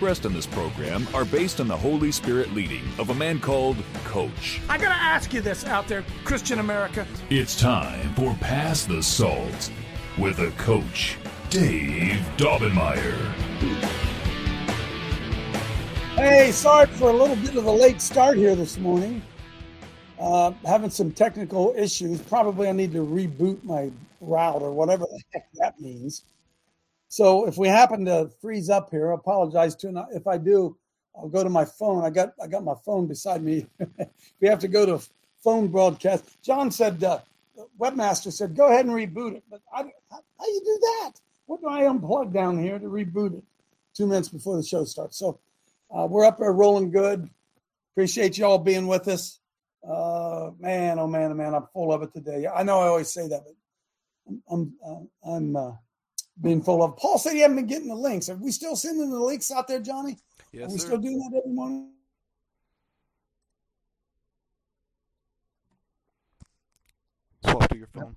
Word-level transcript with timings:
in 0.00 0.32
this 0.32 0.46
program 0.46 1.06
are 1.12 1.26
based 1.26 1.60
on 1.60 1.68
the 1.68 1.76
Holy 1.76 2.10
Spirit 2.10 2.54
leading 2.54 2.82
of 2.98 3.10
a 3.10 3.14
man 3.14 3.38
called 3.38 3.76
Coach. 4.04 4.58
I 4.66 4.78
gotta 4.78 4.94
ask 4.94 5.34
you 5.34 5.42
this 5.42 5.66
out 5.66 5.88
there, 5.88 6.02
Christian 6.24 6.58
America. 6.58 7.06
It's 7.28 7.54
time 7.54 8.14
for 8.14 8.34
Pass 8.40 8.86
the 8.86 9.02
Salt 9.02 9.70
with 10.16 10.38
a 10.38 10.52
coach, 10.52 11.18
Dave 11.50 12.18
Daubenmire. 12.38 13.14
Hey, 16.14 16.50
sorry 16.50 16.86
for 16.86 17.10
a 17.10 17.12
little 17.12 17.36
bit 17.36 17.54
of 17.56 17.66
a 17.66 17.70
late 17.70 18.00
start 18.00 18.38
here 18.38 18.56
this 18.56 18.78
morning. 18.78 19.20
Uh, 20.18 20.52
having 20.64 20.88
some 20.88 21.12
technical 21.12 21.74
issues. 21.76 22.22
Probably 22.22 22.68
I 22.68 22.72
need 22.72 22.92
to 22.92 23.04
reboot 23.04 23.62
my 23.64 23.90
router, 24.22 24.64
or 24.64 24.72
whatever 24.72 25.04
the 25.04 25.20
heck 25.34 25.46
that 25.56 25.78
means. 25.78 26.22
So 27.10 27.44
if 27.48 27.58
we 27.58 27.66
happen 27.66 28.04
to 28.04 28.30
freeze 28.40 28.70
up 28.70 28.92
here, 28.92 29.10
I 29.10 29.16
apologize 29.16 29.74
to. 29.76 30.06
If 30.12 30.28
I 30.28 30.38
do, 30.38 30.76
I'll 31.16 31.28
go 31.28 31.42
to 31.42 31.50
my 31.50 31.64
phone. 31.64 32.04
I 32.04 32.10
got 32.10 32.34
I 32.40 32.46
got 32.46 32.62
my 32.62 32.76
phone 32.84 33.08
beside 33.08 33.42
me. 33.42 33.66
we 34.40 34.46
have 34.46 34.60
to 34.60 34.68
go 34.68 34.86
to 34.86 35.04
phone 35.42 35.66
broadcast. 35.66 36.24
John 36.40 36.70
said, 36.70 37.02
uh, 37.02 37.18
webmaster 37.80 38.32
said, 38.32 38.54
go 38.54 38.68
ahead 38.68 38.86
and 38.86 38.94
reboot 38.94 39.34
it. 39.34 39.42
But 39.50 39.60
I, 39.74 39.82
how, 40.08 40.20
how 40.38 40.46
you 40.46 40.60
do 40.64 40.78
that? 40.80 41.12
What 41.46 41.60
do 41.60 41.68
I 41.68 41.82
unplug 41.82 42.32
down 42.32 42.62
here 42.62 42.78
to 42.78 42.86
reboot 42.86 43.36
it? 43.36 43.44
Two 43.92 44.06
minutes 44.06 44.28
before 44.28 44.56
the 44.56 44.62
show 44.62 44.84
starts. 44.84 45.18
So 45.18 45.40
uh, 45.90 46.06
we're 46.08 46.24
up 46.24 46.38
there 46.38 46.52
rolling 46.52 46.92
good. 46.92 47.28
Appreciate 47.92 48.38
you 48.38 48.44
all 48.44 48.58
being 48.58 48.86
with 48.86 49.08
us. 49.08 49.40
Uh, 49.82 50.50
man, 50.60 51.00
oh 51.00 51.08
man, 51.08 51.32
oh 51.32 51.34
man, 51.34 51.54
I'm 51.56 51.66
full 51.72 51.92
of 51.92 52.02
it 52.02 52.12
today. 52.12 52.46
I 52.46 52.62
know 52.62 52.78
I 52.78 52.86
always 52.86 53.12
say 53.12 53.26
that, 53.26 53.42
but 53.44 53.54
I'm 54.28 54.42
I'm, 54.48 54.74
uh, 54.86 55.28
I'm 55.28 55.56
uh, 55.56 55.72
being 56.40 56.62
full 56.62 56.82
of. 56.82 56.96
Paul 56.96 57.18
said 57.18 57.34
he 57.34 57.40
hadn't 57.40 57.56
been 57.56 57.66
getting 57.66 57.88
the 57.88 57.94
links. 57.94 58.28
Are 58.28 58.34
we 58.34 58.50
still 58.50 58.76
sending 58.76 59.10
the 59.10 59.18
links 59.18 59.50
out 59.50 59.68
there, 59.68 59.80
Johnny? 59.80 60.18
Yes, 60.52 60.70
Are 60.70 60.72
we 60.72 60.78
sir. 60.78 60.86
still 60.86 60.98
doing 60.98 61.18
that 61.18 61.38
every 61.38 61.52
morning? 61.52 61.92
Swap 67.44 67.68
to 67.68 67.76
your 67.78 67.88
phone. 67.88 68.16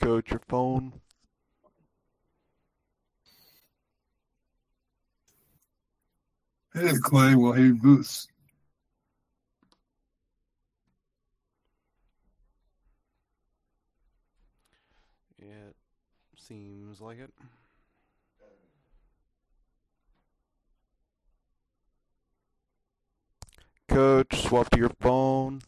Coach, 0.00 0.30
your 0.30 0.40
phone. 0.48 0.92
Hey, 6.74 6.92
Clay. 7.02 7.34
Well, 7.34 7.52
hey, 7.52 7.70
Boots. 7.70 8.28
It 15.38 15.76
seems 16.46 17.00
like 17.00 17.18
it. 17.18 17.32
Coach, 23.88 24.42
swap 24.42 24.70
to 24.70 24.78
your 24.78 24.90
phone. 25.00 25.60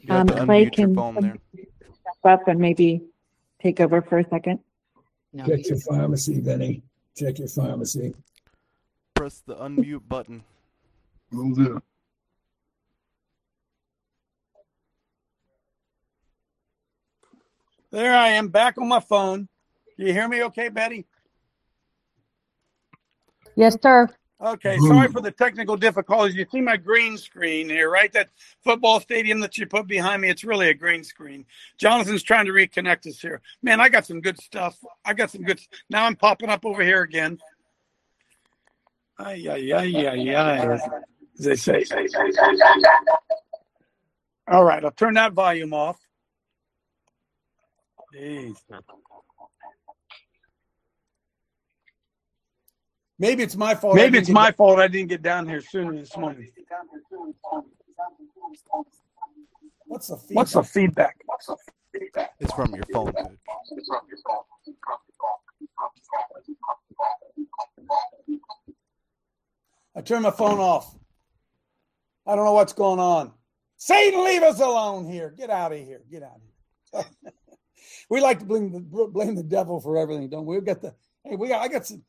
You 0.00 0.12
have 0.12 0.20
Um, 0.20 0.26
to 0.28 0.44
Clay 0.44 0.66
unmute 0.66 0.78
your 0.78 0.86
can 0.86 0.94
phone 0.94 1.14
there. 1.14 1.38
step 1.52 2.24
up 2.24 2.48
and 2.48 2.60
maybe 2.60 3.02
take 3.60 3.80
over 3.80 4.02
for 4.02 4.18
a 4.18 4.28
second. 4.28 4.60
Check 5.46 5.66
your 5.68 5.78
pharmacy, 5.78 6.40
Benny. 6.40 6.82
Check 7.16 7.38
your 7.38 7.48
pharmacy. 7.48 8.14
Press 9.14 9.40
the 9.46 9.56
unmute 9.56 10.06
button. 10.08 10.44
Will 11.32 11.54
do. 11.54 11.82
There 17.94 18.12
I 18.12 18.30
am, 18.30 18.48
back 18.48 18.76
on 18.76 18.88
my 18.88 18.98
phone. 18.98 19.48
Do 19.96 20.04
you 20.04 20.12
hear 20.12 20.26
me 20.26 20.42
okay, 20.42 20.68
Betty? 20.68 21.06
Yes, 23.54 23.76
sir. 23.80 24.08
Okay, 24.44 24.76
sorry 24.78 25.06
for 25.06 25.20
the 25.20 25.30
technical 25.30 25.76
difficulties. 25.76 26.34
You 26.34 26.44
see 26.50 26.60
my 26.60 26.76
green 26.76 27.16
screen 27.16 27.68
here, 27.68 27.88
right? 27.88 28.12
That 28.12 28.30
football 28.64 28.98
stadium 28.98 29.38
that 29.42 29.56
you 29.56 29.66
put 29.68 29.86
behind 29.86 30.22
me, 30.22 30.28
it's 30.28 30.42
really 30.42 30.70
a 30.70 30.74
green 30.74 31.04
screen. 31.04 31.46
Jonathan's 31.78 32.24
trying 32.24 32.46
to 32.46 32.50
reconnect 32.50 33.06
us 33.06 33.20
here. 33.20 33.40
Man, 33.62 33.80
I 33.80 33.88
got 33.88 34.06
some 34.06 34.20
good 34.20 34.40
stuff. 34.40 34.76
I 35.04 35.14
got 35.14 35.30
some 35.30 35.42
good. 35.42 35.60
Now 35.88 36.04
I'm 36.04 36.16
popping 36.16 36.50
up 36.50 36.66
over 36.66 36.82
here 36.82 37.02
again. 37.02 37.38
Ay, 39.20 39.46
ay, 39.48 39.72
ay, 39.72 40.08
ay, 40.08 40.34
ay, 40.34 40.78
as 41.38 41.44
they 41.44 41.54
say. 41.54 41.84
All 44.48 44.64
right, 44.64 44.84
I'll 44.84 44.90
turn 44.90 45.14
that 45.14 45.32
volume 45.32 45.72
off. 45.72 46.03
Jeez. 48.14 48.56
Maybe 53.18 53.42
it's 53.42 53.56
my 53.56 53.74
fault. 53.74 53.96
Maybe 53.96 54.18
it's 54.18 54.28
my 54.28 54.52
fault 54.52 54.78
I 54.78 54.88
didn't 54.88 55.08
get 55.08 55.22
down 55.22 55.48
here 55.48 55.60
sooner 55.60 55.94
this 55.94 56.16
morning. 56.16 56.50
What's 59.86 60.08
the 60.08 60.16
feedback? 60.16 60.36
What's 60.36 60.52
the 60.52 60.62
feedback? 60.62 61.16
It's 62.40 62.52
from 62.52 62.74
your 62.74 62.84
phone, 62.92 63.12
Coach. 63.12 63.38
I 69.96 70.00
turned 70.00 70.24
my 70.24 70.30
phone 70.30 70.58
off. 70.58 70.94
I 72.26 72.34
don't 72.34 72.44
know 72.44 72.52
what's 72.52 72.72
going 72.72 72.98
on. 72.98 73.32
Satan, 73.76 74.24
leave 74.24 74.42
us 74.42 74.60
alone 74.60 75.08
here. 75.08 75.30
Get 75.36 75.50
out 75.50 75.72
of 75.72 75.78
here. 75.78 76.02
Get 76.10 76.22
out 76.22 76.36
of 76.36 76.42
here. 76.42 76.53
We 78.14 78.20
like 78.20 78.38
to 78.38 78.44
blame 78.44 78.70
the 78.70 78.78
blame 78.78 79.34
the 79.34 79.42
devil 79.42 79.80
for 79.80 79.98
everything, 79.98 80.28
don't 80.28 80.46
we? 80.46 80.54
We've 80.54 80.64
got 80.64 80.80
the 80.80 80.94
hey, 81.24 81.34
we 81.34 81.48
got 81.48 81.62
I 81.62 81.66
got 81.66 81.84
some 81.84 82.04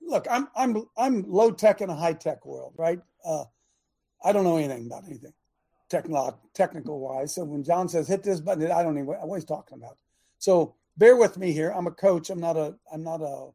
look, 0.00 0.26
I'm 0.30 0.48
I'm 0.56 0.88
I'm 0.96 1.30
low 1.30 1.50
tech 1.50 1.82
in 1.82 1.90
a 1.90 1.94
high 1.94 2.14
tech 2.14 2.46
world, 2.46 2.72
right? 2.78 2.98
Uh, 3.22 3.44
I 4.24 4.32
don't 4.32 4.44
know 4.44 4.56
anything 4.56 4.86
about 4.86 5.04
anything 5.06 5.34
techno- 5.90 6.38
technical 6.54 6.98
wise. 6.98 7.34
So 7.34 7.44
when 7.44 7.62
John 7.62 7.90
says 7.90 8.08
hit 8.08 8.22
this 8.22 8.40
button, 8.40 8.72
I 8.72 8.82
don't 8.82 8.96
even 8.96 9.06
what 9.06 9.36
he's 9.36 9.44
talking 9.44 9.76
about. 9.76 9.98
So 10.38 10.76
bear 10.96 11.14
with 11.16 11.36
me 11.36 11.52
here. 11.52 11.70
I'm 11.76 11.86
a 11.86 11.90
coach. 11.90 12.30
I'm 12.30 12.40
not 12.40 12.56
a 12.56 12.76
I'm 12.90 13.04
not 13.04 13.20
a 13.20 13.50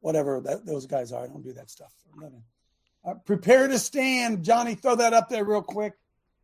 whatever 0.00 0.40
that, 0.40 0.66
those 0.66 0.86
guys 0.86 1.12
are. 1.12 1.22
I 1.22 1.28
don't 1.28 1.44
do 1.44 1.52
that 1.52 1.70
stuff. 1.70 1.92
Uh, 3.04 3.14
prepare 3.24 3.68
to 3.68 3.78
stand, 3.78 4.44
Johnny. 4.44 4.74
Throw 4.74 4.96
that 4.96 5.14
up 5.14 5.28
there 5.28 5.44
real 5.44 5.62
quick. 5.62 5.92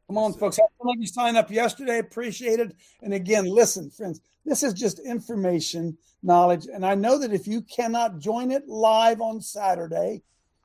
Come 0.09 0.19
on, 0.19 0.33
folks. 0.35 0.57
Some 0.57 0.89
of 0.89 0.97
you 0.99 1.07
signed 1.07 1.37
up 1.37 1.51
yesterday. 1.51 1.99
Appreciate 1.99 2.61
it. 2.61 2.75
And 3.03 3.15
again, 3.15 3.47
listen, 3.47 3.91
friends. 3.91 4.21
This 4.45 4.63
is 4.63 4.75
just 4.75 4.99
information, 4.99 5.97
knowledge, 6.23 6.67
and 6.67 6.85
I 6.85 6.97
know 6.97 7.17
that 7.19 7.33
if 7.33 7.47
you 7.47 7.63
cannot 7.63 8.19
join 8.19 8.51
it 8.51 8.67
live 8.67 9.21
on 9.21 9.41
Saturday, 9.41 10.23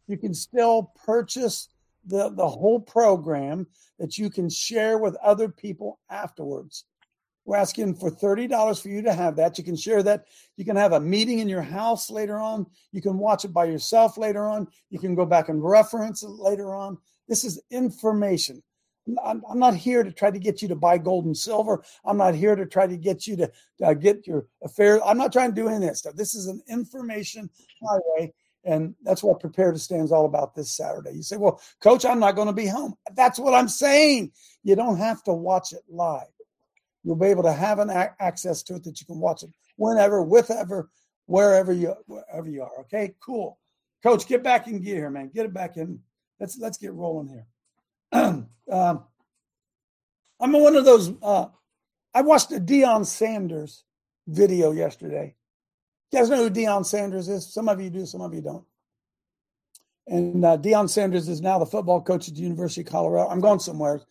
you 0.08 0.18
can 0.18 0.34
still 0.34 0.92
purchase 1.06 1.70
the 2.06 2.30
the 2.30 2.48
whole 2.48 2.80
program 2.80 3.68
that 4.00 4.18
you 4.18 4.30
can 4.30 4.50
share 4.50 4.98
with 4.98 5.16
other 5.18 5.50
people 5.50 6.00
afterwards. 6.10 6.86
We're 7.46 7.58
asking 7.58 7.96
for 7.96 8.12
$30 8.12 8.82
for 8.82 8.90
you 8.90 9.02
to 9.04 9.14
have 9.14 9.38
that. 9.38 9.58
You 9.58 9.64
can 9.64 9.78
share 9.78 10.04
that. 10.04 10.26
You 10.58 10.66
can 10.66 10.76
have 10.76 10.92
a 10.92 11.00
meeting 11.00 11.40
in 11.40 11.48
your 11.48 11.62
house 11.62 12.10
later 12.10 12.40
on. 12.40 12.66
You 12.92 13.02
can 13.02 13.18
watch 13.18 13.46
it 13.46 13.54
by 13.54 13.66
yourself 13.66 14.18
later 14.18 14.46
on. 14.46 14.68
You 14.90 15.00
can 15.00 15.16
go 15.16 15.26
back 15.26 15.48
and 15.48 15.64
reference 15.64 16.24
it 16.24 16.30
later 16.30 16.76
on. 16.76 16.98
This 17.30 17.46
is 17.46 17.62
information. 17.72 18.62
I'm, 19.24 19.44
I'm 19.50 19.60
not 19.60 19.76
here 19.76 20.04
to 20.04 20.12
try 20.12 20.32
to 20.32 20.40
get 20.40 20.62
you 20.62 20.68
to 20.70 20.76
buy 20.76 20.98
gold 20.98 21.26
and 21.26 21.38
silver. 21.38 21.84
I'm 22.06 22.18
not 22.18 22.36
here 22.36 22.56
to 22.56 22.66
try 22.66 22.88
to 22.88 22.98
get 22.98 23.28
you 23.28 23.38
to 23.38 23.52
uh, 23.84 23.94
get 23.94 24.28
your 24.28 24.48
affairs. 24.64 25.02
I'm 25.06 25.18
not 25.18 25.32
trying 25.32 25.52
to 25.52 25.56
do 25.56 25.68
any 25.68 25.78
of 25.78 25.82
that 25.84 25.98
stuff. 25.98 26.16
This 26.16 26.36
is 26.36 26.48
an 26.48 26.62
information 26.70 27.50
highway. 27.82 28.34
And 28.64 28.96
that's 29.02 29.24
what 29.24 29.40
Prepare 29.40 29.72
to 29.72 29.80
Stand 29.80 30.04
is 30.04 30.12
all 30.12 30.26
about 30.26 30.54
this 30.54 30.76
Saturday. 30.76 31.14
You 31.14 31.24
say, 31.24 31.38
well, 31.38 31.62
coach, 31.82 32.04
I'm 32.04 32.20
not 32.20 32.36
going 32.36 32.48
to 32.48 32.54
be 32.54 32.68
home. 32.68 32.96
That's 33.16 33.40
what 33.40 33.54
I'm 33.54 33.70
saying. 33.70 34.32
You 34.64 34.76
don't 34.76 34.98
have 34.98 35.24
to 35.24 35.34
watch 35.34 35.72
it 35.72 35.84
live. 35.90 36.28
You'll 37.04 37.16
be 37.16 37.28
able 37.28 37.44
to 37.44 37.54
have 37.54 37.80
an 37.80 37.90
a- 37.90 38.14
access 38.20 38.62
to 38.64 38.76
it 38.76 38.84
that 38.84 39.00
you 39.00 39.06
can 39.06 39.20
watch 39.20 39.44
it 39.44 39.52
whenever, 39.78 40.22
wherever, 40.22 40.90
wherever 41.28 41.72
you 41.72 41.96
wherever 42.08 42.50
you 42.50 42.64
are. 42.64 42.82
Okay, 42.82 43.16
cool. 43.22 43.58
Coach, 44.04 44.28
get 44.28 44.44
back 44.44 44.68
in 44.68 44.82
gear 44.82 44.96
here, 44.96 45.10
man. 45.10 45.32
Get 45.34 45.46
it 45.46 45.54
back 45.54 45.78
in. 45.78 46.00
Let's 46.40 46.58
let's 46.58 46.78
get 46.78 46.94
rolling 46.94 47.30
here. 47.30 47.48
um, 48.12 49.04
I'm 50.40 50.52
one 50.52 50.76
of 50.76 50.86
those. 50.86 51.12
Uh, 51.22 51.48
I 52.14 52.22
watched 52.22 52.52
a 52.52 52.60
Deion 52.60 53.06
Sanders 53.06 53.84
video 54.28 54.72
yesterday. 54.72 55.36
You 56.12 56.20
guys 56.20 56.30
know 56.30 56.38
who 56.38 56.50
Deion 56.50 56.86
Sanders 56.86 57.28
is? 57.28 57.52
Some 57.54 57.68
of 57.68 57.82
you 57.82 57.90
do, 57.90 58.06
some 58.06 58.22
of 58.22 58.34
you 58.34 58.42
don't. 58.42 58.66
And 60.08 60.46
uh, 60.46 60.58
Deion 60.58 60.90
Sanders 60.90 61.28
is 61.28 61.42
now 61.42 61.60
the 61.60 61.66
football 61.66 62.02
coach 62.02 62.30
at 62.30 62.36
the 62.36 62.42
University 62.42 62.82
of 62.82 62.88
Colorado. 62.88 63.30
I'm 63.30 63.42
going 63.42 63.60
somewhere 63.60 64.02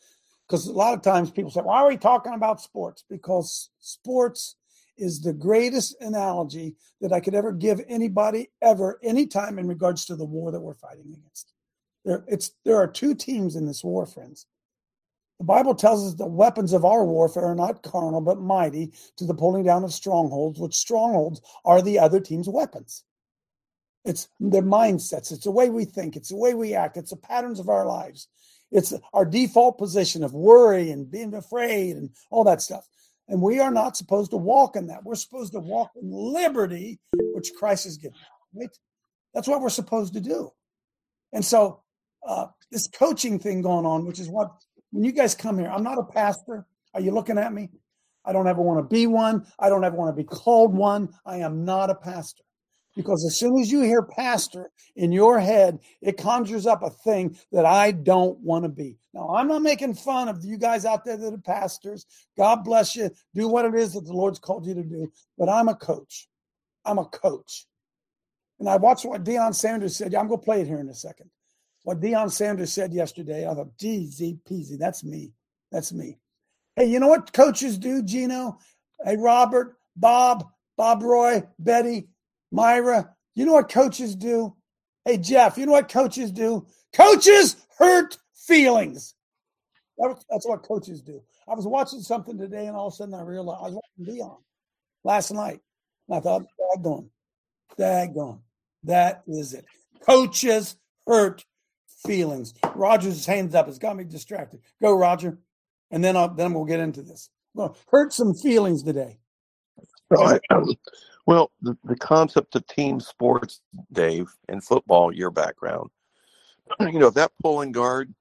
because 0.47 0.67
a 0.67 0.73
lot 0.73 0.95
of 0.95 1.03
times 1.03 1.31
people 1.31 1.51
say, 1.51 1.63
"Why 1.63 1.81
are 1.81 1.89
we 1.89 1.97
talking 1.97 2.35
about 2.35 2.61
sports?" 2.61 3.05
Because 3.09 3.71
sports 3.81 4.57
is 4.99 5.21
the 5.21 5.33
greatest 5.33 5.97
analogy 6.01 6.77
that 7.01 7.13
I 7.13 7.21
could 7.21 7.35
ever 7.35 7.53
give 7.53 7.81
anybody 7.89 8.51
ever, 8.63 8.99
anytime 9.03 9.59
in 9.59 9.69
regards 9.69 10.05
to 10.07 10.17
the 10.17 10.25
war 10.25 10.53
that 10.53 10.61
we're 10.61 10.75
fighting 10.75 11.13
against. 11.13 11.53
There, 12.07 12.25
it's 12.29 12.53
there 12.65 12.77
are 12.77 12.87
two 12.87 13.15
teams 13.15 13.57
in 13.57 13.67
this 13.67 13.83
war, 13.83 14.07
friends. 14.07 14.47
The 15.41 15.45
Bible 15.45 15.75
tells 15.75 16.07
us 16.07 16.15
the 16.15 16.25
weapons 16.25 16.73
of 16.73 16.85
our 16.85 17.05
warfare 17.05 17.45
are 17.45 17.55
not 17.55 17.83
carnal, 17.83 18.23
but 18.23 18.41
mighty 18.41 18.93
to 19.17 19.27
the 19.27 19.35
pulling 19.35 19.65
down 19.65 19.85
of 19.85 19.93
strongholds, 19.93 20.59
which 20.59 20.75
strongholds 20.75 21.43
are 21.65 21.83
the 21.83 21.99
other 21.99 22.21
team's 22.21 22.49
weapons. 22.49 23.03
It's 24.05 24.29
their 24.39 24.63
mindsets, 24.63 25.33
it's 25.33 25.45
the 25.45 25.51
way 25.51 25.69
we 25.69 25.85
think, 25.85 26.17
it's 26.17 26.29
the 26.29 26.37
way 26.37 26.55
we 26.55 26.75
act, 26.75 26.97
it's 26.97 27.11
the 27.11 27.17
patterns 27.17 27.59
of 27.59 27.69
our 27.69 27.85
lives. 27.85 28.29
It's 28.71 28.95
our 29.13 29.25
default 29.25 29.77
position 29.77 30.23
of 30.23 30.33
worry 30.33 30.91
and 30.91 31.11
being 31.11 31.35
afraid 31.35 31.97
and 31.97 32.11
all 32.31 32.45
that 32.45 32.63
stuff. 32.63 32.87
And 33.29 33.43
we 33.43 33.59
are 33.59 33.73
not 33.73 33.97
supposed 33.97 34.31
to 34.31 34.37
walk 34.37 34.77
in 34.77 34.87
that. 34.87 35.05
We're 35.05 35.17
supposed 35.17 35.53
to 35.53 35.61
walk 35.61 35.91
in 36.01 36.11
liberty, 36.11 37.01
which 37.13 37.53
Christ 37.59 37.85
has 37.85 37.97
given. 37.97 38.19
Right? 38.55 38.71
That's 39.35 39.49
what 39.49 39.61
we're 39.61 39.69
supposed 39.71 40.15
to 40.15 40.21
do. 40.21 40.53
And 41.33 41.45
so, 41.45 41.83
uh, 42.27 42.47
this 42.71 42.89
coaching 42.89 43.39
thing 43.39 43.63
going 43.63 43.87
on, 43.87 44.05
which 44.05 44.21
is 44.21 44.29
what 44.29 44.51
when 44.91 45.05
you 45.05 45.13
guys 45.13 45.35
come 45.35 45.59
here, 45.59 45.69
I'm 45.69 45.83
not 45.83 45.99
a 45.99 46.05
pastor. 46.05 46.67
Are 46.95 47.01
you 47.01 47.11
looking 47.11 47.39
at 47.39 47.53
me? 47.53 47.71
I 48.25 48.33
don't 48.33 48.49
ever 48.49 48.63
want 48.63 48.79
to 48.79 48.95
be 48.95 49.07
one. 49.07 49.47
I 49.59 49.69
don't 49.69 49.85
ever 49.85 49.97
want 49.97 50.17
to 50.17 50.23
be 50.23 50.27
called 50.27 50.75
one. 50.75 51.11
I 51.25 51.39
am 51.39 51.65
not 51.65 51.91
a 51.91 51.95
pastor. 51.95 52.43
Because 52.97 53.25
as 53.27 53.39
soon 53.39 53.61
as 53.61 53.71
you 53.71 53.83
hear 53.83 54.03
pastor 54.03 54.71
in 54.97 55.13
your 55.13 55.39
head, 55.39 55.79
it 56.01 56.17
conjures 56.17 56.67
up 56.67 56.83
a 56.83 56.89
thing 56.89 57.37
that 57.53 57.67
I 57.67 57.93
don't 57.93 58.39
want 58.41 58.65
to 58.65 58.71
be. 58.71 58.97
Now, 59.13 59.29
I'm 59.29 59.49
not 59.49 59.61
making 59.61 59.95
fun 59.95 60.29
of 60.29 60.43
you 60.45 60.57
guys 60.57 60.87
out 60.87 61.05
there 61.05 61.19
that 61.19 61.35
are 61.35 61.39
pastors. 61.39 62.07
God 62.39 62.65
bless 62.65 62.97
you. 62.97 63.11
Do 63.35 63.49
what 63.49 63.67
it 63.67 63.75
is 63.75 63.93
that 63.93 64.07
the 64.07 64.15
Lord's 64.15 64.39
called 64.39 64.67
you 64.67 64.75
to 64.75 64.83
do. 64.83 65.13
But 65.37 65.51
I'm 65.51 65.69
a 65.69 65.75
coach. 65.75 66.27
I'm 66.87 66.99
a 66.99 67.05
coach. 67.05 67.67
And 68.59 68.69
I 68.69 68.77
watched 68.77 69.05
what 69.05 69.25
Deion 69.25 69.55
Sanders 69.55 69.97
said. 69.97 70.15
I'm 70.15 70.29
going 70.29 70.41
to 70.41 70.45
play 70.45 70.63
it 70.63 70.67
here 70.67 70.81
in 70.81 70.89
a 70.89 70.95
second. 70.95 71.31
What 71.87 72.01
Deion 72.01 72.33
Sanders 72.33 72.73
said 72.73 72.93
yesterday, 72.93 73.49
I 73.49 73.55
thought, 73.55 73.79
geez, 73.79 74.21
peasy, 74.21 74.77
that's 74.77 75.05
me. 75.05 75.31
That's 75.71 75.93
me. 75.93 76.19
Hey, 76.75 76.87
you 76.87 76.99
know 76.99 77.07
what 77.07 77.33
coaches 77.33 77.79
do, 77.79 78.03
Gino? 78.03 78.59
Hey, 79.05 79.17
Robert, 79.17 79.77
Bob, 79.95 80.49
Bob 80.77 81.05
Roy, 81.05 81.45
Betty, 81.61 82.09
Myra, 82.51 83.15
you 83.37 83.47
know 83.47 83.53
what 83.53 83.69
coaches 83.69 84.17
do? 84.17 84.57
Hey, 85.05 85.17
Jeff, 85.17 85.57
you 85.57 85.65
know 85.65 85.71
what 85.71 85.89
coaches 85.89 86.33
do? 86.33 86.67
Coaches 86.93 87.55
hurt 87.79 88.19
feelings. 88.35 89.15
That's 89.97 90.45
what 90.45 90.65
coaches 90.65 91.03
do. 91.03 91.23
I 91.49 91.55
was 91.55 91.69
watching 91.69 92.01
something 92.01 92.37
today, 92.37 92.67
and 92.67 92.77
all 92.77 92.89
of 92.89 92.95
a 92.95 92.97
sudden 92.97 93.15
I 93.15 93.23
realized 93.23 93.61
I 93.61 93.69
was 93.69 93.81
watching 93.99 94.13
Deion 94.13 94.39
last 95.05 95.31
night. 95.31 95.61
And 96.09 96.19
I 96.19 96.21
thought, 96.21 96.47
daggone, 96.77 97.11
daggone, 97.79 98.41
that 98.83 99.23
is 99.29 99.55
it. 99.55 99.67
Coaches 100.05 100.77
hurt 101.07 101.45
feelings. 101.97 102.55
Roger's 102.75 103.27
hands 103.27 103.55
up. 103.55 103.69
It's 103.69 103.79
got 103.79 103.97
me 103.97 104.05
distracted. 104.05 104.61
Go, 104.81 104.97
Roger. 104.97 105.39
And 105.91 106.03
then 106.03 106.17
I'll, 106.17 106.35
then 106.35 106.53
we'll 106.53 106.65
get 106.65 106.81
into 106.81 107.03
this. 107.03 107.31
Well, 107.55 107.77
hurt 107.91 108.13
some 108.13 108.35
feelings 108.35 108.83
today. 108.83 109.19
Right. 110.11 110.41
Well, 111.27 111.51
the, 111.61 111.77
the 111.85 111.97
concept 111.97 112.55
of 112.55 112.67
team 112.67 113.01
sports, 113.01 113.61
Dave, 113.93 114.29
in 114.49 114.61
football, 114.61 115.13
your 115.13 115.31
background, 115.31 115.91
you 116.81 116.99
know, 116.99 117.09
if 117.09 117.15
that 117.15 117.33
pulling 117.43 117.73
guard 117.73 118.15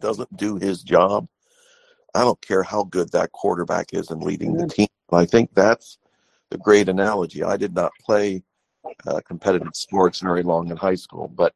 doesn't 0.00 0.36
do 0.36 0.56
his 0.56 0.82
job, 0.82 1.26
I 2.14 2.20
don't 2.20 2.40
care 2.40 2.62
how 2.62 2.84
good 2.84 3.12
that 3.12 3.32
quarterback 3.32 3.94
is 3.94 4.10
in 4.10 4.20
leading 4.20 4.54
the 4.56 4.66
team. 4.66 4.88
I 5.12 5.24
think 5.24 5.50
that's 5.54 5.98
the 6.50 6.58
great 6.58 6.88
analogy. 6.88 7.42
I 7.42 7.56
did 7.56 7.74
not 7.74 7.92
play 8.04 8.42
uh, 9.06 9.20
competitive 9.26 9.74
sports 9.74 10.20
very 10.20 10.42
long 10.42 10.70
in 10.70 10.76
high 10.76 10.94
school, 10.94 11.28
but 11.28 11.54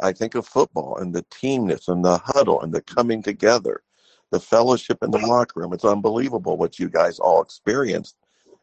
I 0.00 0.12
think 0.12 0.34
of 0.34 0.46
football 0.46 0.98
and 0.98 1.14
the 1.14 1.24
teamness 1.24 1.88
and 1.88 2.04
the 2.04 2.18
huddle 2.18 2.60
and 2.60 2.72
the 2.72 2.82
coming 2.82 3.22
together, 3.22 3.82
the 4.30 4.40
fellowship 4.40 4.98
in 5.02 5.10
the 5.10 5.18
locker 5.18 5.60
room. 5.60 5.72
It's 5.72 5.84
unbelievable 5.84 6.56
what 6.56 6.78
you 6.78 6.88
guys 6.88 7.18
all 7.18 7.42
experienced 7.42 8.16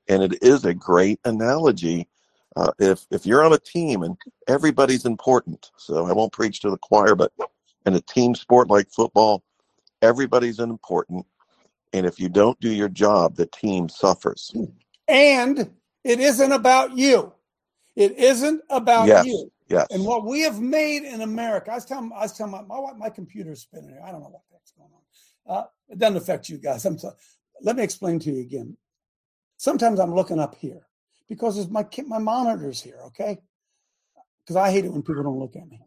and 0.07 0.23
it 0.23 0.41
is 0.41 0.65
a 0.65 0.73
great 0.73 1.19
analogy. 1.25 2.07
Uh, 2.55 2.71
if 2.79 3.05
if 3.09 3.25
you're 3.25 3.43
on 3.43 3.53
a 3.53 3.59
team 3.59 4.03
and 4.03 4.17
everybody's 4.47 5.05
important, 5.05 5.71
so 5.77 6.05
I 6.05 6.13
won't 6.13 6.33
preach 6.33 6.59
to 6.61 6.69
the 6.69 6.77
choir, 6.77 7.15
but 7.15 7.31
in 7.85 7.95
a 7.95 8.01
team 8.01 8.35
sport 8.35 8.69
like 8.69 8.89
football, 8.91 9.43
everybody's 10.01 10.59
important, 10.59 11.25
and 11.93 12.05
if 12.05 12.19
you 12.19 12.29
don't 12.29 12.59
do 12.59 12.69
your 12.69 12.89
job, 12.89 13.35
the 13.35 13.47
team 13.47 13.89
suffers. 13.89 14.53
And 15.07 15.71
it 16.03 16.19
isn't 16.19 16.51
about 16.51 16.95
you. 16.97 17.33
It 17.95 18.17
isn't 18.17 18.61
about 18.69 19.07
yes. 19.07 19.25
you. 19.25 19.51
Yes. 19.68 19.88
And 19.92 20.06
what 20.06 20.25
we 20.25 20.42
have 20.42 20.60
made 20.60 21.04
in 21.04 21.21
America, 21.21 21.71
I 21.71 21.75
was 21.75 21.86
telling, 21.86 22.12
I 22.13 22.24
was 22.24 22.33
telling 22.33 22.51
my, 22.51 22.62
my, 22.62 22.94
my 22.98 23.10
computer's 23.10 23.62
spinning 23.62 23.89
here. 23.89 24.01
I 24.06 24.12
don't 24.12 24.21
know 24.21 24.30
what 24.30 24.42
that's 24.51 24.71
going 24.71 24.89
on. 24.94 25.57
Uh, 25.57 25.65
it 25.89 25.98
doesn't 25.98 26.18
affect 26.18 26.50
you 26.50 26.57
guys. 26.57 26.86
I'm 26.86 26.98
so, 26.98 27.13
let 27.62 27.75
me 27.75 27.83
explain 27.83 28.19
to 28.19 28.31
you 28.31 28.42
again. 28.42 28.77
Sometimes 29.57 30.00
I'm 30.00 30.13
looking 30.13 30.39
up 30.39 30.56
here 30.56 30.81
because 31.30 31.57
it's 31.57 31.69
my 31.69 31.86
my 32.06 32.19
monitor's 32.19 32.81
here, 32.81 33.00
okay? 33.07 33.39
Because 34.44 34.56
I 34.57 34.71
hate 34.71 34.86
it 34.86 34.92
when 34.92 35.01
people 35.01 35.24
don't 35.24 35.39
look 35.39 35.56
at 35.56 35.68
me. 35.68 35.80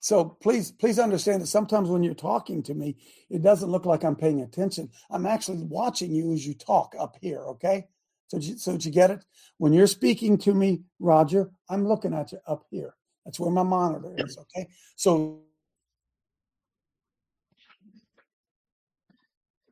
So 0.00 0.24
please, 0.24 0.72
please 0.72 0.98
understand 0.98 1.42
that 1.42 1.48
sometimes 1.48 1.90
when 1.90 2.02
you're 2.02 2.14
talking 2.14 2.62
to 2.64 2.74
me, 2.74 2.96
it 3.28 3.42
doesn't 3.42 3.70
look 3.70 3.84
like 3.84 4.02
I'm 4.02 4.16
paying 4.16 4.40
attention. 4.40 4.88
I'm 5.10 5.26
actually 5.26 5.62
watching 5.62 6.10
you 6.14 6.32
as 6.32 6.46
you 6.46 6.54
talk 6.54 6.94
up 6.98 7.16
here, 7.20 7.40
okay? 7.40 7.86
So, 8.28 8.40
so 8.40 8.72
did 8.72 8.84
you 8.86 8.92
get 8.92 9.10
it? 9.10 9.24
When 9.58 9.74
you're 9.74 9.86
speaking 9.86 10.38
to 10.38 10.54
me, 10.54 10.82
Roger, 10.98 11.50
I'm 11.68 11.86
looking 11.86 12.14
at 12.14 12.32
you 12.32 12.38
up 12.46 12.64
here. 12.70 12.94
That's 13.30 13.38
where 13.38 13.52
my 13.52 13.62
monitor 13.62 14.12
is, 14.18 14.36
okay? 14.38 14.66
So. 14.96 15.42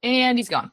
And 0.01 0.39
he's 0.39 0.49
gone. 0.49 0.71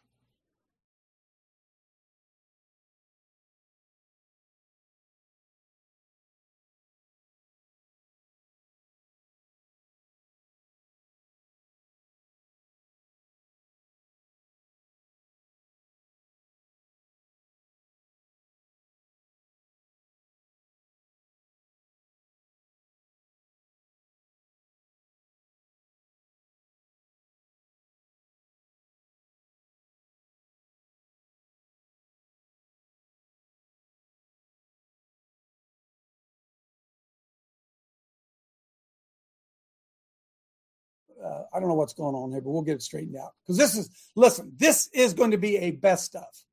I 41.55 41.59
don't 41.59 41.69
know 41.69 41.75
what's 41.75 41.93
going 41.93 42.15
on 42.15 42.31
here, 42.31 42.41
but 42.41 42.51
we'll 42.51 42.61
get 42.61 42.75
it 42.75 42.81
straightened 42.81 43.15
out. 43.17 43.31
Because 43.43 43.57
this 43.57 43.75
is, 43.75 43.89
listen, 44.15 44.51
this 44.57 44.89
is 44.93 45.13
going 45.13 45.31
to 45.31 45.37
be 45.37 45.57
a 45.57 45.71
best 45.71 46.05
stuff. 46.05 46.43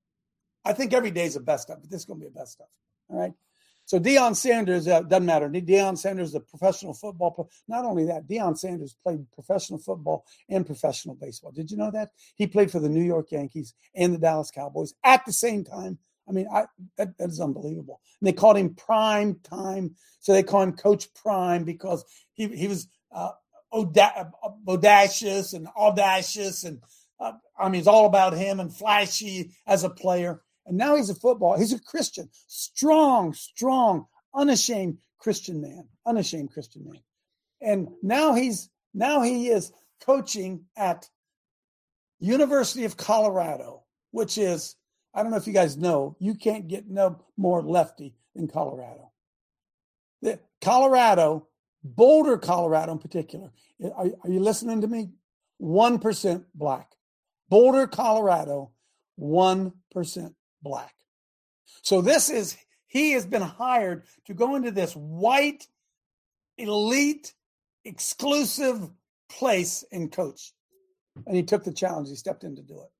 I 0.64 0.72
think 0.72 0.92
every 0.92 1.10
day 1.10 1.24
is 1.24 1.36
a 1.36 1.40
best 1.40 1.64
stuff, 1.64 1.78
but 1.80 1.90
this 1.90 2.02
is 2.02 2.04
going 2.06 2.20
to 2.20 2.26
be 2.26 2.28
a 2.28 2.38
best 2.38 2.52
stuff. 2.52 2.68
All 3.08 3.18
right. 3.18 3.32
So 3.84 3.98
Deion 3.98 4.36
Sanders 4.36 4.86
uh, 4.86 5.02
doesn't 5.02 5.26
matter. 5.26 5.48
Deion 5.48 5.98
Sanders 5.98 6.28
is 6.28 6.34
a 6.36 6.40
professional 6.40 6.94
football. 6.94 7.50
Not 7.66 7.84
only 7.84 8.06
that, 8.06 8.28
Deion 8.28 8.56
Sanders 8.56 8.96
played 9.02 9.26
professional 9.32 9.80
football 9.80 10.24
and 10.48 10.64
professional 10.64 11.16
baseball. 11.16 11.50
Did 11.50 11.70
you 11.70 11.76
know 11.76 11.90
that 11.90 12.10
he 12.36 12.46
played 12.46 12.70
for 12.70 12.78
the 12.78 12.88
New 12.88 13.02
York 13.02 13.32
Yankees 13.32 13.74
and 13.94 14.14
the 14.14 14.18
Dallas 14.18 14.50
Cowboys 14.50 14.94
at 15.04 15.24
the 15.26 15.32
same 15.32 15.64
time? 15.64 15.98
I 16.28 16.32
mean, 16.32 16.46
I, 16.52 16.66
that, 16.96 17.18
that 17.18 17.28
is 17.28 17.40
unbelievable. 17.40 18.00
And 18.20 18.28
they 18.28 18.32
called 18.32 18.56
him 18.56 18.74
Prime 18.74 19.40
Time, 19.42 19.96
so 20.20 20.32
they 20.32 20.44
call 20.44 20.62
him 20.62 20.72
Coach 20.72 21.12
Prime 21.14 21.64
because 21.64 22.04
he 22.34 22.46
he 22.46 22.68
was 22.68 22.86
uh, 23.10 23.32
audacious 23.72 25.52
and 25.52 25.68
audacious, 25.76 26.64
and 26.64 26.80
uh, 27.20 27.32
I 27.58 27.68
mean, 27.68 27.78
it's 27.78 27.88
all 27.88 28.06
about 28.06 28.34
him 28.34 28.60
and 28.60 28.74
flashy 28.74 29.52
as 29.66 29.84
a 29.84 29.90
player. 29.90 30.42
And 30.66 30.76
now 30.76 30.96
he's 30.96 31.10
a 31.10 31.14
football. 31.14 31.58
He's 31.58 31.72
a 31.72 31.80
Christian, 31.80 32.28
strong, 32.46 33.34
strong, 33.34 34.06
unashamed 34.34 34.98
Christian 35.18 35.60
man, 35.60 35.88
unashamed 36.06 36.52
Christian 36.52 36.84
man. 36.84 37.02
And 37.60 37.88
now 38.02 38.34
he's 38.34 38.70
now 38.94 39.22
he 39.22 39.48
is 39.48 39.72
coaching 40.00 40.64
at 40.76 41.08
University 42.18 42.84
of 42.84 42.96
Colorado, 42.96 43.84
which 44.10 44.38
is 44.38 44.76
I 45.14 45.22
don't 45.22 45.30
know 45.30 45.38
if 45.38 45.46
you 45.46 45.52
guys 45.52 45.76
know, 45.76 46.16
you 46.18 46.34
can't 46.34 46.68
get 46.68 46.88
no 46.88 47.20
more 47.36 47.62
lefty 47.62 48.14
than 48.34 48.48
Colorado. 48.48 49.12
The, 50.22 50.40
Colorado, 50.60 51.48
Boulder, 51.84 52.38
Colorado 52.38 52.92
in 52.92 52.98
particular. 52.98 53.50
Are, 53.82 54.06
are 54.22 54.30
you 54.30 54.40
listening 54.40 54.80
to 54.82 54.88
me? 54.88 55.10
1% 55.60 56.44
black. 56.54 56.90
Boulder, 57.48 57.86
Colorado, 57.86 58.70
1% 59.20 60.34
black. 60.62 60.94
So 61.82 62.00
this 62.00 62.30
is, 62.30 62.56
he 62.86 63.12
has 63.12 63.26
been 63.26 63.42
hired 63.42 64.04
to 64.26 64.34
go 64.34 64.56
into 64.56 64.70
this 64.70 64.92
white, 64.94 65.66
elite, 66.58 67.34
exclusive 67.84 68.90
place 69.28 69.84
and 69.92 70.10
coach. 70.10 70.52
And 71.26 71.36
he 71.36 71.42
took 71.42 71.64
the 71.64 71.72
challenge. 71.72 72.08
He 72.08 72.16
stepped 72.16 72.44
in 72.44 72.56
to 72.56 72.62
do 72.62 72.74
it. 72.74 72.90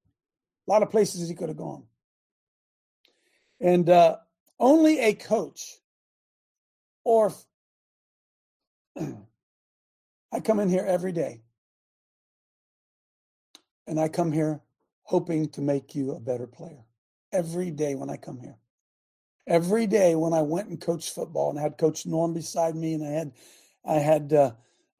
A 0.68 0.70
lot 0.70 0.82
of 0.82 0.90
places 0.90 1.28
he 1.28 1.34
could 1.34 1.48
have 1.48 1.56
gone. 1.56 1.84
And 3.60 3.88
uh, 3.88 4.16
only 4.58 4.98
a 4.98 5.14
coach 5.14 5.78
or 7.04 7.32
I 10.32 10.40
come 10.40 10.60
in 10.60 10.68
here 10.68 10.84
every 10.86 11.12
day 11.12 11.42
and 13.86 14.00
I 14.00 14.08
come 14.08 14.32
here 14.32 14.60
hoping 15.02 15.48
to 15.50 15.60
make 15.60 15.94
you 15.94 16.12
a 16.12 16.20
better 16.20 16.46
player. 16.46 16.84
Every 17.32 17.70
day 17.70 17.94
when 17.94 18.10
I 18.10 18.16
come 18.16 18.38
here. 18.40 18.56
Every 19.46 19.86
day 19.86 20.14
when 20.14 20.32
I 20.32 20.42
went 20.42 20.68
and 20.68 20.80
coached 20.80 21.14
football 21.14 21.50
and 21.50 21.58
I 21.58 21.62
had 21.62 21.76
Coach 21.76 22.06
Norm 22.06 22.32
beside 22.32 22.76
me 22.76 22.94
and 22.94 23.04
I 23.04 23.10
had 23.10 23.32
I 23.84 23.94
had 23.94 24.32
uh, 24.32 24.52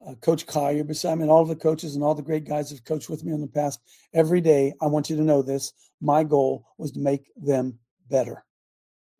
uh, 0.05 0.15
Coach 0.15 0.45
Collier 0.45 0.83
beside 0.83 1.15
me 1.15 1.23
and 1.23 1.31
all 1.31 1.45
the 1.45 1.55
coaches 1.55 1.95
and 1.95 2.03
all 2.03 2.13
the 2.15 2.21
great 2.21 2.45
guys 2.45 2.69
have 2.69 2.83
coached 2.83 3.09
with 3.09 3.23
me 3.23 3.31
in 3.31 3.39
the 3.39 3.47
past. 3.47 3.79
Every 4.13 4.41
day, 4.41 4.73
I 4.81 4.87
want 4.87 5.09
you 5.09 5.15
to 5.15 5.23
know 5.23 5.41
this. 5.41 5.71
My 6.01 6.25
goal 6.25 6.67
was 6.77 6.91
to 6.91 6.99
make 6.99 7.31
them 7.37 7.79
better. 8.09 8.43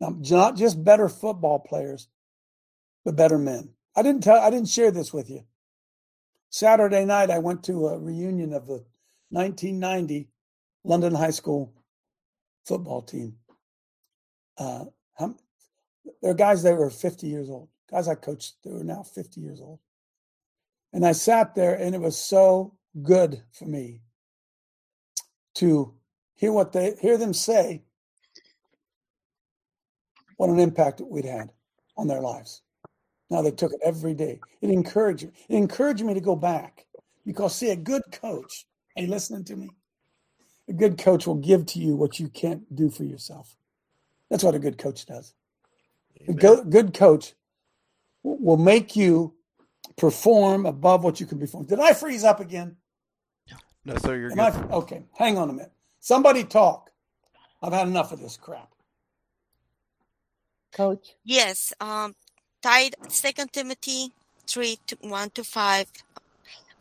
Now, 0.00 0.18
not 0.30 0.56
just 0.56 0.84
better 0.84 1.08
football 1.08 1.60
players, 1.60 2.08
but 3.04 3.16
better 3.16 3.38
men. 3.38 3.70
I 3.96 4.02
didn't 4.02 4.22
tell 4.22 4.40
I 4.40 4.50
didn't 4.50 4.68
share 4.68 4.90
this 4.90 5.12
with 5.12 5.30
you. 5.30 5.44
Saturday 6.50 7.04
night 7.04 7.30
I 7.30 7.38
went 7.38 7.62
to 7.64 7.88
a 7.88 7.98
reunion 7.98 8.52
of 8.52 8.66
the 8.66 8.84
1990 9.30 10.28
London 10.84 11.14
High 11.14 11.30
School 11.30 11.72
football 12.64 13.02
team. 13.02 13.36
Uh, 14.56 14.84
there 16.22 16.30
are 16.30 16.34
guys 16.34 16.62
that 16.62 16.76
were 16.76 16.90
50 16.90 17.26
years 17.26 17.50
old. 17.50 17.68
Guys 17.90 18.08
I 18.08 18.14
coached, 18.14 18.54
they 18.64 18.72
were 18.72 18.84
now 18.84 19.02
50 19.02 19.40
years 19.40 19.60
old. 19.60 19.78
And 20.92 21.04
I 21.04 21.12
sat 21.12 21.54
there 21.54 21.74
and 21.74 21.94
it 21.94 22.00
was 22.00 22.16
so 22.16 22.74
good 23.02 23.42
for 23.52 23.66
me 23.66 24.02
to 25.56 25.94
hear 26.34 26.52
what 26.52 26.72
they 26.72 26.94
hear 27.00 27.16
them 27.16 27.32
say 27.32 27.82
what 30.36 30.50
an 30.50 30.58
impact 30.58 31.00
we'd 31.00 31.24
had 31.24 31.52
on 31.96 32.08
their 32.08 32.20
lives. 32.20 32.62
Now 33.30 33.42
they 33.42 33.50
took 33.50 33.72
it 33.72 33.80
every 33.82 34.14
day. 34.14 34.40
It 34.60 34.70
encouraged 34.70 35.24
me. 35.24 35.30
It 35.48 35.56
encouraged 35.56 36.04
me 36.04 36.14
to 36.14 36.20
go 36.20 36.36
back 36.36 36.86
because 37.26 37.54
see, 37.54 37.70
a 37.70 37.76
good 37.76 38.02
coach. 38.12 38.66
Are 38.96 39.02
you 39.02 39.08
listening 39.08 39.44
to 39.44 39.56
me? 39.56 39.70
A 40.68 40.72
good 40.72 40.98
coach 40.98 41.26
will 41.26 41.34
give 41.34 41.66
to 41.66 41.78
you 41.78 41.96
what 41.96 42.18
you 42.18 42.28
can't 42.28 42.74
do 42.74 42.88
for 42.88 43.04
yourself. 43.04 43.56
That's 44.30 44.44
what 44.44 44.54
a 44.54 44.58
good 44.58 44.78
coach 44.78 45.04
does. 45.06 45.34
Amen. 46.22 46.36
A 46.36 46.40
go, 46.40 46.64
good 46.64 46.94
coach 46.94 47.34
will 48.22 48.56
make 48.56 48.96
you 48.96 49.34
perform 49.96 50.66
above 50.66 51.04
what 51.04 51.20
you 51.20 51.26
can 51.26 51.38
perform. 51.38 51.66
Did 51.66 51.80
I 51.80 51.92
freeze 51.92 52.24
up 52.24 52.40
again? 52.40 52.76
No, 53.84 53.96
sir. 53.98 54.16
You're 54.16 54.32
Am 54.32 54.36
good. 54.52 54.70
I, 54.70 54.74
okay. 54.76 55.02
Hang 55.12 55.36
on 55.36 55.50
a 55.50 55.52
minute. 55.52 55.72
Somebody 56.00 56.44
talk. 56.44 56.90
I've 57.62 57.72
had 57.72 57.86
enough 57.86 58.12
of 58.12 58.20
this 58.20 58.36
crap. 58.36 58.70
Coach. 60.72 61.16
Yes. 61.24 61.72
Um, 61.80 62.14
tied 62.64 62.94
Second 63.08 63.52
Timothy 63.52 64.10
three 64.46 64.78
one 65.02 65.28
to 65.36 65.44
five. 65.44 65.86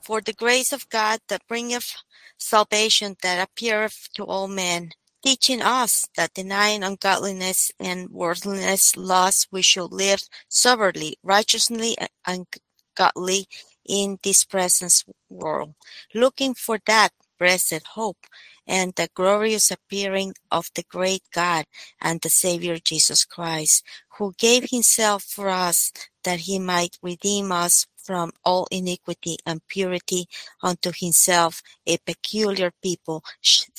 For 0.01 0.21
the 0.21 0.31
grace 0.31 0.71
of 0.71 0.87
God 0.89 1.19
that 1.27 1.45
bringeth 1.45 1.95
salvation 2.37 3.17
that 3.21 3.43
appeareth 3.43 4.07
to 4.15 4.23
all 4.23 4.47
men, 4.47 4.91
teaching 5.25 5.61
us 5.61 6.07
that 6.15 6.33
denying 6.33 6.83
ungodliness 6.83 7.69
and 7.81 8.09
worldliness 8.09 8.95
lust 8.95 9.49
we 9.51 9.61
should 9.61 9.91
live 9.91 10.23
soberly, 10.47 11.17
righteously, 11.21 11.97
and 12.25 12.47
godly 12.95 13.47
in 13.85 14.19
this 14.23 14.45
present 14.45 15.03
world, 15.29 15.75
looking 16.13 16.53
for 16.53 16.79
that 16.85 17.09
blessed 17.37 17.83
hope 17.95 18.25
and 18.67 18.93
the 18.95 19.09
glorious 19.13 19.71
appearing 19.71 20.33
of 20.51 20.69
the 20.75 20.83
great 20.89 21.23
God 21.33 21.65
and 22.01 22.21
the 22.21 22.29
Savior 22.29 22.77
Jesus 22.77 23.25
Christ, 23.25 23.83
who 24.17 24.33
gave 24.37 24.69
himself 24.69 25.23
for 25.23 25.49
us 25.49 25.91
that 26.23 26.41
he 26.41 26.59
might 26.59 26.97
redeem 27.01 27.51
us 27.51 27.85
from 27.97 28.31
all 28.43 28.67
iniquity 28.71 29.37
and 29.45 29.65
purity 29.67 30.27
unto 30.61 30.91
himself, 30.95 31.61
a 31.87 31.97
peculiar 32.05 32.71
people, 32.81 33.23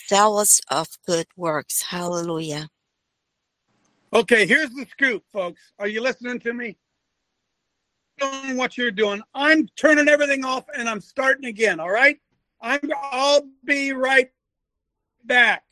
zealous 0.09 0.61
of 0.71 0.89
good 1.07 1.27
works. 1.37 1.83
Hallelujah. 1.83 2.69
Okay, 4.13 4.47
here's 4.47 4.71
the 4.71 4.87
scoop, 4.87 5.25
folks. 5.33 5.73
Are 5.79 5.89
you 5.89 6.01
listening 6.01 6.39
to 6.41 6.55
me? 6.55 6.77
Doing 8.19 8.57
what 8.57 8.79
you're 8.79 8.93
doing. 8.93 9.21
I'm 9.35 9.67
turning 9.77 10.09
everything 10.09 10.45
off 10.45 10.65
and 10.77 10.89
I'm 10.89 11.01
starting 11.01 11.47
again. 11.47 11.81
All 11.81 11.91
right. 11.91 12.19
I'm. 12.61 12.79
I'll 13.11 13.43
be 13.65 13.93
right 13.93 14.31
back. 15.27 15.65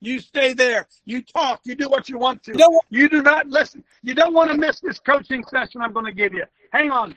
You 0.00 0.18
stay 0.18 0.52
there. 0.52 0.88
You 1.04 1.22
talk. 1.22 1.60
You 1.64 1.76
do 1.76 1.88
what 1.88 2.08
you 2.08 2.18
want 2.18 2.42
to. 2.44 2.58
You, 2.58 2.80
you 2.90 3.08
do 3.08 3.22
not 3.22 3.46
listen. 3.46 3.84
You 4.02 4.14
don't 4.14 4.34
want 4.34 4.50
to 4.50 4.56
miss 4.56 4.80
this 4.80 4.98
coaching 4.98 5.44
session 5.44 5.80
I'm 5.80 5.92
going 5.92 6.06
to 6.06 6.12
give 6.12 6.34
you. 6.34 6.44
Hang 6.72 6.90
on. 6.90 7.14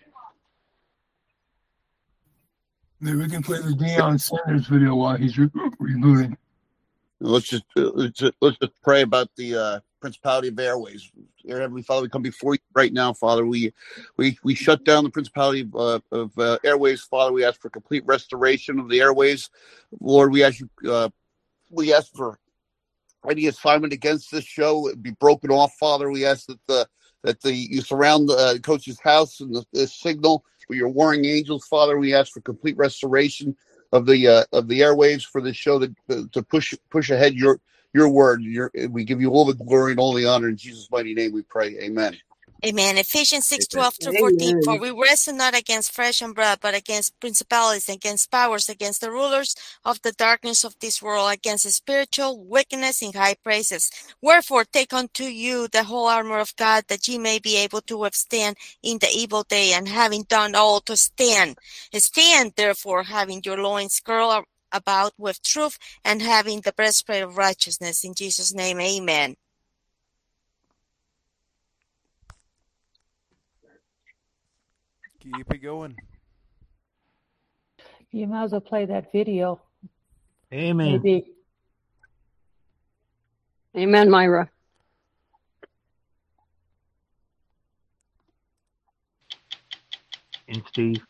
Maybe 2.99 3.17
we 3.17 3.27
can 3.27 3.41
play 3.41 3.57
the 3.57 3.71
Deion 3.71 4.21
Sanders 4.21 4.67
video 4.67 4.95
while 4.95 5.17
he's 5.17 5.37
re- 5.37 5.49
rebooting. 5.81 6.37
Let's 7.19 7.47
just 7.47 7.63
let's 7.75 8.19
just, 8.19 8.33
let's 8.41 8.57
just 8.57 8.73
pray 8.83 9.01
about 9.01 9.29
the 9.35 9.55
uh, 9.55 9.79
principality 9.99 10.49
of 10.49 10.59
airways. 10.59 11.11
Dear 11.43 11.61
Heavenly 11.61 11.81
Father, 11.81 12.03
we 12.03 12.09
come 12.09 12.21
before 12.21 12.53
you 12.53 12.59
right 12.73 12.93
now, 12.93 13.13
Father. 13.13 13.45
We 13.45 13.73
we 14.17 14.37
we 14.43 14.53
shut 14.53 14.83
down 14.83 15.03
the 15.03 15.09
principality 15.09 15.61
of, 15.61 15.75
uh, 15.75 15.99
of 16.11 16.37
uh, 16.37 16.59
airways, 16.63 17.01
Father. 17.01 17.31
We 17.31 17.45
ask 17.45 17.59
for 17.59 17.69
complete 17.69 18.03
restoration 18.05 18.79
of 18.79 18.89
the 18.89 19.01
airways, 19.01 19.49
Lord. 19.99 20.31
We 20.31 20.43
ask 20.43 20.59
you. 20.59 20.69
Uh, 21.71 21.75
we 21.75 21.93
ask 21.93 22.11
for 22.15 22.39
any 23.29 23.47
assignment 23.47 23.93
against 23.93 24.31
this 24.31 24.43
show 24.43 24.87
it 24.87 25.01
be 25.01 25.11
broken 25.11 25.49
off, 25.49 25.73
Father. 25.79 26.11
We 26.11 26.25
ask 26.25 26.45
that 26.47 26.59
the 26.67 26.87
that 27.23 27.41
the 27.41 27.53
you 27.53 27.81
surround 27.81 28.29
the 28.29 28.35
uh, 28.35 28.57
coach's 28.59 28.99
house 28.99 29.39
and 29.39 29.55
the, 29.55 29.65
the 29.73 29.87
signal 29.87 30.43
with 30.69 30.77
your 30.77 30.89
warring 30.89 31.25
angels, 31.25 31.65
Father. 31.67 31.97
We 31.97 32.13
ask 32.13 32.33
for 32.33 32.41
complete 32.41 32.77
restoration 32.77 33.55
of 33.91 34.05
the 34.05 34.27
uh, 34.27 34.43
of 34.53 34.67
the 34.67 34.81
airwaves 34.81 35.25
for 35.25 35.41
this 35.41 35.57
show 35.57 35.79
to 35.79 36.29
to 36.31 36.43
push 36.43 36.73
push 36.89 37.09
ahead 37.09 37.33
your 37.33 37.59
your 37.93 38.09
word. 38.09 38.43
Your 38.43 38.71
we 38.89 39.03
give 39.03 39.21
you 39.21 39.31
all 39.31 39.45
the 39.45 39.53
glory 39.53 39.91
and 39.91 39.99
all 39.99 40.13
the 40.13 40.25
honor 40.25 40.49
in 40.49 40.57
Jesus' 40.57 40.89
mighty 40.91 41.13
name. 41.13 41.31
We 41.31 41.41
pray. 41.43 41.77
Amen. 41.79 42.17
Amen. 42.63 42.97
Ephesians 42.97 43.47
6 43.47 43.67
12 43.67 43.95
through 44.01 44.13
14. 44.13 44.57
For 44.63 44.77
we 44.77 44.91
wrestle 44.91 45.35
not 45.35 45.55
against 45.55 45.93
flesh 45.93 46.21
and 46.21 46.35
blood, 46.35 46.59
but 46.61 46.75
against 46.75 47.19
principalities, 47.19 47.87
against 47.89 48.29
powers, 48.31 48.67
against 48.69 49.01
the 49.01 49.11
rulers 49.11 49.55
of 49.85 50.01
the 50.01 50.11
darkness 50.11 50.63
of 50.63 50.77
this 50.79 51.01
world, 51.01 51.31
against 51.31 51.63
the 51.63 51.71
spiritual 51.71 52.43
wickedness 52.43 53.01
in 53.01 53.13
high 53.13 53.35
places. 53.43 53.89
Wherefore, 54.21 54.65
take 54.65 54.93
unto 54.93 55.23
you 55.23 55.67
the 55.69 55.85
whole 55.85 56.07
armor 56.07 56.39
of 56.39 56.55
God, 56.57 56.85
that 56.89 57.07
ye 57.07 57.17
may 57.17 57.39
be 57.39 57.55
able 57.57 57.81
to 57.81 57.97
withstand 57.97 58.57
in 58.83 58.99
the 58.99 59.09
evil 59.09 59.43
day, 59.43 59.73
and 59.73 59.87
having 59.87 60.23
done 60.23 60.55
all 60.55 60.81
to 60.81 60.97
stand. 60.97 61.57
Stand, 61.93 62.53
therefore, 62.57 63.03
having 63.03 63.41
your 63.45 63.57
loins 63.57 64.01
girded 64.01 64.45
about 64.71 65.13
with 65.17 65.41
truth, 65.43 65.77
and 66.03 66.21
having 66.21 66.61
the 66.61 66.73
breastplate 66.73 67.23
of 67.23 67.37
righteousness. 67.37 68.03
In 68.03 68.13
Jesus' 68.13 68.53
name, 68.53 68.79
amen. 68.79 69.35
Keep 75.33 75.53
it 75.53 75.57
going. 75.57 75.95
You 78.11 78.27
might 78.27 78.43
as 78.43 78.51
well 78.51 78.61
play 78.61 78.85
that 78.85 79.11
video. 79.11 79.61
Amen. 80.53 81.01
Maybe. 81.03 81.31
Amen, 83.75 84.09
Myra. 84.09 84.49
And 90.47 90.63
Steve. 90.67 91.03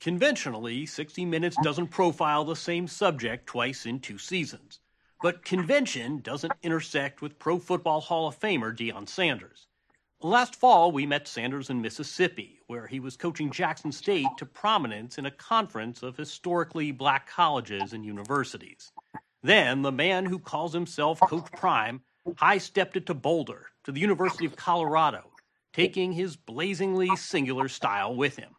Conventionally, 0.00 0.84
60 0.84 1.24
Minutes 1.24 1.56
doesn't 1.62 1.86
profile 1.86 2.44
the 2.44 2.56
same 2.56 2.88
subject 2.88 3.46
twice 3.46 3.86
in 3.86 4.00
two 4.00 4.18
seasons. 4.18 4.80
But 5.22 5.44
convention 5.44 6.18
doesn't 6.18 6.52
intersect 6.64 7.22
with 7.22 7.38
Pro 7.38 7.60
Football 7.60 8.00
Hall 8.00 8.26
of 8.26 8.38
Famer 8.38 8.76
Deion 8.76 9.08
Sanders. 9.08 9.68
Last 10.24 10.54
fall, 10.54 10.92
we 10.92 11.04
met 11.04 11.26
Sanders 11.26 11.68
in 11.68 11.82
Mississippi, 11.82 12.60
where 12.68 12.86
he 12.86 13.00
was 13.00 13.16
coaching 13.16 13.50
Jackson 13.50 13.90
State 13.90 14.28
to 14.36 14.46
prominence 14.46 15.18
in 15.18 15.26
a 15.26 15.32
conference 15.32 16.04
of 16.04 16.16
historically 16.16 16.92
black 16.92 17.28
colleges 17.28 17.92
and 17.92 18.06
universities. 18.06 18.92
Then 19.42 19.82
the 19.82 19.90
man 19.90 20.24
who 20.24 20.38
calls 20.38 20.72
himself 20.72 21.18
Coach 21.18 21.50
Prime 21.56 22.02
high 22.36 22.58
stepped 22.58 22.96
it 22.96 23.06
to 23.06 23.14
Boulder, 23.14 23.66
to 23.82 23.90
the 23.90 23.98
University 23.98 24.46
of 24.46 24.54
Colorado, 24.54 25.24
taking 25.72 26.12
his 26.12 26.36
blazingly 26.36 27.16
singular 27.16 27.66
style 27.66 28.14
with 28.14 28.36
him. 28.36 28.54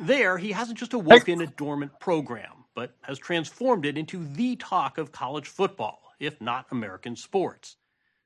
There, 0.00 0.36
he 0.36 0.52
hasn't 0.52 0.78
just 0.78 0.92
awoken 0.92 1.40
a 1.40 1.46
dormant 1.46 1.98
program, 1.98 2.66
but 2.74 2.94
has 3.04 3.18
transformed 3.18 3.86
it 3.86 3.96
into 3.96 4.22
the 4.22 4.56
talk 4.56 4.98
of 4.98 5.12
college 5.12 5.48
football, 5.48 6.02
if 6.18 6.38
not 6.42 6.66
American 6.70 7.16
sports. 7.16 7.78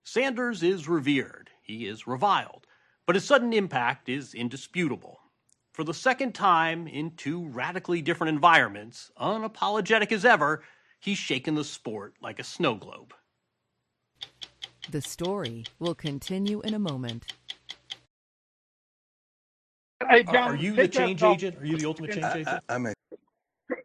Sanders 0.02 0.64
is 0.64 0.88
revered, 0.88 1.50
he 1.64 1.86
is 1.86 2.06
reviled, 2.06 2.66
but 3.06 3.16
his 3.16 3.24
sudden 3.24 3.52
impact 3.52 4.08
is 4.08 4.34
indisputable. 4.34 5.18
For 5.72 5.82
the 5.82 5.94
second 5.94 6.34
time 6.34 6.86
in 6.86 7.16
two 7.16 7.48
radically 7.48 8.00
different 8.00 8.32
environments, 8.34 9.10
unapologetic 9.18 10.12
as 10.12 10.24
ever, 10.24 10.62
he's 11.00 11.18
shaken 11.18 11.56
the 11.56 11.64
sport 11.64 12.14
like 12.20 12.38
a 12.38 12.44
snow 12.44 12.76
globe. 12.76 13.12
The 14.90 15.00
story 15.00 15.64
will 15.80 15.94
continue 15.94 16.60
in 16.60 16.74
a 16.74 16.78
moment. 16.78 17.32
Hey, 20.08 20.22
John, 20.22 20.50
are 20.50 20.56
you 20.56 20.74
the 20.76 20.86
change 20.86 21.22
off. 21.22 21.36
agent? 21.36 21.56
Are 21.58 21.64
you 21.64 21.78
the 21.78 21.86
ultimate 21.86 22.12
change 22.12 22.36
agent? 22.36 22.62
I'm 22.68 22.86
a 22.86 22.92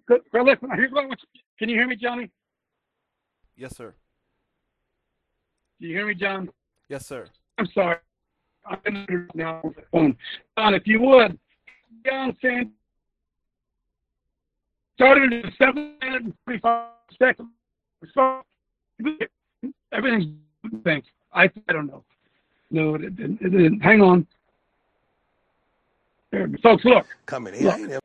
Good. 0.06 0.22
Well, 0.34 0.44
listen. 0.46 0.70
Here's 0.76 0.92
what. 0.92 1.06
I 1.06 1.08
want 1.08 1.22
you- 1.34 1.42
Can 1.58 1.70
you 1.70 1.76
hear 1.76 1.88
me, 1.88 1.96
Johnny? 1.96 2.30
yes, 3.56 3.76
sir. 3.78 3.96
Do 5.80 5.88
you 5.88 5.96
hear 5.96 6.06
me, 6.06 6.14
John? 6.16 6.50
Yes, 6.90 7.06
sir. 7.08 7.30
I'm 7.60 7.68
sorry. 7.74 7.98
I'm 8.66 8.80
in 8.86 8.94
the 9.08 9.28
now 9.36 9.62
on 9.64 9.76
the 9.76 9.84
phone. 9.92 10.18
John, 10.58 10.74
if 10.74 10.88
you 10.88 11.02
would, 11.02 11.38
John 12.06 12.36
Sand 12.42 12.72
started 14.96 15.34
in 15.34 15.52
seven 15.58 15.96
minutes 16.02 16.26
and 16.26 16.34
forty-five 16.46 16.88
seconds. 17.22 17.50
So, 18.14 18.42
everything's 19.92 20.34
thanks. 20.86 21.08
I 21.34 21.50
I 21.68 21.74
don't 21.74 21.88
know. 21.88 22.04
No, 22.72 22.96
it 22.96 23.16
didn't. 23.18 23.42
It 23.42 23.50
didn't. 23.50 23.82
Hang 23.82 24.02
on. 24.02 24.26
There, 26.32 26.48
folks, 26.64 26.86
look. 26.86 27.06
Coming 27.26 27.56
in. 27.56 27.64
Look. 27.66 27.74
I 27.74 27.78
ain't 27.80 27.92
ever- 27.92 28.00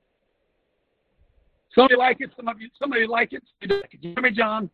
Some 1.75 1.85
of 1.85 1.91
you 1.91 1.99
like 1.99 2.17
it. 2.21 2.31
Some 2.37 2.49
of 2.49 2.61
you, 2.61 2.71
some 2.79 2.93
of 2.93 2.99
you 2.99 3.07
like 3.07 3.33
it. 3.35 3.43
You 3.61 3.69
don't 3.69 3.83
like 3.83 3.95
it. 3.95 4.03
You 4.03 4.15
hear 4.15 4.23
me, 4.23 4.31
John? 4.31 4.71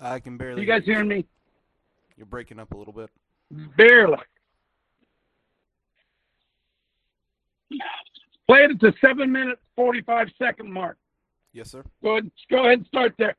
I 0.00 0.20
can 0.20 0.36
barely. 0.36 0.60
You 0.62 0.66
guys 0.66 0.84
hear 0.84 0.94
hearing 0.94 1.08
me? 1.08 1.26
You're 2.16 2.26
breaking 2.26 2.58
up 2.60 2.72
a 2.72 2.76
little 2.76 2.92
bit. 2.92 3.10
Barely. 3.50 4.18
Play 8.46 8.64
it 8.64 8.70
at 8.70 8.80
the 8.80 8.94
seven 9.00 9.32
minute 9.32 9.58
forty 9.74 10.02
five 10.02 10.28
second 10.38 10.72
mark. 10.72 10.96
Yes, 11.52 11.70
sir. 11.70 11.82
Go 12.02 12.12
ahead, 12.12 12.30
go 12.50 12.64
ahead 12.64 12.78
and 12.78 12.86
start 12.86 13.14
there. 13.18 13.34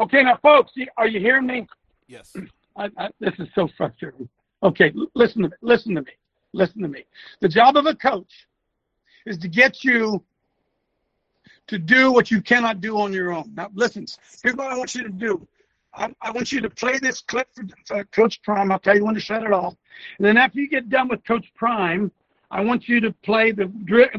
Okay, 0.00 0.22
now, 0.22 0.38
folks, 0.42 0.72
are 0.96 1.08
you 1.08 1.18
hearing 1.18 1.46
me? 1.46 1.66
Yes. 2.06 2.36
I, 2.76 2.90
I, 2.96 3.08
this 3.20 3.34
is 3.38 3.48
so 3.54 3.68
frustrating. 3.76 4.28
Okay, 4.62 4.92
listen 5.14 5.42
to 5.42 5.48
me. 5.48 5.54
Listen 5.62 5.94
to 5.94 6.02
me. 6.02 6.12
Listen 6.52 6.82
to 6.82 6.88
me. 6.88 7.04
The 7.40 7.48
job 7.48 7.76
of 7.76 7.86
a 7.86 7.94
coach 7.94 8.46
is 9.26 9.38
to 9.38 9.48
get 9.48 9.82
you 9.82 10.22
to 11.66 11.78
do 11.78 12.12
what 12.12 12.30
you 12.30 12.40
cannot 12.40 12.80
do 12.80 12.98
on 12.98 13.12
your 13.12 13.32
own. 13.32 13.52
Now, 13.54 13.70
listen. 13.74 14.06
Here's 14.42 14.56
what 14.56 14.72
I 14.72 14.76
want 14.76 14.94
you 14.94 15.02
to 15.04 15.08
do. 15.08 15.46
I, 15.94 16.14
I 16.20 16.30
want 16.30 16.52
you 16.52 16.60
to 16.60 16.70
play 16.70 16.98
this 16.98 17.20
clip 17.20 17.48
for, 17.54 17.64
for 17.86 17.96
uh, 17.96 18.04
Coach 18.12 18.42
Prime. 18.42 18.70
I'll 18.70 18.78
tell 18.78 18.96
you 18.96 19.04
when 19.04 19.14
to 19.14 19.20
shut 19.20 19.42
it 19.42 19.52
off. 19.52 19.74
And 20.18 20.26
then 20.26 20.36
after 20.36 20.60
you 20.60 20.68
get 20.68 20.88
done 20.88 21.08
with 21.08 21.24
Coach 21.24 21.52
Prime, 21.54 22.10
I 22.50 22.60
want 22.62 22.88
you 22.88 23.00
to 23.00 23.12
play 23.24 23.52
the 23.52 23.70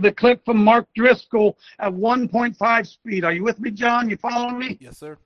the 0.01 0.11
clip 0.11 0.43
from 0.45 0.63
Mark 0.63 0.88
Driscoll 0.95 1.57
at 1.79 1.91
1.5 1.91 2.88
speed. 2.88 3.23
Are 3.23 3.33
you 3.33 3.43
with 3.43 3.59
me, 3.59 3.71
John? 3.71 4.09
You 4.09 4.17
following 4.17 4.59
me? 4.59 4.77
Yes, 4.79 4.99
sir. 4.99 5.17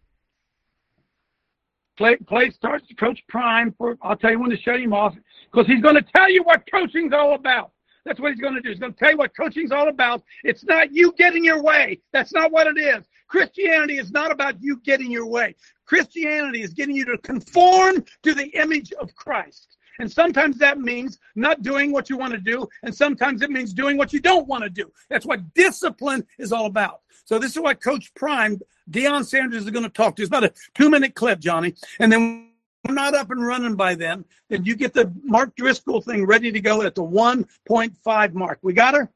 Play 1.97 2.15
play 2.15 2.49
starts 2.49 2.85
Coach 2.97 3.23
Prime 3.27 3.73
for. 3.77 3.97
I'll 4.01 4.15
tell 4.15 4.31
you 4.31 4.39
when 4.39 4.49
to 4.49 4.57
shut 4.57 4.79
him 4.79 4.93
off 4.93 5.15
because 5.51 5.67
he's 5.67 5.81
going 5.81 5.95
to 5.95 6.05
tell 6.15 6.29
you 6.29 6.43
what 6.43 6.63
coaching's 6.71 7.13
all 7.13 7.35
about. 7.35 7.71
That's 8.05 8.19
what 8.19 8.31
he's 8.31 8.41
going 8.41 8.55
to 8.55 8.61
do. 8.61 8.69
He's 8.69 8.79
going 8.79 8.93
to 8.93 8.99
tell 8.99 9.11
you 9.11 9.17
what 9.17 9.35
coaching's 9.35 9.71
all 9.71 9.87
about. 9.87 10.23
It's 10.43 10.63
not 10.63 10.93
you 10.93 11.13
getting 11.17 11.43
your 11.43 11.61
way. 11.61 11.99
That's 12.11 12.33
not 12.33 12.51
what 12.51 12.67
it 12.67 12.77
is. 12.77 13.05
Christianity 13.33 13.97
is 13.97 14.11
not 14.11 14.31
about 14.31 14.61
you 14.61 14.79
getting 14.81 15.09
your 15.09 15.25
way. 15.25 15.55
Christianity 15.87 16.61
is 16.61 16.71
getting 16.71 16.95
you 16.95 17.03
to 17.05 17.17
conform 17.17 18.05
to 18.21 18.35
the 18.35 18.45
image 18.49 18.93
of 18.93 19.15
Christ. 19.15 19.77
And 19.97 20.11
sometimes 20.11 20.59
that 20.59 20.77
means 20.77 21.17
not 21.35 21.63
doing 21.63 21.91
what 21.91 22.11
you 22.11 22.17
want 22.17 22.33
to 22.33 22.39
do, 22.39 22.67
and 22.83 22.93
sometimes 22.93 23.41
it 23.41 23.49
means 23.49 23.73
doing 23.73 23.97
what 23.97 24.13
you 24.13 24.19
don't 24.19 24.47
want 24.47 24.63
to 24.65 24.69
do. 24.69 24.91
That's 25.09 25.25
what 25.25 25.51
discipline 25.55 26.27
is 26.37 26.51
all 26.51 26.67
about. 26.67 27.01
So 27.25 27.39
this 27.39 27.55
is 27.55 27.59
what 27.59 27.81
Coach 27.81 28.13
Prime, 28.13 28.59
Deion 28.91 29.25
Sanders, 29.25 29.63
is 29.63 29.71
going 29.71 29.81
to 29.81 29.89
talk 29.89 30.15
to. 30.17 30.21
It's 30.21 30.29
about 30.29 30.43
a 30.43 30.53
two-minute 30.75 31.15
clip, 31.15 31.39
Johnny. 31.39 31.73
And 31.99 32.11
then 32.11 32.51
we're 32.87 32.93
not 32.93 33.15
up 33.15 33.31
and 33.31 33.43
running 33.43 33.73
by 33.73 33.95
then. 33.95 34.25
Then 34.49 34.63
you 34.63 34.75
get 34.75 34.93
the 34.93 35.11
Mark 35.23 35.55
Driscoll 35.55 36.01
thing 36.01 36.27
ready 36.27 36.51
to 36.51 36.59
go 36.59 36.83
at 36.83 36.93
the 36.93 37.01
1.5 37.01 38.33
mark. 38.35 38.59
We 38.61 38.73
got 38.73 38.93
her. 38.93 39.11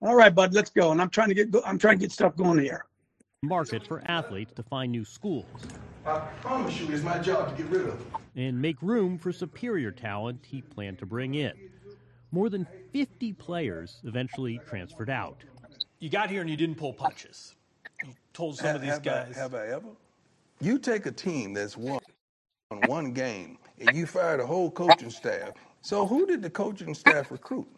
All 0.00 0.14
right, 0.14 0.34
bud, 0.34 0.54
let's 0.54 0.70
go. 0.70 0.92
And 0.92 1.02
I'm 1.02 1.10
trying 1.10 1.28
to 1.28 1.34
get 1.34 1.48
I'm 1.66 1.78
trying 1.78 1.98
to 1.98 2.00
get 2.00 2.12
stuff 2.12 2.36
going 2.36 2.58
here. 2.58 2.84
market 3.42 3.86
for 3.86 4.02
athletes 4.06 4.52
to 4.54 4.62
find 4.62 4.92
new 4.92 5.04
schools 5.04 5.46
I 6.06 6.20
promise 6.40 6.80
you, 6.80 6.88
it's 6.92 7.02
my 7.02 7.18
job 7.18 7.54
to 7.54 7.62
get 7.62 7.70
rid 7.70 7.88
of. 7.88 8.06
and 8.36 8.60
make 8.60 8.80
room 8.80 9.18
for 9.18 9.32
superior 9.32 9.90
talent 9.90 10.44
he 10.46 10.62
planned 10.62 10.98
to 11.00 11.06
bring 11.06 11.34
in. 11.34 11.52
More 12.30 12.48
than 12.48 12.66
50 12.92 13.32
players 13.34 14.00
eventually 14.04 14.60
transferred 14.66 15.10
out. 15.10 15.44
You 15.98 16.08
got 16.08 16.30
here 16.30 16.40
and 16.40 16.48
you 16.48 16.56
didn't 16.56 16.76
pull 16.76 16.92
punches. 16.92 17.56
You 18.04 18.12
told 18.32 18.56
some 18.56 18.76
of 18.76 18.80
these 18.82 18.92
have 18.92 19.02
guys. 19.02 19.36
I, 19.36 19.40
have 19.40 19.54
I 19.54 19.66
ever? 19.66 19.88
You 20.60 20.78
take 20.78 21.06
a 21.06 21.12
team 21.12 21.52
that's 21.52 21.76
won 21.76 22.00
one 22.86 23.12
game 23.12 23.58
and 23.78 23.96
you 23.96 24.06
fire 24.06 24.36
the 24.36 24.46
whole 24.46 24.70
coaching 24.70 25.10
staff. 25.10 25.50
So 25.82 26.06
who 26.06 26.26
did 26.26 26.42
the 26.42 26.50
coaching 26.50 26.94
staff 26.94 27.30
recruit? 27.30 27.68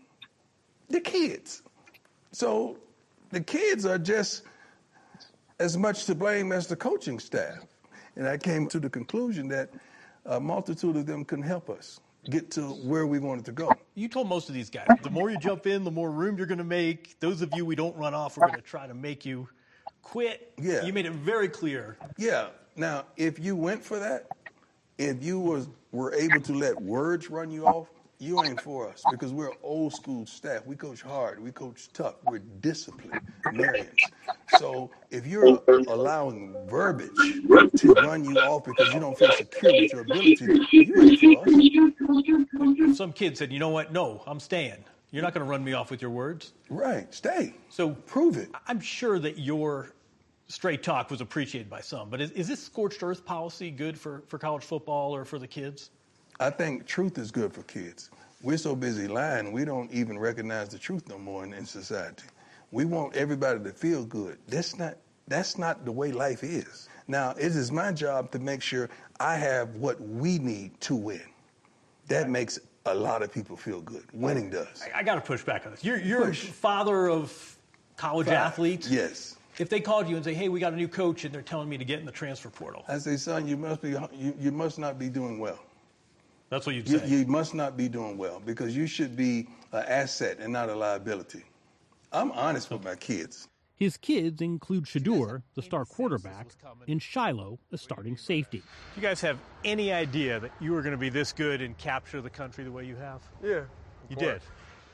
The 0.89 1.01
kids. 1.01 1.63
So 2.33 2.79
the 3.31 3.41
kids 3.41 3.85
are 3.85 3.99
just 3.99 4.43
as 5.59 5.77
much 5.77 6.07
to 6.07 6.15
blame 6.15 6.53
as 6.53 6.67
the 6.67 6.77
coaching 6.77 7.19
staff. 7.19 7.67
And 8.17 8.27
I 8.27 8.37
came 8.37 8.67
to 8.69 8.81
the 8.81 8.91
conclusion 8.91 9.49
that 9.49 9.71
a 10.27 10.41
multitude 10.41 10.97
of 10.97 11.07
them 11.07 11.25
couldn't 11.25 11.47
help 11.47 11.71
us 11.71 12.01
get 12.29 12.51
to 12.53 12.63
where 12.63 13.07
we 13.07 13.19
wanted 13.19 13.45
to 13.47 13.53
go. 13.53 13.73
You 13.95 14.09
told 14.09 14.29
most 14.29 14.49
of 14.49 14.55
these 14.55 14.69
guys, 14.69 14.87
the 15.03 15.11
more 15.11 15.31
you 15.31 15.39
jump 15.39 15.67
in, 15.67 15.85
the 15.85 15.91
more 15.91 16.11
room 16.11 16.37
you're 16.37 16.47
going 16.47 16.59
to 16.59 16.65
make. 16.65 17.19
Those 17.21 17.41
of 17.41 17.51
you 17.55 17.65
we 17.65 17.75
don't 17.75 17.97
run 17.97 18.15
off, 18.15 18.37
we're 18.37 18.47
going 18.47 18.61
to 18.61 18.65
try 18.65 18.87
to 18.87 18.95
make 18.95 19.25
you 19.25 19.49
quit. 20.03 20.53
Yeah. 20.61 20.83
You 20.83 20.93
made 20.93 21.07
it 21.07 21.13
very 21.13 21.49
clear. 21.49 21.97
Yeah. 22.19 22.49
Now, 22.77 23.07
if 23.17 23.39
you 23.39 23.57
went 23.57 23.83
for 23.83 23.99
that, 23.99 24.29
if 24.99 25.23
you 25.25 25.39
was 25.39 25.69
were 25.93 26.13
able 26.15 26.41
to 26.43 26.53
let 26.53 26.81
words 26.81 27.31
run 27.31 27.51
you 27.51 27.67
off, 27.67 27.89
you 28.21 28.45
ain't 28.45 28.61
for 28.61 28.89
us 28.89 29.03
because 29.11 29.33
we're 29.33 29.53
old 29.63 29.95
school 29.95 30.27
staff. 30.27 30.67
We 30.67 30.77
coach 30.77 31.01
hard. 31.01 31.43
We 31.43 31.53
coach 31.53 31.89
tough. 31.95 32.17
We're 32.27 32.41
disciplinarians. 32.61 33.99
So 34.59 34.91
if 35.11 35.27
you're 35.27 35.59
allowing 35.89 36.55
verbiage 36.69 37.11
to 37.17 37.95
run 37.95 38.25
you 38.25 38.39
off 38.39 38.65
because 38.65 38.93
you 38.93 39.01
don't 39.01 39.19
feel 39.19 39.33
secure 39.33 39.73
with 39.73 39.93
your 39.93 40.03
ability, 40.03 40.67
you 40.71 41.03
ain't 41.03 41.99
for 41.99 42.91
us. 42.91 42.97
Some 42.99 43.13
kid 43.13 43.39
said, 43.39 43.51
you 43.51 43.59
know 43.59 43.71
what? 43.71 43.91
No, 43.91 44.23
I'm 44.27 44.39
staying. 44.39 44.85
You're 45.13 45.23
not 45.23 45.33
going 45.33 45.45
to 45.45 45.51
run 45.51 45.65
me 45.65 45.73
off 45.73 45.91
with 45.91 46.03
your 46.03 46.11
words. 46.11 46.53
Right. 46.69 47.13
Stay. 47.15 47.55
So 47.71 47.91
prove 47.91 48.37
it. 48.37 48.51
I'm 48.69 48.81
sure 48.81 49.19
that 49.19 49.39
your 49.39 49.95
straight 50.49 50.83
talk 50.83 51.11
was 51.11 51.21
appreciated 51.23 51.71
by 51.71 51.81
some, 51.81 52.11
but 52.11 52.21
is, 52.21 52.33
is 52.33 52.49
this 52.49 52.63
scorched 52.63 53.03
earth 53.03 53.25
policy 53.25 53.71
good 53.71 53.99
for, 53.99 54.25
for 54.29 54.39
college 54.39 54.65
football 54.65 55.15
or 55.15 55.25
for 55.25 55.39
the 55.39 55.47
kids? 55.47 55.91
I 56.41 56.49
think 56.49 56.87
truth 56.87 57.19
is 57.19 57.31
good 57.31 57.53
for 57.53 57.63
kids. 57.65 58.11
We're 58.43 58.57
so 58.57 58.75
busy 58.75 59.07
lying, 59.07 59.53
we 59.53 59.67
don't 59.67 59.93
even 59.93 60.19
recognize 60.19 60.71
the 60.71 60.79
truth 60.79 61.07
no 61.07 61.19
more 61.19 61.45
in, 61.45 61.53
in 61.53 61.67
society. 61.67 62.25
We 62.73 62.87
want 62.87 63.15
everybody 63.15 63.63
to 63.63 63.71
feel 63.73 64.07
good. 64.07 64.39
That's 64.49 64.79
not 64.79 64.97
that's 65.29 65.59
not 65.59 65.85
the 65.85 65.93
way 65.93 66.11
life 66.11 66.43
is. 66.43 66.89
Now, 67.07 67.31
it 67.33 67.55
is 67.55 67.71
my 67.71 67.93
job 67.93 68.33
to 68.33 68.39
make 68.39 68.63
sure 68.63 68.89
I 69.21 69.37
have 69.37 69.77
what 69.77 70.01
we 70.01 70.39
need 70.39 70.81
to 70.81 70.97
win. 70.97 71.23
That 72.09 72.29
makes 72.31 72.59
a 72.87 72.95
lot 72.95 73.23
of 73.23 73.33
people 73.33 73.57
feel 73.57 73.81
good. 73.83 74.05
Winning 74.13 74.51
does. 74.51 74.83
I, 74.83 75.01
I 75.01 75.03
got 75.03 75.17
to 75.17 75.21
push 75.21 75.45
back 75.45 75.67
on 75.67 75.73
this. 75.73 75.85
You're, 75.85 75.99
you're 76.01 76.27
Push. 76.27 76.47
father 76.47 77.09
of 77.09 77.57
college 77.97 78.27
Five. 78.27 78.37
athletes. 78.37 78.91
Yes. 78.91 79.37
If 79.59 79.69
they 79.69 79.81
called 79.81 80.09
you 80.09 80.17
and 80.17 80.25
say, 80.25 80.33
"Hey, 80.33 80.49
we 80.49 80.59
got 80.59 80.73
a 80.73 80.77
new 80.77 80.89
coach," 80.89 81.25
and 81.25 81.35
they're 81.35 81.43
telling 81.43 81.69
me 81.69 81.77
to 81.77 81.85
get 81.85 82.01
in 82.01 82.07
the 82.07 82.13
transfer 82.13 82.49
portal, 82.49 82.83
I 82.89 82.97
say, 82.99 83.17
son, 83.17 83.47
you 83.47 83.59
must 83.59 83.83
be 83.83 83.91
you, 83.91 84.35
you 84.39 84.51
must 84.53 84.79
not 84.79 84.99
be 84.99 85.11
doing 85.11 85.39
well. 85.39 85.59
That's 86.51 86.67
what 86.67 86.75
you'd 86.75 86.89
You, 86.89 86.99
say. 86.99 87.07
you 87.09 87.25
must 87.27 87.55
not 87.55 87.77
be 87.77 87.89
doing 87.89 88.19
well 88.19 88.43
because 88.45 88.77
you 88.77 88.87
should 88.87 89.17
be 89.17 89.47
an 89.73 89.85
asset 89.87 90.39
and 90.41 90.53
not 90.53 90.69
a 90.69 90.75
liability. 90.75 91.45
I'm 92.13 92.33
honest 92.33 92.71
with 92.71 92.85
my 92.85 92.97
kids. 92.97 93.49
His 93.77 93.97
kids 93.97 94.43
include 94.43 94.85
Shedeur, 94.85 95.43
the 95.55 95.63
star 95.63 95.87
quarterback, 95.87 96.49
and 96.87 97.01
Shiloh, 97.01 97.59
a 97.73 97.79
starting 97.79 98.17
safety. 98.17 98.59
Do 98.59 99.01
you 99.01 99.01
guys 99.01 99.23
have 99.23 99.39
any 99.65 99.91
idea 99.91 100.39
that 100.41 100.51
you 100.61 100.73
were 100.73 100.83
going 100.83 100.93
to 100.93 100.99
be 100.99 101.09
this 101.09 101.33
good 101.33 101.63
and 101.63 101.79
capture 101.79 102.21
the 102.21 102.29
country 102.29 102.63
the 102.65 102.73
way 102.73 102.85
you 102.85 102.97
have? 102.97 103.23
Yeah. 103.43 103.51
You 104.11 104.17
of 104.17 104.19
did. 104.19 104.29
course. 104.29 104.43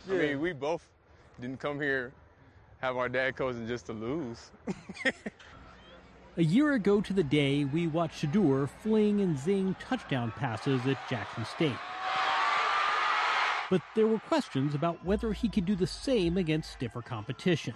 I 0.09 0.13
mean, 0.13 0.41
we 0.41 0.53
both 0.53 0.87
didn't 1.41 1.59
come 1.59 1.81
here 1.81 2.13
have 2.79 2.97
our 2.97 3.09
dad 3.09 3.35
coaching 3.35 3.67
just 3.67 3.87
to 3.87 3.93
lose. 3.93 4.51
A 6.39 6.43
year 6.45 6.75
ago 6.75 7.01
to 7.01 7.13
the 7.15 7.23
day, 7.23 7.65
we 7.65 7.87
watched 7.87 8.23
Shedeur 8.23 8.69
fling 8.69 9.21
and 9.23 9.39
zing 9.39 9.75
touchdown 9.81 10.33
passes 10.37 10.87
at 10.87 10.99
Jackson 11.09 11.47
State. 11.47 11.73
But 13.71 13.81
there 13.95 14.07
were 14.07 14.19
questions 14.19 14.75
about 14.75 15.03
whether 15.05 15.33
he 15.33 15.49
could 15.49 15.65
do 15.65 15.75
the 15.75 15.87
same 15.87 16.37
against 16.37 16.73
stiffer 16.73 17.01
competition. 17.03 17.75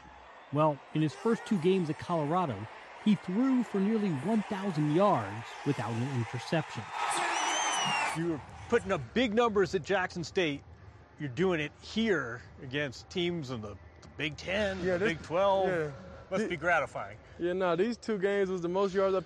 Well, 0.52 0.78
in 0.94 1.00
his 1.02 1.14
first 1.14 1.46
two 1.46 1.58
games 1.58 1.88
at 1.90 1.98
Colorado, 1.98 2.54
he 3.04 3.14
threw 3.14 3.62
for 3.64 3.80
nearly 3.80 4.10
1,000 4.10 4.94
yards 4.94 5.46
without 5.66 5.90
an 5.90 6.08
interception. 6.16 6.82
You 8.16 8.32
were 8.32 8.40
putting 8.68 8.92
up 8.92 9.00
big 9.14 9.32
numbers 9.34 9.74
at 9.74 9.82
Jackson 9.84 10.22
State. 10.22 10.62
You're 11.18 11.30
doing 11.30 11.60
it 11.60 11.72
here 11.80 12.42
against 12.62 13.08
teams 13.08 13.50
in 13.50 13.62
the, 13.62 13.68
the 13.68 14.08
Big 14.18 14.36
Ten, 14.36 14.78
Yeah, 14.84 14.92
the 14.98 14.98
this- 15.06 15.08
Big 15.14 15.22
12. 15.22 15.68
yeah. 15.68 15.86
Must 16.30 16.48
be 16.48 16.56
gratifying. 16.56 17.16
Yeah, 17.38 17.54
no, 17.54 17.74
these 17.74 17.96
two 17.96 18.18
games 18.18 18.50
was 18.50 18.62
the 18.62 18.68
most 18.68 18.94
yards 18.94 19.16
I 19.16 19.22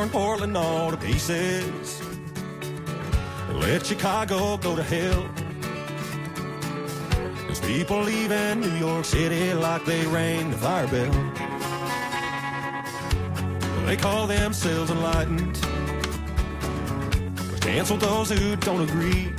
torn 0.00 0.08
Portland 0.10 0.56
all 0.56 0.90
to 0.90 0.96
pieces. 0.96 2.00
Let 3.52 3.84
Chicago 3.84 4.56
go 4.56 4.74
to 4.74 4.82
hell. 4.82 5.28
There's 7.44 7.60
people 7.60 8.00
leaving 8.00 8.60
New 8.60 8.76
York 8.76 9.04
City 9.04 9.52
like 9.52 9.84
they 9.84 10.06
rang 10.06 10.50
the 10.52 10.56
fire 10.56 10.86
bell. 10.86 11.12
They 13.84 13.96
call 13.96 14.26
themselves 14.26 14.90
enlightened. 14.90 15.58
But 17.50 17.60
cancel 17.60 17.98
those 17.98 18.30
who 18.30 18.56
don't 18.56 18.88
agree. 18.88 19.30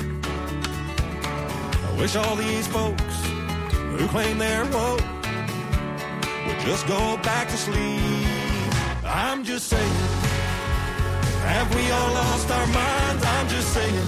I 1.88 1.96
wish 1.98 2.16
all 2.16 2.36
these 2.36 2.68
folks 2.68 3.16
who 3.98 4.08
claim 4.10 4.38
they're 4.38 4.66
woke 4.66 5.02
would 6.46 6.60
just 6.60 6.86
go 6.88 7.18
back 7.24 7.48
to 7.48 7.58
sleep. 7.58 8.28
I'm 9.04 9.44
just 9.44 9.68
saying, 9.68 10.31
have 11.50 11.74
we 11.76 11.90
all 11.92 12.14
lost 12.14 12.52
our 12.52 12.68
minds? 12.68 13.24
I'm 13.26 13.48
just 13.50 13.74
saying, 13.74 14.08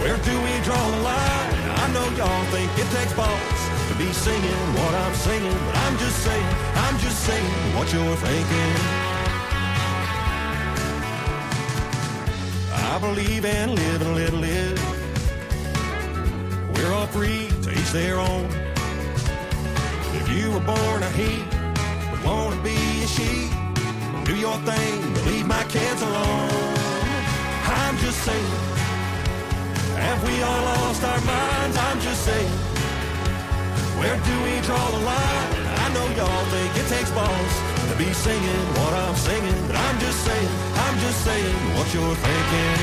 where 0.00 0.16
do 0.18 0.34
we 0.46 0.52
draw 0.64 0.90
the 0.90 1.02
line? 1.02 1.54
I 1.82 1.92
know 1.92 2.06
y'all 2.16 2.44
think 2.54 2.70
it 2.78 2.88
takes 2.96 3.12
balls 3.14 3.60
to 3.88 3.94
be 3.96 4.12
singing 4.12 4.62
what 4.78 4.94
I'm 4.94 5.14
singing, 5.14 5.58
but 5.66 5.76
I'm 5.76 5.96
just 5.98 6.18
saying, 6.24 6.54
I'm 6.74 6.98
just 6.98 7.18
saying 7.24 7.76
what 7.76 7.92
you're 7.92 8.16
thinking. 8.16 8.74
I 12.94 12.98
believe 13.00 13.44
in 13.44 13.74
live 13.74 14.02
and 14.02 14.14
let 14.14 14.32
live. 14.34 14.78
We're 16.74 16.92
all 16.92 17.06
free 17.08 17.48
to 17.62 17.70
each 17.72 17.90
their 17.90 18.18
own. 18.18 18.48
If 20.14 20.28
you 20.30 20.52
were 20.52 20.60
born 20.60 21.02
a 21.02 21.10
he, 21.10 21.42
but 22.10 22.24
wanna 22.24 22.62
be 22.62 22.76
a 23.02 23.06
she, 23.06 23.50
do 24.24 24.34
your 24.36 24.56
thing, 24.64 25.14
leave 25.26 25.46
my 25.46 25.62
kids 25.64 26.00
alone. 26.00 26.48
I'm 27.66 27.96
just 27.98 28.18
saying, 28.24 28.54
have 30.00 30.20
we 30.24 30.42
all 30.42 30.62
lost 30.72 31.04
our 31.04 31.20
minds? 31.20 31.76
I'm 31.76 32.00
just 32.00 32.24
saying, 32.24 32.54
where 34.00 34.16
do 34.16 34.34
we 34.46 34.54
draw 34.64 34.84
the 34.96 35.02
line? 35.04 35.52
I 35.84 35.86
know 35.92 36.06
y'all 36.16 36.44
think 36.54 36.70
it 36.72 36.88
takes 36.88 37.10
balls 37.12 37.54
to 37.90 37.94
be 37.98 38.10
singing 38.14 38.64
what 38.80 38.94
I'm 38.94 39.14
singing, 39.14 39.60
but 39.66 39.76
I'm 39.76 39.98
just 40.00 40.18
saying, 40.24 40.50
I'm 40.74 40.96
just 41.00 41.20
saying 41.24 41.56
what 41.76 41.86
you're 41.92 42.18
thinking. 42.28 42.80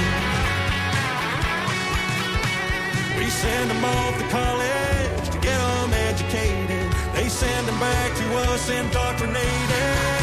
We 3.17 3.29
send 3.29 3.69
them 3.71 3.83
off 3.83 4.13
to 4.21 4.27
college 4.29 5.29
to 5.33 5.37
get 5.39 5.57
them 5.57 5.93
educated. 6.09 6.85
They 7.15 7.29
send 7.29 7.67
them 7.67 7.79
back 7.79 8.15
to 8.15 8.25
us 8.45 8.69
indoctrinated. 8.69 10.20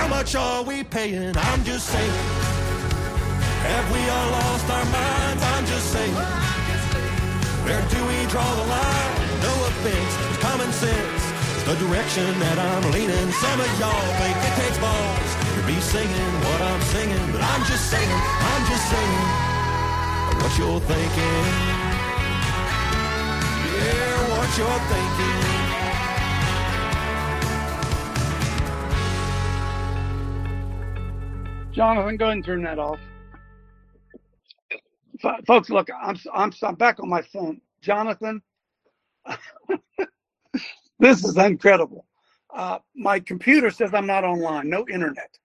How 0.00 0.08
much 0.08 0.34
are 0.34 0.64
we 0.64 0.82
paying? 0.82 1.36
I'm 1.36 1.62
just 1.62 1.84
saying. 1.92 2.18
Have 3.68 3.86
we 3.92 4.00
all 4.08 4.30
lost 4.32 4.64
our 4.72 4.86
minds? 4.88 5.42
I'm 5.52 5.66
just 5.66 5.92
saying. 5.92 6.16
Where 7.68 7.84
do 7.92 8.00
we 8.08 8.16
draw 8.32 8.48
the 8.60 8.64
line? 8.64 9.12
No 9.44 9.52
offense, 9.68 10.12
it's 10.24 10.40
common 10.40 10.72
sense. 10.72 11.22
It's 11.52 11.64
the 11.68 11.76
direction 11.84 12.32
that 12.40 12.56
I'm 12.56 12.84
leaning. 12.96 13.28
Some 13.44 13.60
of 13.60 13.70
y'all 13.76 14.08
think 14.16 14.36
it 14.40 14.54
takes 14.64 14.78
balls 14.80 15.30
to 15.36 15.60
be 15.68 15.76
singing 15.84 16.32
what 16.48 16.60
I'm 16.64 16.82
singing, 16.96 17.26
but 17.36 17.44
I'm 17.44 17.62
just 17.68 17.92
saying, 17.92 18.20
I'm 18.40 18.64
just 18.72 18.84
saying 18.88 19.20
what 20.40 20.52
you're 20.56 20.80
thinking. 20.80 21.44
Yeah, 23.84 24.16
what 24.32 24.48
you're 24.56 24.82
thinking. 24.88 25.69
Jonathan, 31.72 32.16
go 32.16 32.26
ahead 32.26 32.36
and 32.36 32.44
turn 32.44 32.62
that 32.64 32.78
off. 32.78 32.98
F- 35.22 35.44
folks, 35.46 35.70
look, 35.70 35.88
I'm, 36.02 36.16
I'm 36.34 36.52
I'm 36.62 36.74
back 36.74 36.98
on 37.00 37.08
my 37.08 37.22
phone. 37.22 37.60
Jonathan, 37.80 38.42
this 40.98 41.24
is 41.24 41.36
incredible. 41.36 42.06
Uh, 42.52 42.78
my 42.96 43.20
computer 43.20 43.70
says 43.70 43.94
I'm 43.94 44.06
not 44.06 44.24
online, 44.24 44.68
no 44.68 44.86
internet. 44.88 45.38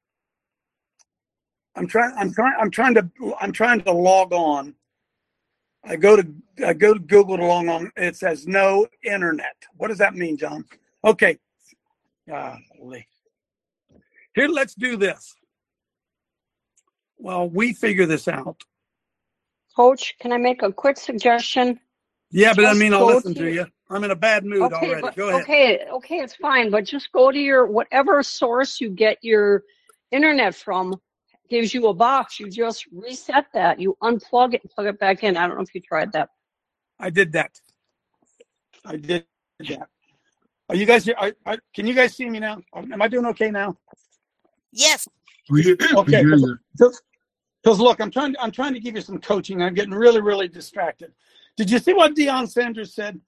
I'm 1.76 1.88
trying. 1.88 2.16
I'm 2.18 2.34
trying. 2.34 2.56
I'm 2.60 2.72
trying 2.72 2.96
to. 2.96 3.10
I'm 3.40 3.52
trying 3.52 3.82
to 3.82 3.92
log 3.92 4.34
on. 4.34 4.74
I 5.84 5.96
go 5.98 6.16
to. 6.16 6.28
I 6.66 6.74
go 6.74 6.94
to 6.94 7.00
Google 7.00 7.38
to 7.38 7.46
log 7.46 7.68
on. 7.68 7.92
It 7.98 8.16
says 8.16 8.48
no 8.48 8.88
internet. 9.04 9.56
What 9.78 9.90
does 9.90 9.98
that 10.00 10.16
mean, 10.16 10.38
John? 10.38 10.66
Okay. 11.04 11.38
Golly. 12.28 13.08
Here, 14.34 14.48
let's 14.48 14.74
do 14.74 14.98
this. 14.98 15.36
Well, 17.26 17.50
we 17.50 17.74
figure 17.74 18.06
this 18.06 18.28
out. 18.28 18.62
Coach, 19.76 20.14
can 20.22 20.32
I 20.32 20.38
make 20.38 20.62
a 20.62 20.72
quick 20.72 20.96
suggestion? 20.96 21.80
Yeah, 22.30 22.54
but 22.54 22.66
I 22.66 22.76
mean, 22.76 22.94
I'll 22.94 23.08
listen 23.08 23.34
to 23.34 23.46
to 23.46 23.52
you. 23.52 23.66
I'm 23.90 24.04
in 24.04 24.12
a 24.12 24.16
bad 24.16 24.46
mood 24.46 24.62
Okay, 24.62 24.76
already. 24.76 25.02
but, 25.02 25.16
Go 25.16 25.30
ahead. 25.30 25.42
okay, 25.42 25.86
okay, 25.92 26.18
it's 26.18 26.36
fine, 26.36 26.70
but 26.70 26.84
just 26.84 27.12
go 27.12 27.32
to 27.32 27.40
your 27.40 27.66
whatever 27.66 28.22
source 28.22 28.80
you 28.80 28.92
get 28.92 29.18
your 29.24 29.64
internet 30.12 30.54
from 30.54 31.02
gives 31.50 31.74
you 31.74 31.88
a 31.88 31.96
box. 31.96 32.40
You 32.40 32.48
just 32.48 32.86
reset 32.92 33.48
that. 33.56 33.80
You 33.80 33.98
unplug 34.04 34.54
it 34.54 34.62
and 34.62 34.70
plug 34.70 34.86
it 34.86 35.00
back 35.00 35.24
in. 35.24 35.36
I 35.36 35.48
don't 35.48 35.58
know 35.58 35.64
if 35.64 35.74
you 35.74 35.82
tried 35.82 36.12
that. 36.12 36.30
I 37.00 37.10
did 37.10 37.32
that. 37.32 37.60
I 38.86 38.98
did 38.98 39.26
that. 39.62 39.88
Are 40.70 40.76
you 40.76 40.86
guys? 40.86 41.10
Are, 41.10 41.34
are, 41.48 41.58
can 41.74 41.88
you 41.88 41.96
guys 41.96 42.16
see 42.16 42.30
me 42.30 42.40
now? 42.40 42.62
Am 42.76 43.02
I 43.02 43.08
doing 43.08 43.26
okay 43.26 43.50
now? 43.50 43.76
Yes. 44.72 45.08
Okay. 45.52 46.24
Because 47.66 47.80
look, 47.80 48.00
I'm 48.00 48.12
trying. 48.12 48.36
I'm 48.40 48.52
trying 48.52 48.76
to 48.76 48.80
give 48.80 48.96
you 48.96 49.02
some 49.02 49.18
coaching. 49.18 49.64
I'm 49.64 49.74
getting 49.74 49.94
really, 49.94 50.22
really 50.22 50.48
distracted. 50.48 51.12
Did 51.58 51.72
you 51.72 51.80
see 51.80 51.94
what 51.94 52.14
Deion 52.14 52.48
Sanders 52.48 52.94
said? 52.94 53.20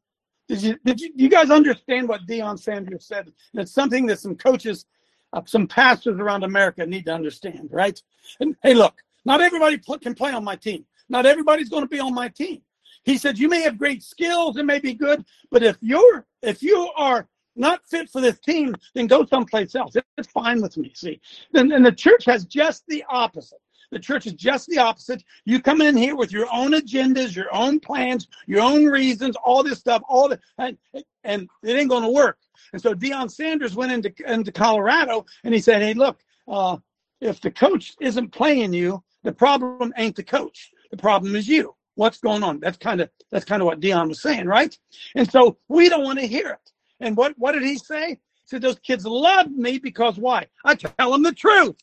Did 0.47 0.61
you? 0.61 0.77
Did 0.85 1.01
you? 1.01 1.11
You 1.15 1.27
guys 1.27 1.49
understand 1.49 2.07
what 2.07 2.27
Deion 2.27 2.59
Sanders 2.59 3.07
said? 3.07 3.25
And 3.25 3.63
it's 3.63 3.71
something 3.71 4.05
that 4.05 4.19
some 4.19 4.35
coaches, 4.35 4.85
uh, 5.33 5.41
some 5.45 5.67
pastors 5.67 6.19
around 6.19 6.43
America 6.43 6.85
need 6.85 7.05
to 7.05 7.15
understand, 7.15 7.69
right? 7.71 7.99
And 8.39 8.55
hey, 8.61 8.75
look, 8.75 8.93
not 9.25 9.41
everybody 9.41 9.77
pl- 9.79 9.97
can 9.97 10.13
play 10.13 10.33
on 10.33 10.43
my 10.43 10.55
team. 10.55 10.85
Not 11.09 11.25
everybody's 11.25 11.69
going 11.69 11.83
to 11.83 11.89
be 11.89 11.99
on 11.99 12.13
my 12.13 12.29
team. 12.29 12.61
He 13.05 13.17
said 13.17 13.39
you 13.39 13.49
may 13.49 13.63
have 13.63 13.79
great 13.79 14.03
skills 14.03 14.57
and 14.57 14.67
may 14.67 14.77
be 14.77 14.93
good, 14.93 15.25
but 15.49 15.63
if 15.63 15.77
you're 15.81 16.27
if 16.43 16.61
you 16.61 16.91
are 16.95 17.27
not 17.55 17.81
fit 17.89 18.07
for 18.07 18.21
this 18.21 18.39
team, 18.39 18.75
then 18.93 19.07
go 19.07 19.25
someplace 19.25 19.73
else. 19.73 19.95
It's 20.15 20.29
fine 20.29 20.61
with 20.61 20.77
me. 20.77 20.91
See, 20.93 21.19
and, 21.55 21.71
and 21.71 21.83
the 21.83 21.91
church 21.91 22.25
has 22.25 22.45
just 22.45 22.83
the 22.87 23.03
opposite. 23.09 23.57
The 23.91 23.99
church 23.99 24.27
is 24.27 24.33
just 24.33 24.67
the 24.67 24.79
opposite. 24.79 25.23
You 25.45 25.61
come 25.61 25.81
in 25.81 25.95
here 25.95 26.15
with 26.15 26.31
your 26.31 26.47
own 26.51 26.71
agendas, 26.71 27.35
your 27.35 27.53
own 27.53 27.79
plans, 27.79 28.27
your 28.45 28.61
own 28.61 28.85
reasons, 28.85 29.35
all 29.43 29.63
this 29.63 29.79
stuff, 29.79 30.01
all 30.09 30.29
the 30.29 30.39
and, 30.57 30.77
and 31.23 31.49
it 31.63 31.77
ain't 31.77 31.89
going 31.89 32.03
to 32.03 32.09
work. 32.09 32.37
And 32.73 32.81
so 32.81 32.93
Deion 32.93 33.31
Sanders 33.31 33.75
went 33.75 33.91
into 33.91 34.13
into 34.31 34.51
Colorado 34.51 35.25
and 35.43 35.53
he 35.53 35.61
said, 35.61 35.81
"Hey, 35.81 35.93
look, 35.93 36.19
uh, 36.47 36.77
if 37.21 37.41
the 37.41 37.51
coach 37.51 37.95
isn't 38.01 38.29
playing 38.29 38.73
you, 38.73 39.03
the 39.23 39.31
problem 39.31 39.93
ain't 39.97 40.15
the 40.15 40.23
coach. 40.23 40.71
The 40.91 40.97
problem 40.97 41.35
is 41.35 41.47
you. 41.47 41.75
What's 41.95 42.19
going 42.19 42.43
on? 42.43 42.59
That's 42.59 42.77
kind 42.77 43.01
of 43.01 43.09
that's 43.31 43.45
kind 43.45 43.61
of 43.61 43.65
what 43.65 43.79
Deion 43.79 44.09
was 44.09 44.21
saying, 44.21 44.45
right? 44.45 44.77
And 45.15 45.29
so 45.31 45.57
we 45.67 45.89
don't 45.89 46.03
want 46.03 46.19
to 46.19 46.27
hear 46.27 46.49
it. 46.49 46.71
And 46.99 47.17
what 47.17 47.33
what 47.37 47.53
did 47.53 47.63
he 47.63 47.77
say? 47.77 48.09
He 48.09 48.17
said 48.45 48.61
those 48.61 48.79
kids 48.79 49.05
love 49.05 49.49
me 49.49 49.79
because 49.79 50.17
why? 50.17 50.47
I 50.63 50.75
tell 50.75 51.11
them 51.11 51.23
the 51.23 51.33
truth. 51.33 51.75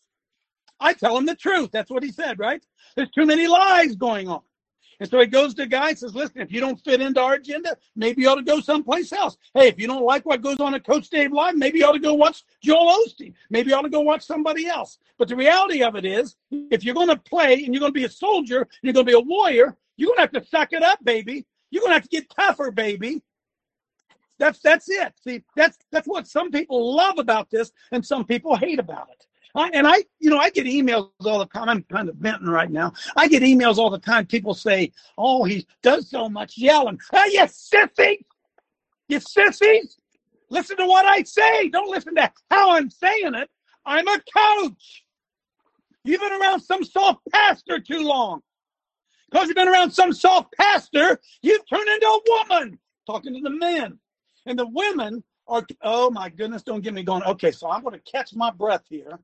I 0.84 0.92
tell 0.92 1.16
him 1.16 1.24
the 1.24 1.34
truth. 1.34 1.70
That's 1.72 1.90
what 1.90 2.02
he 2.02 2.12
said, 2.12 2.38
right? 2.38 2.62
There's 2.94 3.10
too 3.10 3.24
many 3.24 3.46
lies 3.48 3.96
going 3.96 4.28
on. 4.28 4.42
And 5.00 5.08
so 5.08 5.18
he 5.18 5.26
goes 5.26 5.54
to 5.54 5.62
a 5.62 5.66
guy 5.66 5.88
and 5.88 5.98
says, 5.98 6.14
listen, 6.14 6.42
if 6.42 6.52
you 6.52 6.60
don't 6.60 6.78
fit 6.84 7.00
into 7.00 7.20
our 7.20 7.34
agenda, 7.34 7.76
maybe 7.96 8.22
you 8.22 8.28
ought 8.28 8.36
to 8.36 8.42
go 8.42 8.60
someplace 8.60 9.12
else. 9.12 9.38
Hey, 9.54 9.68
if 9.68 9.80
you 9.80 9.86
don't 9.86 10.04
like 10.04 10.26
what 10.26 10.42
goes 10.42 10.60
on 10.60 10.74
at 10.74 10.86
Coach 10.86 11.08
Dave 11.08 11.32
Live, 11.32 11.56
maybe 11.56 11.78
you 11.78 11.86
ought 11.86 11.92
to 11.92 11.98
go 11.98 12.14
watch 12.14 12.44
Joel 12.62 12.94
Osteen. 12.98 13.32
Maybe 13.48 13.70
you 13.70 13.76
ought 13.76 13.82
to 13.82 13.88
go 13.88 14.02
watch 14.02 14.22
somebody 14.22 14.66
else. 14.66 14.98
But 15.18 15.28
the 15.28 15.36
reality 15.36 15.82
of 15.82 15.96
it 15.96 16.04
is, 16.04 16.36
if 16.50 16.84
you're 16.84 16.94
going 16.94 17.08
to 17.08 17.16
play 17.16 17.64
and 17.64 17.74
you're 17.74 17.80
going 17.80 17.92
to 17.94 17.98
be 17.98 18.04
a 18.04 18.10
soldier, 18.10 18.60
and 18.60 18.68
you're 18.82 18.92
going 18.92 19.06
to 19.06 19.10
be 19.10 19.16
a 19.16 19.20
warrior, 19.20 19.76
you're 19.96 20.08
going 20.08 20.18
to 20.18 20.22
have 20.22 20.42
to 20.42 20.48
suck 20.48 20.72
it 20.72 20.82
up, 20.82 21.02
baby. 21.02 21.46
You're 21.70 21.80
going 21.80 21.90
to 21.90 21.94
have 21.94 22.08
to 22.08 22.08
get 22.08 22.30
tougher, 22.30 22.70
baby. 22.70 23.22
That's 24.38 24.60
that's 24.60 24.88
it. 24.88 25.12
See, 25.22 25.42
that's 25.56 25.78
that's 25.90 26.06
what 26.06 26.26
some 26.26 26.50
people 26.50 26.94
love 26.94 27.18
about 27.18 27.50
this, 27.50 27.72
and 27.92 28.04
some 28.04 28.24
people 28.24 28.56
hate 28.56 28.78
about 28.78 29.08
it. 29.10 29.26
I, 29.54 29.70
and 29.72 29.86
I, 29.86 30.04
you 30.18 30.30
know, 30.30 30.38
I 30.38 30.50
get 30.50 30.66
emails 30.66 31.10
all 31.24 31.38
the 31.38 31.46
time. 31.46 31.68
I'm 31.68 31.82
kind 31.84 32.08
of 32.08 32.16
venting 32.16 32.48
right 32.48 32.70
now. 32.70 32.92
I 33.16 33.28
get 33.28 33.42
emails 33.42 33.78
all 33.78 33.90
the 33.90 33.98
time. 33.98 34.26
People 34.26 34.54
say, 34.54 34.92
"Oh, 35.16 35.44
he 35.44 35.66
does 35.82 36.10
so 36.10 36.28
much 36.28 36.58
yelling." 36.58 36.98
Ah, 37.12 37.24
you 37.26 37.40
sissy, 37.42 38.18
you 39.08 39.20
sissies. 39.20 39.96
Listen 40.50 40.76
to 40.76 40.86
what 40.86 41.06
I 41.06 41.22
say. 41.22 41.68
Don't 41.68 41.90
listen 41.90 42.14
to 42.16 42.32
how 42.50 42.76
I'm 42.76 42.90
saying 42.90 43.34
it. 43.34 43.48
I'm 43.86 44.06
a 44.08 44.20
coach. 44.36 45.04
You've 46.04 46.20
been 46.20 46.40
around 46.40 46.60
some 46.60 46.84
soft 46.84 47.20
pastor 47.32 47.80
too 47.80 48.02
long. 48.02 48.40
Because 49.30 49.48
you've 49.48 49.56
been 49.56 49.68
around 49.68 49.90
some 49.90 50.12
soft 50.12 50.54
pastor, 50.56 51.18
you've 51.42 51.68
turned 51.68 51.88
into 51.88 52.06
a 52.06 52.20
woman. 52.28 52.78
Talking 53.06 53.34
to 53.34 53.40
the 53.40 53.50
men. 53.50 53.98
And 54.46 54.58
the 54.58 54.66
women 54.68 55.24
are, 55.48 55.66
oh 55.82 56.10
my 56.10 56.28
goodness, 56.28 56.62
don't 56.62 56.82
get 56.82 56.94
me 56.94 57.02
going. 57.02 57.22
Okay, 57.24 57.50
so 57.50 57.70
I'm 57.70 57.82
going 57.82 57.98
to 57.98 58.10
catch 58.10 58.34
my 58.34 58.50
breath 58.50 58.84
here. 58.88 59.18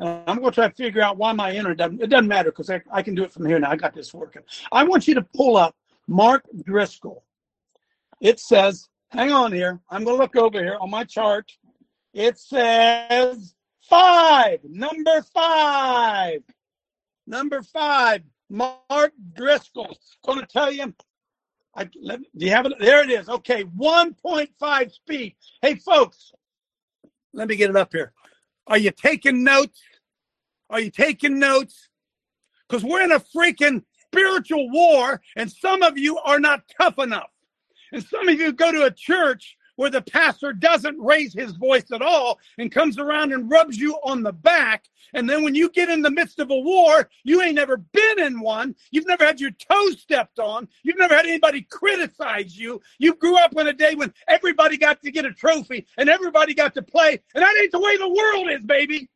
And 0.00 0.22
I'm 0.26 0.38
going 0.38 0.50
to 0.50 0.54
try 0.54 0.66
to 0.66 0.74
figure 0.74 1.02
out 1.02 1.18
why 1.18 1.32
my 1.32 1.52
internet 1.52 1.76
doesn't, 1.76 2.02
it 2.02 2.06
doesn't 2.08 2.26
matter 2.26 2.50
because 2.50 2.70
I, 2.70 2.80
I 2.90 3.02
can 3.02 3.14
do 3.14 3.22
it 3.22 3.30
from 3.30 3.44
here 3.44 3.58
now. 3.58 3.70
I 3.70 3.76
got 3.76 3.92
this 3.92 4.14
working. 4.14 4.40
I 4.72 4.82
want 4.82 5.06
you 5.06 5.14
to 5.14 5.22
pull 5.22 5.58
up 5.58 5.76
Mark 6.08 6.42
Driscoll. 6.64 7.22
It 8.18 8.40
says, 8.40 8.88
hang 9.10 9.30
on 9.30 9.52
here. 9.52 9.78
I'm 9.90 10.04
going 10.04 10.16
to 10.16 10.22
look 10.22 10.36
over 10.36 10.58
here 10.58 10.78
on 10.80 10.90
my 10.90 11.04
chart. 11.04 11.52
It 12.14 12.38
says 12.38 13.54
five, 13.82 14.60
number 14.64 15.22
five, 15.34 16.42
number 17.26 17.62
five, 17.62 18.22
Mark 18.48 19.12
Driscoll. 19.36 19.94
Going 20.24 20.40
to 20.40 20.46
tell 20.46 20.72
you 20.72 20.94
I, 21.76 21.88
let, 22.02 22.20
do 22.36 22.46
you 22.46 22.52
have 22.52 22.64
it? 22.64 22.72
There 22.80 23.04
it 23.04 23.10
is. 23.10 23.28
Okay, 23.28 23.64
1.5 23.64 24.92
speed. 24.92 25.34
Hey, 25.60 25.74
folks, 25.74 26.32
let 27.34 27.48
me 27.48 27.54
get 27.54 27.70
it 27.70 27.76
up 27.76 27.92
here. 27.92 28.12
Are 28.66 28.78
you 28.78 28.90
taking 28.92 29.44
notes? 29.44 29.80
Are 30.70 30.80
you 30.80 30.90
taking 30.90 31.38
notes? 31.38 31.88
Because 32.68 32.84
we're 32.84 33.02
in 33.02 33.12
a 33.12 33.20
freaking 33.20 33.82
spiritual 34.06 34.70
war, 34.70 35.20
and 35.36 35.50
some 35.50 35.82
of 35.82 35.98
you 35.98 36.18
are 36.18 36.40
not 36.40 36.62
tough 36.80 36.98
enough. 36.98 37.30
And 37.92 38.04
some 38.04 38.28
of 38.28 38.38
you 38.38 38.52
go 38.52 38.70
to 38.70 38.84
a 38.84 38.90
church 38.90 39.56
where 39.80 39.90
the 39.90 40.02
pastor 40.02 40.52
doesn't 40.52 41.00
raise 41.00 41.32
his 41.32 41.52
voice 41.52 41.90
at 41.90 42.02
all 42.02 42.38
and 42.58 42.70
comes 42.70 42.98
around 42.98 43.32
and 43.32 43.50
rubs 43.50 43.78
you 43.78 43.94
on 44.04 44.22
the 44.22 44.32
back. 44.32 44.84
And 45.14 45.28
then 45.28 45.42
when 45.42 45.54
you 45.54 45.70
get 45.70 45.88
in 45.88 46.02
the 46.02 46.10
midst 46.10 46.38
of 46.38 46.50
a 46.50 46.58
war, 46.58 47.08
you 47.24 47.40
ain't 47.40 47.54
never 47.54 47.78
been 47.78 48.20
in 48.20 48.40
one. 48.40 48.76
You've 48.90 49.06
never 49.06 49.24
had 49.24 49.40
your 49.40 49.52
toes 49.52 50.00
stepped 50.00 50.38
on. 50.38 50.68
You've 50.82 50.98
never 50.98 51.14
had 51.14 51.24
anybody 51.24 51.62
criticize 51.62 52.58
you. 52.58 52.80
You 52.98 53.14
grew 53.14 53.38
up 53.38 53.56
in 53.56 53.68
a 53.68 53.72
day 53.72 53.94
when 53.94 54.12
everybody 54.28 54.76
got 54.76 55.00
to 55.02 55.10
get 55.10 55.24
a 55.24 55.32
trophy 55.32 55.86
and 55.96 56.10
everybody 56.10 56.52
got 56.52 56.74
to 56.74 56.82
play. 56.82 57.18
And 57.34 57.42
that 57.42 57.56
ain't 57.58 57.72
the 57.72 57.80
way 57.80 57.96
the 57.96 58.08
world 58.08 58.50
is, 58.50 58.62
baby. 58.62 59.08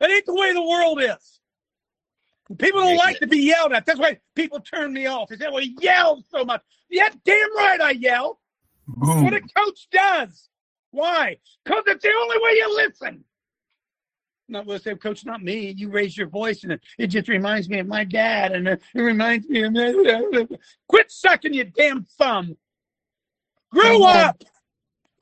That 0.00 0.10
ain't 0.10 0.26
the 0.26 0.34
way 0.34 0.52
the 0.52 0.62
world 0.62 1.00
is. 1.02 1.40
People 2.58 2.80
don't 2.80 2.96
like 2.96 3.20
to 3.20 3.28
be 3.28 3.38
yelled 3.38 3.72
at. 3.72 3.86
That's 3.86 4.00
why 4.00 4.18
people 4.34 4.58
turn 4.58 4.92
me 4.92 5.06
off. 5.06 5.28
They 5.28 5.36
say, 5.36 5.48
well, 5.48 5.62
he 5.62 5.76
yells 5.80 6.24
so 6.30 6.44
much. 6.44 6.62
Yeah, 6.88 7.08
damn 7.24 7.56
right 7.56 7.80
I 7.80 7.90
yell. 7.92 8.40
Boom. 8.88 9.24
What 9.24 9.34
a 9.34 9.40
coach 9.40 9.88
does. 9.92 10.48
Why? 10.90 11.36
Because 11.64 11.84
it's 11.86 12.02
the 12.02 12.12
only 12.12 12.38
way 12.40 12.52
you 12.54 12.76
listen. 12.76 13.24
Not 14.48 14.66
will 14.66 14.80
say, 14.80 14.96
Coach, 14.96 15.24
not 15.24 15.42
me. 15.42 15.70
You 15.76 15.90
raise 15.90 16.16
your 16.16 16.26
voice, 16.26 16.64
and 16.64 16.72
it, 16.72 16.80
it 16.98 17.06
just 17.06 17.28
reminds 17.28 17.68
me 17.68 17.78
of 17.78 17.86
my 17.86 18.02
dad, 18.02 18.50
and 18.50 18.66
it 18.66 18.82
reminds 18.94 19.48
me 19.48 19.62
of. 19.62 20.50
Quit 20.88 21.10
sucking 21.10 21.54
your 21.54 21.66
damn 21.66 22.04
thumb. 22.18 22.56
Grow 23.70 24.02
up. 24.02 24.42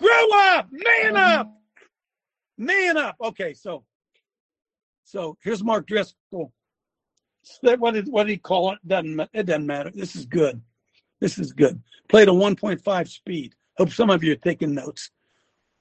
Grow 0.00 0.28
up. 0.32 0.68
Man 0.70 1.16
up. 1.16 1.52
Man 2.56 2.96
up. 2.96 3.16
Okay, 3.22 3.52
so, 3.52 3.84
so 5.08 5.38
here's 5.42 5.64
Mark 5.64 5.86
Driscoll. 5.86 6.52
What 7.62 7.94
did 7.94 8.08
what 8.08 8.24
did 8.24 8.32
he 8.32 8.36
call 8.36 8.72
it? 8.72 8.78
Doesn't 8.86 9.18
it 9.32 9.46
doesn't 9.46 9.66
matter. 9.66 9.90
This 9.94 10.14
is 10.14 10.26
good. 10.26 10.60
This 11.18 11.38
is 11.38 11.52
good. 11.52 11.80
Played 12.08 12.28
a 12.28 12.32
1.5 12.32 13.08
speed. 13.08 13.54
Hope 13.78 13.90
some 13.90 14.10
of 14.10 14.22
you 14.22 14.32
are 14.32 14.36
taking 14.36 14.74
notes. 14.74 15.10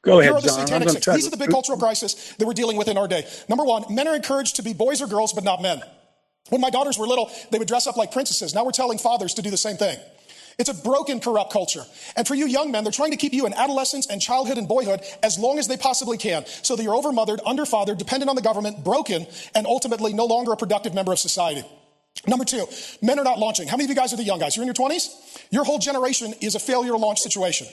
Go 0.01 0.21
ahead, 0.21 0.31
Here 0.31 0.41
the 0.41 0.47
John. 0.47 0.59
I'm 0.59 0.65
satanic 0.67 0.89
six. 0.89 1.05
These 1.07 1.27
are 1.27 1.31
the 1.31 1.37
big 1.37 1.49
cultural 1.49 1.77
crisis 1.77 2.35
that 2.35 2.45
we're 2.45 2.53
dealing 2.53 2.77
with 2.77 2.87
in 2.87 2.97
our 2.97 3.07
day. 3.07 3.27
Number 3.49 3.65
one, 3.65 3.83
men 3.93 4.07
are 4.07 4.15
encouraged 4.15 4.55
to 4.57 4.63
be 4.63 4.73
boys 4.73 5.01
or 5.01 5.07
girls, 5.07 5.33
but 5.33 5.43
not 5.43 5.61
men. 5.61 5.81
When 6.49 6.61
my 6.61 6.69
daughters 6.69 6.97
were 6.97 7.05
little, 7.05 7.29
they 7.51 7.59
would 7.59 7.67
dress 7.67 7.85
up 7.85 7.97
like 7.97 8.13
princesses. 8.13 8.55
Now 8.55 8.63
we're 8.63 8.71
telling 8.71 8.97
fathers 8.97 9.33
to 9.33 9.41
do 9.41 9.49
the 9.49 9.57
same 9.57 9.75
thing. 9.75 9.97
It's 10.57 10.69
a 10.69 10.73
broken, 10.73 11.19
corrupt 11.19 11.53
culture. 11.53 11.83
And 12.15 12.27
for 12.27 12.33
you 12.33 12.47
young 12.47 12.71
men, 12.71 12.83
they're 12.83 12.91
trying 12.91 13.11
to 13.11 13.17
keep 13.17 13.33
you 13.33 13.45
in 13.45 13.53
adolescence 13.53 14.07
and 14.07 14.19
childhood 14.19 14.57
and 14.57 14.67
boyhood 14.67 15.01
as 15.21 15.37
long 15.37 15.59
as 15.59 15.67
they 15.67 15.77
possibly 15.77 16.17
can, 16.17 16.45
so 16.47 16.75
that 16.75 16.83
you're 16.83 16.95
overmothered, 16.95 17.39
underfathered, 17.43 17.97
dependent 17.97 18.29
on 18.29 18.35
the 18.35 18.41
government, 18.41 18.83
broken, 18.83 19.27
and 19.53 19.67
ultimately 19.67 20.13
no 20.13 20.25
longer 20.25 20.51
a 20.53 20.57
productive 20.57 20.95
member 20.95 21.11
of 21.11 21.19
society. 21.19 21.63
Number 22.25 22.45
two, 22.45 22.65
men 23.03 23.19
are 23.19 23.23
not 23.23 23.37
launching. 23.37 23.67
How 23.67 23.77
many 23.77 23.83
of 23.85 23.91
you 23.91 23.95
guys 23.95 24.11
are 24.13 24.17
the 24.17 24.23
young 24.23 24.39
guys? 24.39 24.55
You're 24.55 24.63
in 24.63 24.67
your 24.67 24.73
20s? 24.89 25.45
Your 25.51 25.63
whole 25.63 25.77
generation 25.77 26.33
is 26.41 26.55
a 26.55 26.59
failure 26.59 26.91
to 26.91 26.97
launch 26.97 27.19
situation. 27.19 27.67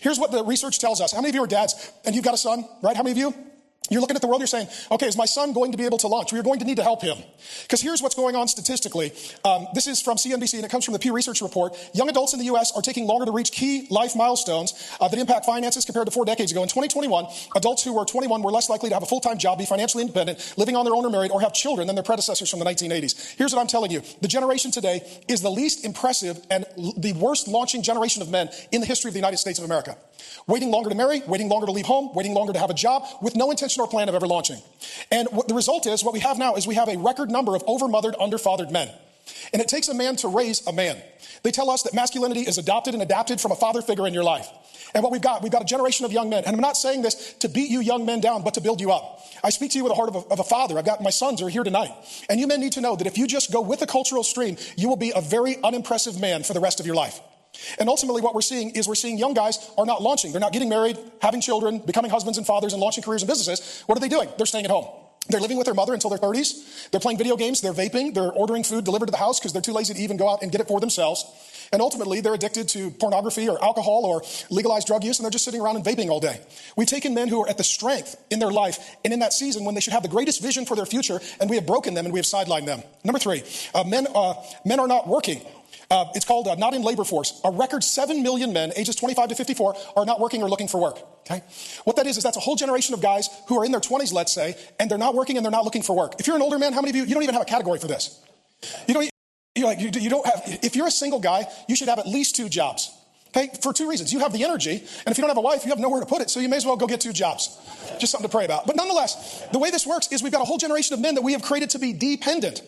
Here's 0.00 0.18
what 0.18 0.32
the 0.32 0.42
research 0.44 0.78
tells 0.78 1.02
us. 1.02 1.12
How 1.12 1.20
many 1.20 1.30
of 1.30 1.34
you 1.34 1.44
are 1.44 1.46
dads 1.46 1.92
and 2.06 2.14
you've 2.14 2.24
got 2.24 2.34
a 2.34 2.38
son, 2.38 2.64
right? 2.82 2.96
How 2.96 3.02
many 3.02 3.12
of 3.12 3.18
you? 3.18 3.51
You're 3.92 4.00
looking 4.00 4.16
at 4.16 4.22
the 4.22 4.28
world, 4.28 4.40
you're 4.40 4.46
saying, 4.46 4.68
okay, 4.90 5.06
is 5.06 5.16
my 5.16 5.26
son 5.26 5.52
going 5.52 5.72
to 5.72 5.78
be 5.78 5.84
able 5.84 5.98
to 5.98 6.08
launch? 6.08 6.32
We're 6.32 6.42
going 6.42 6.60
to 6.60 6.64
need 6.64 6.76
to 6.76 6.82
help 6.82 7.02
him. 7.02 7.18
Because 7.62 7.80
here's 7.80 8.00
what's 8.00 8.14
going 8.14 8.36
on 8.36 8.48
statistically. 8.48 9.12
Um, 9.44 9.66
this 9.74 9.86
is 9.86 10.00
from 10.00 10.16
CNBC 10.16 10.54
and 10.54 10.64
it 10.64 10.70
comes 10.70 10.84
from 10.84 10.92
the 10.92 10.98
Pew 10.98 11.12
Research 11.12 11.42
Report. 11.42 11.76
Young 11.92 12.08
adults 12.08 12.32
in 12.32 12.38
the 12.38 12.46
U.S. 12.46 12.72
are 12.72 12.82
taking 12.82 13.06
longer 13.06 13.26
to 13.26 13.32
reach 13.32 13.52
key 13.52 13.86
life 13.90 14.16
milestones 14.16 14.90
uh, 15.00 15.08
that 15.08 15.18
impact 15.18 15.44
finances 15.44 15.84
compared 15.84 16.06
to 16.06 16.12
four 16.12 16.24
decades 16.24 16.52
ago. 16.52 16.62
In 16.62 16.68
2021, 16.68 17.26
adults 17.56 17.84
who 17.84 17.92
were 17.92 18.04
21 18.04 18.42
were 18.42 18.50
less 18.50 18.70
likely 18.70 18.88
to 18.88 18.94
have 18.94 19.02
a 19.02 19.06
full-time 19.06 19.38
job, 19.38 19.58
be 19.58 19.66
financially 19.66 20.02
independent, 20.02 20.54
living 20.56 20.76
on 20.76 20.84
their 20.84 20.94
own 20.94 21.04
or 21.04 21.10
married, 21.10 21.30
or 21.30 21.40
have 21.40 21.52
children 21.52 21.86
than 21.86 21.96
their 21.96 22.02
predecessors 22.02 22.48
from 22.48 22.58
the 22.58 22.64
1980s. 22.64 23.36
Here's 23.36 23.52
what 23.52 23.60
I'm 23.60 23.66
telling 23.66 23.90
you. 23.90 24.02
The 24.20 24.28
generation 24.28 24.70
today 24.70 25.02
is 25.28 25.42
the 25.42 25.50
least 25.50 25.84
impressive 25.84 26.40
and 26.50 26.64
l- 26.78 26.94
the 26.96 27.12
worst 27.14 27.48
launching 27.48 27.82
generation 27.82 28.22
of 28.22 28.30
men 28.30 28.48
in 28.70 28.80
the 28.80 28.86
history 28.86 29.08
of 29.08 29.14
the 29.14 29.20
United 29.20 29.38
States 29.38 29.58
of 29.58 29.64
America. 29.64 29.96
Waiting 30.46 30.70
longer 30.70 30.90
to 30.90 30.96
marry, 30.96 31.22
waiting 31.26 31.48
longer 31.48 31.66
to 31.66 31.72
leave 31.72 31.86
home, 31.86 32.14
waiting 32.14 32.34
longer 32.34 32.52
to 32.52 32.58
have 32.58 32.70
a 32.70 32.74
job, 32.74 33.04
with 33.20 33.36
no 33.36 33.50
intention 33.50 33.80
or 33.80 33.88
plan 33.88 34.08
of 34.08 34.14
ever 34.14 34.26
launching. 34.26 34.60
And 35.10 35.28
the 35.46 35.54
result 35.54 35.86
is, 35.86 36.02
what 36.02 36.14
we 36.14 36.20
have 36.20 36.38
now 36.38 36.54
is 36.54 36.66
we 36.66 36.74
have 36.74 36.88
a 36.88 36.96
record 36.96 37.30
number 37.30 37.54
of 37.54 37.64
overmothered, 37.66 38.16
underfathered 38.16 38.70
men. 38.70 38.88
And 39.52 39.62
it 39.62 39.68
takes 39.68 39.88
a 39.88 39.94
man 39.94 40.16
to 40.16 40.28
raise 40.28 40.66
a 40.66 40.72
man. 40.72 41.00
They 41.42 41.50
tell 41.50 41.70
us 41.70 41.82
that 41.82 41.94
masculinity 41.94 42.40
is 42.40 42.58
adopted 42.58 42.94
and 42.94 43.02
adapted 43.02 43.40
from 43.40 43.52
a 43.52 43.56
father 43.56 43.82
figure 43.82 44.06
in 44.06 44.14
your 44.14 44.24
life. 44.24 44.48
And 44.94 45.02
what 45.02 45.12
we've 45.12 45.22
got, 45.22 45.42
we've 45.42 45.52
got 45.52 45.62
a 45.62 45.66
generation 45.66 46.04
of 46.04 46.12
young 46.12 46.28
men. 46.28 46.44
And 46.44 46.54
I'm 46.54 46.60
not 46.60 46.76
saying 46.76 47.02
this 47.02 47.34
to 47.34 47.48
beat 47.48 47.70
you 47.70 47.80
young 47.80 48.04
men 48.04 48.20
down, 48.20 48.42
but 48.42 48.54
to 48.54 48.60
build 48.60 48.80
you 48.80 48.92
up. 48.92 49.20
I 49.42 49.50
speak 49.50 49.72
to 49.72 49.78
you 49.78 49.84
with 49.84 49.92
the 49.92 49.96
heart 49.96 50.10
of 50.10 50.16
a, 50.16 50.28
of 50.28 50.40
a 50.40 50.44
father. 50.44 50.78
I've 50.78 50.84
got 50.84 51.02
my 51.02 51.10
sons 51.10 51.40
are 51.40 51.48
here 51.48 51.64
tonight. 51.64 51.90
And 52.28 52.38
you 52.38 52.46
men 52.46 52.60
need 52.60 52.72
to 52.72 52.80
know 52.80 52.96
that 52.96 53.06
if 53.06 53.16
you 53.16 53.26
just 53.26 53.52
go 53.52 53.60
with 53.60 53.80
the 53.80 53.86
cultural 53.86 54.22
stream, 54.22 54.56
you 54.76 54.88
will 54.88 54.96
be 54.96 55.12
a 55.14 55.20
very 55.20 55.56
unimpressive 55.62 56.20
man 56.20 56.42
for 56.42 56.52
the 56.52 56.60
rest 56.60 56.78
of 56.78 56.86
your 56.86 56.94
life. 56.94 57.20
And 57.78 57.88
ultimately, 57.88 58.22
what 58.22 58.34
we're 58.34 58.40
seeing 58.42 58.70
is 58.70 58.88
we're 58.88 58.94
seeing 58.94 59.18
young 59.18 59.34
guys 59.34 59.70
are 59.78 59.86
not 59.86 60.02
launching. 60.02 60.32
They're 60.32 60.40
not 60.40 60.52
getting 60.52 60.68
married, 60.68 60.98
having 61.20 61.40
children, 61.40 61.78
becoming 61.78 62.10
husbands 62.10 62.38
and 62.38 62.46
fathers, 62.46 62.72
and 62.72 62.80
launching 62.80 63.02
careers 63.02 63.22
and 63.22 63.28
businesses. 63.28 63.82
What 63.86 63.96
are 63.96 64.00
they 64.00 64.08
doing? 64.08 64.28
They're 64.36 64.46
staying 64.46 64.64
at 64.64 64.70
home. 64.70 64.86
They're 65.28 65.40
living 65.40 65.56
with 65.56 65.66
their 65.66 65.74
mother 65.74 65.94
until 65.94 66.10
their 66.10 66.18
30s. 66.18 66.90
They're 66.90 67.00
playing 67.00 67.18
video 67.18 67.36
games. 67.36 67.60
They're 67.60 67.72
vaping. 67.72 68.12
They're 68.12 68.32
ordering 68.32 68.64
food 68.64 68.84
delivered 68.84 69.06
to 69.06 69.12
the 69.12 69.18
house 69.18 69.38
because 69.38 69.52
they're 69.52 69.62
too 69.62 69.72
lazy 69.72 69.94
to 69.94 70.00
even 70.00 70.16
go 70.16 70.28
out 70.28 70.42
and 70.42 70.50
get 70.50 70.60
it 70.60 70.66
for 70.66 70.80
themselves. 70.80 71.24
And 71.72 71.80
ultimately, 71.80 72.20
they're 72.20 72.34
addicted 72.34 72.68
to 72.70 72.90
pornography 72.90 73.48
or 73.48 73.62
alcohol 73.62 74.04
or 74.04 74.22
legalized 74.50 74.88
drug 74.88 75.04
use, 75.04 75.18
and 75.18 75.24
they're 75.24 75.30
just 75.30 75.44
sitting 75.44 75.60
around 75.60 75.76
and 75.76 75.84
vaping 75.84 76.10
all 76.10 76.20
day. 76.20 76.40
We've 76.76 76.88
taken 76.88 77.14
men 77.14 77.28
who 77.28 77.42
are 77.42 77.48
at 77.48 77.56
the 77.56 77.64
strength 77.64 78.16
in 78.30 78.40
their 78.40 78.50
life 78.50 78.96
and 79.04 79.12
in 79.12 79.20
that 79.20 79.32
season 79.32 79.64
when 79.64 79.74
they 79.74 79.80
should 79.80 79.92
have 79.92 80.02
the 80.02 80.08
greatest 80.08 80.42
vision 80.42 80.66
for 80.66 80.76
their 80.76 80.86
future, 80.86 81.20
and 81.40 81.48
we 81.48 81.56
have 81.56 81.66
broken 81.66 81.94
them 81.94 82.04
and 82.04 82.12
we 82.12 82.18
have 82.18 82.26
sidelined 82.26 82.66
them. 82.66 82.82
Number 83.04 83.18
three, 83.18 83.42
uh, 83.74 83.84
men, 83.84 84.06
uh, 84.14 84.34
men 84.66 84.80
are 84.80 84.88
not 84.88 85.06
working. 85.06 85.40
Uh, 85.92 86.10
it's 86.14 86.24
called 86.24 86.48
uh, 86.48 86.54
Not 86.54 86.72
in 86.72 86.80
Labor 86.80 87.04
Force. 87.04 87.38
A 87.44 87.50
record 87.50 87.84
7 87.84 88.22
million 88.22 88.54
men 88.54 88.72
ages 88.76 88.96
25 88.96 89.28
to 89.28 89.34
54 89.34 89.76
are 89.94 90.06
not 90.06 90.20
working 90.20 90.42
or 90.42 90.48
looking 90.48 90.66
for 90.66 90.80
work. 90.80 90.98
Okay? 91.20 91.42
What 91.84 91.96
that 91.96 92.06
is, 92.06 92.16
is 92.16 92.22
that's 92.22 92.38
a 92.38 92.40
whole 92.40 92.56
generation 92.56 92.94
of 92.94 93.02
guys 93.02 93.28
who 93.46 93.60
are 93.60 93.64
in 93.66 93.72
their 93.72 93.80
20s, 93.80 94.10
let's 94.10 94.32
say, 94.32 94.56
and 94.80 94.90
they're 94.90 94.96
not 94.96 95.14
working 95.14 95.36
and 95.36 95.44
they're 95.44 95.50
not 95.50 95.66
looking 95.66 95.82
for 95.82 95.94
work. 95.94 96.14
If 96.18 96.26
you're 96.26 96.36
an 96.36 96.40
older 96.40 96.58
man, 96.58 96.72
how 96.72 96.80
many 96.80 96.88
of 96.88 96.96
you, 96.96 97.04
you 97.04 97.12
don't 97.12 97.22
even 97.22 97.34
have 97.34 97.42
a 97.42 97.46
category 97.46 97.78
for 97.78 97.88
this? 97.88 98.24
You 98.88 98.94
don't, 98.94 99.10
you 99.54 99.64
like, 99.66 99.80
you, 99.80 99.90
you 99.92 100.08
don't 100.08 100.24
have, 100.24 100.40
if 100.62 100.74
you're 100.74 100.86
a 100.86 100.90
single 100.90 101.20
guy, 101.20 101.44
you 101.68 101.76
should 101.76 101.88
have 101.88 101.98
at 101.98 102.06
least 102.06 102.36
two 102.36 102.48
jobs. 102.48 102.90
Okay, 103.36 103.50
for 103.62 103.74
two 103.74 103.88
reasons. 103.88 104.14
You 104.14 104.20
have 104.20 104.32
the 104.32 104.44
energy, 104.44 104.72
and 104.72 105.08
if 105.08 105.18
you 105.18 105.22
don't 105.22 105.30
have 105.30 105.36
a 105.36 105.42
wife, 105.42 105.64
you 105.64 105.70
have 105.70 105.78
nowhere 105.78 106.00
to 106.00 106.06
put 106.06 106.22
it, 106.22 106.30
so 106.30 106.40
you 106.40 106.48
may 106.48 106.56
as 106.56 106.64
well 106.64 106.76
go 106.76 106.86
get 106.86 107.02
two 107.02 107.12
jobs. 107.12 107.58
Just 107.98 108.12
something 108.12 108.28
to 108.28 108.34
pray 108.34 108.46
about. 108.46 108.66
But 108.66 108.76
nonetheless, 108.76 109.46
the 109.52 109.58
way 109.58 109.70
this 109.70 109.86
works 109.86 110.08
is 110.10 110.22
we've 110.22 110.32
got 110.32 110.42
a 110.42 110.46
whole 110.46 110.58
generation 110.58 110.94
of 110.94 111.00
men 111.00 111.16
that 111.16 111.22
we 111.22 111.32
have 111.32 111.42
created 111.42 111.68
to 111.70 111.78
be 111.78 111.92
dependent 111.92 112.62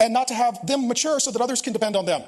and 0.00 0.14
not 0.14 0.28
to 0.28 0.34
have 0.34 0.66
them 0.66 0.88
mature 0.88 1.20
so 1.20 1.30
that 1.30 1.40
others 1.42 1.60
can 1.60 1.74
depend 1.74 1.96
on 1.96 2.06
them. 2.06 2.22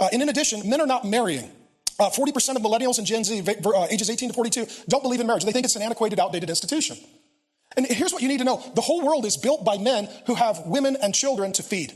Uh, 0.00 0.08
and 0.12 0.22
in 0.22 0.28
addition, 0.28 0.68
men 0.68 0.80
are 0.80 0.86
not 0.86 1.04
marrying. 1.04 1.50
Uh, 1.98 2.10
40% 2.10 2.56
of 2.56 2.62
millennials 2.62 2.98
and 2.98 3.06
Gen 3.06 3.22
Z, 3.22 3.44
uh, 3.46 3.86
ages 3.90 4.10
18 4.10 4.30
to 4.30 4.34
42, 4.34 4.66
don't 4.88 5.02
believe 5.02 5.20
in 5.20 5.26
marriage. 5.26 5.44
They 5.44 5.52
think 5.52 5.64
it's 5.64 5.76
an 5.76 5.82
antiquated, 5.82 6.18
outdated 6.18 6.48
institution. 6.48 6.96
And 7.76 7.86
here's 7.86 8.12
what 8.12 8.22
you 8.22 8.28
need 8.28 8.38
to 8.38 8.44
know 8.44 8.62
the 8.74 8.80
whole 8.80 9.04
world 9.04 9.24
is 9.24 9.36
built 9.36 9.64
by 9.64 9.78
men 9.78 10.08
who 10.26 10.34
have 10.34 10.66
women 10.66 10.96
and 11.00 11.14
children 11.14 11.52
to 11.52 11.62
feed. 11.62 11.92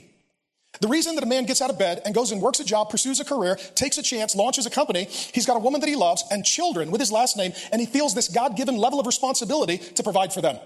The 0.80 0.88
reason 0.88 1.14
that 1.16 1.24
a 1.24 1.26
man 1.26 1.44
gets 1.44 1.60
out 1.60 1.70
of 1.70 1.78
bed 1.78 2.02
and 2.04 2.14
goes 2.14 2.30
and 2.30 2.40
works 2.40 2.60
a 2.60 2.64
job, 2.64 2.90
pursues 2.90 3.18
a 3.20 3.24
career, 3.24 3.56
takes 3.74 3.98
a 3.98 4.02
chance, 4.02 4.36
launches 4.36 4.66
a 4.66 4.70
company, 4.70 5.04
he's 5.04 5.46
got 5.46 5.56
a 5.56 5.60
woman 5.60 5.80
that 5.80 5.88
he 5.88 5.96
loves 5.96 6.22
and 6.30 6.44
children 6.44 6.90
with 6.90 7.00
his 7.00 7.10
last 7.10 7.36
name, 7.36 7.52
and 7.72 7.80
he 7.80 7.86
feels 7.86 8.14
this 8.14 8.28
God 8.28 8.56
given 8.56 8.76
level 8.76 9.00
of 9.00 9.06
responsibility 9.06 9.78
to 9.78 10.02
provide 10.02 10.32
for 10.32 10.40
them. 10.40 10.58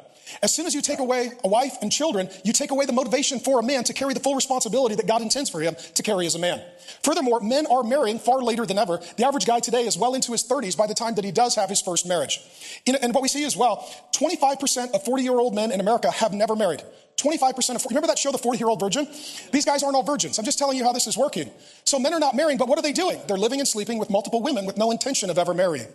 As 0.43 0.55
soon 0.55 0.67
as 0.67 0.75
you 0.75 0.81
take 0.81 0.99
away 0.99 1.33
a 1.45 1.49
wife 1.49 1.77
and 1.83 1.91
children, 1.91 2.29
you 2.45 2.53
take 2.53 2.71
away 2.71 2.87
the 2.87 2.93
motivation 2.93 3.39
for 3.39 3.61
a 3.61 3.63
man 3.63 3.85
to 3.85 3.93
carry 3.93 4.15
the 4.15 4.21
full 4.21 4.35
responsibility 4.35 4.95
that 4.95 5.07
God 5.07 5.23
intends 5.23 5.51
for 5.51 5.61
him 5.61 5.77
to 5.95 6.03
carry 6.03 6.27
as 6.27 6.35
a 6.35 6.39
man. 6.39 6.63
Furthermore, 7.03 7.41
men 7.41 7.67
are 7.67 7.83
marrying 7.83 8.19
far 8.19 8.43
later 8.43 8.65
than 8.67 8.79
ever. 8.79 9.01
The 9.17 9.27
average 9.27 9.47
guy 9.47 9.61
today 9.61 9.83
is 9.83 9.99
well 9.99 10.15
into 10.15 10.33
his 10.33 10.45
30s 10.45 10.77
by 10.77 10.87
the 10.87 10.95
time 10.95 11.15
that 11.17 11.25
he 11.25 11.33
does 11.33 11.55
have 11.57 11.69
his 11.69 11.83
first 11.83 12.07
marriage. 12.07 12.41
And 12.87 13.15
what 13.15 13.23
we 13.23 13.29
see 13.29 13.45
as 13.45 13.57
well, 13.57 13.89
25% 14.13 14.93
of 14.95 15.05
40 15.05 15.23
year 15.23 15.39
old 15.39 15.55
men 15.55 15.71
in 15.73 15.81
America 15.81 16.11
have 16.11 16.33
never 16.33 16.57
married. 16.57 16.83
25% 17.17 17.77
of, 17.77 17.85
remember 17.87 18.09
that 18.09 18.19
show, 18.19 18.33
The 18.33 18.39
40 18.39 18.59
Year 18.59 18.69
Old 18.69 18.81
Virgin? 18.81 19.07
These 19.53 19.65
guys 19.65 19.83
aren't 19.83 19.95
all 19.95 20.03
virgins. 20.03 20.39
I'm 20.39 20.45
just 20.45 20.59
telling 20.59 20.77
you 20.77 20.85
how 20.85 20.93
this 20.93 21.07
is 21.07 21.17
working. 21.17 21.51
So 21.85 21.99
men 21.99 22.13
are 22.15 22.19
not 22.19 22.35
marrying, 22.35 22.59
but 22.59 22.69
what 22.69 22.79
are 22.79 22.83
they 22.83 22.93
doing? 22.93 23.21
They're 23.29 23.37
living 23.37 23.61
and 23.61 23.69
sleeping 23.69 23.99
with 23.99 24.11
multiple 24.11 24.43
women 24.43 24.67
with 24.67 24.77
no 24.77 24.91
intention 24.91 25.31
of 25.31 25.39
ever 25.39 25.55
marrying. 25.55 25.87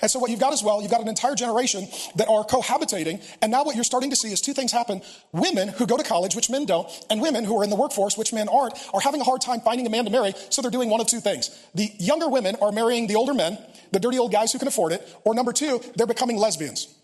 And 0.00 0.10
so 0.10 0.18
what 0.18 0.30
you've 0.30 0.40
got 0.40 0.52
as 0.52 0.62
well, 0.62 0.80
you've 0.80 0.90
got 0.90 1.00
an 1.00 1.08
entire 1.08 1.34
generation 1.34 1.86
that 2.16 2.28
are 2.28 2.44
cohabitating. 2.44 3.22
And 3.42 3.50
now 3.52 3.64
what 3.64 3.74
you're 3.74 3.84
starting 3.84 4.10
to 4.10 4.16
see 4.16 4.32
is 4.32 4.40
two 4.40 4.54
things 4.54 4.72
happen. 4.72 5.02
Women 5.32 5.68
who 5.68 5.86
go 5.86 5.96
to 5.96 6.04
college, 6.04 6.34
which 6.34 6.48
men 6.48 6.66
don't, 6.66 6.88
and 7.10 7.20
women 7.20 7.44
who 7.44 7.58
are 7.60 7.64
in 7.64 7.70
the 7.70 7.76
workforce, 7.76 8.16
which 8.16 8.32
men 8.32 8.48
aren't, 8.48 8.74
are 8.94 9.00
having 9.00 9.20
a 9.20 9.24
hard 9.24 9.40
time 9.40 9.60
finding 9.60 9.86
a 9.86 9.90
man 9.90 10.04
to 10.04 10.10
marry. 10.10 10.32
So 10.50 10.62
they're 10.62 10.70
doing 10.70 10.88
one 10.88 11.00
of 11.00 11.08
two 11.08 11.20
things. 11.20 11.50
The 11.74 11.90
younger 11.98 12.28
women 12.28 12.56
are 12.62 12.72
marrying 12.72 13.06
the 13.06 13.16
older 13.16 13.34
men, 13.34 13.58
the 13.90 14.00
dirty 14.00 14.18
old 14.18 14.32
guys 14.32 14.52
who 14.52 14.58
can 14.58 14.68
afford 14.68 14.92
it. 14.92 15.16
Or 15.24 15.34
number 15.34 15.52
two, 15.52 15.80
they're 15.96 16.06
becoming 16.06 16.36
lesbians. 16.36 16.94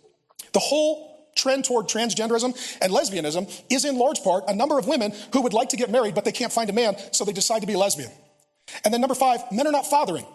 The 0.52 0.60
whole 0.60 1.08
trend 1.36 1.64
toward 1.64 1.88
transgenderism 1.88 2.78
and 2.80 2.92
lesbianism 2.92 3.62
is 3.70 3.84
in 3.84 3.96
large 3.96 4.22
part 4.22 4.44
a 4.48 4.54
number 4.54 4.78
of 4.78 4.86
women 4.86 5.12
who 5.32 5.42
would 5.42 5.52
like 5.52 5.68
to 5.70 5.76
get 5.76 5.90
married, 5.90 6.14
but 6.14 6.24
they 6.24 6.32
can't 6.32 6.52
find 6.52 6.70
a 6.70 6.72
man, 6.72 6.96
so 7.12 7.24
they 7.24 7.32
decide 7.32 7.60
to 7.60 7.66
be 7.66 7.76
lesbian. 7.76 8.10
And 8.84 8.92
then 8.92 9.00
number 9.00 9.14
five, 9.14 9.40
men 9.52 9.66
are 9.66 9.72
not 9.72 9.86
fathering. 9.86 10.26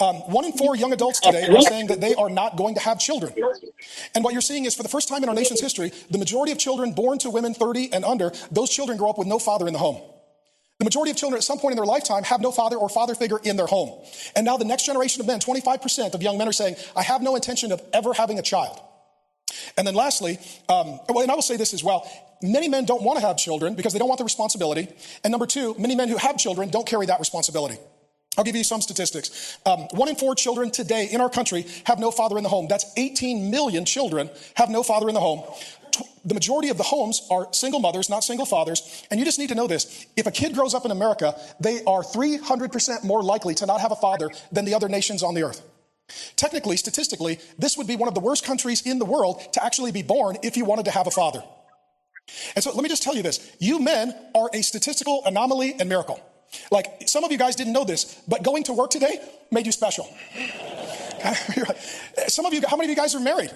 Um, 0.00 0.16
one 0.30 0.44
in 0.44 0.52
four 0.52 0.76
young 0.76 0.92
adults 0.92 1.20
today 1.20 1.46
are 1.46 1.60
saying 1.60 1.88
that 1.88 2.00
they 2.00 2.14
are 2.14 2.30
not 2.30 2.56
going 2.56 2.74
to 2.74 2.80
have 2.80 2.98
children. 2.98 3.34
And 4.14 4.24
what 4.24 4.32
you're 4.32 4.42
seeing 4.42 4.64
is 4.64 4.74
for 4.74 4.82
the 4.82 4.88
first 4.88 5.08
time 5.08 5.22
in 5.22 5.28
our 5.28 5.34
nation's 5.34 5.60
history, 5.60 5.92
the 6.10 6.18
majority 6.18 6.52
of 6.52 6.58
children 6.58 6.92
born 6.92 7.18
to 7.18 7.30
women 7.30 7.54
30 7.54 7.92
and 7.92 8.04
under, 8.04 8.32
those 8.50 8.70
children 8.70 8.98
grow 8.98 9.10
up 9.10 9.18
with 9.18 9.26
no 9.26 9.38
father 9.38 9.66
in 9.66 9.72
the 9.72 9.78
home. 9.78 10.00
The 10.78 10.84
majority 10.84 11.12
of 11.12 11.16
children 11.16 11.38
at 11.38 11.44
some 11.44 11.58
point 11.58 11.72
in 11.72 11.76
their 11.76 11.86
lifetime 11.86 12.24
have 12.24 12.40
no 12.40 12.50
father 12.50 12.76
or 12.76 12.88
father 12.88 13.14
figure 13.14 13.38
in 13.44 13.56
their 13.56 13.66
home. 13.66 14.04
And 14.34 14.44
now 14.44 14.56
the 14.56 14.64
next 14.64 14.86
generation 14.86 15.20
of 15.20 15.26
men, 15.26 15.38
25% 15.38 16.14
of 16.14 16.22
young 16.22 16.36
men 16.36 16.48
are 16.48 16.52
saying, 16.52 16.76
I 16.96 17.02
have 17.02 17.22
no 17.22 17.36
intention 17.36 17.70
of 17.70 17.80
ever 17.92 18.12
having 18.12 18.38
a 18.38 18.42
child. 18.42 18.80
And 19.76 19.86
then 19.86 19.94
lastly, 19.94 20.38
um, 20.68 20.98
well, 21.08 21.22
and 21.22 21.30
I 21.30 21.34
will 21.34 21.42
say 21.42 21.56
this 21.56 21.74
as 21.74 21.84
well. 21.84 22.10
Many 22.42 22.68
men 22.68 22.84
don't 22.84 23.02
want 23.02 23.20
to 23.20 23.26
have 23.26 23.36
children 23.36 23.74
because 23.74 23.92
they 23.92 23.98
don't 23.98 24.08
want 24.08 24.18
the 24.18 24.24
responsibility. 24.24 24.88
And 25.22 25.30
number 25.30 25.46
two, 25.46 25.74
many 25.78 25.94
men 25.94 26.08
who 26.08 26.16
have 26.16 26.36
children 26.36 26.70
don't 26.70 26.86
carry 26.86 27.06
that 27.06 27.20
responsibility. 27.20 27.78
I'll 28.36 28.44
give 28.44 28.56
you 28.56 28.64
some 28.64 28.80
statistics. 28.80 29.58
Um, 29.64 29.86
one 29.92 30.08
in 30.08 30.16
four 30.16 30.34
children 30.34 30.70
today 30.70 31.08
in 31.10 31.20
our 31.20 31.30
country 31.30 31.66
have 31.84 31.98
no 31.98 32.10
father 32.10 32.36
in 32.36 32.42
the 32.42 32.48
home. 32.48 32.66
That's 32.68 32.86
18 32.96 33.50
million 33.50 33.84
children 33.84 34.30
have 34.54 34.70
no 34.70 34.82
father 34.82 35.08
in 35.08 35.14
the 35.14 35.20
home. 35.20 35.42
The 36.24 36.34
majority 36.34 36.70
of 36.70 36.76
the 36.76 36.82
homes 36.82 37.26
are 37.30 37.46
single 37.52 37.78
mothers, 37.80 38.10
not 38.10 38.24
single 38.24 38.46
fathers. 38.46 39.06
And 39.10 39.20
you 39.20 39.26
just 39.26 39.38
need 39.38 39.50
to 39.50 39.54
know 39.54 39.66
this. 39.66 40.06
If 40.16 40.26
a 40.26 40.30
kid 40.30 40.54
grows 40.54 40.74
up 40.74 40.84
in 40.84 40.90
America, 40.90 41.38
they 41.60 41.84
are 41.84 42.02
300% 42.02 43.04
more 43.04 43.22
likely 43.22 43.54
to 43.56 43.66
not 43.66 43.80
have 43.80 43.92
a 43.92 43.96
father 43.96 44.30
than 44.50 44.64
the 44.64 44.74
other 44.74 44.88
nations 44.88 45.22
on 45.22 45.34
the 45.34 45.44
earth. 45.44 45.62
Technically, 46.36 46.76
statistically, 46.76 47.38
this 47.58 47.76
would 47.76 47.86
be 47.86 47.96
one 47.96 48.08
of 48.08 48.14
the 48.14 48.20
worst 48.20 48.44
countries 48.44 48.82
in 48.86 48.98
the 48.98 49.04
world 49.04 49.40
to 49.52 49.64
actually 49.64 49.92
be 49.92 50.02
born 50.02 50.36
if 50.42 50.56
you 50.56 50.64
wanted 50.64 50.86
to 50.86 50.90
have 50.90 51.06
a 51.06 51.10
father. 51.10 51.42
And 52.54 52.64
so 52.64 52.72
let 52.72 52.82
me 52.82 52.88
just 52.88 53.02
tell 53.02 53.14
you 53.14 53.22
this. 53.22 53.54
You 53.58 53.78
men 53.78 54.14
are 54.34 54.50
a 54.52 54.62
statistical 54.62 55.22
anomaly 55.26 55.74
and 55.78 55.88
miracle. 55.88 56.20
Like 56.70 56.86
some 57.06 57.24
of 57.24 57.32
you 57.32 57.38
guys 57.38 57.56
didn't 57.56 57.72
know 57.72 57.84
this, 57.84 58.20
but 58.28 58.42
going 58.42 58.64
to 58.64 58.72
work 58.72 58.90
today 58.90 59.18
made 59.50 59.66
you 59.66 59.72
special. 59.72 60.04
some 62.28 62.44
of 62.44 62.54
you, 62.54 62.62
how 62.68 62.76
many 62.76 62.90
of 62.90 62.90
you 62.90 62.96
guys 62.96 63.14
are 63.14 63.20
married? 63.20 63.50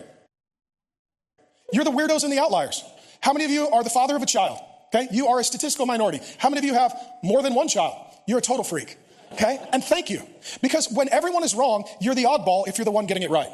You're 1.73 1.85
the 1.85 1.91
weirdos 1.91 2.25
and 2.25 2.33
the 2.33 2.39
outliers. 2.39 2.83
How 3.21 3.33
many 3.33 3.45
of 3.45 3.51
you 3.51 3.69
are 3.69 3.83
the 3.83 3.91
father 3.91 4.17
of 4.17 4.23
a 4.23 4.27
child? 4.27 4.59
Okay, 4.95 5.07
you 5.13 5.29
are 5.29 5.39
a 5.39 5.45
statistical 5.45 5.85
minority. 5.85 6.21
How 6.39 6.49
many 6.49 6.61
of 6.61 6.65
you 6.65 6.75
have 6.75 6.95
more 7.23 7.43
than 7.43 7.55
one 7.55 7.69
child? 7.69 7.95
You're 8.27 8.39
a 8.39 8.43
total 8.43 8.65
freak. 8.65 8.97
Okay? 9.33 9.61
And 9.73 9.85
thank 9.85 10.09
you. 10.09 10.23
Because 10.63 10.91
when 10.91 11.11
everyone 11.11 11.45
is 11.45 11.55
wrong, 11.55 11.85
you're 12.01 12.15
the 12.15 12.25
oddball 12.25 12.67
if 12.67 12.79
you're 12.79 12.87
the 12.87 12.91
one 12.91 13.07
getting 13.07 13.23
it 13.23 13.31
right. 13.31 13.51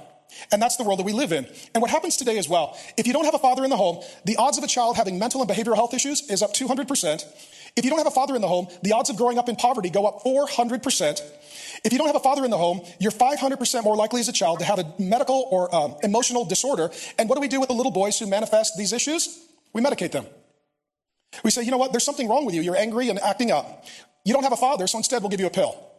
And 0.50 0.60
that's 0.60 0.76
the 0.76 0.84
world 0.84 0.98
that 0.98 1.04
we 1.04 1.12
live 1.12 1.32
in. 1.32 1.46
And 1.74 1.82
what 1.82 1.90
happens 1.90 2.16
today 2.16 2.38
as 2.38 2.48
well, 2.48 2.76
if 2.96 3.06
you 3.06 3.12
don't 3.12 3.24
have 3.24 3.34
a 3.34 3.38
father 3.38 3.64
in 3.64 3.70
the 3.70 3.76
home, 3.76 4.02
the 4.24 4.36
odds 4.36 4.58
of 4.58 4.64
a 4.64 4.66
child 4.66 4.96
having 4.96 5.18
mental 5.18 5.40
and 5.40 5.50
behavioral 5.50 5.76
health 5.76 5.94
issues 5.94 6.28
is 6.30 6.42
up 6.42 6.52
200%. 6.52 7.24
If 7.76 7.84
you 7.84 7.90
don't 7.90 7.98
have 7.98 8.06
a 8.06 8.12
father 8.12 8.36
in 8.36 8.42
the 8.42 8.48
home, 8.48 8.68
the 8.82 8.92
odds 8.92 9.10
of 9.10 9.16
growing 9.16 9.38
up 9.38 9.48
in 9.48 9.56
poverty 9.56 9.90
go 9.90 10.06
up 10.06 10.22
400%. 10.22 11.20
If 11.84 11.92
you 11.92 11.98
don't 11.98 12.06
have 12.06 12.16
a 12.16 12.20
father 12.20 12.44
in 12.44 12.50
the 12.50 12.58
home, 12.58 12.82
you're 13.00 13.10
500% 13.10 13.84
more 13.84 13.96
likely 13.96 14.20
as 14.20 14.28
a 14.28 14.32
child 14.32 14.60
to 14.60 14.64
have 14.64 14.78
a 14.78 14.94
medical 14.98 15.48
or 15.50 15.74
um, 15.74 15.96
emotional 16.02 16.44
disorder. 16.44 16.90
And 17.18 17.28
what 17.28 17.34
do 17.34 17.40
we 17.40 17.48
do 17.48 17.60
with 17.60 17.68
the 17.68 17.74
little 17.74 17.92
boys 17.92 18.18
who 18.18 18.26
manifest 18.26 18.76
these 18.76 18.92
issues? 18.92 19.40
We 19.72 19.82
medicate 19.82 20.12
them. 20.12 20.26
We 21.42 21.50
say, 21.50 21.62
you 21.62 21.72
know 21.72 21.78
what, 21.78 21.92
there's 21.92 22.04
something 22.04 22.28
wrong 22.28 22.46
with 22.46 22.54
you. 22.54 22.62
You're 22.62 22.76
angry 22.76 23.08
and 23.08 23.18
acting 23.18 23.50
up. 23.50 23.84
You 24.24 24.32
don't 24.32 24.44
have 24.44 24.52
a 24.52 24.56
father, 24.56 24.86
so 24.86 24.98
instead 24.98 25.22
we'll 25.22 25.30
give 25.30 25.40
you 25.40 25.46
a 25.46 25.50
pill. 25.50 25.90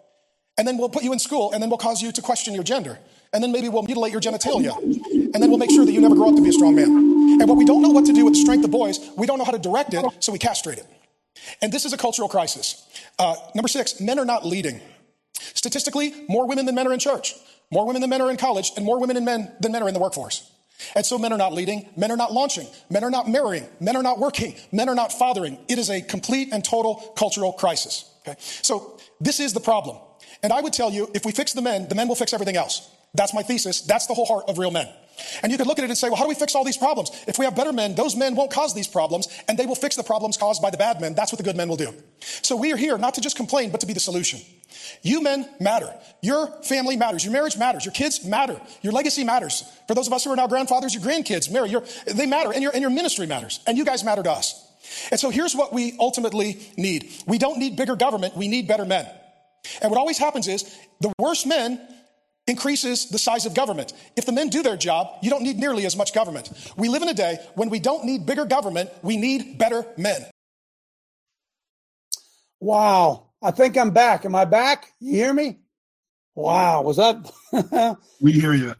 And 0.58 0.66
then 0.66 0.78
we'll 0.78 0.90
put 0.90 1.04
you 1.04 1.12
in 1.12 1.20
school, 1.20 1.52
and 1.52 1.62
then 1.62 1.70
we'll 1.70 1.78
cause 1.78 2.02
you 2.02 2.14
to 2.14 2.22
question 2.22 2.54
your 2.54 2.64
gender. 2.64 2.98
And 3.36 3.44
then 3.44 3.52
maybe 3.52 3.68
we'll 3.68 3.84
mutilate 3.84 4.14
your 4.14 4.22
genitalia. 4.22 4.74
And 4.82 5.36
then 5.36 5.50
we'll 5.50 5.58
make 5.58 5.70
sure 5.70 5.84
that 5.86 5.92
you 5.92 6.00
never 6.00 6.16
grow 6.16 6.30
up 6.30 6.36
to 6.38 6.42
be 6.42 6.50
a 6.50 6.54
strong 6.54 6.74
man. 6.74 6.88
And 6.88 7.50
what 7.50 7.58
we 7.58 7.66
don't 7.66 7.82
know 7.82 7.90
what 7.90 8.06
to 8.06 8.14
do 8.14 8.24
with 8.24 8.34
the 8.34 8.40
strength 8.40 8.64
of 8.64 8.72
boys, 8.72 8.98
we 9.18 9.28
don't 9.28 9.38
know 9.38 9.44
how 9.44 9.52
to 9.52 9.60
direct 9.60 9.94
it, 9.94 10.06
so 10.22 10.32
we 10.32 10.40
castrate 10.40 10.78
it. 10.78 10.88
And 11.62 11.70
this 11.70 11.84
is 11.84 11.92
a 11.92 11.98
cultural 11.98 12.30
crisis. 12.30 12.88
Uh, 13.20 13.36
number 13.54 13.68
six, 13.68 14.00
men 14.00 14.20
are 14.20 14.26
not 14.26 14.46
leading. 14.46 14.80
Statistically, 15.34 16.14
more 16.30 16.48
women 16.48 16.66
than 16.66 16.76
men 16.76 16.88
are 16.88 16.94
in 16.94 17.00
church, 17.00 17.36
more 17.72 17.86
women 17.86 18.00
than 18.00 18.10
men 18.10 18.22
are 18.22 18.32
in 18.32 18.38
college, 18.38 18.72
and 18.78 18.86
more 18.86 19.02
women 19.02 19.16
than 19.16 19.26
men, 19.26 19.52
than 19.60 19.74
men 19.74 19.84
are 19.84 19.90
in 19.90 19.94
the 19.94 20.00
workforce. 20.00 20.50
And 20.96 21.06
so 21.06 21.18
men 21.18 21.34
are 21.34 21.38
not 21.38 21.52
leading, 21.52 21.90
men 21.98 22.12
are 22.12 22.18
not 22.18 22.32
launching, 22.32 22.68
men 22.90 23.04
are 23.04 23.12
not 23.12 23.28
marrying, 23.28 23.68
men 23.82 23.98
are 23.98 24.04
not 24.04 24.18
working, 24.18 24.56
men 24.72 24.88
are 24.88 24.96
not 24.96 25.12
fathering. 25.12 25.58
It 25.68 25.78
is 25.78 25.90
a 25.90 26.02
complete 26.02 26.54
and 26.54 26.64
total 26.64 26.96
cultural 27.18 27.52
crisis. 27.52 28.10
Okay? 28.26 28.40
So 28.40 28.98
this 29.20 29.42
is 29.42 29.52
the 29.52 29.60
problem. 29.60 29.98
And 30.42 30.54
I 30.54 30.62
would 30.62 30.74
tell 30.74 30.92
you, 30.92 31.12
if 31.14 31.26
we 31.26 31.34
fix 31.34 31.52
the 31.52 31.62
men, 31.62 31.90
the 31.90 31.96
men 31.96 32.08
will 32.08 32.16
fix 32.16 32.34
everything 32.34 32.56
else. 32.56 32.90
That's 33.16 33.34
my 33.34 33.44
thesis. 33.44 33.82
That's 33.82 34.08
the 34.08 34.14
whole 34.14 34.26
heart 34.26 34.46
of 34.48 34.58
real 34.58 34.72
men. 34.72 34.88
And 35.42 35.52
you 35.52 35.58
could 35.58 35.68
look 35.68 35.80
at 35.80 35.86
it 35.86 35.90
and 35.90 35.98
say, 35.98 36.10
well, 36.10 36.18
how 36.18 36.24
do 36.24 36.30
we 36.30 36.36
fix 36.36 36.56
all 36.56 36.64
these 36.64 36.78
problems? 36.78 37.10
If 37.28 37.40
we 37.40 37.46
have 37.46 37.56
better 37.56 37.72
men, 37.72 37.96
those 37.96 38.16
men 38.16 38.36
won't 38.36 38.52
cause 38.52 38.74
these 38.74 38.88
problems, 38.88 39.28
and 39.48 39.58
they 39.58 39.66
will 39.66 39.76
fix 39.76 39.96
the 39.96 40.04
problems 40.04 40.38
caused 40.38 40.62
by 40.62 40.70
the 40.70 40.78
bad 40.78 41.00
men. 41.00 41.16
That's 41.16 41.32
what 41.32 41.38
the 41.38 41.44
good 41.44 41.56
men 41.56 41.70
will 41.70 41.78
do. 41.78 41.94
So 42.20 42.56
we 42.56 42.74
are 42.74 42.78
here 42.78 42.98
not 42.98 43.14
to 43.14 43.22
just 43.22 43.38
complain, 43.38 43.72
but 43.72 43.80
to 43.82 43.88
be 43.88 43.94
the 43.94 44.00
solution. 44.00 44.42
You 45.02 45.22
men 45.22 45.48
matter. 45.60 45.94
Your 46.22 46.48
family 46.64 46.98
matters. 46.98 47.24
Your 47.24 47.32
marriage 47.32 47.58
matters. 47.58 47.86
Your 47.86 47.94
kids 47.94 48.26
matter. 48.26 48.60
Your 48.82 48.94
legacy 48.94 49.24
matters. 49.24 49.64
For 49.88 49.94
those 49.94 50.08
of 50.08 50.14
us 50.14 50.24
who 50.24 50.32
are 50.32 50.36
now 50.36 50.48
grandfathers, 50.48 50.94
your 50.94 51.04
grandkids 51.04 51.50
marry. 51.52 51.70
Your, 51.70 51.84
they 52.06 52.26
matter, 52.26 52.52
and 52.52 52.62
your, 52.62 52.72
and 52.74 52.82
your 52.82 52.92
ministry 52.92 53.26
matters. 53.26 53.62
And 53.66 53.78
you 53.78 53.86
guys 53.86 54.04
matter 54.04 54.24
to 54.24 54.32
us. 54.32 54.62
And 55.12 55.20
so 55.20 55.30
here's 55.30 55.56
what 55.56 55.74
we 55.74 55.96
ultimately 56.00 56.60
need. 56.78 57.12
We 57.26 57.38
don't 57.38 57.58
need 57.58 57.76
bigger 57.76 57.96
government. 57.96 58.36
We 58.36 58.48
need 58.48 58.68
better 58.68 58.86
men. 58.86 59.08
And 59.82 59.90
what 59.90 59.98
always 59.98 60.18
happens 60.18 60.48
is 60.48 60.64
the 61.02 61.12
worst 61.18 61.48
men 61.48 61.80
increases 62.48 63.10
the 63.10 63.18
size 63.18 63.46
of 63.46 63.54
government. 63.54 63.94
If 64.16 64.26
the 64.26 64.32
men 64.32 64.50
do 64.50 64.62
their 64.62 64.78
job, 64.78 65.18
you 65.22 65.30
don't 65.30 65.44
need 65.44 65.58
nearly 65.58 65.86
as 65.86 65.96
much 65.96 66.14
government. 66.14 66.52
We 66.78 66.90
live 66.90 67.02
in 67.02 67.10
a 67.10 67.14
day 67.14 67.40
when 67.56 67.70
we 67.70 67.80
don't 67.80 68.06
need 68.06 68.26
bigger 68.26 68.46
government, 68.46 68.90
we 69.02 69.18
need 69.18 69.58
better 69.58 69.86
men. 69.98 70.26
Wow. 72.60 73.28
I 73.42 73.52
think 73.52 73.78
I'm 73.78 73.92
back. 73.92 74.26
Am 74.26 74.36
I 74.36 74.46
back? 74.46 74.92
You 75.00 75.14
hear 75.16 75.34
me? 75.34 75.60
Wow. 76.36 76.82
Was 76.82 76.98
that? 76.98 77.32
we 78.22 78.32
hear 78.32 78.54
you. 78.54 78.76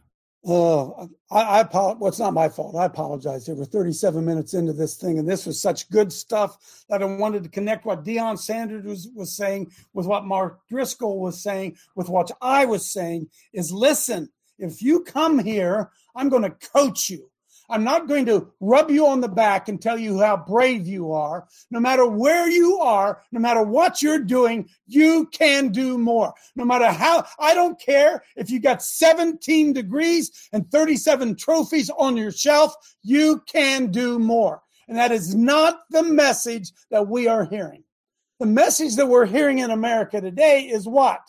Oh, 0.48 1.10
I, 1.28 1.40
I 1.42 1.60
apologize. 1.60 2.00
Well, 2.00 2.08
it's 2.08 2.20
not 2.20 2.32
my 2.32 2.48
fault. 2.48 2.76
I 2.76 2.84
apologize. 2.84 3.48
Were 3.48 3.64
37 3.64 4.24
minutes 4.24 4.54
into 4.54 4.72
this 4.72 4.94
thing, 4.94 5.18
and 5.18 5.28
this 5.28 5.44
was 5.44 5.60
such 5.60 5.90
good 5.90 6.12
stuff 6.12 6.84
that 6.88 7.02
I 7.02 7.04
wanted 7.04 7.42
to 7.42 7.48
connect 7.48 7.84
what 7.84 8.04
Deion 8.04 8.38
Sanders 8.38 8.84
was, 8.84 9.08
was 9.12 9.36
saying 9.36 9.72
with 9.92 10.06
what 10.06 10.24
Mark 10.24 10.60
Driscoll 10.68 11.18
was 11.18 11.42
saying, 11.42 11.76
with 11.96 12.08
what 12.08 12.30
I 12.40 12.64
was 12.64 12.92
saying. 12.92 13.28
Is 13.52 13.72
listen, 13.72 14.30
if 14.58 14.80
you 14.82 15.02
come 15.02 15.40
here, 15.40 15.90
I'm 16.14 16.28
going 16.28 16.44
to 16.44 16.50
coach 16.50 17.10
you. 17.10 17.28
I'm 17.68 17.84
not 17.84 18.08
going 18.08 18.26
to 18.26 18.52
rub 18.60 18.90
you 18.90 19.06
on 19.06 19.20
the 19.20 19.28
back 19.28 19.68
and 19.68 19.80
tell 19.80 19.98
you 19.98 20.20
how 20.20 20.36
brave 20.36 20.86
you 20.86 21.12
are. 21.12 21.46
No 21.70 21.80
matter 21.80 22.06
where 22.06 22.48
you 22.48 22.78
are, 22.78 23.22
no 23.32 23.40
matter 23.40 23.62
what 23.62 24.02
you're 24.02 24.22
doing, 24.22 24.68
you 24.86 25.26
can 25.32 25.70
do 25.70 25.98
more. 25.98 26.32
No 26.54 26.64
matter 26.64 26.90
how, 26.90 27.26
I 27.38 27.54
don't 27.54 27.80
care 27.80 28.22
if 28.36 28.50
you 28.50 28.60
got 28.60 28.82
17 28.82 29.72
degrees 29.72 30.48
and 30.52 30.70
37 30.70 31.36
trophies 31.36 31.90
on 31.90 32.16
your 32.16 32.32
shelf, 32.32 32.74
you 33.02 33.42
can 33.46 33.90
do 33.90 34.18
more. 34.18 34.62
And 34.88 34.96
that 34.96 35.12
is 35.12 35.34
not 35.34 35.80
the 35.90 36.02
message 36.02 36.72
that 36.90 37.08
we 37.08 37.26
are 37.26 37.44
hearing. 37.44 37.82
The 38.38 38.46
message 38.46 38.96
that 38.96 39.08
we're 39.08 39.26
hearing 39.26 39.58
in 39.58 39.70
America 39.70 40.20
today 40.20 40.62
is 40.62 40.86
what? 40.86 41.20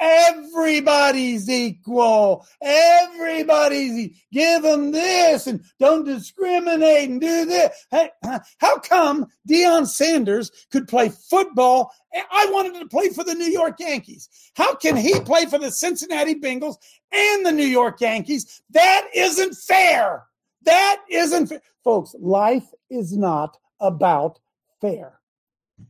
Everybody's 0.00 1.48
equal. 1.50 2.46
Everybody's 2.62 4.16
give 4.32 4.62
them 4.62 4.92
this 4.92 5.46
and 5.46 5.62
don't 5.78 6.04
discriminate 6.04 7.10
and 7.10 7.20
do 7.20 7.44
this. 7.44 7.86
Hey, 7.90 8.10
how 8.58 8.78
come 8.78 9.26
Deion 9.48 9.86
Sanders 9.86 10.50
could 10.72 10.88
play 10.88 11.10
football? 11.10 11.92
I 12.14 12.48
wanted 12.50 12.80
to 12.80 12.88
play 12.88 13.10
for 13.10 13.24
the 13.24 13.34
New 13.34 13.50
York 13.50 13.78
Yankees. 13.78 14.28
How 14.54 14.74
can 14.74 14.96
he 14.96 15.20
play 15.20 15.44
for 15.44 15.58
the 15.58 15.70
Cincinnati 15.70 16.34
Bengals 16.34 16.76
and 17.12 17.44
the 17.44 17.52
New 17.52 17.66
York 17.66 18.00
Yankees? 18.00 18.62
That 18.70 19.06
isn't 19.14 19.54
fair. 19.54 20.24
That 20.62 21.02
isn't 21.10 21.48
fair. 21.48 21.60
Folks, 21.84 22.14
life 22.18 22.66
is 22.88 23.16
not 23.16 23.58
about 23.80 24.38
fair. 24.80 25.20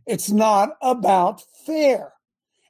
It's 0.06 0.30
not 0.30 0.76
about 0.82 1.42
fair. 1.64 2.12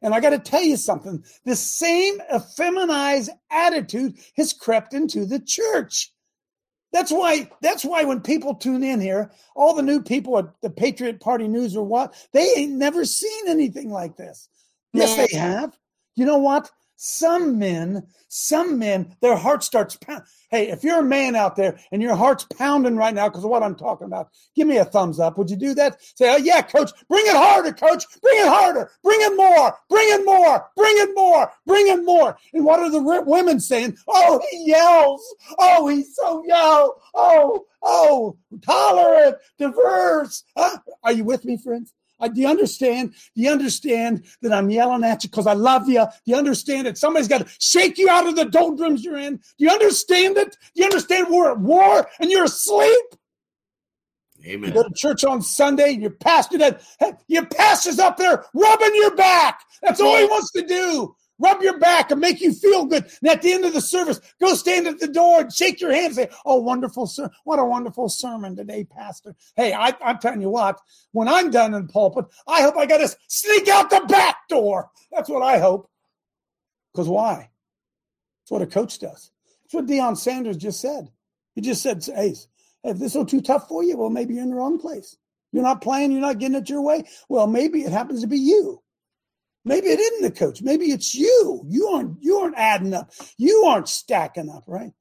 And 0.02 0.14
I 0.14 0.20
got 0.20 0.30
to 0.30 0.38
tell 0.38 0.62
you 0.62 0.76
something 0.76 1.22
the 1.44 1.56
same 1.56 2.18
effeminized 2.32 3.28
attitude 3.50 4.16
has 4.36 4.52
crept 4.52 4.94
into 4.94 5.26
the 5.26 5.40
church. 5.40 6.12
That's 6.92 7.12
why 7.12 7.48
that's 7.62 7.84
why 7.84 8.02
when 8.04 8.20
people 8.20 8.54
tune 8.54 8.82
in 8.82 9.00
here, 9.00 9.30
all 9.54 9.74
the 9.74 9.82
new 9.82 10.02
people 10.02 10.38
at 10.38 10.46
the 10.60 10.70
Patriot 10.70 11.20
Party 11.20 11.46
News 11.46 11.76
or 11.76 11.86
what, 11.86 12.14
they 12.32 12.52
ain't 12.56 12.72
never 12.72 13.04
seen 13.04 13.48
anything 13.48 13.90
like 13.90 14.16
this. 14.16 14.48
Yes, 14.92 15.16
they 15.16 15.38
have. 15.38 15.76
You 16.16 16.26
know 16.26 16.38
what? 16.38 16.70
Some 17.02 17.58
men, 17.58 18.06
some 18.28 18.78
men, 18.78 19.16
their 19.22 19.34
heart 19.34 19.64
starts 19.64 19.96
pounding. 19.96 20.26
Hey, 20.50 20.68
if 20.68 20.84
you're 20.84 20.98
a 20.98 21.02
man 21.02 21.34
out 21.34 21.56
there 21.56 21.80
and 21.90 22.02
your 22.02 22.14
heart's 22.14 22.44
pounding 22.44 22.94
right 22.94 23.14
now 23.14 23.26
because 23.26 23.42
of 23.42 23.48
what 23.48 23.62
I'm 23.62 23.74
talking 23.74 24.06
about, 24.06 24.28
give 24.54 24.68
me 24.68 24.76
a 24.76 24.84
thumbs 24.84 25.18
up. 25.18 25.38
Would 25.38 25.48
you 25.48 25.56
do 25.56 25.72
that? 25.76 25.96
Say, 26.02 26.30
oh, 26.30 26.36
yeah, 26.36 26.60
coach, 26.60 26.90
bring 27.08 27.24
it 27.24 27.34
harder, 27.34 27.72
coach. 27.72 28.04
Bring 28.20 28.38
it 28.40 28.48
harder. 28.48 28.90
Bring 29.02 29.18
it 29.22 29.34
more. 29.34 29.74
Bring 29.88 30.08
it 30.10 30.26
more. 30.26 30.66
Bring 30.76 30.94
it 30.98 31.14
more. 31.14 31.50
Bring 31.64 31.86
it 31.88 32.04
more. 32.04 32.36
And 32.52 32.66
what 32.66 32.80
are 32.80 32.90
the 32.90 33.22
women 33.26 33.60
saying? 33.60 33.96
Oh, 34.06 34.42
he 34.50 34.66
yells. 34.66 35.22
Oh, 35.58 35.88
he's 35.88 36.14
so 36.14 36.44
yell. 36.46 37.00
Oh, 37.14 37.64
oh, 37.82 38.36
tolerant, 38.60 39.36
diverse. 39.58 40.44
Huh? 40.54 40.76
Are 41.02 41.12
you 41.12 41.24
with 41.24 41.46
me, 41.46 41.56
friends? 41.56 41.94
I, 42.20 42.28
do 42.28 42.40
you 42.40 42.48
understand? 42.48 43.14
Do 43.34 43.42
you 43.42 43.50
understand 43.50 44.24
that 44.42 44.52
I'm 44.52 44.70
yelling 44.70 45.04
at 45.04 45.24
you 45.24 45.30
because 45.30 45.46
I 45.46 45.54
love 45.54 45.88
you? 45.88 46.04
Do 46.04 46.32
you 46.32 46.36
understand 46.36 46.86
that 46.86 46.98
somebody's 46.98 47.28
got 47.28 47.46
to 47.46 47.52
shake 47.58 47.98
you 47.98 48.08
out 48.08 48.26
of 48.26 48.36
the 48.36 48.44
doldrums 48.44 49.04
you're 49.04 49.18
in? 49.18 49.36
Do 49.36 49.64
you 49.64 49.70
understand 49.70 50.36
it? 50.36 50.56
Do 50.74 50.82
you 50.82 50.84
understand 50.84 51.28
we're 51.30 51.52
at 51.52 51.58
war 51.58 52.08
and 52.20 52.30
you're 52.30 52.44
asleep? 52.44 53.04
Amen. 54.46 54.70
You 54.70 54.74
go 54.74 54.88
to 54.88 54.94
church 54.94 55.24
on 55.24 55.42
Sunday, 55.42 55.90
your 55.90 56.10
pastor 56.10 56.56
that 56.58 56.82
your 57.28 57.44
pastor's 57.44 57.98
up 57.98 58.16
there 58.16 58.44
rubbing 58.54 58.94
your 58.94 59.14
back. 59.14 59.60
That's 59.82 60.00
all 60.00 60.16
he 60.16 60.24
wants 60.24 60.50
to 60.52 60.66
do 60.66 61.14
rub 61.40 61.62
your 61.62 61.78
back 61.78 62.10
and 62.10 62.20
make 62.20 62.40
you 62.40 62.52
feel 62.52 62.84
good. 62.84 63.10
And 63.20 63.30
at 63.30 63.42
the 63.42 63.52
end 63.52 63.64
of 63.64 63.72
the 63.72 63.80
service, 63.80 64.20
go 64.40 64.54
stand 64.54 64.86
at 64.86 65.00
the 65.00 65.08
door 65.08 65.40
and 65.40 65.52
shake 65.52 65.80
your 65.80 65.92
hand 65.92 66.06
and 66.06 66.14
say, 66.14 66.28
Oh, 66.44 66.60
wonderful, 66.60 67.06
sir. 67.06 67.28
What 67.44 67.58
a 67.58 67.64
wonderful 67.64 68.08
sermon 68.08 68.54
today, 68.54 68.84
Pastor. 68.84 69.34
Hey, 69.56 69.72
I, 69.72 69.94
am 70.02 70.18
telling 70.18 70.42
you 70.42 70.50
what, 70.50 70.80
when 71.12 71.28
I'm 71.28 71.50
done 71.50 71.74
in 71.74 71.88
pulpit, 71.88 72.26
I 72.46 72.62
hope 72.62 72.76
I 72.76 72.86
got 72.86 72.98
to 72.98 73.16
sneak 73.26 73.68
out 73.68 73.90
the 73.90 74.04
back 74.08 74.48
door. 74.48 74.90
That's 75.10 75.28
what 75.28 75.42
I 75.42 75.58
hope. 75.58 75.90
Because 76.92 77.08
why? 77.08 77.50
That's 78.42 78.50
what 78.50 78.62
a 78.62 78.66
coach 78.66 78.98
does. 78.98 79.30
That's 79.62 79.74
what 79.74 79.86
Deion 79.86 80.16
Sanders 80.16 80.56
just 80.56 80.80
said. 80.80 81.08
He 81.54 81.60
just 81.60 81.82
said, 81.82 82.04
Hey, 82.04 82.34
if 82.84 82.98
this 82.98 83.14
is 83.16 83.26
too 83.26 83.40
tough 83.40 83.68
for 83.68 83.82
you, 83.82 83.96
well, 83.96 84.10
maybe 84.10 84.34
you're 84.34 84.42
in 84.42 84.50
the 84.50 84.56
wrong 84.56 84.78
place. 84.78 85.16
You're 85.52 85.64
not 85.64 85.80
playing, 85.80 86.12
you're 86.12 86.20
not 86.20 86.38
getting 86.38 86.56
it 86.56 86.70
your 86.70 86.82
way. 86.82 87.04
Well, 87.28 87.46
maybe 87.46 87.82
it 87.82 87.92
happens 87.92 88.20
to 88.20 88.28
be 88.28 88.38
you. 88.38 88.82
Maybe 89.64 89.88
it 89.88 90.00
isn't 90.00 90.22
the 90.22 90.38
coach. 90.38 90.62
Maybe 90.62 90.86
it's 90.86 91.14
you. 91.14 91.62
You 91.66 91.88
aren't 91.88 92.22
you 92.22 92.38
aren't 92.38 92.56
adding 92.56 92.94
up. 92.94 93.12
You 93.36 93.64
aren't 93.66 93.88
stacking 93.88 94.48
up, 94.48 94.64
right? 94.66 94.92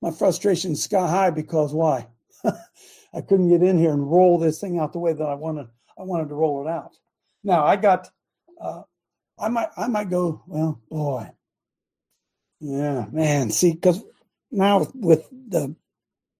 My 0.00 0.10
frustration's 0.10 0.82
sky 0.82 1.08
high 1.08 1.30
because 1.30 1.74
why? 1.74 2.08
I 2.44 3.20
couldn't 3.20 3.50
get 3.50 3.62
in 3.62 3.78
here 3.78 3.92
and 3.92 4.10
roll 4.10 4.38
this 4.38 4.60
thing 4.60 4.78
out 4.78 4.92
the 4.92 4.98
way 4.98 5.12
that 5.12 5.22
I 5.22 5.34
wanted. 5.34 5.66
I 5.98 6.02
wanted 6.02 6.28
to 6.28 6.34
roll 6.34 6.66
it 6.66 6.70
out. 6.70 6.96
Now 7.42 7.64
I 7.64 7.76
got. 7.76 8.10
Uh, 8.60 8.82
I 9.38 9.48
might. 9.48 9.68
I 9.76 9.86
might 9.88 10.10
go. 10.10 10.42
Well, 10.46 10.80
boy. 10.88 11.30
Yeah, 12.60 13.06
man. 13.12 13.50
See, 13.50 13.72
because 13.72 14.02
now 14.50 14.78
with, 14.78 14.94
with 14.94 15.28
the 15.48 15.76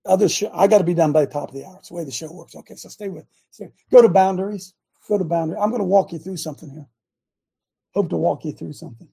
other 0.06 0.28
show, 0.28 0.50
I 0.54 0.68
got 0.68 0.78
to 0.78 0.84
be 0.84 0.94
done 0.94 1.12
by 1.12 1.26
the 1.26 1.30
top 1.30 1.48
of 1.48 1.54
the 1.54 1.66
hour. 1.66 1.76
It's 1.78 1.88
the 1.88 1.94
way 1.94 2.04
the 2.04 2.10
show 2.10 2.32
works. 2.32 2.54
Okay, 2.56 2.76
so 2.76 2.88
stay 2.88 3.10
with. 3.10 3.26
Stay, 3.50 3.68
go 3.90 4.00
to 4.00 4.08
boundaries 4.08 4.72
go 5.08 5.18
to 5.18 5.24
boundary. 5.24 5.58
I'm 5.58 5.70
going 5.70 5.80
to 5.80 5.84
walk 5.84 6.12
you 6.12 6.18
through 6.18 6.36
something 6.38 6.70
here. 6.70 6.86
Hope 7.94 8.10
to 8.10 8.16
walk 8.16 8.44
you 8.44 8.52
through 8.52 8.72
something. 8.72 9.08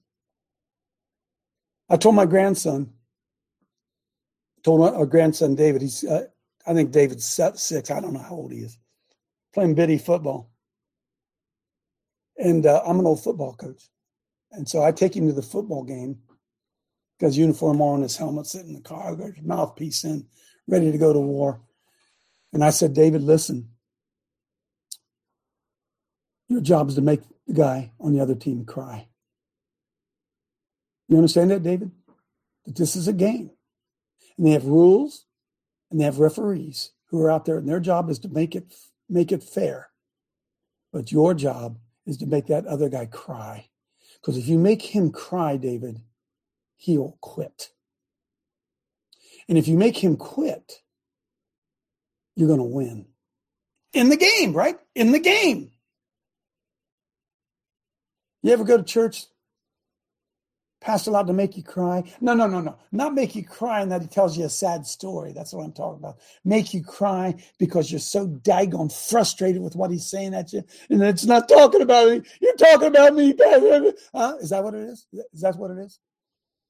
I 1.88 1.96
told 1.96 2.14
my 2.14 2.26
grandson, 2.26 2.92
told 4.62 4.80
our 4.94 5.06
grandson 5.06 5.54
David, 5.54 5.82
he's, 5.82 6.04
uh, 6.04 6.26
I 6.66 6.74
think 6.74 6.90
David's 6.90 7.26
six. 7.26 7.90
I 7.90 8.00
don't 8.00 8.14
know 8.14 8.20
how 8.20 8.34
old 8.34 8.52
he 8.52 8.58
is, 8.58 8.78
playing 9.52 9.74
biddy 9.74 9.98
football. 9.98 10.50
And 12.38 12.64
uh, 12.64 12.82
I'm 12.86 12.98
an 12.98 13.06
old 13.06 13.22
football 13.22 13.54
coach. 13.54 13.82
And 14.52 14.68
so 14.68 14.82
I 14.82 14.92
take 14.92 15.14
him 15.14 15.26
to 15.26 15.32
the 15.32 15.42
football 15.42 15.84
game, 15.84 16.18
got 17.20 17.28
his 17.28 17.38
uniform 17.38 17.80
on, 17.80 18.02
his 18.02 18.16
helmet 18.16 18.46
sitting 18.46 18.68
in 18.68 18.74
the 18.74 18.80
car, 18.80 19.14
got 19.14 19.34
his 19.34 19.44
mouthpiece 19.44 20.04
in, 20.04 20.26
ready 20.66 20.90
to 20.90 20.98
go 20.98 21.12
to 21.12 21.20
war. 21.20 21.60
And 22.52 22.64
I 22.64 22.70
said, 22.70 22.94
David, 22.94 23.22
listen, 23.22 23.68
your 26.52 26.60
job 26.60 26.88
is 26.88 26.94
to 26.94 27.00
make 27.00 27.20
the 27.46 27.54
guy 27.54 27.92
on 28.00 28.12
the 28.12 28.20
other 28.20 28.34
team 28.34 28.64
cry. 28.64 29.08
You 31.08 31.16
understand 31.16 31.50
that, 31.50 31.62
David? 31.62 31.90
That 32.64 32.76
this 32.76 32.96
is 32.96 33.08
a 33.08 33.12
game. 33.12 33.50
And 34.38 34.46
they 34.46 34.52
have 34.52 34.64
rules 34.64 35.26
and 35.90 36.00
they 36.00 36.04
have 36.04 36.18
referees 36.18 36.92
who 37.06 37.20
are 37.20 37.30
out 37.30 37.44
there, 37.44 37.58
and 37.58 37.68
their 37.68 37.80
job 37.80 38.08
is 38.08 38.18
to 38.20 38.28
make 38.28 38.56
it 38.56 38.74
make 39.08 39.30
it 39.30 39.42
fair. 39.42 39.90
But 40.92 41.12
your 41.12 41.34
job 41.34 41.78
is 42.06 42.16
to 42.18 42.26
make 42.26 42.46
that 42.46 42.66
other 42.66 42.88
guy 42.88 43.06
cry. 43.06 43.68
Because 44.20 44.38
if 44.38 44.48
you 44.48 44.58
make 44.58 44.82
him 44.82 45.10
cry, 45.10 45.56
David, 45.56 46.00
he'll 46.76 47.18
quit. 47.20 47.70
And 49.48 49.58
if 49.58 49.68
you 49.68 49.76
make 49.76 49.98
him 49.98 50.16
quit, 50.16 50.80
you're 52.36 52.48
going 52.48 52.58
to 52.58 52.64
win. 52.64 53.06
In 53.92 54.08
the 54.08 54.16
game, 54.16 54.54
right? 54.54 54.78
In 54.94 55.12
the 55.12 55.20
game. 55.20 55.71
You 58.42 58.52
ever 58.52 58.64
go 58.64 58.76
to 58.76 58.82
church? 58.82 59.26
Pastor 60.80 61.10
allowed 61.10 61.28
to 61.28 61.32
make 61.32 61.56
you 61.56 61.62
cry? 61.62 62.02
No, 62.20 62.34
no, 62.34 62.48
no, 62.48 62.60
no. 62.60 62.76
Not 62.90 63.14
make 63.14 63.36
you 63.36 63.44
cry 63.44 63.82
and 63.82 63.92
that 63.92 64.02
he 64.02 64.08
tells 64.08 64.36
you 64.36 64.44
a 64.46 64.50
sad 64.50 64.84
story. 64.84 65.32
That's 65.32 65.52
what 65.52 65.62
I'm 65.62 65.72
talking 65.72 66.00
about. 66.00 66.18
Make 66.44 66.74
you 66.74 66.82
cry 66.82 67.36
because 67.58 67.92
you're 67.92 68.00
so 68.00 68.26
daggone 68.26 68.92
frustrated 69.08 69.62
with 69.62 69.76
what 69.76 69.92
he's 69.92 70.06
saying 70.10 70.34
at 70.34 70.52
you. 70.52 70.64
And 70.90 71.00
it's 71.04 71.24
not 71.24 71.48
talking 71.48 71.82
about 71.82 72.10
me. 72.10 72.22
You're 72.40 72.56
talking 72.56 72.88
about 72.88 73.14
me. 73.14 73.32
Uh, 74.12 74.34
is 74.40 74.50
that 74.50 74.64
what 74.64 74.74
it 74.74 74.88
is? 74.88 75.06
Is 75.32 75.42
that 75.42 75.56
what 75.56 75.70
it 75.70 75.78
is? 75.78 76.00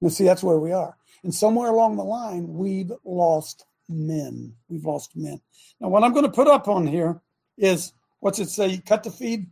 Now, 0.02 0.10
see, 0.10 0.24
that's 0.24 0.42
where 0.42 0.58
we 0.58 0.72
are. 0.72 0.94
And 1.24 1.34
somewhere 1.34 1.70
along 1.70 1.96
the 1.96 2.04
line, 2.04 2.52
we've 2.52 2.92
lost 3.04 3.64
men. 3.88 4.52
We've 4.68 4.84
lost 4.84 5.16
men. 5.16 5.40
Now, 5.80 5.88
what 5.88 6.04
I'm 6.04 6.12
going 6.12 6.26
to 6.26 6.30
put 6.30 6.48
up 6.48 6.68
on 6.68 6.86
here 6.86 7.20
is 7.56 7.94
what's 8.20 8.40
it 8.40 8.50
say? 8.50 8.78
Cut 8.84 9.04
the 9.04 9.10
feed? 9.10 9.46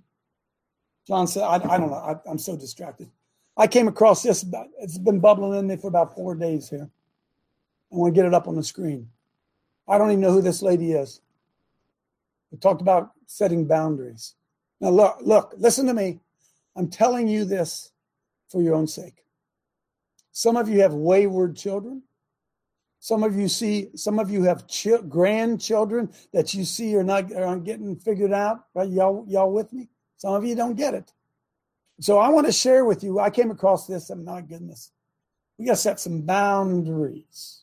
John 1.11 1.27
said, 1.27 1.43
I, 1.43 1.55
I 1.57 1.77
don't 1.77 1.91
know. 1.91 1.97
I, 1.97 2.15
I'm 2.31 2.39
so 2.39 2.57
distracted. 2.57 3.11
I 3.57 3.67
came 3.67 3.89
across 3.89 4.23
this. 4.23 4.45
It's 4.79 4.97
been 4.97 5.19
bubbling 5.19 5.59
in 5.59 5.67
me 5.67 5.77
for 5.77 5.89
about 5.89 6.15
four 6.15 6.37
days 6.37 6.71
here. 6.71 6.89
I 7.93 7.97
want 7.97 8.15
to 8.15 8.17
get 8.17 8.27
it 8.27 8.33
up 8.33 8.47
on 8.47 8.55
the 8.55 8.63
screen. 8.63 9.09
I 9.89 9.99
don't 9.99 10.13
even 10.13 10.21
know 10.21 10.31
who 10.31 10.41
this 10.41 10.63
lady 10.63 10.93
is. 10.93 11.21
We 12.53 12.59
talked 12.59 12.81
about 12.81 13.11
setting 13.27 13.67
boundaries. 13.67 14.37
Now, 14.81 14.91
look, 14.91 15.19
look, 15.21 15.53
listen 15.59 15.85
to 15.87 15.95
me. 15.95 16.21
I'm 16.77 16.87
telling 16.87 17.27
you 17.27 17.45
this 17.45 17.91
for 18.49 18.63
your 18.63 18.77
own 18.77 18.87
sake. 18.87 19.25
Some 20.31 20.57
of 20.57 20.69
you 20.69 20.81
have 20.83 20.95
wayward 20.95 21.57
children. 21.57 22.05
Some 23.01 23.25
of 23.25 23.37
you 23.37 23.49
see, 23.49 23.89
some 23.97 24.21
of 24.21 24.31
you 24.31 24.45
have 24.45 24.69
ch- 24.69 25.09
grandchildren 25.09 26.13
that 26.33 26.55
you 26.55 26.65
see 26.65 26.95
are 26.95 27.03
not 27.03 27.35
aren't 27.35 27.65
getting 27.65 27.97
figured 27.97 28.33
out. 28.33 28.67
Right? 28.75 28.89
Y'all, 28.89 29.25
y'all 29.29 29.51
with 29.51 29.73
me? 29.73 29.89
Some 30.21 30.35
of 30.35 30.45
you 30.45 30.55
don't 30.55 30.77
get 30.77 30.93
it. 30.93 31.15
So 31.99 32.19
I 32.19 32.29
want 32.29 32.47
to 32.47 32.53
share 32.53 32.85
with 32.85 33.03
you. 33.03 33.21
I 33.21 33.31
came 33.31 33.51
across 33.51 33.87
this, 33.87 34.11
and 34.11 34.23
my 34.23 34.43
goodness, 34.43 34.91
we 35.59 35.65
got 35.65 35.73
to 35.73 35.77
set 35.79 35.99
some 35.99 36.21
boundaries. 36.21 37.63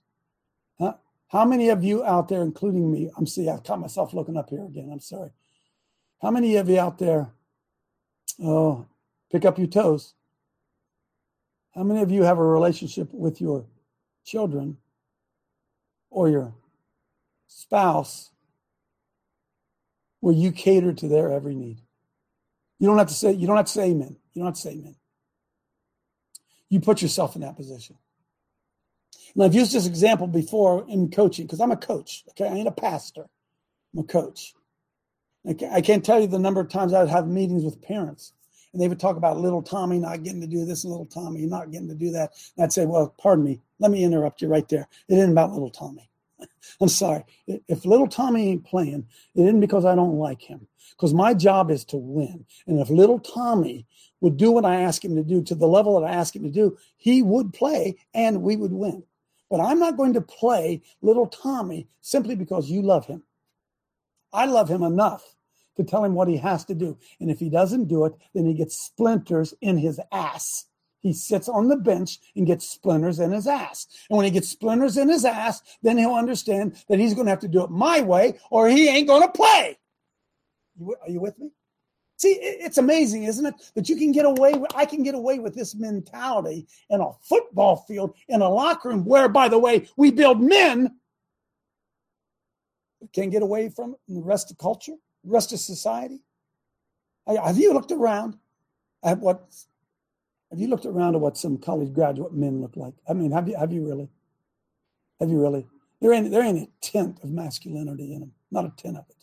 Huh? 0.79 0.95
How 1.27 1.45
many 1.45 1.69
of 1.69 1.83
you 1.83 2.03
out 2.03 2.29
there, 2.29 2.41
including 2.41 2.91
me? 2.91 3.11
I'm 3.15 3.27
see, 3.27 3.47
I've 3.47 3.63
caught 3.63 3.79
myself 3.79 4.11
looking 4.11 4.37
up 4.37 4.49
here 4.49 4.65
again. 4.65 4.89
I'm 4.91 4.99
sorry. 4.99 5.29
How 6.19 6.31
many 6.31 6.55
of 6.55 6.67
you 6.67 6.79
out 6.79 6.97
there? 6.97 7.29
Oh, 8.43 8.87
pick 9.31 9.45
up 9.45 9.59
your 9.59 9.67
toes. 9.67 10.15
How 11.75 11.83
many 11.83 12.01
of 12.01 12.09
you 12.09 12.23
have 12.23 12.39
a 12.39 12.43
relationship 12.43 13.13
with 13.13 13.39
your 13.39 13.67
children 14.25 14.77
or 16.09 16.27
your 16.27 16.55
spouse 17.45 18.31
where 20.21 20.33
you 20.33 20.51
cater 20.51 20.91
to 20.93 21.07
their 21.07 21.31
every 21.31 21.53
need? 21.53 21.81
You 22.79 22.87
don't 22.87 22.97
have 22.97 23.07
to 23.07 23.13
say, 23.13 23.31
you 23.31 23.47
don't 23.47 23.57
have 23.57 23.65
to 23.65 23.71
say 23.71 23.89
amen. 23.89 24.15
You 24.33 24.41
don't 24.41 24.47
have 24.47 24.55
to 24.55 24.61
say 24.61 24.71
amen. 24.71 24.95
You 26.69 26.79
put 26.79 27.01
yourself 27.01 27.35
in 27.35 27.41
that 27.41 27.55
position. 27.55 27.97
And 29.35 29.43
I've 29.43 29.55
used 29.55 29.73
this 29.73 29.87
example 29.87 30.27
before 30.27 30.85
in 30.87 31.09
coaching 31.09 31.45
because 31.45 31.61
I'm 31.61 31.71
a 31.71 31.77
coach. 31.77 32.23
Okay. 32.29 32.47
I 32.47 32.53
ain't 32.53 32.67
a 32.67 32.71
pastor. 32.71 33.25
I'm 33.93 34.01
a 34.01 34.03
coach. 34.03 34.53
I 35.47 35.81
can't 35.81 36.03
tell 36.03 36.19
you 36.19 36.27
the 36.27 36.39
number 36.39 36.59
of 36.59 36.67
times 36.67 36.93
I 36.93 36.99
would 36.99 37.09
have 37.09 37.27
meetings 37.27 37.63
with 37.63 37.81
parents 37.81 38.33
and 38.73 38.81
they 38.81 38.89
would 38.89 38.99
talk 38.99 39.15
about 39.15 39.39
little 39.39 39.61
Tommy 39.61 39.97
not 39.97 40.23
getting 40.23 40.41
to 40.41 40.47
do 40.47 40.65
this 40.65 40.83
and 40.83 40.91
little 40.91 41.05
Tommy 41.05 41.45
not 41.45 41.71
getting 41.71 41.87
to 41.87 41.95
do 41.95 42.11
that. 42.11 42.31
And 42.55 42.65
I'd 42.65 42.73
say, 42.73 42.85
well, 42.85 43.15
pardon 43.17 43.45
me, 43.45 43.61
let 43.79 43.89
me 43.91 44.03
interrupt 44.03 44.41
you 44.41 44.49
right 44.49 44.67
there. 44.67 44.87
It 45.07 45.17
isn't 45.17 45.31
about 45.31 45.53
little 45.53 45.69
Tommy. 45.69 46.09
I'm 46.81 46.89
sorry. 46.89 47.23
If 47.47 47.85
little 47.85 48.07
Tommy 48.07 48.49
ain't 48.49 48.65
playing, 48.65 49.07
it 49.35 49.41
isn't 49.41 49.59
because 49.59 49.85
I 49.85 49.95
don't 49.95 50.17
like 50.17 50.41
him. 50.41 50.67
Because 50.91 51.13
my 51.13 51.33
job 51.33 51.69
is 51.69 51.85
to 51.85 51.97
win. 51.97 52.45
And 52.65 52.79
if 52.79 52.89
little 52.89 53.19
Tommy 53.19 53.85
would 54.21 54.37
do 54.37 54.51
what 54.51 54.65
I 54.65 54.81
ask 54.81 55.03
him 55.03 55.15
to 55.15 55.23
do 55.23 55.43
to 55.43 55.55
the 55.55 55.67
level 55.67 55.99
that 55.99 56.09
I 56.09 56.13
ask 56.13 56.35
him 56.35 56.43
to 56.43 56.49
do, 56.49 56.77
he 56.97 57.21
would 57.21 57.53
play 57.53 57.97
and 58.13 58.41
we 58.41 58.55
would 58.55 58.71
win. 58.71 59.03
But 59.49 59.61
I'm 59.61 59.79
not 59.79 59.97
going 59.97 60.13
to 60.13 60.21
play 60.21 60.81
little 61.01 61.27
Tommy 61.27 61.87
simply 62.01 62.35
because 62.35 62.69
you 62.69 62.81
love 62.81 63.05
him. 63.05 63.23
I 64.33 64.45
love 64.45 64.69
him 64.69 64.83
enough 64.83 65.23
to 65.77 65.83
tell 65.83 66.03
him 66.03 66.13
what 66.13 66.27
he 66.27 66.37
has 66.37 66.65
to 66.65 66.75
do. 66.75 66.97
And 67.19 67.31
if 67.31 67.39
he 67.39 67.49
doesn't 67.49 67.85
do 67.85 68.05
it, 68.05 68.13
then 68.33 68.45
he 68.45 68.53
gets 68.53 68.85
splinters 68.85 69.53
in 69.61 69.77
his 69.77 69.99
ass. 70.11 70.65
He 71.01 71.13
sits 71.13 71.47
on 71.47 71.67
the 71.67 71.77
bench 71.77 72.19
and 72.35 72.47
gets 72.47 72.69
splinters 72.69 73.19
in 73.19 73.31
his 73.31 73.47
ass. 73.47 73.87
And 74.09 74.17
when 74.17 74.25
he 74.25 74.31
gets 74.31 74.49
splinters 74.49 74.97
in 74.97 75.09
his 75.09 75.25
ass, 75.25 75.61
then 75.81 75.97
he'll 75.97 76.15
understand 76.15 76.83
that 76.89 76.99
he's 76.99 77.13
going 77.13 77.25
to 77.27 77.31
have 77.31 77.39
to 77.41 77.47
do 77.47 77.63
it 77.63 77.69
my 77.69 78.01
way 78.01 78.39
or 78.49 78.67
he 78.67 78.87
ain't 78.89 79.07
going 79.07 79.21
to 79.21 79.29
play. 79.29 79.77
Are 80.81 81.09
you 81.09 81.19
with 81.19 81.37
me? 81.39 81.51
See, 82.17 82.29
it's 82.29 82.79
amazing, 82.79 83.25
isn't 83.25 83.45
it? 83.45 83.71
That 83.75 83.89
you 83.89 83.95
can 83.95 84.11
get 84.11 84.25
away 84.25 84.53
with, 84.53 84.75
I 84.75 84.85
can 84.85 85.03
get 85.03 85.13
away 85.13 85.37
with 85.37 85.53
this 85.53 85.75
mentality 85.75 86.67
in 86.89 86.99
a 86.99 87.11
football 87.21 87.75
field, 87.87 88.15
in 88.27 88.41
a 88.41 88.49
locker 88.49 88.89
room, 88.89 89.05
where, 89.05 89.29
by 89.29 89.47
the 89.49 89.59
way, 89.59 89.87
we 89.97 90.09
build 90.09 90.41
men. 90.41 90.95
Can't 93.13 93.31
get 93.31 93.43
away 93.43 93.69
from 93.69 93.91
it 93.91 93.99
in 94.09 94.15
the 94.15 94.23
rest 94.23 94.49
of 94.49 94.57
culture 94.57 94.95
rest 95.23 95.53
of 95.53 95.59
society? 95.59 96.21
Have 97.27 97.57
you 97.57 97.73
looked 97.73 97.91
around 97.91 98.37
at 99.03 99.19
what? 99.19 99.47
Have 100.49 100.59
you 100.59 100.67
looked 100.67 100.85
around 100.85 101.15
at 101.15 101.21
what 101.21 101.37
some 101.37 101.57
college 101.57 101.93
graduate 101.93 102.33
men 102.33 102.61
look 102.61 102.75
like? 102.75 102.93
I 103.07 103.13
mean, 103.13 103.31
have 103.31 103.47
you? 103.47 103.57
Have 103.57 103.73
you 103.73 103.85
really? 103.85 104.09
Have 105.19 105.29
you 105.29 105.41
really? 105.41 105.65
There 106.01 106.13
ain't 106.13 106.31
there 106.31 106.43
ain't 106.43 106.59
a 106.59 106.69
tint 106.81 107.19
of 107.23 107.29
masculinity 107.31 108.13
in 108.13 108.21
them. 108.21 108.31
Not 108.51 108.65
a 108.65 108.73
tint 108.77 108.97
of 108.97 109.05
it. 109.09 109.15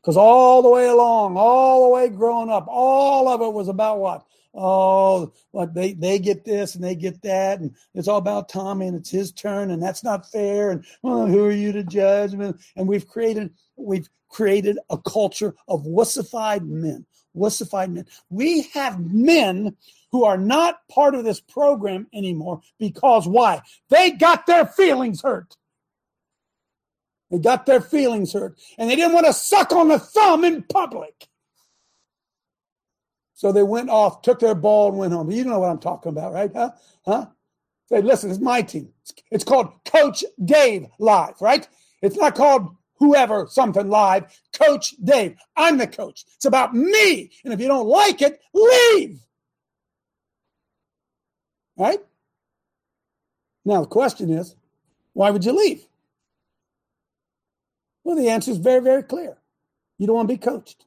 Because 0.00 0.16
all 0.16 0.62
the 0.62 0.70
way 0.70 0.86
along, 0.86 1.36
all 1.36 1.82
the 1.82 1.94
way 1.94 2.08
growing 2.08 2.48
up, 2.48 2.66
all 2.68 3.28
of 3.28 3.42
it 3.42 3.52
was 3.52 3.68
about 3.68 3.98
what? 3.98 4.24
oh, 4.54 5.32
like 5.52 5.72
they 5.74 5.92
they 5.92 6.18
get 6.18 6.44
this 6.44 6.74
and 6.74 6.82
they 6.82 6.94
get 6.94 7.22
that, 7.22 7.60
and 7.60 7.74
it's 7.94 8.08
all 8.08 8.18
about 8.18 8.48
Tommy 8.48 8.86
and 8.86 8.96
it's 8.96 9.10
his 9.10 9.32
turn, 9.32 9.70
and 9.70 9.82
that's 9.82 10.04
not 10.04 10.30
fair. 10.30 10.70
And 10.70 10.84
well, 11.02 11.26
who 11.26 11.44
are 11.44 11.52
you 11.52 11.72
to 11.72 11.84
judge? 11.84 12.34
And 12.34 12.88
we've 12.88 13.08
created 13.08 13.52
we've 13.76 14.08
created 14.28 14.78
a 14.90 14.98
culture 14.98 15.54
of 15.68 15.84
wussified 15.84 16.66
men. 16.66 17.04
Wussified 17.36 17.92
men. 17.92 18.06
We 18.28 18.62
have 18.74 19.00
men 19.12 19.76
who 20.12 20.24
are 20.24 20.38
not 20.38 20.86
part 20.88 21.14
of 21.14 21.24
this 21.24 21.40
program 21.40 22.06
anymore 22.12 22.60
because 22.78 23.26
why? 23.26 23.62
They 23.88 24.10
got 24.10 24.46
their 24.46 24.66
feelings 24.66 25.22
hurt. 25.22 25.56
They 27.30 27.38
got 27.38 27.64
their 27.64 27.80
feelings 27.80 28.32
hurt, 28.32 28.58
and 28.76 28.90
they 28.90 28.96
didn't 28.96 29.12
want 29.12 29.26
to 29.26 29.32
suck 29.32 29.72
on 29.72 29.88
the 29.88 30.00
thumb 30.00 30.44
in 30.44 30.64
public. 30.64 31.28
So 33.34 33.52
they 33.52 33.62
went 33.62 33.88
off, 33.88 34.22
took 34.22 34.40
their 34.40 34.56
ball, 34.56 34.88
and 34.88 34.98
went 34.98 35.12
home. 35.12 35.30
You 35.30 35.44
know 35.44 35.60
what 35.60 35.70
I'm 35.70 35.78
talking 35.78 36.10
about, 36.10 36.32
right? 36.32 36.50
Huh? 36.52 36.72
Huh? 37.06 37.26
Say, 37.88 38.02
listen, 38.02 38.30
it's 38.30 38.40
my 38.40 38.62
team. 38.62 38.90
It's 39.30 39.44
called 39.44 39.72
Coach 39.84 40.24
Dave 40.44 40.86
Live, 40.98 41.40
right? 41.40 41.66
It's 42.02 42.16
not 42.16 42.34
called 42.34 42.68
whoever 42.98 43.46
something 43.48 43.88
live. 43.88 44.24
Coach 44.52 44.94
Dave. 45.02 45.36
I'm 45.56 45.78
the 45.78 45.86
coach. 45.86 46.24
It's 46.36 46.44
about 46.44 46.74
me. 46.74 47.30
And 47.44 47.54
if 47.54 47.60
you 47.60 47.66
don't 47.66 47.88
like 47.88 48.22
it, 48.22 48.40
leave. 48.52 49.20
Right? 51.80 52.00
Now 53.64 53.80
the 53.80 53.88
question 53.88 54.30
is, 54.30 54.54
why 55.14 55.30
would 55.30 55.44
you 55.44 55.52
leave? 55.52 55.84
Well, 58.04 58.16
the 58.16 58.28
answer 58.28 58.52
is 58.52 58.58
very, 58.58 58.80
very 58.80 59.02
clear. 59.02 59.38
You 59.98 60.06
don't 60.06 60.16
want 60.16 60.28
to 60.28 60.34
be 60.34 60.38
coached 60.38 60.84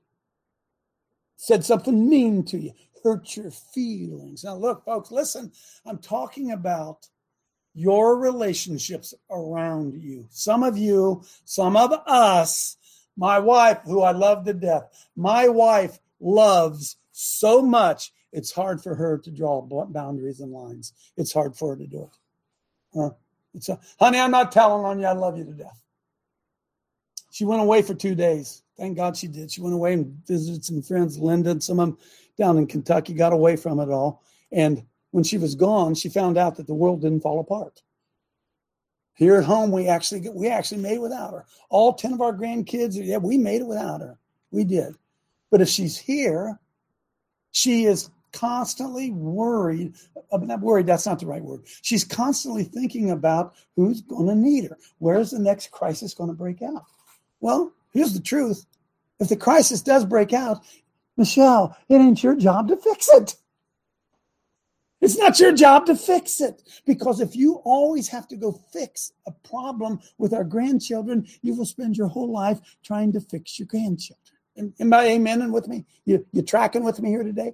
said 1.43 1.65
something 1.65 2.09
mean 2.09 2.41
to 2.41 2.57
you, 2.57 2.71
hurt 3.03 3.35
your 3.35 3.51
feelings. 3.51 4.45
Now, 4.45 4.55
look, 4.55 4.85
folks, 4.85 5.11
listen, 5.11 5.51
I'm 5.85 5.97
talking 5.97 6.51
about 6.51 7.09
your 7.73 8.17
relationships 8.17 9.13
around 9.29 9.93
you. 10.01 10.25
Some 10.29 10.63
of 10.63 10.77
you, 10.77 11.21
some 11.43 11.75
of 11.75 11.91
us, 12.07 12.77
my 13.17 13.39
wife, 13.39 13.79
who 13.83 14.01
I 14.01 14.11
love 14.11 14.45
to 14.45 14.53
death, 14.53 14.83
my 15.17 15.49
wife 15.49 15.99
loves 16.21 16.95
so 17.11 17.61
much, 17.61 18.13
it's 18.33 18.51
hard 18.51 18.81
for 18.81 18.95
her 18.95 19.17
to 19.19 19.31
draw 19.31 19.61
boundaries 19.61 20.41
and 20.41 20.51
lines. 20.51 20.93
It's 21.15 21.31
hard 21.31 21.55
for 21.55 21.69
her 21.69 21.75
to 21.77 21.87
do 21.87 22.03
it. 22.03 22.17
Huh? 22.99 23.09
It's 23.53 23.69
a, 23.69 23.79
honey, 23.99 24.19
I'm 24.19 24.31
not 24.31 24.51
telling 24.51 24.83
on 24.83 24.99
you. 24.99 25.05
I 25.05 25.13
love 25.13 25.37
you 25.37 25.45
to 25.45 25.51
death. 25.51 25.79
She 27.31 27.45
went 27.45 27.61
away 27.61 27.83
for 27.83 27.93
two 27.93 28.15
days. 28.15 28.63
Thank 28.77 28.97
God 28.97 29.15
she 29.15 29.27
did. 29.27 29.51
She 29.51 29.61
went 29.61 29.75
away 29.75 29.93
and 29.93 30.17
visited 30.27 30.65
some 30.65 30.81
friends, 30.81 31.19
Linda 31.19 31.51
and 31.51 31.63
some 31.63 31.79
of 31.79 31.89
them 31.89 31.97
down 32.37 32.57
in 32.57 32.65
Kentucky, 32.65 33.13
got 33.13 33.33
away 33.33 33.55
from 33.55 33.79
it 33.79 33.89
all. 33.89 34.23
And 34.51 34.83
when 35.11 35.23
she 35.23 35.37
was 35.37 35.53
gone, 35.53 35.93
she 35.93 36.09
found 36.09 36.37
out 36.37 36.55
that 36.55 36.65
the 36.65 36.73
world 36.73 37.01
didn't 37.01 37.21
fall 37.21 37.39
apart. 37.39 37.83
Here 39.13 39.35
at 39.35 39.43
home, 39.43 39.71
we 39.71 39.87
actually 39.87 40.27
we 40.29 40.47
actually 40.47 40.81
made 40.81 40.95
it 40.95 41.01
without 41.01 41.33
her. 41.33 41.45
All 41.69 41.93
10 41.93 42.13
of 42.13 42.21
our 42.21 42.33
grandkids, 42.33 42.95
yeah, 42.95 43.17
we 43.17 43.37
made 43.37 43.61
it 43.61 43.67
without 43.67 44.01
her. 44.01 44.17
We 44.49 44.63
did. 44.63 44.95
But 45.51 45.61
if 45.61 45.69
she's 45.69 45.95
here, 45.95 46.59
she 47.51 47.85
is 47.85 48.09
constantly 48.33 49.11
worried. 49.11 49.93
I'm 50.31 50.43
uh, 50.43 50.45
not 50.45 50.61
worried, 50.61 50.87
that's 50.87 51.05
not 51.05 51.19
the 51.19 51.27
right 51.27 51.43
word. 51.43 51.61
She's 51.81 52.03
constantly 52.03 52.63
thinking 52.63 53.11
about 53.11 53.55
who's 53.75 54.01
going 54.01 54.27
to 54.27 54.35
need 54.35 54.65
her. 54.65 54.77
Where's 54.97 55.31
the 55.31 55.39
next 55.39 55.71
crisis 55.71 56.13
going 56.13 56.29
to 56.29 56.35
break 56.35 56.61
out? 56.61 56.83
Well, 57.39 57.73
Here's 57.93 58.13
the 58.13 58.21
truth. 58.21 58.65
If 59.19 59.29
the 59.29 59.37
crisis 59.37 59.81
does 59.81 60.03
break 60.03 60.33
out, 60.33 60.63
Michelle, 61.15 61.77
it 61.87 61.95
ain't 61.95 62.23
your 62.23 62.35
job 62.35 62.67
to 62.67 62.75
fix 62.75 63.07
it. 63.09 63.35
It's 64.99 65.17
not 65.17 65.39
your 65.39 65.51
job 65.51 65.85
to 65.85 65.95
fix 65.95 66.41
it. 66.41 66.63
Because 66.85 67.21
if 67.21 67.35
you 67.35 67.55
always 67.65 68.07
have 68.07 68.27
to 68.29 68.35
go 68.35 68.59
fix 68.71 69.11
a 69.27 69.31
problem 69.47 69.99
with 70.17 70.33
our 70.33 70.43
grandchildren, 70.43 71.27
you 71.41 71.55
will 71.55 71.65
spend 71.65 71.95
your 71.97 72.07
whole 72.07 72.31
life 72.31 72.59
trying 72.83 73.11
to 73.13 73.21
fix 73.21 73.59
your 73.59 73.67
grandchildren. 73.67 74.17
Am 74.79 74.93
I 74.93 75.05
amen 75.05 75.51
with 75.51 75.67
me? 75.67 75.85
You, 76.05 76.25
you 76.31 76.41
tracking 76.41 76.83
with 76.83 76.99
me 76.99 77.09
here 77.09 77.23
today? 77.23 77.53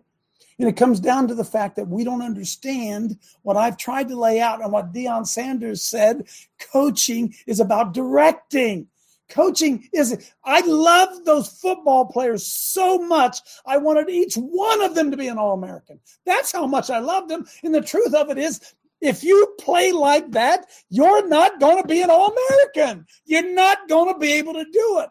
And 0.58 0.68
it 0.68 0.76
comes 0.76 1.00
down 1.00 1.28
to 1.28 1.36
the 1.36 1.44
fact 1.44 1.76
that 1.78 1.88
we 1.88 2.04
don't 2.04 2.22
understand 2.22 3.18
what 3.44 3.58
I've 3.58 3.78
tried 3.78 4.10
to 4.10 4.20
lay 4.20 4.42
out 4.42 4.62
and 4.62 4.72
what 4.72 4.94
Deion 4.94 5.26
Sanders 5.26 5.82
said. 5.84 6.28
Coaching 6.72 7.34
is 7.48 7.60
about 7.60 7.94
directing. 7.94 8.88
Coaching 9.30 9.88
is, 9.94 10.32
I 10.44 10.62
love 10.62 11.24
those 11.24 11.48
football 11.48 12.06
players 12.06 12.46
so 12.46 12.98
much. 12.98 13.38
I 13.66 13.78
wanted 13.78 14.10
each 14.10 14.36
one 14.36 14.82
of 14.82 14.96
them 14.96 15.12
to 15.12 15.18
be 15.18 15.28
an 15.28 15.38
All 15.38 15.54
American. 15.54 16.00
That's 16.26 16.52
how 16.52 16.66
much 16.66 16.90
I 16.90 17.00
love 17.00 17.30
them. 17.30 17.46
And 17.64 17.74
the 17.74 17.82
truth 17.82 18.14
of 18.14 18.30
it 18.30 18.38
is, 18.38 18.74
if 19.02 19.24
you 19.24 19.56
play 19.60 19.92
like 19.94 20.32
that, 20.32 20.66
you're 20.90 21.26
not 21.28 21.60
going 21.60 21.82
to 21.82 21.88
be 21.88 22.02
an 22.02 22.10
All 22.10 22.36
American. 22.36 23.06
You're 23.26 23.54
not 23.54 23.88
going 23.88 24.14
to 24.14 24.20
be 24.20 24.34
able 24.34 24.54
to 24.54 24.66
do 24.66 25.00
it. 25.00 25.10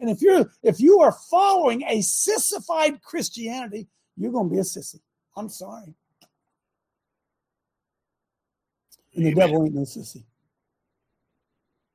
And 0.00 0.10
if 0.10 0.20
you're 0.20 0.50
if 0.64 0.80
you 0.80 1.00
are 1.00 1.12
following 1.12 1.84
a 1.84 2.02
sissified 2.02 3.00
Christianity, 3.02 3.86
you're 4.16 4.32
going 4.32 4.48
to 4.48 4.52
be 4.52 4.58
a 4.58 4.62
sissy. 4.62 5.00
I'm 5.36 5.48
sorry. 5.48 5.94
And 9.14 9.26
the 9.26 9.34
devil 9.34 9.64
ain't 9.64 9.74
no 9.74 9.82
sissy. 9.82 10.24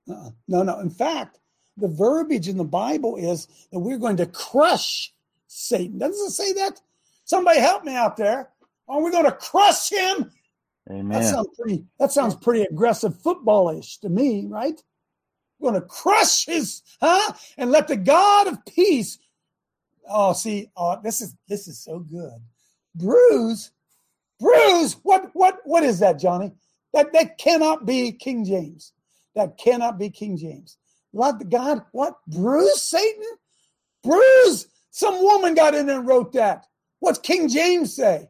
Uh-uh. 0.09 0.29
No, 0.47 0.63
no. 0.63 0.79
In 0.79 0.89
fact, 0.89 1.39
the 1.77 1.87
verbiage 1.87 2.47
in 2.47 2.57
the 2.57 2.63
Bible 2.63 3.17
is 3.17 3.47
that 3.71 3.79
we're 3.79 3.97
going 3.97 4.17
to 4.17 4.25
crush 4.25 5.13
Satan. 5.47 5.99
Doesn't 5.99 6.27
it 6.27 6.31
say 6.31 6.53
that? 6.53 6.81
Somebody 7.25 7.59
help 7.59 7.83
me 7.83 7.95
out 7.95 8.17
there. 8.17 8.49
Are 8.87 9.01
we 9.01 9.11
going 9.11 9.25
to 9.25 9.31
crush 9.31 9.89
him? 9.89 10.31
Amen. 10.89 11.09
That 11.09 11.25
sounds 11.25 11.49
pretty. 11.59 11.85
That 11.99 12.11
sounds 12.11 12.35
pretty 12.35 12.63
aggressive, 12.63 13.13
footballish 13.21 13.99
to 14.01 14.09
me, 14.09 14.45
right? 14.47 14.81
We're 15.59 15.71
going 15.71 15.81
to 15.81 15.87
crush 15.87 16.45
his, 16.45 16.83
huh? 17.01 17.33
And 17.57 17.71
let 17.71 17.87
the 17.87 17.97
God 17.97 18.47
of 18.47 18.63
peace. 18.65 19.19
Oh, 20.09 20.33
see, 20.33 20.69
oh, 20.75 20.99
this 21.03 21.21
is 21.21 21.35
this 21.47 21.67
is 21.67 21.79
so 21.79 21.99
good. 21.99 22.33
Bruise, 22.95 23.71
bruise. 24.39 24.97
What 25.03 25.29
what 25.33 25.59
what 25.65 25.83
is 25.83 25.99
that, 25.99 26.19
Johnny? 26.19 26.51
That 26.93 27.13
that 27.13 27.37
cannot 27.37 27.85
be 27.85 28.11
King 28.11 28.45
James. 28.45 28.93
That 29.35 29.57
cannot 29.57 29.99
be 29.99 30.09
King 30.09 30.37
James. 30.37 30.77
Let 31.13 31.49
God 31.49 31.83
what 31.91 32.15
bruise 32.27 32.81
Satan? 32.81 33.23
Bruise. 34.03 34.67
Some 34.91 35.21
woman 35.21 35.53
got 35.53 35.75
in 35.75 35.85
there 35.85 35.99
and 35.99 36.07
wrote 36.07 36.33
that. 36.33 36.65
What's 36.99 37.19
King 37.19 37.49
James 37.49 37.95
say? 37.95 38.29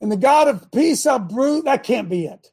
And 0.00 0.10
the 0.10 0.16
God 0.16 0.48
of 0.48 0.70
peace 0.70 1.02
shall 1.02 1.18
bruise. 1.18 1.64
That 1.64 1.82
can't 1.82 2.08
be 2.08 2.26
it. 2.26 2.50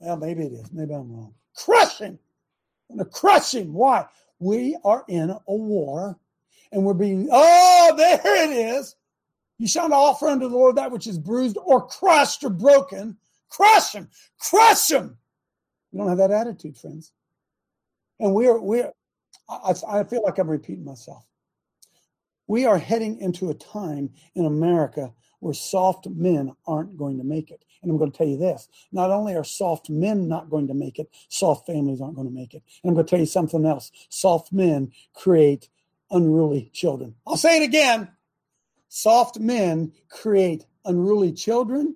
Well, 0.00 0.16
maybe 0.16 0.44
it 0.44 0.52
is. 0.52 0.72
Maybe 0.72 0.94
I'm 0.94 1.10
wrong. 1.10 1.34
Crush 1.56 1.98
him. 1.98 2.18
I'm 2.90 2.96
going 2.96 3.06
to 3.06 3.10
crush 3.10 3.54
him. 3.54 3.72
Why? 3.72 4.06
We 4.38 4.76
are 4.84 5.04
in 5.08 5.30
a 5.30 5.40
war 5.46 6.18
and 6.72 6.84
we're 6.84 6.94
being, 6.94 7.28
oh, 7.30 7.94
there 7.96 8.20
it 8.24 8.50
is. 8.50 8.96
You 9.58 9.66
shall 9.66 9.88
not 9.88 9.96
offer 9.96 10.28
unto 10.28 10.48
the 10.48 10.54
Lord 10.54 10.76
that 10.76 10.92
which 10.92 11.06
is 11.06 11.18
bruised 11.18 11.58
or 11.64 11.86
crushed 11.86 12.44
or 12.44 12.50
broken. 12.50 13.16
Crush 13.48 13.92
him. 13.92 14.08
Crush 14.38 14.90
him. 14.90 15.16
We 15.90 15.98
don't 15.98 16.08
have 16.08 16.18
that 16.18 16.30
attitude, 16.30 16.76
friends. 16.76 17.12
And 18.20 18.34
we're, 18.34 18.60
we're, 18.60 18.92
I, 19.48 19.74
I 19.88 20.04
feel 20.04 20.22
like 20.22 20.38
I'm 20.38 20.50
repeating 20.50 20.84
myself. 20.84 21.24
We 22.46 22.64
are 22.64 22.78
heading 22.78 23.18
into 23.20 23.50
a 23.50 23.54
time 23.54 24.10
in 24.34 24.46
America 24.46 25.12
where 25.40 25.54
soft 25.54 26.08
men 26.08 26.52
aren't 26.66 26.96
going 26.96 27.18
to 27.18 27.24
make 27.24 27.50
it. 27.50 27.64
And 27.82 27.90
I'm 27.90 27.98
going 27.98 28.10
to 28.10 28.16
tell 28.16 28.26
you 28.26 28.36
this 28.36 28.68
not 28.92 29.10
only 29.10 29.36
are 29.36 29.44
soft 29.44 29.88
men 29.88 30.28
not 30.28 30.50
going 30.50 30.66
to 30.68 30.74
make 30.74 30.98
it, 30.98 31.08
soft 31.28 31.66
families 31.66 32.00
aren't 32.00 32.16
going 32.16 32.28
to 32.28 32.34
make 32.34 32.54
it. 32.54 32.62
And 32.82 32.90
I'm 32.90 32.94
going 32.94 33.06
to 33.06 33.10
tell 33.10 33.20
you 33.20 33.26
something 33.26 33.64
else 33.64 33.92
soft 34.08 34.52
men 34.52 34.92
create 35.14 35.68
unruly 36.10 36.70
children. 36.72 37.14
I'll 37.26 37.36
say 37.36 37.62
it 37.62 37.64
again 37.64 38.08
soft 38.88 39.38
men 39.38 39.92
create 40.08 40.64
unruly 40.84 41.32
children 41.32 41.94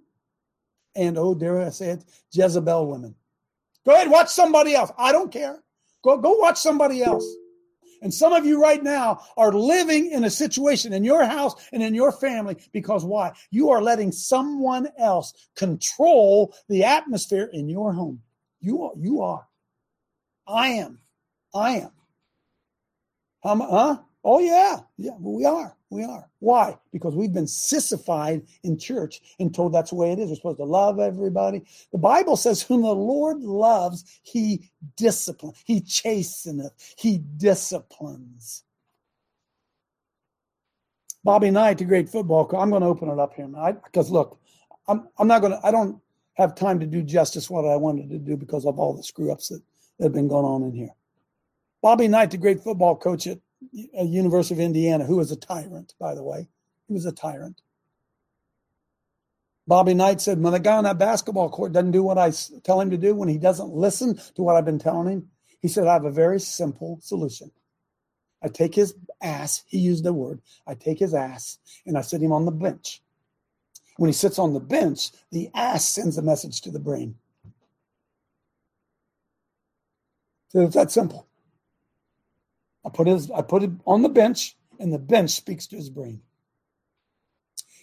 and, 0.95 1.16
oh, 1.16 1.34
dare 1.34 1.61
I 1.61 1.70
say 1.70 1.90
it, 1.90 2.05
Jezebel 2.32 2.86
women. 2.86 3.14
Go 3.84 3.95
ahead, 3.95 4.11
watch 4.11 4.28
somebody 4.28 4.74
else. 4.74 4.93
I 4.99 5.11
don't 5.11 5.32
care. 5.32 5.62
Go, 6.03 6.18
go 6.18 6.32
watch 6.34 6.59
somebody 6.59 7.03
else. 7.03 7.26
And 8.03 8.13
some 8.13 8.33
of 8.33 8.45
you 8.45 8.61
right 8.61 8.83
now 8.83 9.23
are 9.37 9.53
living 9.53 10.11
in 10.11 10.25
a 10.25 10.31
situation 10.31 10.93
in 10.93 11.05
your 11.05 11.25
house 11.25 11.55
and 11.73 11.83
in 11.83 11.95
your 11.95 12.11
family 12.11 12.57
because 12.73 13.05
why? 13.05 13.33
You 13.51 13.71
are 13.71 13.81
letting 13.81 14.11
someone 14.11 14.89
else 14.99 15.33
control 15.55 16.53
the 16.69 16.85
atmosphere 16.85 17.49
in 17.53 17.69
your 17.69 17.93
home. 17.93 18.21
You 18.61 18.83
are. 18.83 18.93
You 18.97 19.23
are. 19.23 19.47
I 20.49 20.69
am. 20.69 20.99
I 21.55 21.71
am. 21.77 21.91
Um, 23.45 23.61
huh? 23.61 23.99
Oh 24.25 24.39
yeah, 24.39 24.79
yeah. 24.99 25.16
We 25.18 25.45
are. 25.45 25.77
We 25.91 26.05
are. 26.05 26.29
Why? 26.39 26.79
Because 26.93 27.14
we've 27.14 27.33
been 27.33 27.49
sissified 27.49 28.43
in 28.62 28.79
church 28.79 29.20
and 29.41 29.53
told 29.53 29.75
that's 29.75 29.91
the 29.91 29.97
way 29.97 30.12
it 30.12 30.18
is. 30.18 30.29
We're 30.29 30.37
supposed 30.37 30.59
to 30.59 30.64
love 30.64 31.01
everybody. 31.01 31.64
The 31.91 31.99
Bible 31.99 32.37
says, 32.37 32.62
"Whom 32.62 32.83
the 32.83 32.95
Lord 32.95 33.41
loves, 33.41 34.20
He 34.23 34.70
disciplines. 34.97 35.61
He 35.64 35.81
chasteneth. 35.81 36.95
He 36.97 37.18
disciplines." 37.37 38.62
Bobby 41.25 41.51
Knight, 41.51 41.79
the 41.79 41.85
great 41.85 42.09
football 42.09 42.47
coach. 42.47 42.61
I'm 42.61 42.70
going 42.70 42.83
to 42.83 42.89
open 42.89 43.09
it 43.09 43.18
up 43.18 43.35
here, 43.35 43.49
because 43.85 44.11
look, 44.11 44.41
I'm 44.89 45.09
I'm 45.18 45.29
not 45.29 45.41
going 45.41 45.53
to. 45.53 45.66
I 45.66 45.70
don't 45.70 46.01
have 46.35 46.55
time 46.55 46.81
to 46.81 46.87
do 46.87 47.03
justice 47.03 47.51
what 47.51 47.64
I 47.64 47.77
wanted 47.77 48.09
to 48.11 48.18
do 48.18 48.37
because 48.37 48.66
of 48.66 48.79
all 48.79 48.95
the 48.95 49.03
screw 49.03 49.33
ups 49.33 49.49
that, 49.49 49.62
that 49.99 50.07
have 50.07 50.12
been 50.12 50.29
going 50.29 50.45
on 50.45 50.62
in 50.62 50.73
here. 50.73 50.95
Bobby 51.83 52.09
Knight, 52.09 52.31
the 52.31 52.39
great 52.39 52.62
football 52.62 52.97
coach 52.97 53.27
at 53.27 53.39
University 53.71 54.55
of 54.55 54.61
Indiana, 54.61 55.05
who 55.05 55.17
was 55.17 55.31
a 55.31 55.37
tyrant, 55.37 55.95
by 55.99 56.15
the 56.15 56.23
way. 56.23 56.49
He 56.89 56.95
was 56.95 57.07
a 57.07 57.13
tyrant. 57.13 57.63
Bobby 59.67 59.95
Knight 59.95 60.21
said, 60.21 60.41
when 60.41 60.55
a 60.55 60.59
guy 60.59 60.77
on 60.77 60.85
that 60.85 60.99
basketball 60.99 61.49
court 61.49 61.73
doesn't 61.73 61.93
do 61.93 62.03
what 62.03 62.19
I 62.19 62.33
tell 62.65 62.81
him 62.81 62.91
to 62.91 62.99
do, 62.99 63.15
when 63.15 63.29
he 63.29 63.39
doesn't 63.39 63.71
listen 63.71 64.19
to 64.35 64.43
what 64.43 64.57
I've 64.57 64.65
been 64.65 64.79
telling 64.79 65.09
him, 65.09 65.29
he 65.61 65.69
said, 65.69 65.87
I 65.87 65.93
have 65.93 66.05
a 66.05 66.11
very 66.11 66.41
simple 66.41 66.99
solution. 67.01 67.53
I 68.43 68.49
take 68.49 68.75
his 68.75 68.95
ass, 69.23 69.63
he 69.69 69.79
used 69.79 70.05
the 70.05 70.13
word, 70.13 70.41
I 70.67 70.75
take 70.75 70.99
his 70.99 71.15
ass 71.15 71.59
and 71.87 71.97
I 71.97 72.01
sit 72.01 72.21
him 72.21 72.33
on 72.33 72.45
the 72.45 72.51
bench. 72.51 73.01
When 73.99 74.09
he 74.09 74.15
sits 74.15 74.39
on 74.39 74.53
the 74.53 74.61
bench, 74.61 75.11
the 75.31 75.49
ass 75.55 75.87
sends 75.87 76.19
a 76.19 76.23
message 76.23 76.61
to 76.63 76.73
the 76.73 76.81
brain. 76.81 77.15
So 80.49 80.63
it's 80.63 80.75
that 80.75 80.91
simple. 80.91 81.29
I 82.85 82.91
put 82.91 83.07
his 83.07 83.30
I 83.30 83.43
put 83.43 83.62
it 83.62 83.70
on 83.87 84.03
the 84.03 84.09
bench, 84.09 84.57
and 84.78 84.93
the 84.93 84.99
bench 84.99 85.30
speaks 85.30 85.66
to 85.68 85.76
his 85.76 85.91
brain. 85.91 86.22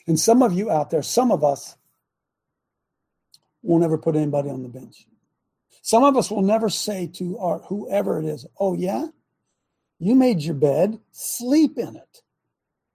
And 0.08 0.20
some 0.20 0.41
of 0.41 0.54
you 0.54 0.72
out 0.72 0.89
there, 0.89 1.04
some 1.04 1.32
of 1.32 1.43
us 1.43 1.78
won't 3.62 3.84
ever 3.84 3.97
put 3.97 4.16
anybody 4.16 4.50
on 4.50 4.64
the 4.64 4.70
bench. 4.70 5.08
Some 5.82 6.04
of 6.04 6.18
us 6.18 6.30
will 6.30 6.41
never 6.41 6.70
say 6.70 7.08
to 7.14 7.38
our 7.39 7.60
whoever 7.60 8.20
it 8.20 8.26
is, 8.26 8.45
"Oh 8.60 8.74
yeah, 8.74 9.08
you 10.00 10.16
made 10.16 10.41
your 10.41 10.56
bed, 10.56 11.00
sleep 11.12 11.78
in 11.78 11.95
it." 11.95 12.22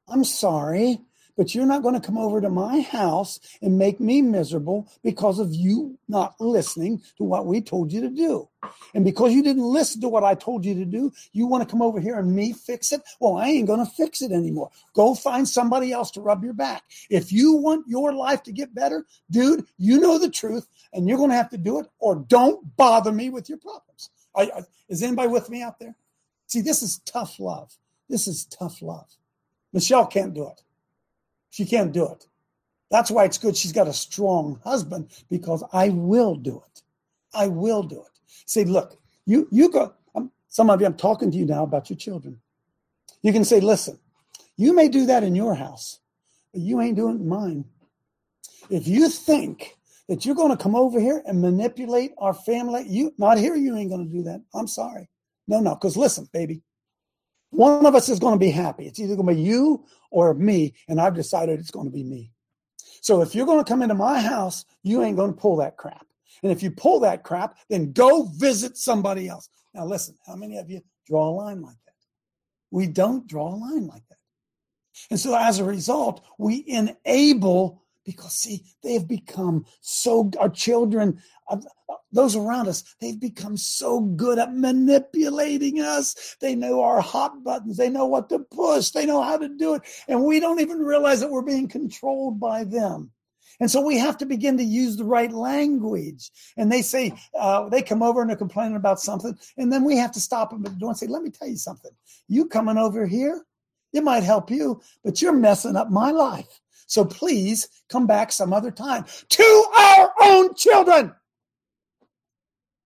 I'm 0.06 0.24
sorry, 0.24 1.00
but 1.36 1.54
you're 1.54 1.66
not 1.66 1.82
going 1.82 1.94
to 1.94 2.06
come 2.06 2.18
over 2.18 2.40
to 2.40 2.50
my 2.50 2.80
house 2.80 3.40
and 3.62 3.78
make 3.78 4.00
me 4.00 4.22
miserable 4.22 4.88
because 5.02 5.38
of 5.38 5.54
you 5.54 5.98
not 6.08 6.34
listening 6.40 7.02
to 7.16 7.24
what 7.24 7.46
we 7.46 7.60
told 7.60 7.92
you 7.92 8.00
to 8.00 8.08
do. 8.08 8.48
And 8.94 9.04
because 9.04 9.32
you 9.32 9.42
didn't 9.42 9.64
listen 9.64 10.00
to 10.00 10.08
what 10.08 10.24
I 10.24 10.34
told 10.34 10.64
you 10.64 10.74
to 10.74 10.84
do, 10.84 11.12
you 11.32 11.46
want 11.46 11.62
to 11.62 11.70
come 11.70 11.82
over 11.82 12.00
here 12.00 12.18
and 12.18 12.34
me 12.34 12.52
fix 12.52 12.92
it? 12.92 13.02
Well, 13.20 13.36
I 13.36 13.48
ain't 13.48 13.66
going 13.66 13.84
to 13.84 13.92
fix 13.92 14.22
it 14.22 14.32
anymore. 14.32 14.70
Go 14.94 15.14
find 15.14 15.48
somebody 15.48 15.92
else 15.92 16.10
to 16.12 16.20
rub 16.20 16.44
your 16.44 16.54
back. 16.54 16.82
If 17.10 17.32
you 17.32 17.54
want 17.54 17.86
your 17.88 18.12
life 18.12 18.42
to 18.44 18.52
get 18.52 18.74
better, 18.74 19.04
dude, 19.30 19.66
you 19.76 20.00
know 20.00 20.18
the 20.18 20.30
truth 20.30 20.66
and 20.92 21.08
you're 21.08 21.18
going 21.18 21.30
to 21.30 21.36
have 21.36 21.50
to 21.50 21.58
do 21.58 21.80
it 21.80 21.86
or 21.98 22.16
don't 22.16 22.76
bother 22.76 23.12
me 23.12 23.30
with 23.30 23.48
your 23.48 23.58
problems. 23.58 24.10
I, 24.34 24.42
I, 24.42 24.62
is 24.88 25.02
anybody 25.02 25.28
with 25.28 25.50
me 25.50 25.62
out 25.62 25.78
there? 25.78 25.94
See, 26.46 26.60
this 26.60 26.82
is 26.82 26.98
tough 27.00 27.40
love. 27.40 27.72
This 28.08 28.26
is 28.26 28.44
tough 28.44 28.82
love. 28.82 29.08
Michelle 29.72 30.06
can't 30.06 30.34
do 30.34 30.48
it. 30.48 30.62
She 31.54 31.64
can't 31.64 31.92
do 31.92 32.08
it. 32.08 32.26
That's 32.90 33.12
why 33.12 33.26
it's 33.26 33.38
good 33.38 33.56
she's 33.56 33.70
got 33.70 33.86
a 33.86 33.92
strong 33.92 34.58
husband 34.64 35.08
because 35.30 35.62
I 35.72 35.90
will 35.90 36.34
do 36.34 36.60
it. 36.66 36.82
I 37.32 37.46
will 37.46 37.84
do 37.84 38.00
it. 38.00 38.18
Say, 38.44 38.64
look, 38.64 38.98
you 39.24 39.46
you 39.52 39.70
go. 39.70 39.94
I'm, 40.16 40.32
some 40.48 40.68
of 40.68 40.80
you, 40.80 40.86
I'm 40.86 40.96
talking 40.96 41.30
to 41.30 41.38
you 41.38 41.46
now 41.46 41.62
about 41.62 41.90
your 41.90 41.96
children. 41.96 42.40
You 43.22 43.32
can 43.32 43.44
say, 43.44 43.60
listen, 43.60 44.00
you 44.56 44.74
may 44.74 44.88
do 44.88 45.06
that 45.06 45.22
in 45.22 45.36
your 45.36 45.54
house, 45.54 46.00
but 46.52 46.60
you 46.60 46.80
ain't 46.80 46.96
doing 46.96 47.14
it 47.14 47.20
in 47.20 47.28
mine. 47.28 47.64
If 48.68 48.88
you 48.88 49.08
think 49.08 49.76
that 50.08 50.26
you're 50.26 50.34
going 50.34 50.56
to 50.56 50.60
come 50.60 50.74
over 50.74 50.98
here 50.98 51.22
and 51.24 51.40
manipulate 51.40 52.14
our 52.18 52.34
family, 52.34 52.84
you 52.88 53.14
not 53.16 53.38
here, 53.38 53.54
you 53.54 53.76
ain't 53.76 53.90
going 53.90 54.04
to 54.04 54.12
do 54.12 54.24
that. 54.24 54.42
I'm 54.52 54.66
sorry. 54.66 55.08
No, 55.46 55.60
no, 55.60 55.76
because 55.76 55.96
listen, 55.96 56.28
baby, 56.32 56.62
one 57.50 57.86
of 57.86 57.94
us 57.94 58.08
is 58.08 58.18
going 58.18 58.34
to 58.34 58.44
be 58.44 58.50
happy. 58.50 58.86
It's 58.86 58.98
either 58.98 59.14
going 59.14 59.28
to 59.28 59.34
be 59.34 59.40
you 59.40 59.84
or 60.14 60.32
me. 60.32 60.72
And 60.86 61.00
I've 61.00 61.14
decided 61.14 61.58
it's 61.58 61.72
going 61.72 61.86
to 61.86 61.92
be 61.92 62.04
me. 62.04 62.30
So 63.00 63.20
if 63.20 63.34
you're 63.34 63.46
going 63.46 63.62
to 63.62 63.68
come 63.68 63.82
into 63.82 63.96
my 63.96 64.20
house, 64.20 64.64
you 64.84 65.02
ain't 65.02 65.16
going 65.16 65.34
to 65.34 65.40
pull 65.40 65.56
that 65.56 65.76
crap. 65.76 66.06
And 66.42 66.52
if 66.52 66.62
you 66.62 66.70
pull 66.70 67.00
that 67.00 67.24
crap, 67.24 67.56
then 67.68 67.92
go 67.92 68.28
visit 68.36 68.76
somebody 68.76 69.28
else. 69.28 69.48
Now, 69.74 69.84
listen, 69.86 70.16
how 70.24 70.36
many 70.36 70.58
of 70.58 70.70
you 70.70 70.80
draw 71.06 71.28
a 71.28 71.34
line 71.34 71.60
like 71.60 71.76
that? 71.84 71.94
We 72.70 72.86
don't 72.86 73.26
draw 73.26 73.54
a 73.54 73.56
line 73.56 73.88
like 73.88 74.06
that. 74.08 74.18
And 75.10 75.18
so 75.18 75.36
as 75.36 75.58
a 75.58 75.64
result, 75.64 76.24
we 76.38 76.64
enable 76.68 77.82
because 78.04 78.32
see 78.32 78.62
they 78.82 78.94
have 78.94 79.08
become 79.08 79.64
so 79.80 80.30
our 80.38 80.48
children 80.48 81.20
uh, 81.48 81.56
those 82.12 82.36
around 82.36 82.68
us 82.68 82.96
they've 83.00 83.20
become 83.20 83.56
so 83.56 84.00
good 84.00 84.38
at 84.38 84.54
manipulating 84.54 85.80
us 85.80 86.36
they 86.40 86.54
know 86.54 86.82
our 86.82 87.00
hot 87.00 87.42
buttons 87.42 87.76
they 87.76 87.88
know 87.88 88.06
what 88.06 88.28
to 88.28 88.38
push 88.38 88.90
they 88.90 89.06
know 89.06 89.22
how 89.22 89.36
to 89.36 89.48
do 89.48 89.74
it 89.74 89.82
and 90.08 90.22
we 90.22 90.40
don't 90.40 90.60
even 90.60 90.78
realize 90.78 91.20
that 91.20 91.30
we're 91.30 91.42
being 91.42 91.68
controlled 91.68 92.38
by 92.38 92.64
them 92.64 93.10
and 93.60 93.70
so 93.70 93.80
we 93.80 93.98
have 93.98 94.18
to 94.18 94.26
begin 94.26 94.56
to 94.58 94.64
use 94.64 94.96
the 94.96 95.04
right 95.04 95.30
language. 95.30 96.30
And 96.56 96.70
they 96.70 96.82
say, 96.82 97.12
uh, 97.38 97.68
they 97.68 97.82
come 97.82 98.02
over 98.02 98.20
and 98.20 98.28
they're 98.28 98.36
complaining 98.36 98.76
about 98.76 99.00
something. 99.00 99.36
And 99.56 99.72
then 99.72 99.84
we 99.84 99.96
have 99.96 100.12
to 100.12 100.20
stop 100.20 100.50
them 100.50 100.64
at 100.66 100.72
the 100.72 100.78
door 100.78 100.90
and 100.90 100.98
say, 100.98 101.06
let 101.06 101.22
me 101.22 101.30
tell 101.30 101.48
you 101.48 101.56
something. 101.56 101.92
You 102.28 102.46
coming 102.46 102.78
over 102.78 103.06
here, 103.06 103.44
it 103.92 104.02
might 104.02 104.24
help 104.24 104.50
you, 104.50 104.80
but 105.04 105.22
you're 105.22 105.32
messing 105.32 105.76
up 105.76 105.90
my 105.90 106.10
life. 106.10 106.60
So 106.86 107.04
please 107.04 107.68
come 107.88 108.06
back 108.06 108.32
some 108.32 108.52
other 108.52 108.70
time 108.70 109.04
to 109.30 109.64
our 109.78 110.12
own 110.22 110.54
children. 110.54 111.14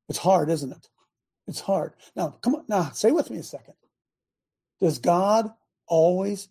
It's 0.09 0.19
hard, 0.19 0.51
isn't 0.51 0.73
it? 0.73 0.89
It's 1.47 1.61
hard. 1.61 1.95
Now, 2.15 2.37
come 2.43 2.57
on. 2.57 2.65
Now, 2.69 2.91
say 2.91 3.11
with 3.11 3.31
me 3.31 3.39
a 3.39 3.43
second. 3.43 3.75
Does 4.81 4.99
God 4.99 5.51
always, 5.87 6.49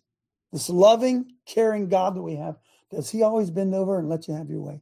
this 0.52 0.68
loving, 0.68 1.32
caring 1.46 1.88
God 1.88 2.14
that 2.16 2.22
we 2.22 2.36
have, 2.36 2.56
does 2.90 3.10
he 3.10 3.22
always 3.22 3.50
bend 3.50 3.74
over 3.74 3.98
and 3.98 4.08
let 4.08 4.28
you 4.28 4.34
have 4.34 4.50
your 4.50 4.60
way? 4.60 4.80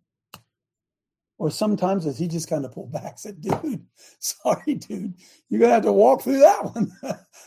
Or 1.38 1.50
sometimes 1.50 2.04
does 2.04 2.18
he 2.18 2.28
just 2.28 2.48
kind 2.48 2.64
of 2.64 2.72
pull 2.72 2.86
back? 2.86 3.18
Said, 3.18 3.40
dude, 3.40 3.84
sorry, 4.18 4.74
dude, 4.74 5.14
you're 5.48 5.60
gonna 5.60 5.74
have 5.74 5.82
to 5.82 5.92
walk 5.92 6.22
through 6.22 6.40
that 6.40 6.64
one. 6.64 6.90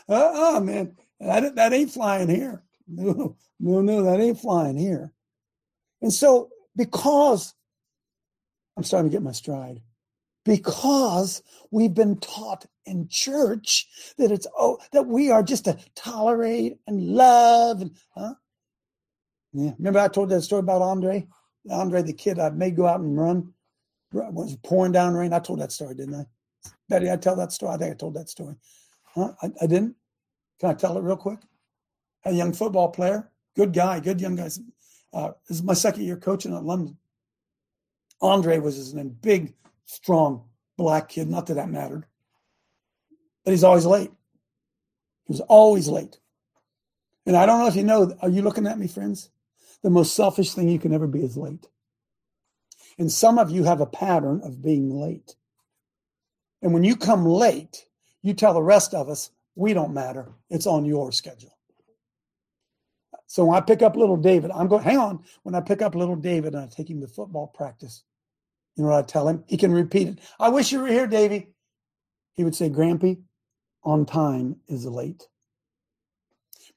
uh-uh, 0.08 0.60
man. 0.60 0.96
That, 1.18 1.54
that 1.56 1.72
ain't 1.72 1.90
flying 1.90 2.28
here. 2.28 2.62
No, 2.92 3.36
no, 3.60 3.80
no, 3.80 4.02
that 4.02 4.20
ain't 4.20 4.40
flying 4.40 4.76
here. 4.76 5.12
And 6.02 6.12
so, 6.12 6.50
because 6.76 7.54
I'm 8.76 8.82
starting 8.82 9.10
to 9.10 9.14
get 9.14 9.22
my 9.22 9.32
stride, 9.32 9.80
because 10.44 11.42
we've 11.70 11.94
been 11.94 12.18
taught 12.18 12.66
in 12.86 13.08
church 13.08 13.86
that 14.18 14.32
it's 14.32 14.46
oh 14.58 14.78
that 14.92 15.06
we 15.06 15.30
are 15.30 15.42
just 15.42 15.66
to 15.66 15.78
tolerate 15.94 16.78
and 16.86 17.14
love 17.14 17.82
and 17.82 17.96
huh? 18.16 18.34
Yeah. 19.52 19.72
Remember 19.78 19.98
I 19.98 20.08
told 20.08 20.30
that 20.30 20.42
story 20.42 20.60
about 20.60 20.82
Andre? 20.82 21.26
Andre, 21.70 22.02
the 22.02 22.12
kid 22.12 22.38
I 22.38 22.50
made 22.50 22.76
go 22.76 22.86
out 22.86 23.00
and 23.00 23.18
run 23.18 23.52
was 24.12 24.56
pouring 24.64 24.92
down 24.92 25.14
rain. 25.14 25.32
I 25.32 25.38
told 25.38 25.60
that 25.60 25.72
story, 25.72 25.94
didn't 25.94 26.14
I? 26.14 26.24
Betty, 26.88 27.10
I 27.10 27.16
tell 27.16 27.36
that 27.36 27.52
story. 27.52 27.74
I 27.74 27.76
think 27.76 27.92
I 27.92 27.96
told 27.96 28.14
that 28.14 28.28
story. 28.28 28.56
Huh? 29.04 29.32
I, 29.42 29.50
I 29.62 29.66
didn't. 29.66 29.94
Can 30.58 30.70
I 30.70 30.74
tell 30.74 30.96
it 30.96 31.02
real 31.02 31.16
quick? 31.16 31.38
A 32.24 32.32
young 32.32 32.52
football 32.52 32.88
player, 32.88 33.30
good 33.56 33.72
guy, 33.72 34.00
good 34.00 34.20
young 34.20 34.36
guy. 34.36 34.48
Uh, 35.12 35.32
this 35.48 35.58
is 35.58 35.62
my 35.62 35.74
second 35.74 36.04
year 36.04 36.16
coaching 36.16 36.54
at 36.54 36.64
London. 36.64 36.96
Andre 38.20 38.58
was 38.58 38.76
his 38.76 38.94
name, 38.94 39.16
big, 39.22 39.54
strong 39.86 40.44
black 40.76 41.08
kid. 41.08 41.28
Not 41.28 41.46
that 41.46 41.54
that 41.54 41.70
mattered, 41.70 42.04
but 43.44 43.52
he's 43.52 43.64
always 43.64 43.86
late. 43.86 44.10
He 45.26 45.32
was 45.32 45.40
always 45.40 45.88
late. 45.88 46.18
And 47.26 47.36
I 47.36 47.46
don't 47.46 47.60
know 47.60 47.66
if 47.66 47.76
you 47.76 47.84
know, 47.84 48.14
are 48.20 48.28
you 48.28 48.42
looking 48.42 48.66
at 48.66 48.78
me, 48.78 48.88
friends? 48.88 49.30
The 49.82 49.90
most 49.90 50.14
selfish 50.14 50.52
thing 50.52 50.68
you 50.68 50.78
can 50.78 50.92
ever 50.92 51.06
be 51.06 51.24
is 51.24 51.36
late. 51.36 51.66
And 52.98 53.10
some 53.10 53.38
of 53.38 53.50
you 53.50 53.64
have 53.64 53.80
a 53.80 53.86
pattern 53.86 54.42
of 54.44 54.62
being 54.62 54.90
late. 54.90 55.36
And 56.60 56.74
when 56.74 56.84
you 56.84 56.96
come 56.96 57.24
late, 57.24 57.86
you 58.20 58.34
tell 58.34 58.52
the 58.52 58.62
rest 58.62 58.92
of 58.92 59.08
us, 59.08 59.30
we 59.54 59.72
don't 59.72 59.94
matter. 59.94 60.32
It's 60.50 60.66
on 60.66 60.84
your 60.84 61.12
schedule. 61.12 61.56
So 63.30 63.44
when 63.44 63.56
I 63.56 63.60
pick 63.60 63.80
up 63.80 63.94
little 63.94 64.16
David, 64.16 64.50
I'm 64.50 64.66
going, 64.66 64.82
hang 64.82 64.98
on. 64.98 65.22
When 65.44 65.54
I 65.54 65.60
pick 65.60 65.82
up 65.82 65.94
little 65.94 66.16
David 66.16 66.52
and 66.52 66.64
I 66.64 66.66
take 66.66 66.90
him 66.90 67.00
to 67.00 67.06
football 67.06 67.46
practice, 67.46 68.02
you 68.74 68.82
know 68.82 68.90
what 68.90 68.98
I 68.98 69.02
tell 69.02 69.28
him? 69.28 69.44
He 69.46 69.56
can 69.56 69.70
repeat 69.70 70.08
it. 70.08 70.18
I 70.40 70.48
wish 70.48 70.72
you 70.72 70.80
were 70.80 70.88
here, 70.88 71.06
Davy. 71.06 71.54
He 72.34 72.42
would 72.42 72.56
say, 72.56 72.68
Grampy, 72.68 73.20
on 73.84 74.04
time 74.04 74.56
is 74.66 74.84
late. 74.84 75.28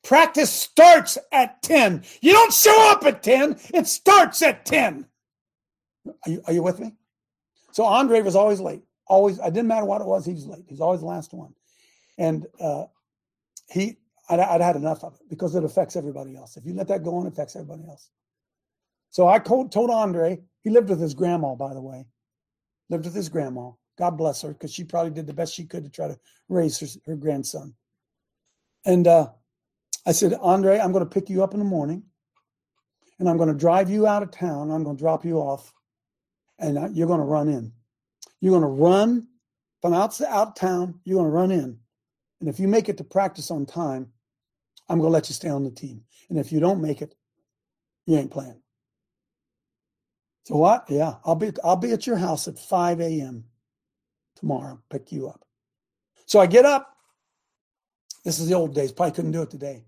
Practice 0.04 0.52
starts 0.52 1.18
at 1.32 1.60
10. 1.64 2.04
You 2.22 2.34
don't 2.34 2.54
show 2.54 2.92
up 2.92 3.04
at 3.04 3.24
10, 3.24 3.58
it 3.74 3.88
starts 3.88 4.44
at 4.44 4.64
10. 4.64 5.08
Are 6.06 6.32
you, 6.32 6.44
are 6.46 6.54
you 6.54 6.62
with 6.62 6.80
me? 6.80 6.94
So 7.72 7.84
Andre 7.84 8.22
was 8.22 8.36
always 8.36 8.60
late. 8.60 8.84
Always, 9.08 9.40
I 9.40 9.50
didn't 9.50 9.70
matter 9.70 9.86
what 9.86 10.02
it 10.02 10.08
was, 10.08 10.24
he 10.24 10.34
was 10.34 10.46
late. 10.46 10.66
He's 10.68 10.82
always 10.82 11.00
the 11.00 11.08
last 11.08 11.34
one. 11.34 11.56
And 12.20 12.46
uh, 12.60 12.84
he, 13.72 13.98
I'd, 14.30 14.40
I'd 14.40 14.62
had 14.62 14.76
enough 14.76 15.04
of 15.04 15.16
it 15.16 15.30
because 15.30 15.56
it 15.56 15.64
affects 15.64 15.96
everybody 15.96 16.36
else. 16.36 16.58
If 16.58 16.66
you 16.66 16.74
let 16.74 16.88
that 16.88 17.04
go 17.04 17.16
on, 17.16 17.26
it 17.26 17.34
affects 17.34 17.56
everybody 17.56 17.84
else. 17.88 18.10
So 19.10 19.28
I 19.28 19.40
told, 19.40 19.72
told 19.72 19.90
Andre, 19.90 20.42
he 20.62 20.70
lived 20.70 20.90
with 20.90 21.00
his 21.00 21.14
grandma, 21.14 21.56
by 21.56 21.74
the 21.74 21.82
way, 21.82 22.06
lived 22.90 23.06
with 23.06 23.16
his 23.16 23.30
grandma. 23.30 23.72
God 23.98 24.18
bless 24.18 24.42
her, 24.42 24.54
because 24.54 24.74
she 24.74 24.84
probably 24.84 25.12
did 25.12 25.28
the 25.28 25.34
best 25.34 25.54
she 25.54 25.66
could 25.66 25.84
to 25.84 25.90
try 25.90 26.08
to 26.08 26.18
raise 26.50 26.80
her, 26.80 26.88
her 27.06 27.16
grandson. 27.16 27.76
And 28.86 29.08
uh, 29.08 29.30
I 30.06 30.12
said, 30.12 30.34
Andre, 30.42 30.80
I'm 30.80 30.92
going 30.92 31.06
to 31.06 31.10
pick 31.10 31.30
you 31.30 31.44
up 31.44 31.54
in 31.54 31.60
the 31.60 31.66
morning 31.66 32.04
and 33.20 33.30
I'm 33.30 33.38
going 33.38 33.50
to 33.50 33.56
drive 33.56 33.90
you 33.90 34.08
out 34.08 34.24
of 34.24 34.32
town. 34.32 34.72
I'm 34.72 34.84
going 34.84 34.98
to 34.98 35.02
drop 35.02 35.24
you 35.24 35.38
off 35.38 35.74
and 36.60 36.96
you're 36.96 37.08
going 37.08 37.20
to 37.20 37.26
run 37.26 37.48
in. 37.48 37.72
You're 38.42 38.60
going 38.60 38.64
to 38.64 38.84
run 38.84 39.28
from 39.82 39.94
out, 39.94 40.20
out 40.22 40.50
of 40.50 40.56
town. 40.56 41.00
You're 41.06 41.18
going 41.18 41.30
to 41.30 41.36
run 41.36 41.52
in. 41.52 41.80
And 42.44 42.50
if 42.50 42.60
you 42.60 42.68
make 42.68 42.90
it 42.90 42.98
to 42.98 43.06
practice 43.06 43.52
on 43.52 43.66
time, 43.66 44.10
I'm 44.90 45.00
going 45.00 45.08
to 45.08 45.14
let 45.14 45.30
you 45.30 45.34
stay 45.34 45.48
on 45.48 45.64
the 45.64 45.72
team. 45.72 46.04
And 46.30 46.38
if 46.38 46.52
you 46.52 46.60
don't 46.60 46.82
make 46.82 47.02
it, 47.02 47.16
you 48.06 48.18
ain't 48.18 48.32
playing. 48.32 48.60
So 50.44 50.58
what? 50.58 50.84
Yeah, 50.90 51.16
I'll 51.24 51.36
be 51.36 51.54
I'll 51.64 51.78
be 51.78 51.94
at 51.94 52.06
your 52.06 52.18
house 52.18 52.50
at 52.50 52.60
5 52.60 53.00
a.m. 53.00 53.46
tomorrow. 54.36 54.78
Pick 54.90 55.14
you 55.14 55.30
up. 55.30 55.46
So 56.26 56.42
I 56.42 56.48
get 56.48 56.66
up. 56.66 56.94
This 58.26 58.40
is 58.40 58.50
the 58.50 58.56
old 58.56 58.76
days. 58.76 58.92
Probably 58.92 59.14
couldn't 59.14 59.32
do 59.32 59.44
it 59.44 59.50
today. 59.50 59.86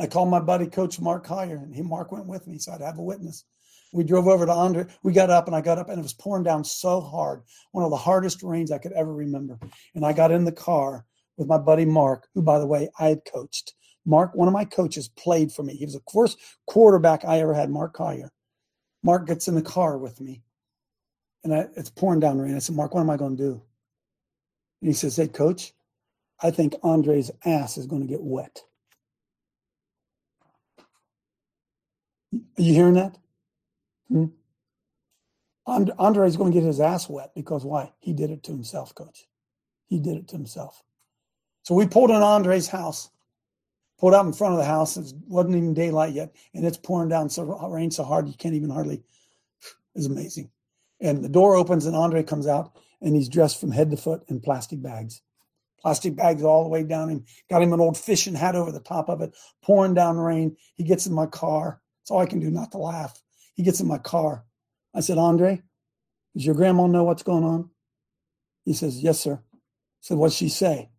I 0.00 0.06
called 0.06 0.30
my 0.30 0.40
buddy, 0.40 0.66
Coach 0.66 0.98
Mark 0.98 1.26
Collier, 1.26 1.58
and 1.58 1.74
he 1.74 1.82
Mark 1.82 2.10
went 2.10 2.24
with 2.24 2.46
me, 2.46 2.56
so 2.56 2.72
I'd 2.72 2.80
have 2.80 2.96
a 2.96 3.02
witness. 3.02 3.44
We 3.92 4.02
drove 4.02 4.28
over 4.28 4.46
to 4.46 4.52
Andre. 4.52 4.86
We 5.02 5.12
got 5.12 5.28
up 5.28 5.46
and 5.46 5.54
I 5.54 5.60
got 5.60 5.76
up 5.76 5.90
and 5.90 5.98
it 5.98 6.02
was 6.02 6.14
pouring 6.14 6.44
down 6.44 6.64
so 6.64 7.02
hard, 7.02 7.42
one 7.72 7.84
of 7.84 7.90
the 7.90 7.96
hardest 7.98 8.42
rains 8.42 8.72
I 8.72 8.78
could 8.78 8.92
ever 8.92 9.12
remember. 9.12 9.58
And 9.94 10.06
I 10.06 10.14
got 10.14 10.30
in 10.30 10.46
the 10.46 10.52
car 10.52 11.04
with 11.38 11.48
my 11.48 11.58
buddy 11.58 11.86
Mark, 11.86 12.28
who, 12.34 12.42
by 12.42 12.58
the 12.58 12.66
way, 12.66 12.90
I 13.00 13.08
had 13.08 13.22
coached. 13.24 13.74
Mark, 14.04 14.34
one 14.34 14.48
of 14.48 14.54
my 14.54 14.66
coaches, 14.66 15.08
played 15.08 15.52
for 15.52 15.62
me. 15.62 15.74
He 15.74 15.86
was 15.86 15.94
the 15.94 16.02
first 16.12 16.38
quarterback 16.66 17.24
I 17.24 17.40
ever 17.40 17.54
had, 17.54 17.70
Mark 17.70 17.94
Collier. 17.94 18.30
Mark 19.02 19.26
gets 19.26 19.48
in 19.48 19.54
the 19.54 19.62
car 19.62 19.98
with 19.98 20.20
me 20.20 20.42
and 21.44 21.54
I, 21.54 21.66
it's 21.76 21.90
pouring 21.90 22.20
down 22.20 22.38
rain. 22.38 22.54
I 22.54 22.58
said, 22.58 22.76
Mark, 22.76 22.94
what 22.94 23.00
am 23.00 23.10
I 23.10 23.16
going 23.16 23.36
to 23.36 23.42
do? 23.42 23.62
And 24.80 24.88
he 24.88 24.92
says, 24.92 25.16
Hey, 25.16 25.28
coach, 25.28 25.72
I 26.42 26.50
think 26.50 26.74
Andre's 26.82 27.30
ass 27.44 27.78
is 27.78 27.86
going 27.86 28.02
to 28.02 28.08
get 28.08 28.22
wet. 28.22 28.62
Are 32.34 32.62
you 32.62 32.74
hearing 32.74 32.94
that? 32.94 33.16
Hmm? 34.08 34.26
And, 35.66 35.92
Andre's 35.98 36.36
going 36.36 36.52
to 36.52 36.58
get 36.60 36.66
his 36.66 36.80
ass 36.80 37.08
wet 37.08 37.32
because 37.34 37.64
why? 37.64 37.92
He 38.00 38.12
did 38.12 38.30
it 38.30 38.42
to 38.44 38.52
himself, 38.52 38.94
coach. 38.94 39.26
He 39.86 39.98
did 39.98 40.16
it 40.16 40.28
to 40.28 40.36
himself. 40.36 40.82
So 41.62 41.74
we 41.74 41.86
pulled 41.86 42.10
in 42.10 42.16
Andre's 42.16 42.68
house, 42.68 43.10
pulled 43.98 44.14
out 44.14 44.26
in 44.26 44.32
front 44.32 44.54
of 44.54 44.58
the 44.58 44.64
house. 44.64 44.96
It 44.96 45.12
wasn't 45.26 45.56
even 45.56 45.74
daylight 45.74 46.14
yet, 46.14 46.34
and 46.54 46.64
it's 46.64 46.78
pouring 46.78 47.08
down 47.08 47.30
so 47.30 47.44
rain 47.68 47.90
so 47.90 48.04
hard 48.04 48.28
you 48.28 48.34
can't 48.34 48.54
even 48.54 48.70
hardly. 48.70 49.02
It's 49.94 50.06
amazing. 50.06 50.50
And 51.00 51.22
the 51.24 51.28
door 51.28 51.56
opens, 51.56 51.86
and 51.86 51.94
Andre 51.94 52.22
comes 52.22 52.46
out, 52.46 52.76
and 53.00 53.14
he's 53.14 53.28
dressed 53.28 53.60
from 53.60 53.72
head 53.72 53.90
to 53.90 53.96
foot 53.96 54.24
in 54.28 54.40
plastic 54.40 54.82
bags 54.82 55.22
plastic 55.80 56.16
bags 56.16 56.42
all 56.42 56.64
the 56.64 56.68
way 56.68 56.82
down 56.82 57.08
him. 57.08 57.24
Got 57.48 57.62
him 57.62 57.72
an 57.72 57.80
old 57.80 57.96
fishing 57.96 58.34
hat 58.34 58.54
over 58.54 58.72
the 58.72 58.80
top 58.80 59.08
of 59.08 59.20
it, 59.20 59.34
pouring 59.62 59.94
down 59.94 60.16
rain. 60.18 60.56
He 60.74 60.84
gets 60.84 61.06
in 61.06 61.14
my 61.14 61.26
car. 61.26 61.80
It's 62.02 62.10
all 62.10 62.20
I 62.20 62.26
can 62.26 62.40
do 62.40 62.50
not 62.50 62.72
to 62.72 62.78
laugh. 62.78 63.20
He 63.54 63.62
gets 63.62 63.80
in 63.80 63.86
my 63.86 63.98
car. 63.98 64.44
I 64.94 65.00
said, 65.00 65.18
Andre, 65.18 65.62
does 66.34 66.46
your 66.46 66.54
grandma 66.54 66.86
know 66.86 67.04
what's 67.04 67.22
going 67.22 67.44
on? 67.44 67.70
He 68.64 68.74
says, 68.74 69.02
Yes, 69.02 69.20
sir. 69.20 69.40
I 69.54 69.58
said, 70.00 70.18
What'd 70.18 70.36
she 70.36 70.48
say? 70.48 70.90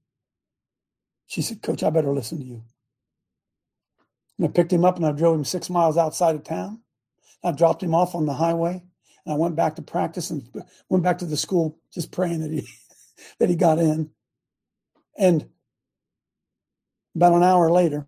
She 1.29 1.43
said, 1.43 1.61
Coach, 1.61 1.83
I 1.83 1.91
better 1.91 2.11
listen 2.11 2.39
to 2.39 2.43
you. 2.43 2.63
And 4.39 4.47
I 4.47 4.51
picked 4.51 4.73
him 4.73 4.83
up 4.83 4.97
and 4.97 5.05
I 5.05 5.11
drove 5.11 5.37
him 5.37 5.45
six 5.45 5.69
miles 5.69 5.95
outside 5.95 6.33
of 6.35 6.43
town. 6.43 6.81
I 7.43 7.51
dropped 7.51 7.83
him 7.83 7.93
off 7.93 8.15
on 8.15 8.25
the 8.25 8.33
highway 8.33 8.81
and 9.25 9.33
I 9.33 9.37
went 9.37 9.55
back 9.55 9.75
to 9.75 9.83
practice 9.83 10.31
and 10.31 10.43
went 10.89 11.03
back 11.03 11.19
to 11.19 11.27
the 11.27 11.37
school 11.37 11.77
just 11.93 12.11
praying 12.11 12.41
that 12.41 12.51
he 12.51 12.67
that 13.39 13.47
he 13.47 13.55
got 13.55 13.77
in. 13.77 14.09
And 15.19 15.47
about 17.15 17.33
an 17.33 17.43
hour 17.43 17.69
later, 17.69 18.07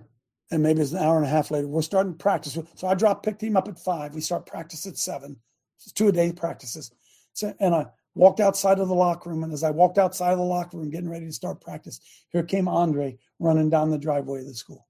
and 0.50 0.64
maybe 0.64 0.82
it's 0.82 0.94
an 0.94 0.98
hour 1.04 1.18
and 1.18 1.26
a 1.26 1.30
half 1.30 1.52
later. 1.52 1.68
We're 1.68 1.84
starting 1.84 2.16
practice. 2.16 2.58
So 2.74 2.88
I 2.88 2.96
dropped, 2.96 3.24
picked 3.24 3.44
him 3.44 3.56
up 3.56 3.68
at 3.68 3.78
five. 3.78 4.16
We 4.16 4.22
start 4.22 4.48
practice 4.48 4.88
at 4.88 4.98
seven. 4.98 5.38
It's 5.78 5.92
two 5.92 6.08
a 6.08 6.12
day 6.12 6.32
practices. 6.32 6.92
So, 7.34 7.54
and 7.60 7.76
I 7.76 7.86
walked 8.16 8.40
outside 8.40 8.80
of 8.80 8.88
the 8.88 8.94
locker 8.94 9.30
room. 9.30 9.44
And 9.44 9.54
as 9.54 9.64
I 9.64 9.72
walked 9.72 9.98
outside 9.98 10.32
of 10.32 10.38
the 10.38 10.44
locker 10.44 10.78
room, 10.78 10.90
getting 10.90 11.10
ready 11.10 11.26
to 11.26 11.32
start 11.32 11.62
practice, 11.62 12.00
here 12.30 12.44
came 12.44 12.68
Andre 12.68 13.18
running 13.40 13.70
down 13.70 13.90
the 13.90 13.98
driveway 13.98 14.40
of 14.40 14.48
the 14.48 14.54
school. 14.54 14.88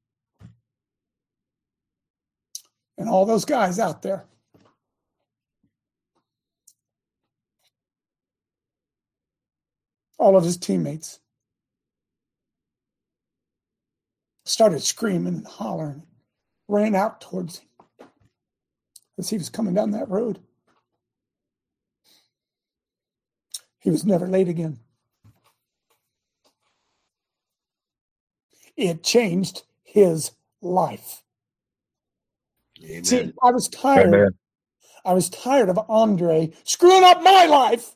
And 2.98 3.10
all 3.10 3.26
those 3.26 3.46
guys 3.46 3.80
out 3.80 4.02
there. 4.02 4.26
All 10.20 10.38
of 10.38 10.44
his 10.44 10.58
teammates 10.58 11.20
started 14.46 14.84
screaming 14.84 15.34
and 15.34 15.48
hollering, 15.48 16.04
ran 16.68 16.94
out 16.94 17.22
towards 17.22 17.60
him 17.60 17.68
as 19.18 19.30
he 19.30 19.38
was 19.38 19.50
coming 19.50 19.74
down 19.74 19.92
that 19.92 20.10
road. 20.10 20.40
He 23.82 23.90
was 23.90 24.06
never 24.06 24.28
late 24.28 24.48
again. 24.48 24.80
It 28.78 29.04
changed 29.04 29.64
his 29.84 30.32
life. 30.62 31.24
Amen. 32.84 33.04
See, 33.04 33.34
I 33.44 33.52
was 33.52 33.68
tired. 33.68 34.08
Amen. 34.08 34.30
I 35.04 35.14
was 35.14 35.30
tired 35.30 35.70
of 35.70 35.80
Andre 35.90 36.52
screwing 36.64 37.04
up 37.04 37.22
my 37.24 37.46
life. 37.46 37.96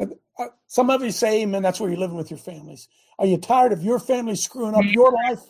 Uh, 0.00 0.46
Some 0.66 0.90
of 0.90 1.02
you 1.02 1.10
say, 1.10 1.42
Amen, 1.42 1.62
that's 1.62 1.80
where 1.80 1.90
you're 1.90 1.98
living 1.98 2.16
with 2.16 2.30
your 2.30 2.38
families. 2.38 2.88
Are 3.18 3.26
you 3.26 3.36
tired 3.38 3.72
of 3.72 3.82
your 3.82 3.98
family 3.98 4.36
screwing 4.36 4.74
up 4.74 4.84
your 4.84 5.12
life? 5.12 5.40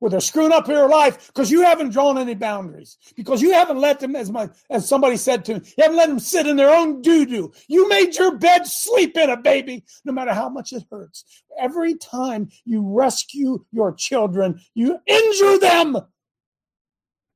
Well, 0.00 0.10
they're 0.10 0.20
screwing 0.20 0.52
up 0.52 0.68
your 0.68 0.88
life 0.88 1.26
because 1.26 1.50
you 1.50 1.62
haven't 1.62 1.90
drawn 1.90 2.18
any 2.18 2.34
boundaries. 2.34 2.98
Because 3.16 3.42
you 3.42 3.52
haven't 3.52 3.78
let 3.78 3.98
them, 3.98 4.14
as 4.14 4.30
my 4.30 4.48
as 4.70 4.88
somebody 4.88 5.16
said 5.16 5.44
to 5.46 5.54
me, 5.54 5.60
you 5.64 5.82
haven't 5.82 5.96
let 5.96 6.08
them 6.08 6.20
sit 6.20 6.46
in 6.46 6.56
their 6.56 6.72
own 6.72 7.02
doo 7.02 7.26
doo. 7.26 7.52
You 7.66 7.88
made 7.88 8.16
your 8.16 8.36
bed 8.36 8.66
sleep 8.66 9.16
in 9.16 9.28
it, 9.28 9.42
baby, 9.42 9.84
no 10.04 10.12
matter 10.12 10.32
how 10.32 10.48
much 10.48 10.72
it 10.72 10.84
hurts. 10.90 11.24
Every 11.58 11.96
time 11.96 12.48
you 12.64 12.88
rescue 12.94 13.64
your 13.72 13.92
children, 13.92 14.60
you 14.74 14.98
injure 15.06 15.58
them. 15.58 15.98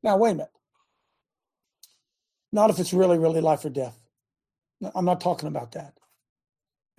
Now, 0.05 0.17
wait 0.17 0.33
a 0.33 0.35
minute. 0.35 0.51
Not 2.53 2.71
if 2.71 2.79
it's 2.79 2.93
really, 2.93 3.19
really 3.19 3.41
life 3.41 3.65
or 3.65 3.71
death. 3.71 3.99
I'm 4.95 5.05
not 5.05 5.21
talking 5.21 5.49
about 5.49 5.73
that. 5.73 5.95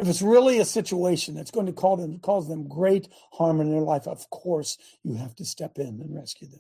If 0.03 0.09
it's 0.09 0.21
really 0.21 0.59
a 0.59 0.65
situation 0.65 1.33
that's 1.33 1.49
going 1.49 1.67
to 1.67 1.71
cause 1.71 2.01
them, 2.01 2.19
cause 2.19 2.49
them 2.49 2.67
great 2.67 3.07
harm 3.31 3.61
in 3.61 3.71
their 3.71 3.79
life, 3.79 4.05
of 4.05 4.29
course 4.29 4.77
you 5.01 5.15
have 5.15 5.33
to 5.37 5.45
step 5.45 5.77
in 5.77 6.01
and 6.01 6.13
rescue 6.13 6.49
them. 6.49 6.59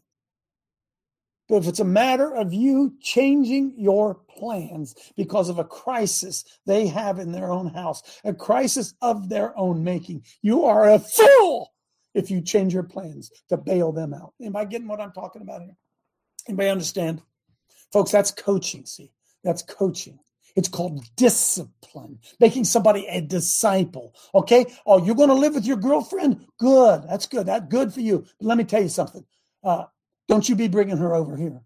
But 1.49 1.57
if 1.57 1.67
it's 1.67 1.81
a 1.81 1.83
matter 1.83 2.33
of 2.33 2.53
you 2.53 2.93
changing 3.01 3.73
your 3.77 4.15
plans 4.15 4.95
because 5.17 5.49
of 5.49 5.59
a 5.59 5.65
crisis 5.65 6.45
they 6.65 6.87
have 6.87 7.19
in 7.19 7.33
their 7.33 7.51
own 7.51 7.67
house, 7.67 8.01
a 8.23 8.33
crisis 8.33 8.93
of 9.01 9.27
their 9.27 9.55
own 9.57 9.83
making, 9.83 10.23
you 10.41 10.63
are 10.63 10.89
a 10.89 10.99
fool 10.99 11.73
if 12.13 12.31
you 12.31 12.39
change 12.39 12.73
your 12.73 12.83
plans 12.83 13.29
to 13.49 13.57
bail 13.57 13.91
them 13.91 14.13
out. 14.13 14.33
Am 14.41 14.55
I 14.55 14.63
getting 14.63 14.87
what 14.87 15.01
I'm 15.01 15.11
talking 15.11 15.41
about 15.41 15.63
here? 15.63 15.75
Anybody 16.47 16.69
understand? 16.69 17.21
Folks, 17.91 18.11
that's 18.11 18.31
coaching. 18.31 18.85
See, 18.85 19.11
that's 19.43 19.63
coaching. 19.63 20.19
It's 20.55 20.69
called 20.69 21.03
discipline, 21.15 22.19
making 22.39 22.65
somebody 22.65 23.07
a 23.07 23.21
disciple. 23.21 24.13
Okay. 24.35 24.65
Oh, 24.85 25.03
you're 25.03 25.15
going 25.15 25.29
to 25.29 25.35
live 25.35 25.55
with 25.55 25.65
your 25.65 25.77
girlfriend? 25.77 26.45
Good. 26.59 27.03
That's 27.09 27.25
good. 27.25 27.47
That's 27.47 27.67
good 27.69 27.93
for 27.93 28.01
you. 28.01 28.25
But 28.39 28.47
let 28.47 28.57
me 28.57 28.63
tell 28.63 28.81
you 28.81 28.89
something. 28.89 29.25
Uh, 29.63 29.85
don't 30.27 30.47
you 30.47 30.55
be 30.55 30.67
bringing 30.67 30.97
her 30.97 31.15
over 31.15 31.35
here. 31.35 31.61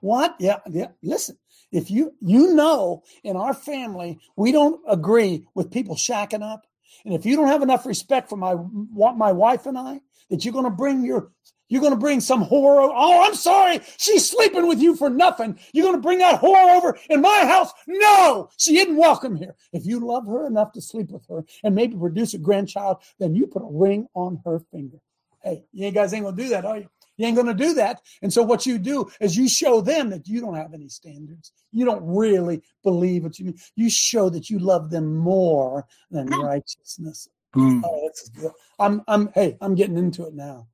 What? 0.00 0.36
Yeah. 0.38 0.58
Yeah. 0.68 0.88
Listen, 1.02 1.38
if 1.72 1.90
you, 1.90 2.12
you 2.20 2.54
know, 2.54 3.02
in 3.24 3.36
our 3.36 3.54
family, 3.54 4.20
we 4.36 4.52
don't 4.52 4.80
agree 4.86 5.46
with 5.54 5.72
people 5.72 5.96
shacking 5.96 6.42
up. 6.42 6.66
And 7.04 7.14
if 7.14 7.26
you 7.26 7.34
don't 7.36 7.48
have 7.48 7.62
enough 7.62 7.84
respect 7.84 8.28
for 8.28 8.36
my, 8.36 8.54
my 8.54 9.32
wife 9.32 9.66
and 9.66 9.76
I, 9.76 10.00
that 10.30 10.44
you're 10.44 10.52
going 10.52 10.64
to 10.64 10.70
bring 10.70 11.04
your 11.04 11.32
you're 11.68 11.80
going 11.80 11.92
to 11.92 11.98
bring 11.98 12.20
some 12.20 12.42
horror. 12.42 12.90
Oh, 12.94 13.24
I'm 13.24 13.34
sorry. 13.34 13.80
She's 13.96 14.28
sleeping 14.28 14.66
with 14.66 14.80
you 14.80 14.94
for 14.96 15.10
nothing. 15.10 15.58
You're 15.72 15.86
going 15.86 15.96
to 15.96 16.02
bring 16.02 16.18
that 16.18 16.38
horror 16.38 16.70
over 16.70 16.98
in 17.10 17.20
my 17.20 17.44
house? 17.46 17.72
No, 17.86 18.50
she 18.58 18.78
isn't 18.78 18.96
welcome 18.96 19.36
here. 19.36 19.54
If 19.72 19.86
you 19.86 20.00
love 20.00 20.26
her 20.26 20.46
enough 20.46 20.72
to 20.72 20.80
sleep 20.80 21.10
with 21.10 21.26
her 21.28 21.44
and 21.62 21.74
maybe 21.74 21.96
produce 21.96 22.34
a 22.34 22.38
grandchild, 22.38 22.98
then 23.18 23.34
you 23.34 23.46
put 23.46 23.62
a 23.62 23.68
ring 23.70 24.06
on 24.14 24.40
her 24.44 24.60
finger. 24.70 24.98
Hey, 25.42 25.64
you 25.72 25.90
guys 25.90 26.14
ain't 26.14 26.24
going 26.24 26.36
to 26.36 26.42
do 26.42 26.48
that, 26.50 26.64
are 26.64 26.78
you? 26.78 26.88
You 27.16 27.26
ain't 27.26 27.36
going 27.36 27.46
to 27.46 27.54
do 27.54 27.74
that. 27.74 28.00
And 28.22 28.32
so 28.32 28.42
what 28.42 28.66
you 28.66 28.78
do 28.78 29.08
is 29.20 29.36
you 29.36 29.48
show 29.48 29.80
them 29.80 30.10
that 30.10 30.26
you 30.26 30.40
don't 30.40 30.56
have 30.56 30.74
any 30.74 30.88
standards. 30.88 31.52
You 31.70 31.84
don't 31.84 32.02
really 32.04 32.62
believe 32.82 33.22
what 33.22 33.38
you 33.38 33.46
mean. 33.46 33.58
You 33.76 33.88
show 33.88 34.28
that 34.30 34.50
you 34.50 34.58
love 34.58 34.90
them 34.90 35.16
more 35.16 35.86
than 36.10 36.28
hmm. 36.28 36.40
righteousness. 36.40 37.28
Boom. 37.52 37.84
Oh, 37.86 38.00
that's 38.04 38.28
good. 38.30 38.50
I'm, 38.80 39.02
I'm, 39.06 39.30
hey, 39.34 39.56
I'm 39.60 39.76
getting 39.76 39.96
into 39.96 40.26
it 40.26 40.34
now. 40.34 40.66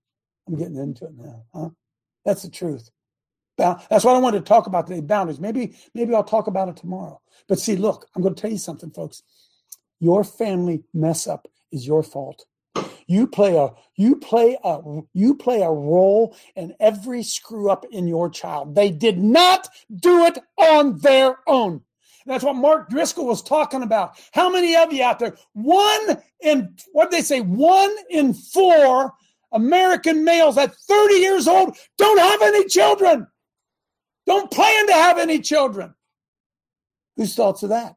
I'm 0.47 0.57
getting 0.57 0.77
into 0.77 1.07
it 1.07 1.17
now. 1.17 1.45
Huh? 1.55 1.69
That's 2.25 2.43
the 2.43 2.51
truth. 2.51 2.91
That's 3.57 4.05
what 4.05 4.17
I 4.17 4.19
wanted 4.19 4.39
to 4.39 4.49
talk 4.49 4.67
about 4.67 4.87
today. 4.87 5.01
Boundaries. 5.01 5.39
Maybe, 5.39 5.77
maybe 5.95 6.15
I'll 6.15 6.25
talk 6.25 6.47
about 6.47 6.69
it 6.69 6.77
tomorrow. 6.77 7.21
But 7.47 7.61
see, 7.61 7.77
look, 7.77 8.07
I'm 8.15 8.23
going 8.23 8.35
to 8.35 8.41
tell 8.41 8.51
you 8.51 8.59
something, 8.59 8.91
folks. 8.91 9.23
Your 10.01 10.25
family 10.25 10.83
mess 10.95 11.27
up 11.27 11.47
is 11.71 11.87
your 11.87 12.03
fault. 12.03 12.47
You 13.07 13.27
play 13.27 13.57
a 13.57 13.71
you 13.97 14.17
play 14.17 14.57
a 14.63 14.81
you 15.13 15.35
play 15.35 15.63
a 15.63 15.71
role 15.71 16.37
in 16.55 16.75
every 16.79 17.23
screw 17.25 17.69
up 17.69 17.85
in 17.91 18.07
your 18.07 18.31
child. 18.31 18.77
They 18.77 18.91
did 18.91 19.19
not 19.19 19.69
do 19.95 20.25
it 20.27 20.39
on 20.57 20.99
their 20.99 21.39
own. 21.47 21.83
That's 22.25 22.45
what 22.45 22.55
Mark 22.55 22.89
Driscoll 22.89 23.27
was 23.27 23.43
talking 23.43 23.83
about. 23.83 24.17
How 24.33 24.49
many 24.49 24.77
of 24.77 24.93
you 24.93 25.03
out 25.03 25.19
there? 25.19 25.37
One 25.55 26.23
in 26.41 26.77
what 26.93 27.11
did 27.11 27.19
they 27.19 27.25
say, 27.25 27.41
one 27.41 27.95
in 28.09 28.33
four 28.33 29.13
American 29.53 30.25
males 30.25 30.57
at 30.59 30.75
30 30.75 31.15
years 31.15 31.49
old 31.49 31.77
don't 31.99 32.19
have 32.19 32.43
any 32.43 32.67
children. 32.67 33.27
Don't 34.27 34.51
plan 34.51 34.87
to 34.87 34.93
have 34.93 35.19
any 35.19 35.41
children. 35.41 35.95
Whose 37.17 37.35
thoughts 37.35 37.63
of 37.63 37.71
that? 37.71 37.97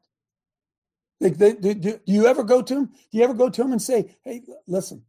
They, 1.20 1.30
do 1.30 2.00
you 2.06 2.26
ever 2.26 2.42
go 2.42 2.60
to 2.60 2.74
them? 2.74 2.86
Do 2.86 3.18
you 3.18 3.24
ever 3.24 3.34
go 3.34 3.48
to 3.48 3.62
them 3.62 3.72
and 3.72 3.80
say, 3.80 4.14
"Hey, 4.22 4.42
listen, 4.66 5.02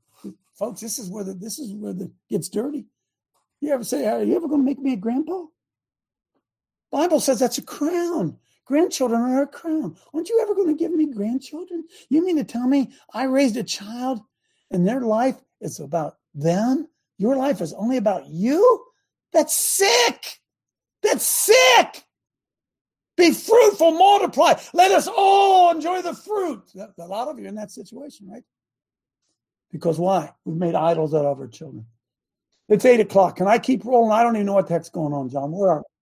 folks, 0.54 0.80
this 0.80 1.00
is 1.00 1.10
where 1.10 1.24
the 1.24 1.34
this 1.34 1.60
is 1.60 1.74
where 1.74 1.94
the 1.94 2.12
gets 2.30 2.48
dirty." 2.48 2.86
You 3.60 3.74
ever 3.74 3.84
say, 3.84 4.08
"Are 4.08 4.24
you 4.24 4.36
ever 4.36 4.48
going 4.48 4.62
to 4.62 4.66
make 4.66 4.80
me 4.80 4.94
a 4.94 4.98
grandpa?" 4.98 5.46
Bible 6.92 7.20
says 7.20 7.40
that's 7.40 7.58
a 7.58 7.64
crown. 7.64 8.38
Grandchildren 8.66 9.22
are 9.22 9.42
a 9.42 9.48
crown. 9.48 9.98
Aren't 10.14 10.30
you 10.30 10.40
ever 10.42 10.56
going 10.56 10.68
to 10.68 10.74
give 10.74 10.92
me 10.92 11.06
grandchildren? 11.08 11.84
You 12.10 12.26
mean 12.26 12.38
to 12.38 12.44
tell 12.44 12.68
me 12.68 12.92
I 13.14 13.24
raised 13.24 13.58
a 13.58 13.64
child 13.64 14.22
and 14.72 14.88
their 14.88 15.02
life 15.02 15.36
is 15.60 15.80
about 15.80 16.18
them? 16.36 16.88
Your 17.18 17.36
life 17.36 17.62
is 17.62 17.74
only 17.74 17.98
about 17.98 18.28
you? 18.28 18.86
That's 19.34 19.56
sick. 19.56 20.40
That's 21.02 21.26
sick. 21.26 22.04
Be 23.18 23.32
fruitful, 23.32 23.92
multiply. 23.92 24.56
Let 24.74 24.92
us 24.92 25.08
all 25.08 25.72
enjoy 25.72 26.02
the 26.02 26.14
fruit. 26.14 26.64
A 26.76 27.06
lot 27.06 27.30
of 27.30 27.40
you 27.40 27.48
in 27.48 27.56
that 27.56 27.72
situation, 27.72 28.28
right? 28.30 28.44
Because 29.72 29.98
why? 29.98 30.32
We've 30.44 30.58
made 30.58 30.76
idols 30.76 31.14
out 31.14 31.26
of 31.26 31.40
our 31.40 31.48
children. 31.48 31.86
It's 32.68 32.86
eight 32.86 33.00
o'clock. 33.00 33.38
Can 33.38 33.48
I 33.48 33.58
keep 33.58 33.86
rolling? 33.86 34.12
I 34.12 34.24
don't 34.24 34.36
even 34.36 34.48
know 34.48 34.54
what 34.54 34.68
the 34.68 34.74
heck's 34.74 34.90
going 34.90 35.14
on, 35.14 35.30
John. 35.30 35.52
Where 35.52 35.70
are 35.70 35.78
we? 35.80 35.95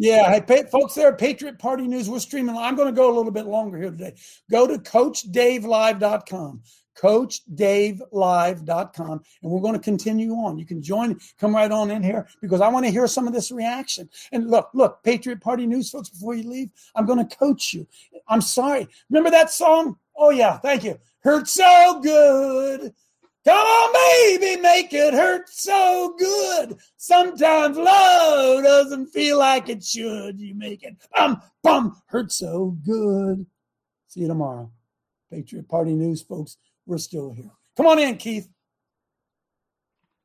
Yeah, 0.00 0.30
hey, 0.30 0.42
pa- 0.42 0.68
folks 0.70 0.94
there 0.94 1.08
at 1.08 1.18
Patriot 1.18 1.58
Party 1.58 1.88
News, 1.88 2.08
we're 2.08 2.20
streaming. 2.20 2.56
I'm 2.56 2.76
going 2.76 2.86
to 2.86 2.94
go 2.94 3.12
a 3.12 3.16
little 3.16 3.32
bit 3.32 3.46
longer 3.46 3.76
here 3.76 3.90
today. 3.90 4.14
Go 4.48 4.64
to 4.64 4.78
CoachDaveLive.com, 4.78 6.62
CoachDaveLive.com, 6.96 9.22
and 9.42 9.50
we're 9.50 9.60
going 9.60 9.74
to 9.74 9.80
continue 9.80 10.34
on. 10.34 10.56
You 10.56 10.66
can 10.66 10.80
join, 10.80 11.18
come 11.40 11.52
right 11.52 11.72
on 11.72 11.90
in 11.90 12.04
here 12.04 12.28
because 12.40 12.60
I 12.60 12.68
want 12.68 12.86
to 12.86 12.92
hear 12.92 13.08
some 13.08 13.26
of 13.26 13.34
this 13.34 13.50
reaction. 13.50 14.08
And 14.30 14.48
look, 14.48 14.70
look, 14.72 15.02
Patriot 15.02 15.40
Party 15.40 15.66
News, 15.66 15.90
folks, 15.90 16.10
before 16.10 16.34
you 16.34 16.48
leave, 16.48 16.70
I'm 16.94 17.04
going 17.04 17.26
to 17.26 17.36
coach 17.36 17.74
you. 17.74 17.84
I'm 18.28 18.40
sorry. 18.40 18.86
Remember 19.10 19.30
that 19.30 19.50
song? 19.50 19.96
Oh, 20.16 20.30
yeah, 20.30 20.58
thank 20.58 20.84
you. 20.84 20.96
Hurt 21.24 21.48
so 21.48 21.98
good. 22.00 22.94
Come 23.48 23.56
on, 23.56 23.92
baby, 23.94 24.60
make 24.60 24.92
it 24.92 25.14
hurt 25.14 25.48
so 25.48 26.14
good. 26.18 26.76
Sometimes 26.98 27.78
love 27.78 28.62
doesn't 28.62 29.06
feel 29.06 29.38
like 29.38 29.70
it 29.70 29.82
should. 29.82 30.38
You 30.38 30.54
make 30.54 30.82
it 30.82 30.96
bum 31.16 31.40
bum 31.62 31.96
hurt 32.08 32.30
so 32.30 32.76
good. 32.84 33.46
See 34.08 34.20
you 34.20 34.28
tomorrow. 34.28 34.70
Patriot 35.32 35.66
Party 35.66 35.94
News, 35.94 36.20
folks. 36.20 36.58
We're 36.84 36.98
still 36.98 37.32
here. 37.32 37.50
Come 37.78 37.86
on 37.86 37.98
in, 37.98 38.18
Keith. 38.18 38.50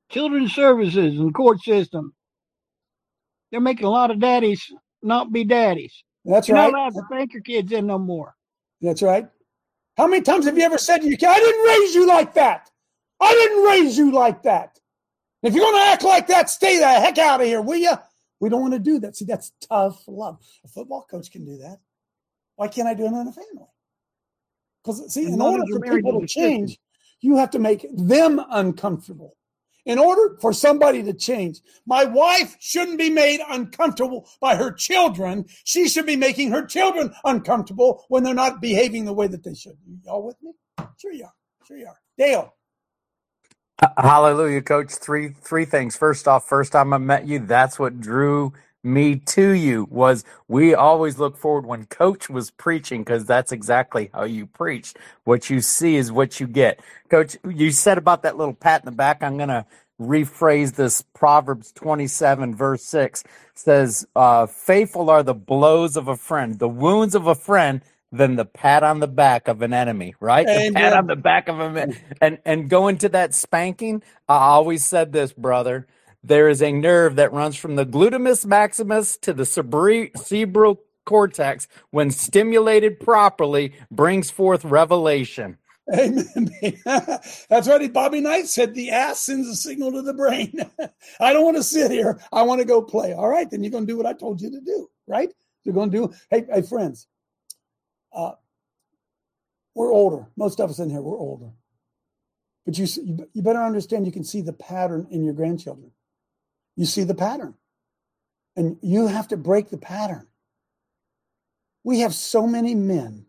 Children's 0.10 0.54
services 0.54 1.18
and 1.18 1.34
court 1.34 1.62
system. 1.62 2.14
They're 3.52 3.62
making 3.62 3.86
a 3.86 3.90
lot 3.90 4.12
of 4.12 4.20
daddies 4.20 4.70
not 5.02 5.32
be 5.32 5.46
daddies. 5.46 6.04
That's 6.26 6.50
right. 6.50 6.64
You're 6.66 6.72
not 6.72 6.78
allowed 6.78 6.94
to 6.96 7.08
thank 7.10 7.32
your 7.32 7.44
kids 7.44 7.72
in 7.72 7.88
no 7.88 8.00
more. 8.00 8.36
That's 8.82 9.02
right. 9.02 9.30
How 9.96 10.08
many 10.08 10.24
times 10.24 10.44
have 10.44 10.58
you 10.58 10.64
ever 10.66 10.78
said 10.78 10.98
to 10.98 11.08
your 11.08 11.16
kid, 11.16 11.30
I 11.30 11.40
didn't 11.40 11.66
raise 11.66 11.96
you 11.96 12.06
like 12.06 12.34
that? 12.34 12.70
I 13.24 13.34
didn't 13.34 13.64
raise 13.64 13.98
you 13.98 14.12
like 14.12 14.44
that. 14.44 14.80
If 15.42 15.54
you're 15.54 15.66
going 15.66 15.84
to 15.84 15.90
act 15.90 16.04
like 16.04 16.28
that, 16.28 16.50
stay 16.50 16.80
the 16.80 16.88
heck 16.88 17.18
out 17.18 17.42
of 17.42 17.48
here, 17.48 17.62
will 17.62 17.78
you? 17.78 17.94
We 18.40 18.50
don't 18.50 18.62
want 18.62 18.74
to 18.74 18.80
do 18.80 19.00
that. 19.00 19.16
See, 19.16 19.26
that's 19.26 19.52
tough 19.62 20.04
love. 20.08 20.40
A 20.64 20.68
football 20.68 21.06
coach 21.10 21.32
can 21.32 21.46
do 21.46 21.58
that. 21.58 21.80
Why 22.56 22.68
can't 22.68 22.88
I 22.88 22.94
do 22.94 23.06
it 23.06 23.08
in 23.08 23.28
a 23.28 23.32
family? 23.32 23.68
Because, 24.84 25.14
see, 25.14 25.26
in 25.26 25.42
order 25.42 25.64
for 25.72 25.80
people 25.80 26.12
to 26.14 26.20
to 26.20 26.22
the 26.22 26.28
system. 26.28 26.44
change, 26.44 26.80
you 27.22 27.38
have 27.38 27.52
to 27.52 27.60
make 27.60 27.86
them 27.94 28.42
uncomfortable. 28.50 29.38
In 29.86 30.00
order 30.00 30.38
for 30.40 30.54
somebody 30.54 31.04
to 31.04 31.14
change, 31.14 31.60
my 31.86 32.06
wife 32.06 32.56
shouldn't 32.60 32.98
be 32.98 33.10
made 33.10 33.42
uncomfortable 33.50 34.30
by 34.40 34.56
her 34.56 34.72
children. 34.72 35.46
She 35.66 35.90
should 35.90 36.06
be 36.06 36.16
making 36.16 36.52
her 36.52 36.66
children 36.66 37.14
uncomfortable 37.26 38.06
when 38.08 38.24
they're 38.24 38.34
not 38.34 38.62
behaving 38.62 39.04
the 39.04 39.14
way 39.14 39.28
that 39.28 39.44
they 39.44 39.54
should. 39.54 39.78
Y'all 40.06 40.26
with 40.26 40.42
me? 40.42 40.52
Sure 40.98 41.12
you 41.12 41.26
are. 41.26 41.34
Sure 41.66 41.78
you 41.78 41.88
are. 41.88 42.00
Dale. 42.18 42.54
Hallelujah, 43.98 44.62
coach. 44.62 44.92
Three 44.94 45.30
three 45.30 45.66
things. 45.66 45.96
First 45.98 46.28
off, 46.28 46.48
first 46.48 46.74
time 46.74 46.94
I 46.94 46.98
met 46.98 47.28
you, 47.28 47.40
that's 47.40 47.80
what 47.80 48.02
drew 48.02 48.54
me 48.84 49.16
to 49.18 49.52
you 49.52 49.88
was 49.92 50.26
we 50.48 50.76
always 50.76 51.20
look 51.20 51.38
forward 51.38 51.66
when 51.66 51.86
coach 51.88 52.30
was 52.30 52.52
preaching 52.52 53.02
because 53.04 53.26
that's 53.26 53.52
exactly 53.54 54.10
how 54.14 54.24
you 54.26 54.48
preach. 54.48 54.94
What 55.26 55.50
you 55.50 55.62
see 55.62 55.96
is 55.96 56.12
what 56.12 56.40
you 56.40 56.48
get. 56.48 56.82
Coach 57.10 57.38
you 57.50 57.72
said 57.72 57.98
about 57.98 58.24
that 58.24 58.38
little 58.38 58.54
pat 58.54 58.82
in 58.82 58.86
the 58.86 58.92
back. 58.92 59.24
I'm 59.24 59.38
going 59.38 59.50
to 59.50 59.66
rephrase 60.02 60.76
this. 60.76 61.04
Proverbs 61.16 61.72
27 61.74 62.56
verse 62.56 62.84
6 62.86 63.24
says 63.56 64.08
uh, 64.16 64.48
faithful 64.48 65.10
are 65.10 65.24
the 65.24 65.34
blows 65.36 65.98
of 65.98 66.08
a 66.10 66.18
friend. 66.18 66.60
The 66.60 66.70
wounds 66.70 67.16
of 67.16 67.28
a 67.28 67.36
friend 67.36 67.82
than 68.14 68.36
the 68.36 68.46
pat 68.46 68.84
on 68.84 69.00
the 69.00 69.08
back 69.08 69.48
of 69.48 69.62
an 69.62 69.74
enemy 69.74 70.16
right 70.20 70.46
the 70.46 70.72
pat 70.74 70.94
on 70.94 71.08
the 71.08 71.16
back 71.16 71.50
of 71.50 71.60
a 71.60 71.70
man 71.70 71.98
and 72.22 72.38
and 72.46 72.70
going 72.70 72.98
to 72.98 73.10
that 73.10 73.34
spanking 73.34 74.02
i 74.30 74.38
always 74.38 74.86
said 74.86 75.12
this 75.12 75.34
brother 75.34 75.88
there 76.24 76.48
is 76.48 76.62
a 76.62 76.72
nerve 76.72 77.16
that 77.18 77.34
runs 77.34 77.56
from 77.56 77.76
the 77.76 77.86
glutamus 77.86 78.46
maximus 78.46 79.18
to 79.18 79.34
the 79.34 79.46
cerebral 79.46 80.80
cortex 81.06 81.68
when 81.92 82.12
stimulated 82.12 83.00
properly 83.00 83.74
brings 83.92 84.32
forth 84.32 84.64
revelation 84.64 85.58
Amen. 85.94 86.26
That's 86.86 87.68
right. 87.68 87.92
Bobby 87.92 88.22
Knight 88.22 88.48
said 88.48 88.74
the 88.74 88.92
ass 88.92 89.22
sends 89.22 89.50
a 89.50 89.56
signal 89.56 89.92
to 89.92 90.02
the 90.02 90.14
brain. 90.14 90.54
I 91.20 91.34
don't 91.34 91.44
want 91.44 91.58
to 91.58 91.64
sit 91.64 91.92
here. 91.92 92.22
I 92.32 92.44
want 92.44 92.62
to 92.62 92.66
go 92.66 92.82
play. 92.82 93.14
All 93.14 93.28
right, 93.28 93.50
then 93.50 93.64
you're 93.64 93.72
going 93.72 93.86
to 93.86 93.92
do 93.92 93.98
what 93.98 94.06
I 94.06 94.14
told 94.14 94.42
you 94.42 94.50
to 94.52 94.62
do. 94.62 94.90
Right? 95.08 95.30
You're 95.66 95.76
going 95.76 95.92
to 95.92 96.08
do. 96.08 96.14
Hey, 96.30 96.46
hey, 96.52 96.62
friends. 96.62 97.08
Uh, 98.14 98.34
we're 99.76 99.92
older. 99.92 100.28
Most 100.36 100.60
of 100.60 100.70
us 100.70 100.80
in 100.80 100.90
here, 100.90 101.02
we're 101.02 101.18
older. 101.18 101.52
But 102.66 102.78
you, 102.78 102.88
you 103.34 103.42
better 103.42 103.62
understand. 103.62 104.06
You 104.06 104.12
can 104.12 104.24
see 104.24 104.42
the 104.42 104.54
pattern 104.54 105.08
in 105.10 105.24
your 105.24 105.34
grandchildren. 105.34 105.92
You 106.76 106.86
see 106.86 107.04
the 107.04 107.16
pattern, 107.16 107.56
and 108.56 108.78
you 108.82 109.08
have 109.08 109.28
to 109.30 109.38
break 109.38 109.70
the 109.70 109.78
pattern. 109.78 110.28
We 111.84 112.00
have 112.00 112.14
so 112.14 112.48
many 112.48 112.74
men 112.74 113.26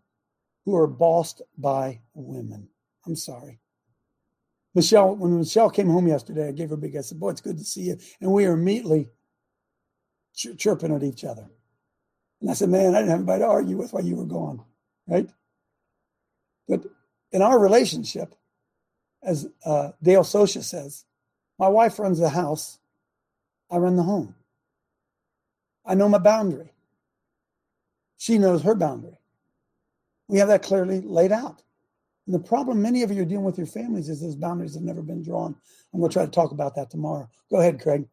who 0.64 0.76
are 0.76 0.86
bossed 0.86 1.42
by 1.58 2.00
women. 2.14 2.68
I'm 3.06 3.16
sorry. 3.16 3.60
Michelle, 4.74 5.14
when 5.14 5.38
Michelle 5.38 5.70
came 5.70 5.88
home 5.88 6.08
yesterday, 6.08 6.48
I 6.48 6.52
gave 6.52 6.70
her 6.70 6.74
a 6.74 6.78
big, 6.78 6.96
I 6.96 7.00
said, 7.02 7.20
boy, 7.20 7.30
it's 7.30 7.40
good 7.40 7.58
to 7.58 7.64
see 7.64 7.82
you. 7.82 7.98
And 8.20 8.32
we 8.32 8.46
are 8.46 8.54
immediately 8.54 9.10
chir- 10.34 10.58
chirping 10.58 10.94
at 10.94 11.02
each 11.02 11.24
other. 11.24 11.48
And 12.40 12.50
I 12.50 12.54
said, 12.54 12.70
man, 12.70 12.94
I 12.94 12.98
didn't 12.98 13.10
have 13.10 13.18
anybody 13.20 13.40
to 13.40 13.46
argue 13.46 13.76
with 13.76 13.92
while 13.92 14.04
you 14.04 14.16
were 14.16 14.26
gone, 14.26 14.64
right? 15.06 15.28
But 16.68 16.84
in 17.32 17.42
our 17.42 17.58
relationship, 17.58 18.34
as 19.22 19.48
uh, 19.64 19.92
Dale 20.02 20.22
Socia 20.22 20.62
says, 20.62 21.04
my 21.58 21.68
wife 21.68 21.98
runs 21.98 22.18
the 22.18 22.28
house, 22.28 22.78
I 23.70 23.76
run 23.76 23.96
the 23.96 24.02
home. 24.02 24.34
I 25.86 25.94
know 25.94 26.08
my 26.08 26.18
boundary. 26.18 26.72
She 28.18 28.38
knows 28.38 28.62
her 28.62 28.74
boundary. 28.74 29.18
We 30.28 30.38
have 30.38 30.48
that 30.48 30.62
clearly 30.62 31.00
laid 31.00 31.32
out. 31.32 31.62
And 32.26 32.34
the 32.34 32.38
problem 32.40 32.80
many 32.80 33.02
of 33.02 33.10
you 33.10 33.22
are 33.22 33.26
dealing 33.26 33.44
with 33.44 33.58
your 33.58 33.66
families 33.66 34.08
is 34.08 34.20
those 34.20 34.36
boundaries 34.36 34.74
have 34.74 34.82
never 34.82 35.02
been 35.02 35.22
drawn. 35.22 35.54
I'm 35.92 36.00
going 36.00 36.10
to 36.10 36.14
try 36.14 36.24
to 36.24 36.30
talk 36.30 36.52
about 36.52 36.74
that 36.76 36.90
tomorrow. 36.90 37.28
Go 37.50 37.58
ahead, 37.58 37.82
Craig. 37.82 38.06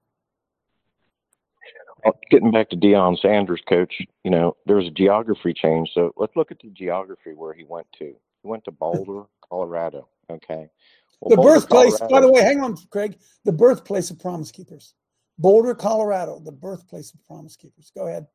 Well, 2.04 2.18
Getting 2.30 2.52
back 2.52 2.70
to 2.70 2.78
Deion 2.78 3.20
Sanders, 3.20 3.62
coach, 3.68 4.02
you 4.24 4.32
know, 4.32 4.56
there 4.66 4.78
was 4.78 4.88
a 4.88 4.92
geography 4.92 5.54
change. 5.54 5.90
So 5.94 6.14
let's 6.18 6.36
look 6.36 6.52
at 6.52 6.60
the 6.60 6.70
geography 6.70 7.34
where 7.34 7.54
he 7.54 7.64
went 7.64 7.88
to. 8.00 8.06
He 8.06 8.48
went 8.48 8.64
to 8.66 8.72
Boulder, 8.72 9.24
Colorado. 9.48 10.08
Okay. 10.30 10.70
Well, 11.20 11.30
the 11.30 11.36
Boulder, 11.36 11.60
birthplace, 11.60 12.00
by 12.10 12.22
the 12.22 12.32
way, 12.32 12.42
hang 12.42 12.62
on, 12.62 12.78
Craig. 12.90 13.18
The 13.46 13.52
birthplace 13.52 14.10
of 14.10 14.20
Promise 14.20 14.52
Keepers. 14.52 14.96
Boulder, 15.38 15.76
Colorado, 15.76 16.40
the 16.40 16.52
birthplace 16.52 17.14
of 17.14 17.24
Promise 17.26 17.56
Keepers. 17.58 17.92
Go 17.96 18.08
ahead. 18.08 18.28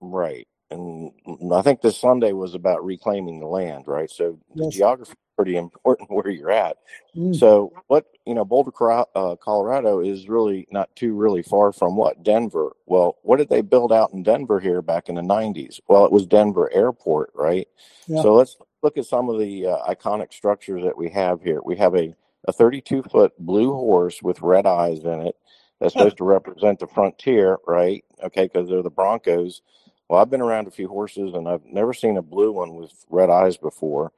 Right. 0.00 0.46
And 0.70 1.12
I 1.54 1.62
think 1.62 1.82
this 1.82 1.98
Sunday 1.98 2.32
was 2.32 2.54
about 2.54 2.84
reclaiming 2.84 3.40
the 3.40 3.46
land, 3.46 3.86
right? 3.88 4.10
So 4.10 4.38
the 4.54 4.64
Yes. 4.64 4.74
geography 4.74 5.12
is 5.12 5.16
pretty 5.36 5.56
important 5.58 6.10
where 6.10 6.30
you're 6.30 6.52
at. 6.52 6.78
Mm. 7.16 7.34
So 7.36 7.72
what, 7.88 8.06
you 8.26 8.34
know, 8.34 8.44
Boulder, 8.44 8.72
uh, 9.16 9.36
Colorado 9.36 10.00
is 10.00 10.28
really 10.28 10.68
not 10.72 10.94
too 10.96 11.14
really 11.14 11.42
far 11.42 11.72
from 11.72 11.96
what? 11.96 12.22
Denver. 12.24 12.76
Well, 12.86 13.18
what 13.22 13.38
did 13.38 13.50
they 13.50 13.62
build 13.62 13.92
out 13.92 14.12
in 14.12 14.24
Denver 14.24 14.60
here 14.60 14.82
back 14.82 15.08
in 15.08 15.16
the 15.16 15.22
90s? 15.22 15.80
Well, 15.88 16.06
it 16.06 16.12
was 16.12 16.26
Denver 16.26 16.70
Airport, 16.74 17.32
right? 17.34 17.68
Yeah. 18.08 18.22
So 18.22 18.34
let's 18.34 18.56
look 18.82 18.98
at 18.98 19.06
some 19.06 19.30
of 19.30 19.40
the 19.40 19.68
uh, 19.68 19.78
iconic 19.94 20.34
structures 20.34 20.84
that 20.84 20.98
we 20.98 21.10
have 21.10 21.42
here. 21.42 21.62
We 21.64 21.76
have 21.78 21.96
a, 21.96 22.14
a 22.48 22.52
32 22.52 23.04
foot 23.04 23.32
blue 23.38 23.72
horse 23.72 24.22
with 24.22 24.42
red 24.42 24.66
eyes 24.66 25.04
in 25.04 25.22
it. 25.22 25.36
That's 25.80 25.94
supposed 25.94 26.18
to 26.18 26.24
represent 26.24 26.80
the 26.80 26.88
frontier, 26.88 27.58
right? 27.66 28.04
Okay, 28.22 28.44
because 28.52 28.68
they're 28.68 28.82
the 28.82 28.90
Broncos. 28.90 29.62
Well, 30.08 30.20
I've 30.20 30.30
been 30.30 30.40
around 30.40 30.66
a 30.66 30.72
few 30.72 30.88
horses 30.88 31.34
and 31.34 31.48
I've 31.48 31.64
never 31.64 31.94
seen 31.94 32.16
a 32.16 32.22
blue 32.22 32.52
one 32.52 32.74
with 32.74 32.92
red 33.08 33.30
eyes 33.30 33.56
before. 33.56 34.12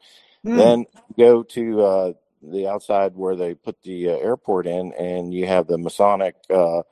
Hmm. 0.44 0.56
Then 0.56 0.86
go 1.18 1.42
to 1.42 1.82
uh, 1.82 2.12
the 2.42 2.68
outside 2.68 3.14
where 3.14 3.36
they 3.36 3.54
put 3.54 3.82
the 3.82 4.10
uh, 4.10 4.16
airport 4.16 4.66
in, 4.66 4.92
and 4.94 5.32
you 5.32 5.46
have 5.46 5.66
the 5.66 5.78
Masonic 5.78 6.36
uh, 6.50 6.82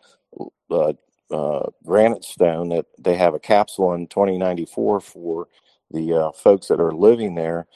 uh, 0.71 0.93
uh, 1.31 1.67
granite 1.85 2.25
stone 2.25 2.69
that 2.71 2.87
they 2.99 3.17
have 3.17 3.35
a 3.35 3.39
capsule 3.39 3.95
in 3.95 4.07
2094 4.07 5.01
for 5.01 5.49
the 5.91 6.13
uh, 6.13 6.33
folks 6.33 6.69
that 6.69 6.81
are 6.81 6.93
living 6.93 7.35
there. 7.35 7.67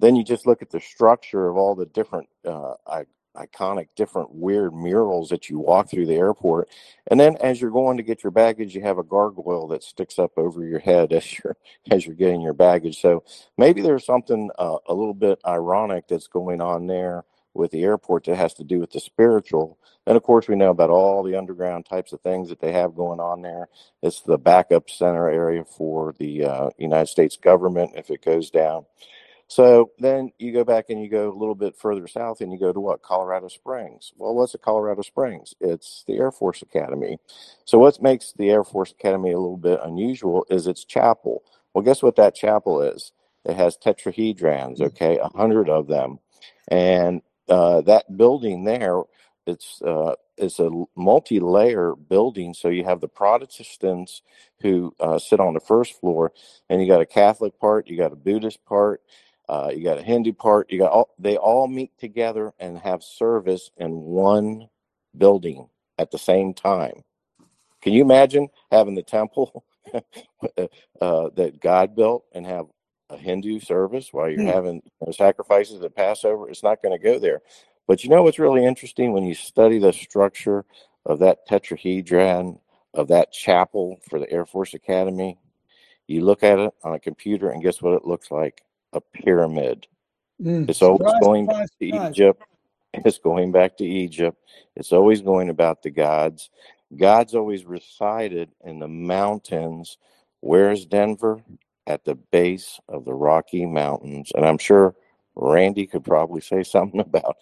Then 0.00 0.16
you 0.16 0.24
just 0.24 0.46
look 0.46 0.62
at 0.62 0.70
the 0.70 0.80
structure 0.80 1.48
of 1.48 1.56
all 1.56 1.74
the 1.74 1.86
different 1.86 2.28
uh, 2.44 2.74
I- 2.86 3.04
iconic, 3.36 3.88
different 3.96 4.34
weird 4.34 4.74
murals 4.74 5.28
that 5.30 5.48
you 5.48 5.58
walk 5.58 5.88
through 5.88 6.06
the 6.06 6.14
airport. 6.14 6.68
And 7.06 7.18
then 7.18 7.36
as 7.36 7.60
you're 7.60 7.70
going 7.70 7.96
to 7.96 8.02
get 8.02 8.22
your 8.22 8.30
baggage, 8.30 8.74
you 8.74 8.82
have 8.82 8.98
a 8.98 9.04
gargoyle 9.04 9.68
that 9.68 9.82
sticks 9.82 10.18
up 10.18 10.32
over 10.36 10.64
your 10.64 10.80
head 10.80 11.12
as 11.12 11.38
you're 11.38 11.56
as 11.90 12.06
you're 12.06 12.14
getting 12.14 12.40
your 12.40 12.54
baggage. 12.54 13.00
So 13.00 13.24
maybe 13.56 13.82
there's 13.82 14.04
something 14.04 14.50
uh, 14.58 14.78
a 14.86 14.94
little 14.94 15.14
bit 15.14 15.40
ironic 15.46 16.08
that's 16.08 16.28
going 16.28 16.60
on 16.60 16.86
there 16.86 17.24
with 17.54 17.70
the 17.72 17.82
airport 17.82 18.24
that 18.24 18.36
has 18.36 18.54
to 18.54 18.64
do 18.64 18.78
with 18.78 18.92
the 18.92 19.00
spiritual. 19.00 19.78
And 20.06 20.16
of 20.16 20.22
course, 20.22 20.48
we 20.48 20.56
know 20.56 20.70
about 20.70 20.90
all 20.90 21.22
the 21.22 21.36
underground 21.36 21.86
types 21.86 22.12
of 22.12 22.20
things 22.20 22.48
that 22.48 22.60
they 22.60 22.72
have 22.72 22.94
going 22.94 23.20
on 23.20 23.42
there. 23.42 23.68
It's 24.02 24.20
the 24.20 24.38
backup 24.38 24.88
center 24.88 25.28
area 25.28 25.64
for 25.64 26.14
the 26.18 26.44
uh, 26.44 26.70
United 26.78 27.08
States 27.08 27.36
government 27.36 27.92
if 27.96 28.10
it 28.10 28.24
goes 28.24 28.50
down. 28.50 28.86
So 29.50 29.90
then 29.98 30.30
you 30.38 30.52
go 30.52 30.62
back 30.62 30.90
and 30.90 31.02
you 31.02 31.08
go 31.08 31.28
a 31.28 31.34
little 31.36 31.56
bit 31.56 31.76
further 31.76 32.06
south 32.06 32.40
and 32.40 32.52
you 32.52 32.58
go 32.58 32.72
to 32.72 32.78
what? 32.78 33.02
Colorado 33.02 33.48
Springs. 33.48 34.12
Well, 34.16 34.32
what's 34.32 34.54
a 34.54 34.58
Colorado 34.58 35.02
Springs? 35.02 35.54
It's 35.60 36.04
the 36.06 36.18
Air 36.18 36.30
Force 36.30 36.62
Academy. 36.62 37.18
So 37.64 37.76
what 37.76 38.00
makes 38.00 38.32
the 38.32 38.48
Air 38.48 38.62
Force 38.62 38.92
Academy 38.92 39.32
a 39.32 39.40
little 39.40 39.56
bit 39.56 39.80
unusual 39.82 40.46
is 40.50 40.68
its 40.68 40.84
chapel. 40.84 41.42
Well, 41.74 41.82
guess 41.82 42.00
what 42.00 42.14
that 42.14 42.36
chapel 42.36 42.80
is? 42.80 43.10
It 43.44 43.56
has 43.56 43.76
tetrahedrons, 43.76 44.80
okay, 44.80 45.18
a 45.18 45.36
hundred 45.36 45.68
of 45.68 45.88
them. 45.88 46.20
And 46.68 47.20
uh, 47.48 47.80
that 47.80 48.16
building 48.16 48.62
there, 48.62 49.02
it's 49.48 49.82
uh, 49.82 50.14
it's 50.36 50.60
a 50.60 50.70
multi-layer 50.96 51.96
building. 51.96 52.54
So 52.54 52.68
you 52.68 52.84
have 52.84 53.00
the 53.00 53.08
Protestants 53.08 54.22
who 54.60 54.94
uh, 55.00 55.18
sit 55.18 55.40
on 55.40 55.54
the 55.54 55.60
first 55.60 55.98
floor, 55.98 56.32
and 56.68 56.80
you 56.80 56.86
got 56.86 57.00
a 57.00 57.06
Catholic 57.06 57.58
part, 57.58 57.88
you 57.88 57.96
got 57.96 58.12
a 58.12 58.16
Buddhist 58.16 58.64
part, 58.64 59.02
uh, 59.50 59.72
you 59.74 59.84
got 59.84 59.98
a 59.98 60.02
Hindu 60.04 60.34
part. 60.34 60.70
You 60.72 60.78
got 60.78 60.92
all. 60.92 61.10
They 61.18 61.36
all 61.36 61.68
meet 61.68 61.98
together 61.98 62.54
and 62.60 62.78
have 62.78 63.02
service 63.02 63.72
in 63.78 63.92
one 63.92 64.68
building 65.18 65.68
at 65.98 66.12
the 66.12 66.18
same 66.18 66.54
time. 66.54 67.02
Can 67.82 67.94
you 67.94 68.02
imagine 68.02 68.48
having 68.70 68.94
the 68.96 69.02
temple 69.02 69.64
uh, 70.58 71.30
that 71.36 71.60
God 71.60 71.96
built 71.96 72.24
and 72.32 72.46
have 72.46 72.66
a 73.10 73.18
Hindu 73.18 73.60
service 73.60 74.10
while 74.12 74.30
you're 74.30 74.44
Hmm. 74.44 74.46
having 74.46 74.76
you 74.76 75.06
know, 75.06 75.12
sacrifices 75.12 75.82
at 75.82 75.96
Passover? 75.96 76.48
It's 76.50 76.62
not 76.64 76.82
going 76.82 76.98
to 76.98 77.04
go 77.04 77.18
there. 77.18 77.42
But 77.88 78.04
you 78.04 78.10
know 78.10 78.22
what's 78.22 78.38
really 78.40 78.64
interesting 78.64 79.12
when 79.12 79.24
you 79.26 79.34
study 79.34 79.80
the 79.80 79.92
structure 79.92 80.64
of 81.06 81.20
that 81.20 81.48
tetrahedron 81.48 82.60
of 82.94 83.08
that 83.08 83.32
chapel 83.32 84.00
for 84.08 84.20
the 84.20 84.30
Air 84.30 84.46
Force 84.46 84.74
Academy? 84.74 85.38
You 86.08 86.24
look 86.24 86.44
at 86.44 86.60
it 86.60 86.74
on 86.84 86.94
a 86.94 87.00
computer, 87.00 87.50
and 87.50 87.62
guess 87.62 87.82
what 87.82 87.94
it 87.94 88.06
looks 88.06 88.30
like? 88.30 88.62
A 88.92 89.00
pyramid. 89.00 89.86
Mm. 90.42 90.68
It's 90.68 90.82
always 90.82 90.98
Surprise, 90.98 91.20
going 91.22 91.44
surprise, 91.46 91.58
back 91.58 91.78
to 91.78 91.86
surprise. 91.88 92.10
Egypt. 92.10 92.42
It's 92.92 93.18
going 93.18 93.52
back 93.52 93.76
to 93.76 93.84
Egypt. 93.84 94.36
It's 94.74 94.92
always 94.92 95.22
going 95.22 95.48
about 95.48 95.84
the 95.84 95.90
gods. 95.90 96.50
God's 96.96 97.36
always 97.36 97.64
resided 97.64 98.50
in 98.64 98.80
the 98.80 98.88
mountains. 98.88 99.96
Where's 100.40 100.86
Denver? 100.86 101.40
At 101.86 102.04
the 102.04 102.16
base 102.16 102.80
of 102.88 103.04
the 103.04 103.14
Rocky 103.14 103.64
Mountains. 103.64 104.32
And 104.34 104.44
I'm 104.44 104.58
sure 104.58 104.96
Randy 105.36 105.86
could 105.86 106.04
probably 106.04 106.40
say 106.40 106.62
something 106.64 106.98
about 106.98 107.36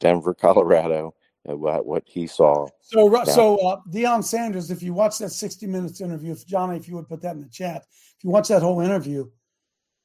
Denver, 0.00 0.34
Colorado, 0.34 1.14
about 1.46 1.86
what 1.86 2.02
he 2.06 2.26
saw. 2.26 2.66
So, 2.80 3.08
down 3.08 3.26
so 3.26 3.56
uh, 3.58 3.76
Deion 3.90 4.24
Sanders, 4.24 4.70
if 4.70 4.82
you 4.82 4.92
watch 4.92 5.18
that 5.18 5.30
60 5.30 5.66
minutes 5.66 6.00
interview, 6.00 6.32
if 6.32 6.46
Johnny, 6.46 6.76
if 6.76 6.88
you 6.88 6.96
would 6.96 7.08
put 7.08 7.22
that 7.22 7.34
in 7.34 7.40
the 7.40 7.48
chat, 7.48 7.84
if 8.16 8.24
you 8.24 8.30
watch 8.30 8.48
that 8.48 8.62
whole 8.62 8.80
interview, 8.80 9.28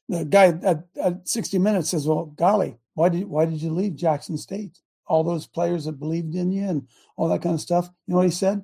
the 0.09 0.25
guy 0.25 0.47
at, 0.63 0.85
at 1.01 1.27
60 1.27 1.59
minutes 1.59 1.89
says, 1.91 2.07
"Well, 2.07 2.27
golly, 2.27 2.77
why 2.95 3.09
did 3.09 3.25
why 3.27 3.45
did 3.45 3.61
you 3.61 3.71
leave 3.71 3.95
Jackson 3.95 4.37
State? 4.37 4.79
All 5.07 5.23
those 5.23 5.47
players 5.47 5.85
that 5.85 5.99
believed 5.99 6.35
in 6.35 6.51
you 6.51 6.63
and 6.67 6.87
all 7.17 7.29
that 7.29 7.41
kind 7.43 7.55
of 7.55 7.61
stuff." 7.61 7.89
You 8.07 8.13
know 8.13 8.17
what 8.17 8.25
he 8.27 8.31
said? 8.31 8.59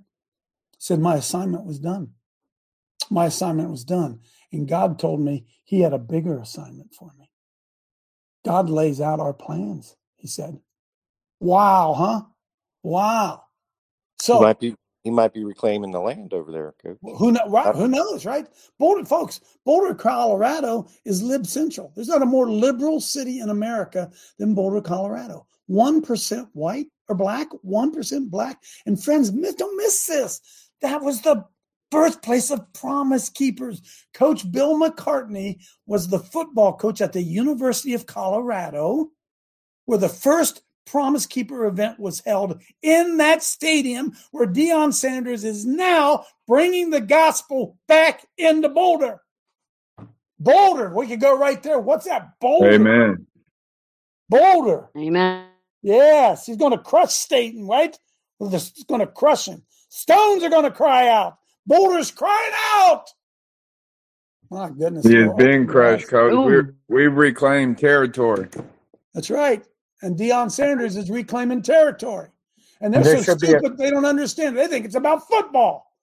He 0.73 0.77
said, 0.79 0.99
"My 1.01 1.15
assignment 1.15 1.65
was 1.65 1.79
done. 1.79 2.09
my 3.11 3.27
assignment 3.27 3.71
was 3.71 3.85
done. 3.85 4.21
And 4.53 4.69
God 4.69 4.99
told 4.99 5.21
me 5.21 5.45
he 5.65 5.81
had 5.81 5.93
a 5.93 5.99
bigger 5.99 6.39
assignment 6.39 6.95
for 6.95 7.11
me. 7.19 7.31
God 8.45 8.69
lays 8.69 9.01
out 9.01 9.19
our 9.19 9.33
plans, 9.33 9.95
he 10.15 10.27
said. 10.27 10.59
Wow, 11.39 11.95
huh? 11.97 12.21
Wow. 12.83 13.43
So 14.19 14.39
he 15.03 15.09
might 15.09 15.33
be 15.33 15.43
reclaiming 15.43 15.91
the 15.91 15.99
land 15.99 16.33
over 16.33 16.51
there, 16.51 16.73
coach. 16.83 16.97
who 17.17 17.31
know, 17.31 17.47
right, 17.47 17.75
who 17.75 17.87
knows, 17.87 18.25
right? 18.25 18.47
Boulder, 18.77 19.05
folks, 19.05 19.39
Boulder, 19.65 19.95
Colorado 19.95 20.87
is 21.05 21.23
lib 21.23 21.47
central. 21.47 21.93
There's 21.95 22.09
not 22.09 22.21
a 22.21 22.25
more 22.25 22.49
liberal 22.49 22.99
city 22.99 23.39
in 23.39 23.49
America 23.49 24.11
than 24.37 24.55
Boulder, 24.55 24.81
Colorado. 24.81 25.45
1% 25.69 26.49
white 26.53 26.87
or 27.07 27.15
black, 27.15 27.47
1% 27.65 28.29
black. 28.29 28.61
And 28.85 29.01
friends, 29.01 29.29
don't 29.29 29.77
miss 29.77 30.05
this. 30.05 30.41
That 30.81 31.01
was 31.01 31.21
the 31.21 31.45
birthplace 31.91 32.51
of 32.51 32.71
promise 32.73 33.29
keepers. 33.29 33.81
Coach 34.13 34.51
Bill 34.51 34.77
McCartney 34.77 35.59
was 35.85 36.07
the 36.07 36.19
football 36.19 36.75
coach 36.75 37.01
at 37.01 37.13
the 37.13 37.21
University 37.21 37.93
of 37.93 38.05
Colorado, 38.05 39.09
where 39.85 39.97
the 39.97 40.09
first 40.09 40.61
Promise 40.89 41.27
Keeper 41.27 41.65
event 41.65 41.99
was 41.99 42.21
held 42.25 42.61
in 42.81 43.17
that 43.17 43.43
stadium 43.43 44.13
where 44.31 44.47
Deion 44.47 44.93
Sanders 44.93 45.43
is 45.43 45.65
now 45.65 46.25
bringing 46.47 46.89
the 46.89 47.01
gospel 47.01 47.77
back 47.87 48.25
into 48.37 48.69
Boulder. 48.69 49.21
Boulder, 50.39 50.93
we 50.93 51.07
could 51.07 51.21
go 51.21 51.37
right 51.37 51.61
there. 51.61 51.79
What's 51.79 52.05
that? 52.05 52.39
Boulder. 52.39 52.71
Amen. 52.71 53.27
Boulder. 54.29 54.89
Amen. 54.97 55.45
Yes, 55.83 56.45
he's 56.45 56.57
going 56.57 56.71
to 56.71 56.77
crush 56.77 57.13
Satan, 57.13 57.67
right? 57.67 57.97
He's 58.39 58.83
going 58.85 59.01
to 59.01 59.07
crush 59.07 59.47
him. 59.47 59.63
Stones 59.89 60.43
are 60.43 60.49
going 60.49 60.63
to 60.63 60.71
cry 60.71 61.07
out. 61.07 61.37
Boulder's 61.67 62.09
crying 62.09 62.53
out. 62.73 63.05
My 64.49 64.69
goodness. 64.69 65.05
He 65.05 65.15
is 65.15 65.27
Lord. 65.27 65.37
being 65.37 65.67
crushed, 65.67 66.07
coach. 66.07 66.33
We 66.33 66.73
we've 66.87 67.13
reclaimed 67.13 67.77
territory. 67.77 68.47
That's 69.13 69.29
right. 69.29 69.63
And 70.01 70.17
Deion 70.17 70.49
Sanders 70.51 70.95
is 70.95 71.09
reclaiming 71.09 71.61
territory. 71.61 72.29
And 72.81 72.93
they're 72.93 73.01
And 73.15 73.25
so 73.25 73.35
be 73.35 73.47
a- 73.47 73.59
stupid 73.59 73.77
they 73.77 73.89
don't 73.89 74.05
understand. 74.05 74.57
They 74.57 74.67
think 74.67 74.85
it's 74.85 74.95
about 74.95 75.27
football. 75.27 75.93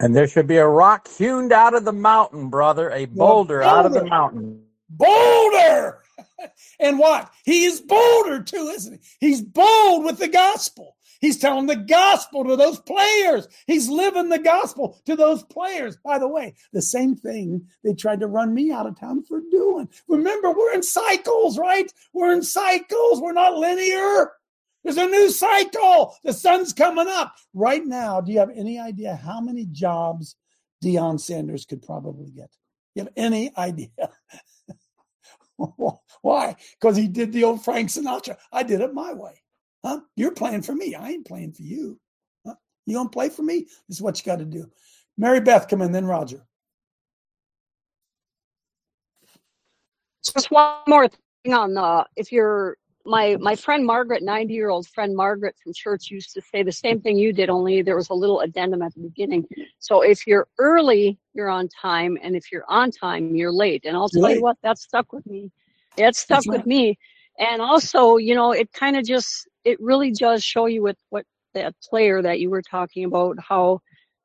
And 0.00 0.16
there 0.16 0.26
should 0.26 0.46
be 0.46 0.56
a 0.56 0.66
rock 0.66 1.06
hewn 1.08 1.52
out 1.52 1.74
of 1.74 1.84
the 1.84 1.92
mountain, 1.92 2.48
brother, 2.48 2.90
a 2.90 3.04
boulder 3.04 3.62
out 3.62 3.86
of 3.86 3.92
the 3.92 4.04
mountain. 4.04 4.64
Boulder. 4.88 5.98
and 6.80 6.98
what? 6.98 7.30
He 7.44 7.64
is 7.66 7.80
bolder 7.80 8.42
too, 8.42 8.68
isn't 8.74 8.94
he? 8.94 9.26
He's 9.26 9.42
bold 9.42 10.04
with 10.04 10.18
the 10.18 10.28
gospel. 10.28 10.96
He's 11.22 11.38
telling 11.38 11.66
the 11.66 11.76
gospel 11.76 12.44
to 12.44 12.56
those 12.56 12.80
players. 12.80 13.46
He's 13.68 13.88
living 13.88 14.28
the 14.28 14.40
gospel 14.40 15.00
to 15.06 15.14
those 15.14 15.44
players. 15.44 15.96
By 16.04 16.18
the 16.18 16.28
way, 16.28 16.54
the 16.72 16.82
same 16.82 17.14
thing 17.14 17.68
they 17.84 17.94
tried 17.94 18.20
to 18.20 18.26
run 18.26 18.52
me 18.52 18.72
out 18.72 18.86
of 18.86 18.98
town 18.98 19.22
for 19.22 19.40
doing. 19.50 19.88
Remember, 20.08 20.50
we're 20.50 20.74
in 20.74 20.82
cycles, 20.82 21.58
right? 21.58 21.90
We're 22.12 22.32
in 22.32 22.42
cycles. 22.42 23.20
We're 23.20 23.32
not 23.32 23.56
linear. 23.56 24.32
There's 24.82 24.96
a 24.96 25.06
new 25.06 25.30
cycle. 25.30 26.16
The 26.24 26.32
sun's 26.32 26.72
coming 26.72 27.06
up. 27.08 27.36
Right 27.54 27.86
now, 27.86 28.20
do 28.20 28.32
you 28.32 28.40
have 28.40 28.50
any 28.50 28.80
idea 28.80 29.14
how 29.14 29.40
many 29.40 29.66
jobs 29.66 30.34
Deion 30.84 31.20
Sanders 31.20 31.64
could 31.64 31.82
probably 31.82 32.32
get? 32.32 32.50
You 32.96 33.04
have 33.04 33.12
any 33.16 33.56
idea? 33.56 33.90
Why? 36.22 36.56
Because 36.80 36.96
he 36.96 37.06
did 37.06 37.32
the 37.32 37.44
old 37.44 37.64
Frank 37.64 37.90
Sinatra. 37.90 38.36
I 38.52 38.64
did 38.64 38.80
it 38.80 38.92
my 38.92 39.12
way. 39.12 39.41
Huh? 39.84 40.00
You're 40.16 40.32
playing 40.32 40.62
for 40.62 40.74
me. 40.74 40.94
I 40.94 41.10
ain't 41.10 41.26
playing 41.26 41.52
for 41.52 41.62
you. 41.62 41.98
Huh? 42.46 42.54
You 42.86 42.94
don't 42.94 43.12
play 43.12 43.28
for 43.28 43.42
me? 43.42 43.66
This 43.88 43.98
is 43.98 44.02
what 44.02 44.18
you 44.18 44.24
got 44.24 44.38
to 44.38 44.44
do. 44.44 44.70
Mary 45.18 45.40
Beth, 45.40 45.68
come 45.68 45.82
in, 45.82 45.92
then 45.92 46.06
Roger. 46.06 46.46
Just 50.24 50.50
one 50.50 50.76
more 50.86 51.08
thing 51.08 51.52
on 51.52 51.74
the 51.74 52.06
if 52.16 52.30
you're 52.30 52.76
my 53.04 53.36
my 53.40 53.56
friend 53.56 53.84
Margaret, 53.84 54.22
90 54.22 54.54
year 54.54 54.70
old 54.70 54.86
friend 54.86 55.16
Margaret 55.16 55.56
from 55.62 55.72
church 55.74 56.10
used 56.10 56.32
to 56.34 56.40
say 56.40 56.62
the 56.62 56.72
same 56.72 57.00
thing 57.00 57.18
you 57.18 57.32
did, 57.32 57.50
only 57.50 57.82
there 57.82 57.96
was 57.96 58.10
a 58.10 58.14
little 58.14 58.40
addendum 58.40 58.82
at 58.82 58.94
the 58.94 59.00
beginning. 59.00 59.44
So 59.80 60.02
if 60.02 60.26
you're 60.26 60.46
early, 60.58 61.18
you're 61.34 61.48
on 61.48 61.68
time, 61.68 62.16
and 62.22 62.36
if 62.36 62.52
you're 62.52 62.64
on 62.68 62.92
time, 62.92 63.34
you're 63.34 63.52
late. 63.52 63.84
And 63.84 63.96
I'll 63.96 64.08
tell 64.08 64.22
late. 64.22 64.36
you 64.36 64.42
what, 64.42 64.56
that 64.62 64.78
stuck 64.78 65.12
with 65.12 65.26
me. 65.26 65.50
It 65.96 66.14
stuck 66.14 66.36
That's 66.36 66.46
with 66.46 66.58
right. 66.58 66.66
me. 66.66 66.98
And 67.38 67.60
also, 67.60 68.18
you 68.18 68.34
know, 68.34 68.52
it 68.52 68.72
kind 68.72 68.96
of 68.96 69.04
just 69.04 69.48
it 69.64 69.80
really 69.80 70.12
does 70.12 70.44
show 70.44 70.66
you 70.66 70.82
with 70.82 70.96
what 71.10 71.26
that 71.54 71.74
player 71.82 72.22
that 72.22 72.40
you 72.40 72.50
were 72.50 72.62
talking 72.62 73.04
about, 73.04 73.38
how 73.40 73.80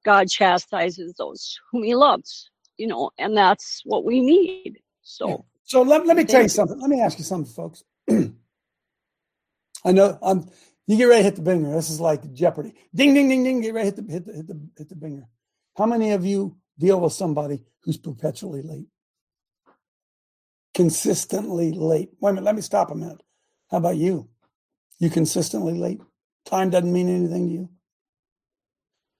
God 0.05 0.29
chastises 0.29 1.15
those 1.17 1.59
whom 1.71 1.83
he 1.83 1.95
loves, 1.95 2.49
you 2.77 2.87
know, 2.87 3.11
and 3.17 3.35
that's 3.37 3.81
what 3.85 4.05
we 4.05 4.21
need. 4.21 4.79
So 5.03 5.45
So 5.65 5.81
let, 5.83 6.05
let 6.07 6.17
me 6.17 6.25
tell 6.25 6.41
you 6.43 6.49
you. 6.49 6.49
something. 6.49 6.79
Let 6.79 6.89
me 6.89 7.01
ask 7.01 7.17
you 7.19 7.25
something, 7.25 7.53
folks. 7.53 7.83
I 9.85 9.91
know 9.91 10.17
I'm 10.21 10.49
you 10.87 10.97
get 10.97 11.05
ready 11.05 11.21
to 11.21 11.25
hit 11.25 11.35
the 11.37 11.41
binger. 11.43 11.73
This 11.75 11.89
is 11.89 11.99
like 12.01 12.33
Jeopardy. 12.33 12.73
Ding 12.93 13.13
ding 13.13 13.29
ding 13.29 13.43
ding. 13.43 13.61
Get 13.61 13.73
ready 13.73 13.91
to 13.91 13.95
hit 13.95 14.07
the 14.07 14.13
hit 14.13 14.25
the 14.27 14.33
hit 14.33 14.47
the 14.47 14.59
hit 14.77 14.89
the 14.89 14.95
binger. 14.95 15.25
How 15.77 15.85
many 15.85 16.11
of 16.11 16.25
you 16.25 16.57
deal 16.79 16.99
with 16.99 17.13
somebody 17.13 17.63
who's 17.83 17.97
perpetually 17.97 18.61
late? 18.61 18.87
Consistently 20.75 21.71
late. 21.73 22.09
Wait 22.21 22.31
a 22.31 22.33
minute, 22.35 22.45
let 22.45 22.55
me 22.55 22.61
stop 22.61 22.91
a 22.91 22.95
minute. 22.95 23.21
How 23.71 23.77
about 23.77 23.97
you? 23.97 24.29
You 24.99 25.09
consistently 25.09 25.73
late? 25.73 26.01
Time 26.45 26.69
doesn't 26.69 26.91
mean 26.91 27.09
anything 27.09 27.47
to 27.47 27.53
you. 27.53 27.69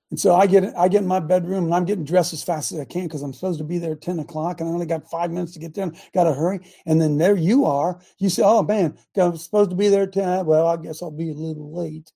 And 0.10 0.20
so 0.20 0.36
I 0.36 0.48
get 0.48 0.64
I 0.78 0.88
get 0.88 1.02
in 1.02 1.08
my 1.08 1.20
bedroom 1.20 1.66
and 1.66 1.74
I'm 1.74 1.84
getting 1.84 2.06
dressed 2.06 2.32
as 2.32 2.44
fast 2.44 2.72
as 2.72 2.80
I 2.80 2.86
can 2.86 3.04
because 3.04 3.22
I'm 3.22 3.34
supposed 3.34 3.60
to 3.60 3.66
be 3.66 3.78
there 3.78 3.92
at 3.94 4.02
10 4.02 4.20
o'clock 4.20 4.62
and 4.62 4.70
I 4.70 4.72
only 4.72 4.86
got 4.86 5.10
five 5.10 5.32
minutes 5.32 5.52
to 5.54 5.60
get 5.60 5.74
there. 5.74 5.92
Got 6.14 6.24
to 6.24 6.34
hurry. 6.34 6.62
And 6.86 7.02
then 7.02 7.18
there 7.18 7.36
you 7.36 7.66
are. 7.66 8.00
You 8.18 8.30
say, 8.30 8.44
"Oh 8.46 8.64
man, 8.64 8.98
I'm 9.18 9.36
supposed 9.36 9.72
to 9.72 9.76
be 9.76 9.90
there 9.90 10.04
at 10.04 10.14
10. 10.14 10.46
Well, 10.46 10.66
I 10.66 10.78
guess 10.78 11.02
I'll 11.02 11.12
be 11.12 11.32
a 11.32 11.34
little 11.34 11.76
late 11.76 12.12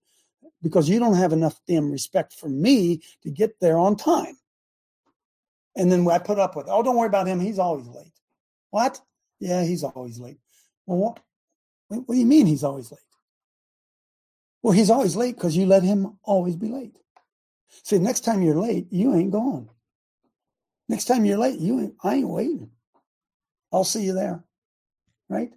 because 0.62 0.88
you 0.88 1.00
don't 1.00 1.16
have 1.16 1.34
enough 1.34 1.60
damn 1.68 1.92
respect 1.92 2.34
for 2.34 2.48
me 2.48 3.02
to 3.24 3.30
get 3.30 3.60
there 3.60 3.78
on 3.78 3.98
time." 3.98 4.38
And 5.76 5.92
then 5.92 6.08
I 6.10 6.18
put 6.18 6.40
up 6.40 6.56
with, 6.56 6.68
"Oh, 6.70 6.84
don't 6.84 6.96
worry 6.96 7.08
about 7.08 7.28
him. 7.28 7.42
He's 7.42 7.60
always 7.60 7.88
late." 7.88 8.14
What? 8.70 9.02
Yeah, 9.42 9.66
he's 9.66 9.84
always 9.84 10.18
late. 10.18 10.40
Well? 10.86 10.98
What 11.90 12.08
what 12.08 12.16
do 12.16 12.20
you 12.22 12.26
mean 12.26 12.46
he's 12.46 12.64
always 12.64 12.90
late? 12.90 13.11
Well, 14.64 14.74
he's 14.74 14.90
always 14.90 15.16
late 15.16 15.36
because 15.36 15.58
you 15.58 15.66
let 15.66 15.84
him 15.84 16.18
always 16.24 16.56
be 16.56 16.68
late. 16.70 16.94
See, 17.84 17.98
next 17.98 18.22
time 18.22 18.44
you're 18.44 18.60
late, 18.60 18.88
you 18.92 19.16
ain't 19.16 19.32
going. 19.32 19.70
Next 20.88 21.06
time 21.06 21.26
you're 21.26 21.38
late, 21.38 21.60
you 21.60 21.80
ain't. 21.80 21.96
I 22.04 22.16
ain't 22.16 22.30
waiting. 22.30 22.70
I'll 23.72 23.84
see 23.84 24.04
you 24.04 24.14
there, 24.14 24.44
right? 25.30 25.52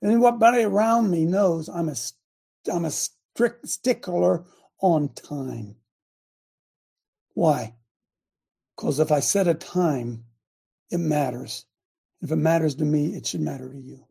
And 0.00 0.20
what 0.20 0.34
everybody 0.34 0.62
around 0.62 1.10
me 1.10 1.24
knows 1.24 1.68
I'm 1.68 1.88
a 1.88 1.94
I'm 2.72 2.84
a 2.84 2.90
strict 2.90 3.68
stickler 3.68 4.44
on 4.80 5.10
time. 5.10 5.76
Why? 7.34 7.74
Because 8.76 8.98
if 8.98 9.12
I 9.12 9.20
set 9.20 9.46
a 9.46 9.54
time, 9.54 10.24
it 10.90 10.98
matters. 10.98 11.66
If 12.22 12.32
it 12.32 12.36
matters 12.36 12.74
to 12.76 12.84
me, 12.84 13.14
it 13.14 13.26
should 13.26 13.40
matter 13.40 13.70
to 13.70 13.78
you. 13.78 14.04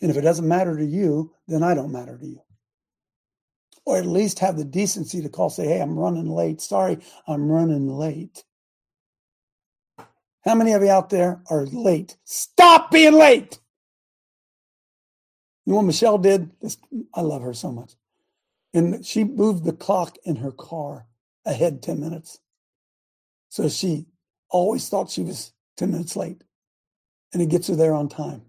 And 0.00 0.10
if 0.10 0.16
it 0.16 0.22
doesn't 0.22 0.48
matter 0.48 0.76
to 0.76 0.84
you, 0.84 1.32
then 1.46 1.62
I 1.62 1.74
don't 1.74 1.92
matter 1.92 2.18
to 2.18 2.26
you 2.26 2.40
or 3.84 3.96
at 3.96 4.06
least 4.06 4.38
have 4.38 4.56
the 4.56 4.64
decency 4.64 5.22
to 5.22 5.28
call, 5.28 5.50
say, 5.50 5.66
hey, 5.66 5.80
I'm 5.80 5.98
running 5.98 6.28
late. 6.28 6.60
Sorry, 6.60 6.98
I'm 7.26 7.50
running 7.50 7.88
late. 7.88 8.44
How 10.44 10.54
many 10.54 10.72
of 10.72 10.82
you 10.82 10.90
out 10.90 11.10
there 11.10 11.40
are 11.50 11.66
late? 11.66 12.16
Stop 12.24 12.90
being 12.90 13.14
late. 13.14 13.58
You 15.64 15.72
know 15.72 15.76
what 15.78 15.84
Michelle 15.84 16.18
did? 16.18 16.50
This, 16.60 16.76
I 17.14 17.20
love 17.20 17.42
her 17.42 17.54
so 17.54 17.70
much. 17.70 17.92
And 18.74 19.04
she 19.04 19.22
moved 19.24 19.64
the 19.64 19.72
clock 19.72 20.16
in 20.24 20.36
her 20.36 20.50
car 20.50 21.06
ahead 21.44 21.82
10 21.82 22.00
minutes. 22.00 22.40
So 23.48 23.68
she 23.68 24.06
always 24.48 24.88
thought 24.88 25.10
she 25.10 25.22
was 25.22 25.52
10 25.76 25.92
minutes 25.92 26.16
late. 26.16 26.42
And 27.32 27.40
it 27.40 27.48
gets 27.48 27.68
her 27.68 27.76
there 27.76 27.94
on 27.94 28.08
time. 28.08 28.42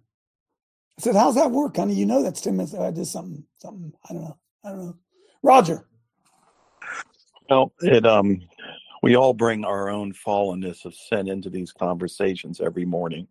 I 0.98 1.02
said, 1.02 1.16
How's 1.16 1.36
that 1.36 1.52
work, 1.52 1.78
honey? 1.78 1.94
You 1.96 2.06
know 2.06 2.24
that's 2.24 2.42
10 2.42 2.56
minutes. 2.56 2.74
I 2.74 2.92
did 2.92 3.08
something, 3.08 3.44
something, 3.58 3.94
I 4.10 4.14
don't 4.14 4.24
know. 4.24 4.38
I 4.64 4.70
don't 4.70 4.86
know. 4.86 4.98
Roger. 5.44 5.86
Well, 7.50 7.74
it 7.82 8.06
um, 8.06 8.42
we 9.04 9.16
all 9.16 9.34
bring 9.34 9.66
our 9.66 9.90
own 9.90 10.14
fallenness 10.14 10.86
of 10.86 10.96
sin 10.96 11.28
into 11.28 11.50
these 11.50 11.74
conversations 11.74 12.62
every 12.62 12.86
morning. 12.86 13.28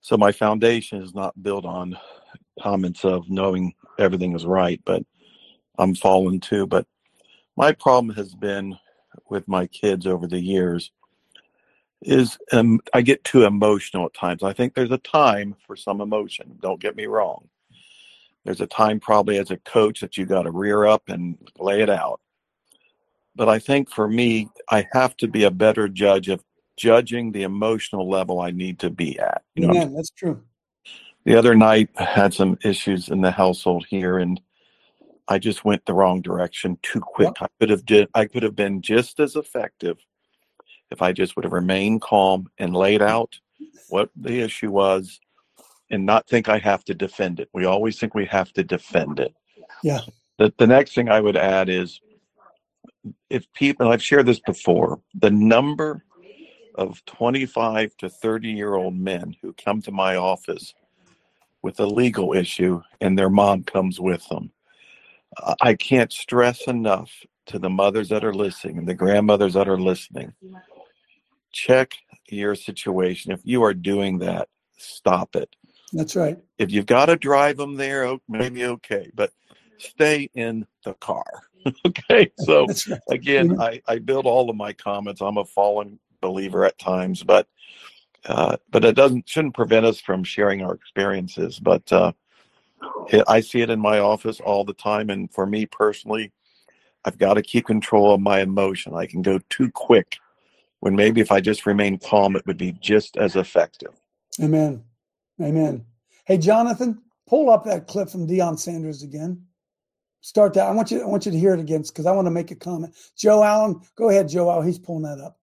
So 0.00 0.16
my 0.16 0.32
foundation 0.32 1.02
is 1.02 1.14
not 1.14 1.42
built 1.42 1.66
on 1.66 1.98
comments 2.62 3.04
of 3.04 3.28
knowing 3.28 3.74
everything 3.98 4.34
is 4.34 4.46
right, 4.46 4.80
but 4.84 5.02
I'm 5.78 5.94
fallen 5.94 6.40
too. 6.40 6.66
But 6.66 6.86
my 7.56 7.72
problem 7.72 8.14
has 8.14 8.34
been 8.34 8.78
with 9.28 9.46
my 9.48 9.66
kids 9.66 10.06
over 10.06 10.26
the 10.26 10.40
years 10.40 10.92
is 12.02 12.38
um, 12.52 12.80
I 12.94 13.02
get 13.02 13.24
too 13.24 13.44
emotional 13.44 14.06
at 14.06 14.14
times. 14.14 14.42
I 14.42 14.52
think 14.52 14.74
there's 14.74 14.90
a 14.90 14.98
time 14.98 15.54
for 15.66 15.76
some 15.76 16.00
emotion. 16.00 16.56
Don't 16.62 16.80
get 16.80 16.96
me 16.96 17.06
wrong. 17.06 17.48
There's 18.44 18.60
a 18.60 18.66
time 18.66 19.00
probably 19.00 19.38
as 19.38 19.50
a 19.50 19.58
coach 19.58 20.00
that 20.00 20.16
you 20.16 20.26
got 20.26 20.42
to 20.42 20.50
rear 20.50 20.86
up 20.86 21.08
and 21.08 21.36
lay 21.58 21.82
it 21.82 21.90
out. 21.90 22.20
But 23.36 23.48
I 23.48 23.58
think 23.58 23.90
for 23.90 24.08
me, 24.08 24.48
I 24.70 24.86
have 24.92 25.16
to 25.18 25.28
be 25.28 25.44
a 25.44 25.50
better 25.50 25.88
judge 25.88 26.28
of 26.28 26.42
judging 26.76 27.32
the 27.32 27.42
emotional 27.42 28.08
level 28.08 28.40
I 28.40 28.50
need 28.50 28.78
to 28.80 28.90
be 28.90 29.18
at. 29.18 29.42
You 29.54 29.66
know, 29.66 29.74
Amen. 29.74 29.94
That's 29.94 30.10
true. 30.10 30.42
the 31.24 31.36
other 31.36 31.54
night 31.54 31.90
I 31.96 32.04
had 32.04 32.32
some 32.32 32.58
issues 32.64 33.08
in 33.08 33.20
the 33.20 33.30
household 33.30 33.86
here 33.88 34.18
and 34.18 34.40
I 35.28 35.38
just 35.38 35.64
went 35.64 35.84
the 35.86 35.94
wrong 35.94 36.22
direction 36.22 36.78
too 36.82 37.00
quick. 37.00 37.34
I 37.40 37.46
could 37.60 37.70
have 37.70 37.84
did 37.84 38.08
I 38.14 38.24
could 38.24 38.42
have 38.42 38.56
been 38.56 38.82
just 38.82 39.20
as 39.20 39.36
effective 39.36 39.98
if 40.90 41.02
I 41.02 41.12
just 41.12 41.36
would 41.36 41.44
have 41.44 41.52
remained 41.52 42.02
calm 42.02 42.50
and 42.58 42.74
laid 42.74 43.00
out 43.00 43.38
what 43.90 44.10
the 44.16 44.40
issue 44.40 44.70
was 44.70 45.20
and 45.90 46.06
not 46.06 46.28
think 46.28 46.48
I 46.48 46.58
have 46.58 46.84
to 46.84 46.94
defend 46.94 47.40
it. 47.40 47.48
We 47.52 47.64
always 47.64 47.98
think 47.98 48.14
we 48.14 48.26
have 48.26 48.52
to 48.54 48.64
defend 48.64 49.20
it. 49.20 49.34
Yeah. 49.82 50.00
The 50.38 50.52
the 50.58 50.66
next 50.66 50.94
thing 50.94 51.08
I 51.08 51.20
would 51.20 51.36
add 51.36 51.68
is 51.68 52.00
if 53.28 53.50
people 53.52 53.86
and 53.86 53.92
I've 53.92 54.02
shared 54.02 54.26
this 54.26 54.40
before, 54.40 55.00
the 55.14 55.30
number 55.30 56.04
of 56.76 57.04
25 57.06 57.96
to 57.98 58.08
30 58.08 58.48
year 58.50 58.74
old 58.74 58.96
men 58.96 59.36
who 59.42 59.52
come 59.52 59.82
to 59.82 59.90
my 59.92 60.16
office 60.16 60.74
with 61.62 61.78
a 61.80 61.86
legal 61.86 62.32
issue 62.32 62.80
and 63.00 63.18
their 63.18 63.28
mom 63.30 63.64
comes 63.64 64.00
with 64.00 64.26
them. 64.28 64.50
I- 65.38 65.56
I 65.60 65.74
can't 65.74 66.12
stress 66.12 66.66
enough 66.66 67.10
to 67.46 67.58
the 67.58 67.70
mothers 67.70 68.08
that 68.10 68.24
are 68.24 68.34
listening 68.34 68.78
and 68.78 68.88
the 68.88 68.94
grandmothers 68.94 69.54
that 69.54 69.68
are 69.68 69.80
listening. 69.80 70.32
Check 71.52 71.94
your 72.28 72.54
situation. 72.54 73.32
If 73.32 73.40
you 73.44 73.62
are 73.64 73.74
doing 73.74 74.18
that, 74.18 74.48
stop 74.76 75.34
it. 75.36 75.54
That's 75.92 76.16
right. 76.16 76.38
If 76.58 76.70
you've 76.70 76.86
got 76.86 77.06
to 77.06 77.16
drive 77.16 77.56
them 77.56 77.76
there, 77.76 78.16
maybe 78.28 78.64
okay, 78.64 79.10
but 79.14 79.32
stay 79.78 80.30
in 80.34 80.66
the 80.84 80.94
car. 80.94 81.24
okay. 81.86 82.30
So 82.38 82.66
right. 82.88 83.00
again, 83.10 83.60
I, 83.60 83.82
I 83.88 83.98
build 83.98 84.26
all 84.26 84.50
of 84.50 84.56
my 84.56 84.72
comments. 84.72 85.20
I'm 85.20 85.38
a 85.38 85.44
fallen 85.44 85.98
believer 86.20 86.64
at 86.64 86.78
times, 86.78 87.22
but 87.22 87.46
uh, 88.26 88.56
but 88.70 88.84
it 88.84 88.94
doesn't 88.94 89.28
shouldn't 89.28 89.54
prevent 89.54 89.86
us 89.86 90.00
from 90.00 90.22
sharing 90.22 90.62
our 90.62 90.74
experiences. 90.74 91.58
But 91.58 91.90
uh, 91.92 92.12
it, 93.08 93.24
I 93.26 93.40
see 93.40 93.62
it 93.62 93.70
in 93.70 93.80
my 93.80 93.98
office 93.98 94.40
all 94.40 94.64
the 94.64 94.74
time, 94.74 95.10
and 95.10 95.32
for 95.32 95.46
me 95.46 95.66
personally, 95.66 96.32
I've 97.04 97.18
got 97.18 97.34
to 97.34 97.42
keep 97.42 97.66
control 97.66 98.14
of 98.14 98.20
my 98.20 98.40
emotion. 98.40 98.94
I 98.94 99.06
can 99.06 99.22
go 99.22 99.40
too 99.48 99.70
quick 99.70 100.18
when 100.80 100.96
maybe 100.96 101.20
if 101.20 101.30
I 101.30 101.40
just 101.40 101.66
remain 101.66 101.98
calm, 101.98 102.36
it 102.36 102.46
would 102.46 102.58
be 102.58 102.72
just 102.72 103.16
as 103.16 103.36
effective. 103.36 103.92
Amen. 104.42 104.84
Amen. 105.40 105.84
Hey, 106.26 106.38
Jonathan, 106.38 107.02
pull 107.26 107.50
up 107.50 107.64
that 107.64 107.86
clip 107.86 108.10
from 108.10 108.26
Deion 108.26 108.58
Sanders 108.58 109.02
again. 109.02 109.46
Start 110.20 110.54
that. 110.54 110.66
I 110.66 110.70
want 110.72 110.90
you. 110.90 111.02
I 111.02 111.06
want 111.06 111.24
you 111.24 111.32
to 111.32 111.38
hear 111.38 111.54
it 111.54 111.60
again 111.60 111.82
because 111.82 112.04
I 112.06 112.12
want 112.12 112.26
to 112.26 112.30
make 112.30 112.50
a 112.50 112.54
comment. 112.54 112.94
Joe 113.16 113.42
Allen, 113.42 113.80
go 113.96 114.10
ahead, 114.10 114.28
Joe 114.28 114.50
Allen. 114.50 114.66
He's 114.66 114.78
pulling 114.78 115.04
that 115.04 115.18
up. 115.18 115.38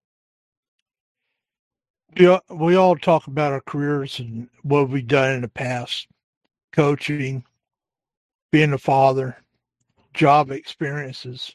Yeah, 2.16 2.38
we 2.48 2.76
all 2.76 2.96
talk 2.96 3.26
about 3.26 3.52
our 3.52 3.60
careers 3.60 4.18
and 4.18 4.48
what 4.62 4.88
we've 4.88 5.06
done 5.06 5.34
in 5.34 5.42
the 5.42 5.48
past, 5.48 6.06
coaching, 6.72 7.44
being 8.50 8.72
a 8.72 8.78
father, 8.78 9.36
job 10.14 10.50
experiences. 10.50 11.54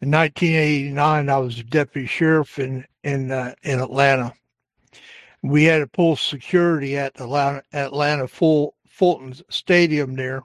In 0.00 0.10
1989, 0.10 1.28
I 1.28 1.38
was 1.38 1.62
deputy 1.64 2.06
sheriff 2.06 2.58
in 2.58 2.84
in 3.04 3.30
uh, 3.30 3.54
in 3.62 3.80
Atlanta. 3.80 4.34
We 5.42 5.64
had 5.64 5.78
to 5.78 5.86
pull 5.86 6.16
security 6.16 6.96
at 6.96 7.20
Atlanta 7.20 7.62
Atlanta 7.72 8.28
full 8.28 8.74
Fulton 8.88 9.34
Stadium 9.50 10.14
there 10.16 10.42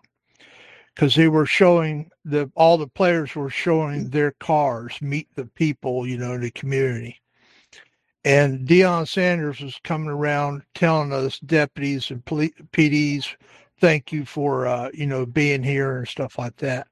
because 0.94 1.16
they 1.16 1.28
were 1.28 1.46
showing 1.46 2.12
the 2.24 2.52
all 2.56 2.78
the 2.78 2.88
players 2.88 3.36
were 3.36 3.50
showing 3.50 4.10
their 4.10 4.32
cars 4.40 5.02
meet 5.02 5.28
the 5.36 5.46
people 5.46 6.06
you 6.06 6.18
know 6.18 6.38
the 6.38 6.52
community 6.52 7.20
and 8.26 8.68
Deion 8.68 9.08
Sanders 9.08 9.60
was 9.60 9.80
coming 9.84 10.08
around 10.10 10.64
telling 10.74 11.12
us 11.12 11.40
deputies 11.40 12.10
and 12.10 12.24
PDs, 12.26 13.36
thank 13.80 14.12
you 14.12 14.26
for 14.26 14.66
uh, 14.66 14.90
you 14.94 15.06
know 15.06 15.26
being 15.26 15.64
here 15.64 15.98
and 15.98 16.08
stuff 16.08 16.38
like 16.38 16.56
that. 16.58 16.88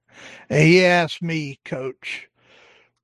And 0.50 0.62
he 0.62 0.86
asked 0.86 1.22
me, 1.22 1.60
Coach, 1.64 2.28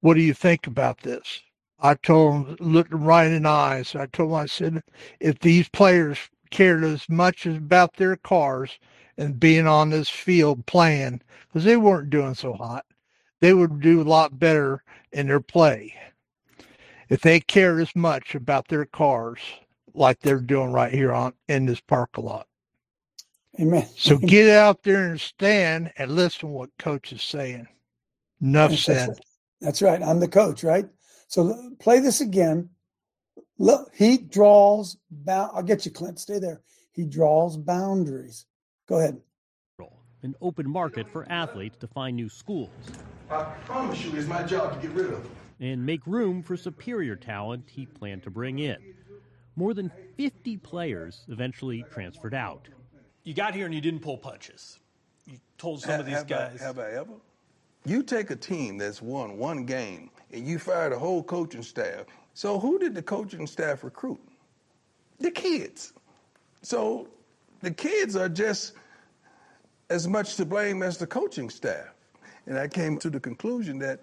what 0.02 0.16
do 0.16 0.22
you 0.22 0.34
think 0.34 0.68
about 0.68 1.00
this? 1.02 1.42
I 1.80 1.96
told 1.96 2.48
him, 2.48 2.58
looked 2.60 2.92
him 2.94 3.04
right 3.04 3.32
in 3.32 3.44
the 3.44 3.50
eyes. 3.50 3.96
I 3.96 4.08
told 4.08 4.32
him, 4.32 4.36
I 4.36 4.46
said, 4.48 4.84
if 5.20 5.40
these 5.40 5.70
players 5.70 6.18
cared 6.50 6.84
as 6.84 7.08
much 7.10 7.46
as 7.46 7.58
about 7.58 7.96
their 7.96 8.16
cars 8.16 8.80
and 9.18 9.40
being 9.40 9.68
on 9.68 9.90
this 9.90 10.10
field 10.10 10.66
playing, 10.66 11.22
because 11.48 11.64
they 11.64 11.78
weren't 11.78 12.10
doing 12.10 12.34
so 12.34 12.54
hot, 12.54 12.86
they 13.40 13.54
would 13.54 13.80
do 13.82 14.02
a 14.02 14.04
lot 14.04 14.40
better 14.40 14.84
in 15.12 15.28
their 15.28 15.40
play 15.40 15.94
if 17.10 17.22
they 17.22 17.40
cared 17.40 17.82
as 17.82 17.96
much 17.96 18.36
about 18.36 18.68
their 18.68 18.86
cars 18.86 19.40
like 19.94 20.20
they're 20.20 20.40
doing 20.40 20.72
right 20.72 20.94
here 20.94 21.14
on 21.14 21.34
in 21.48 21.66
this 21.66 21.80
parking 21.80 22.26
lot. 22.26 22.48
Amen. 23.60 23.88
So 23.96 24.18
get 24.18 24.50
out 24.50 24.84
there 24.84 25.08
and 25.08 25.20
stand 25.20 25.92
and 25.98 26.12
listen 26.12 26.42
to 26.42 26.48
what 26.48 26.70
coach 26.78 27.12
is 27.12 27.24
saying. 27.24 27.68
Enough 28.42 28.76
said. 28.76 29.20
That's 29.62 29.82
right. 29.82 30.02
I'm 30.04 30.20
the 30.20 30.28
coach, 30.28 30.64
right? 30.64 30.86
So 31.28 31.72
play 31.80 32.00
this 32.00 32.22
again. 32.22 32.70
Look, 33.58 33.92
he 33.96 34.18
draws. 34.18 34.98
Bound- 35.10 35.52
I'll 35.54 35.64
get 35.64 35.86
you, 35.86 35.92
Clint. 35.92 36.20
Stay 36.20 36.40
there. 36.40 36.62
He 36.94 37.06
draws 37.06 37.58
boundaries. 37.58 38.46
Go 38.88 38.98
ahead. 39.00 39.22
An 40.24 40.34
open 40.42 40.68
market 40.70 41.08
for 41.10 41.30
athletes 41.32 41.78
to 41.78 41.88
find 41.88 42.16
new 42.16 42.28
schools 42.28 42.72
I 43.30 43.44
promise 43.66 44.04
you, 44.04 44.18
it's 44.18 44.28
my 44.28 44.42
job 44.42 44.74
to 44.74 44.88
get 44.88 44.96
rid 44.96 45.06
of 45.14 45.24
them. 45.24 45.32
and 45.60 45.86
make 45.86 46.06
room 46.08 46.42
for 46.42 46.58
superior 46.58 47.16
talent 47.16 47.66
he 47.70 47.86
planned 47.86 48.24
to 48.24 48.32
bring 48.32 48.58
in. 48.60 48.78
More 49.56 49.74
than 49.76 49.92
50 50.18 50.58
players 50.58 51.24
eventually 51.28 51.86
transferred 51.92 52.34
out. 52.34 52.68
You 53.24 53.34
got 53.36 53.54
here 53.54 53.66
and 53.66 53.76
you 53.76 53.80
didn't 53.82 54.00
pull 54.00 54.18
punches. 54.18 54.80
You 55.28 55.38
told 55.60 55.82
some 55.82 55.92
Ha- 55.92 56.00
of 56.00 56.06
these 56.08 56.16
have 56.16 56.28
guys. 56.28 56.60
I, 56.62 56.64
have 56.66 56.80
I 56.80 56.92
ever? 56.94 57.14
You 57.86 58.02
take 58.02 58.32
a 58.32 58.36
team 58.36 58.78
that's 58.80 59.02
won 59.02 59.38
one 59.38 59.66
game 59.66 60.10
and 60.34 60.48
you 60.48 60.60
fire 60.60 60.90
the 60.90 61.00
whole 61.00 61.24
coaching 61.24 61.64
staff. 61.64 62.06
So 62.34 62.60
who 62.60 62.80
did 62.80 62.96
the 62.96 63.02
coaching 63.04 63.48
staff 63.48 63.84
recruit? 63.84 64.20
The 65.20 65.32
kids. 65.32 65.94
So 66.64 67.08
the 67.62 67.72
kids 67.72 68.16
are 68.16 68.30
just 68.30 68.74
as 69.90 70.08
much 70.08 70.36
to 70.38 70.46
blame 70.46 70.84
as 70.84 70.98
the 70.98 71.08
coaching 71.08 71.50
staff. 71.50 71.88
And 72.48 72.58
I 72.58 72.68
came 72.68 72.98
to 73.00 73.10
the 73.10 73.20
conclusion 73.20 73.80
that 73.80 74.02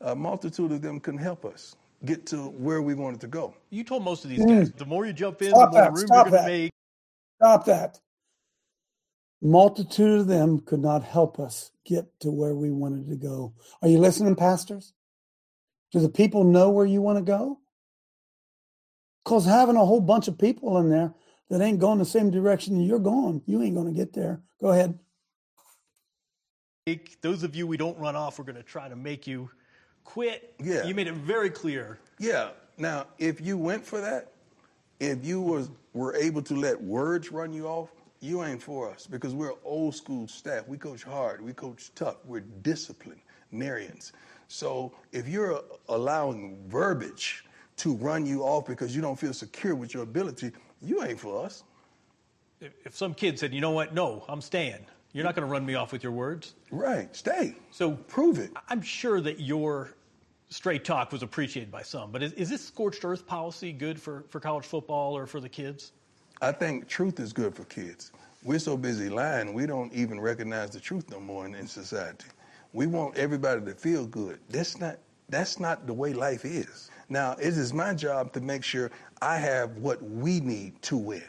a 0.00 0.14
multitude 0.14 0.72
of 0.72 0.82
them 0.82 1.00
couldn't 1.00 1.20
help 1.20 1.44
us 1.44 1.76
get 2.04 2.26
to 2.26 2.48
where 2.50 2.82
we 2.82 2.94
wanted 2.94 3.20
to 3.22 3.28
go. 3.28 3.54
You 3.70 3.84
told 3.84 4.04
most 4.04 4.24
of 4.24 4.30
these 4.30 4.44
Mm. 4.44 4.46
guys 4.46 4.72
the 4.72 4.86
more 4.86 5.06
you 5.06 5.12
jump 5.12 5.42
in, 5.42 5.50
Stop 5.54 5.60
the 5.60 5.66
more 5.66 5.84
that, 5.84 5.92
room 5.92 6.12
stop 6.12 6.14
you're 6.14 6.22
going 6.24 6.34
to 6.34 6.40
make. 6.40 6.72
Stop 7.40 7.64
that. 7.66 8.00
Multitude 9.42 10.20
of 10.20 10.26
them 10.28 10.60
could 10.60 10.80
not 10.80 11.04
help 11.04 11.40
us 11.40 11.70
get 11.84 12.06
to 12.20 12.30
where 12.30 12.54
we 12.54 12.70
wanted 12.70 13.08
to 13.08 13.16
go. 13.16 13.54
Are 13.82 13.88
you 13.88 13.98
listening, 13.98 14.36
pastors? 14.36 14.94
Do 15.92 16.00
the 16.00 16.08
people 16.08 16.44
know 16.44 16.70
where 16.70 16.86
you 16.86 17.02
want 17.02 17.18
to 17.18 17.24
go? 17.24 17.58
Because 19.24 19.44
having 19.44 19.76
a 19.76 19.84
whole 19.84 20.00
bunch 20.00 20.26
of 20.26 20.38
people 20.38 20.78
in 20.78 20.90
there 20.90 21.14
that 21.50 21.60
ain't 21.60 21.78
going 21.78 21.98
the 21.98 22.04
same 22.04 22.30
direction 22.30 22.80
you're 22.80 22.98
going, 22.98 23.42
you 23.46 23.62
ain't 23.62 23.74
going 23.74 23.86
to 23.86 23.92
get 23.92 24.12
there. 24.12 24.40
Go 24.60 24.70
ahead. 24.70 24.98
make. 26.86 27.20
Those 27.20 27.42
of 27.42 27.54
you 27.54 27.66
we 27.66 27.76
don't 27.76 27.98
run 27.98 28.16
off, 28.16 28.38
we're 28.38 28.44
going 28.44 28.56
to 28.56 28.62
try 28.62 28.88
to 28.88 28.96
make 28.96 29.26
you 29.26 29.50
quit. 30.04 30.54
Yeah. 30.62 30.84
You 30.84 30.94
made 30.94 31.06
it 31.06 31.14
very 31.14 31.50
clear. 31.50 31.98
Yeah. 32.18 32.50
Now, 32.78 33.06
if 33.18 33.40
you 33.40 33.56
went 33.56 33.84
for 33.84 34.00
that, 34.00 34.32
if 34.98 35.24
you 35.24 35.40
was 35.40 35.70
were 35.94 36.14
able 36.16 36.42
to 36.42 36.54
let 36.54 36.80
words 36.80 37.30
run 37.30 37.52
you 37.52 37.66
off, 37.66 37.90
you 38.20 38.42
ain't 38.44 38.62
for 38.62 38.90
us 38.90 39.06
because 39.06 39.34
we're 39.34 39.52
old 39.64 39.94
school 39.94 40.26
staff. 40.28 40.66
We 40.68 40.78
coach 40.78 41.02
hard. 41.02 41.42
We 41.42 41.52
coach 41.52 41.90
tough. 41.94 42.16
We're 42.24 42.40
disciplinarians. 42.40 44.12
So 44.52 44.92
if 45.12 45.26
you're 45.26 45.62
allowing 45.88 46.58
verbiage 46.68 47.42
to 47.78 47.94
run 47.94 48.26
you 48.26 48.42
off 48.42 48.66
because 48.66 48.94
you 48.94 49.00
don't 49.00 49.18
feel 49.18 49.32
secure 49.32 49.74
with 49.74 49.94
your 49.94 50.02
ability, 50.02 50.52
you 50.82 51.02
ain't 51.02 51.18
for 51.18 51.42
us. 51.42 51.64
If, 52.60 52.74
if 52.84 52.94
some 52.94 53.14
kid 53.14 53.38
said, 53.38 53.54
you 53.54 53.62
know 53.62 53.70
what, 53.70 53.94
no, 53.94 54.26
I'm 54.28 54.42
staying. 54.42 54.84
You're 55.14 55.24
not 55.24 55.34
going 55.34 55.46
to 55.46 55.50
run 55.50 55.64
me 55.64 55.74
off 55.74 55.90
with 55.90 56.02
your 56.02 56.12
words. 56.12 56.54
Right. 56.70 57.14
Stay. 57.16 57.56
So 57.70 57.92
prove 57.92 58.38
it. 58.38 58.50
I'm 58.68 58.82
sure 58.82 59.22
that 59.22 59.40
your 59.40 59.94
straight 60.50 60.84
talk 60.84 61.12
was 61.12 61.22
appreciated 61.22 61.72
by 61.72 61.80
some, 61.80 62.10
but 62.12 62.22
is, 62.22 62.32
is 62.32 62.50
this 62.50 62.62
scorched 62.62 63.06
earth 63.06 63.26
policy 63.26 63.72
good 63.72 63.98
for, 63.98 64.26
for 64.28 64.38
college 64.38 64.66
football 64.66 65.16
or 65.16 65.26
for 65.26 65.40
the 65.40 65.48
kids? 65.48 65.92
I 66.42 66.52
think 66.52 66.88
truth 66.88 67.20
is 67.20 67.32
good 67.32 67.54
for 67.54 67.64
kids. 67.64 68.12
We're 68.44 68.58
so 68.58 68.76
busy 68.76 69.08
lying, 69.08 69.54
we 69.54 69.64
don't 69.64 69.90
even 69.94 70.20
recognize 70.20 70.68
the 70.70 70.80
truth 70.80 71.08
no 71.10 71.20
more 71.20 71.46
in, 71.46 71.54
in 71.54 71.66
society. 71.66 72.26
We 72.72 72.86
want 72.86 73.16
everybody 73.16 73.60
to 73.66 73.74
feel 73.74 74.06
good. 74.06 74.38
That's 74.48 74.78
not 74.80 74.98
that's 75.28 75.58
not 75.60 75.86
the 75.86 75.92
way 75.94 76.12
life 76.12 76.44
is. 76.44 76.90
Now, 77.08 77.32
it 77.32 77.48
is 77.56 77.72
my 77.72 77.94
job 77.94 78.32
to 78.34 78.40
make 78.40 78.62
sure 78.64 78.90
I 79.20 79.36
have 79.38 79.76
what 79.78 80.02
we 80.02 80.40
need 80.40 80.80
to 80.82 80.96
win. 80.96 81.22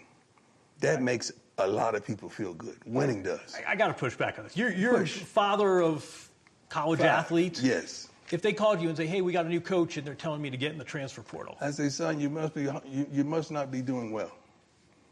That 0.80 1.02
makes 1.02 1.32
a 1.58 1.68
lot 1.68 1.96
of 1.96 2.06
people 2.06 2.28
feel 2.30 2.54
good. 2.54 2.78
Winning 2.86 3.24
does. 3.24 3.56
I, 3.68 3.72
I 3.72 3.76
got 3.76 3.88
to 3.88 3.94
push 3.94 4.16
back 4.16 4.38
on 4.40 4.46
this. 4.46 4.58
You're, 4.58 4.72
you're 4.74 4.96
a 4.96 5.00
Push. 5.00 5.20
father 5.20 5.82
of 5.82 6.30
college 6.70 7.00
Five. 7.00 7.08
athletes. 7.10 7.62
Yes. 7.62 8.10
if 8.32 8.42
they 8.42 8.52
called 8.54 8.82
you 8.82 8.88
and 8.90 8.98
say, 8.98 9.06
"Hey, 9.06 9.22
we 9.22 9.32
got 9.32 9.46
a 9.46 9.50
new 9.50 9.62
coach," 9.62 9.98
and 9.98 10.06
they're 10.08 10.16
telling 10.16 10.42
me 10.42 10.50
to 10.50 10.58
get 10.58 10.72
in 10.72 10.78
the 10.78 10.84
transfer 10.84 11.22
portal? 11.22 11.56
I 11.62 11.72
say, 11.72 11.90
son, 11.90 12.20
you 12.20 12.30
must 12.30 12.54
be 12.56 12.64
you, 12.64 13.06
you 13.12 13.24
must 13.24 13.52
not 13.52 13.70
be 13.72 13.82
doing 13.82 14.12
well. 14.12 14.32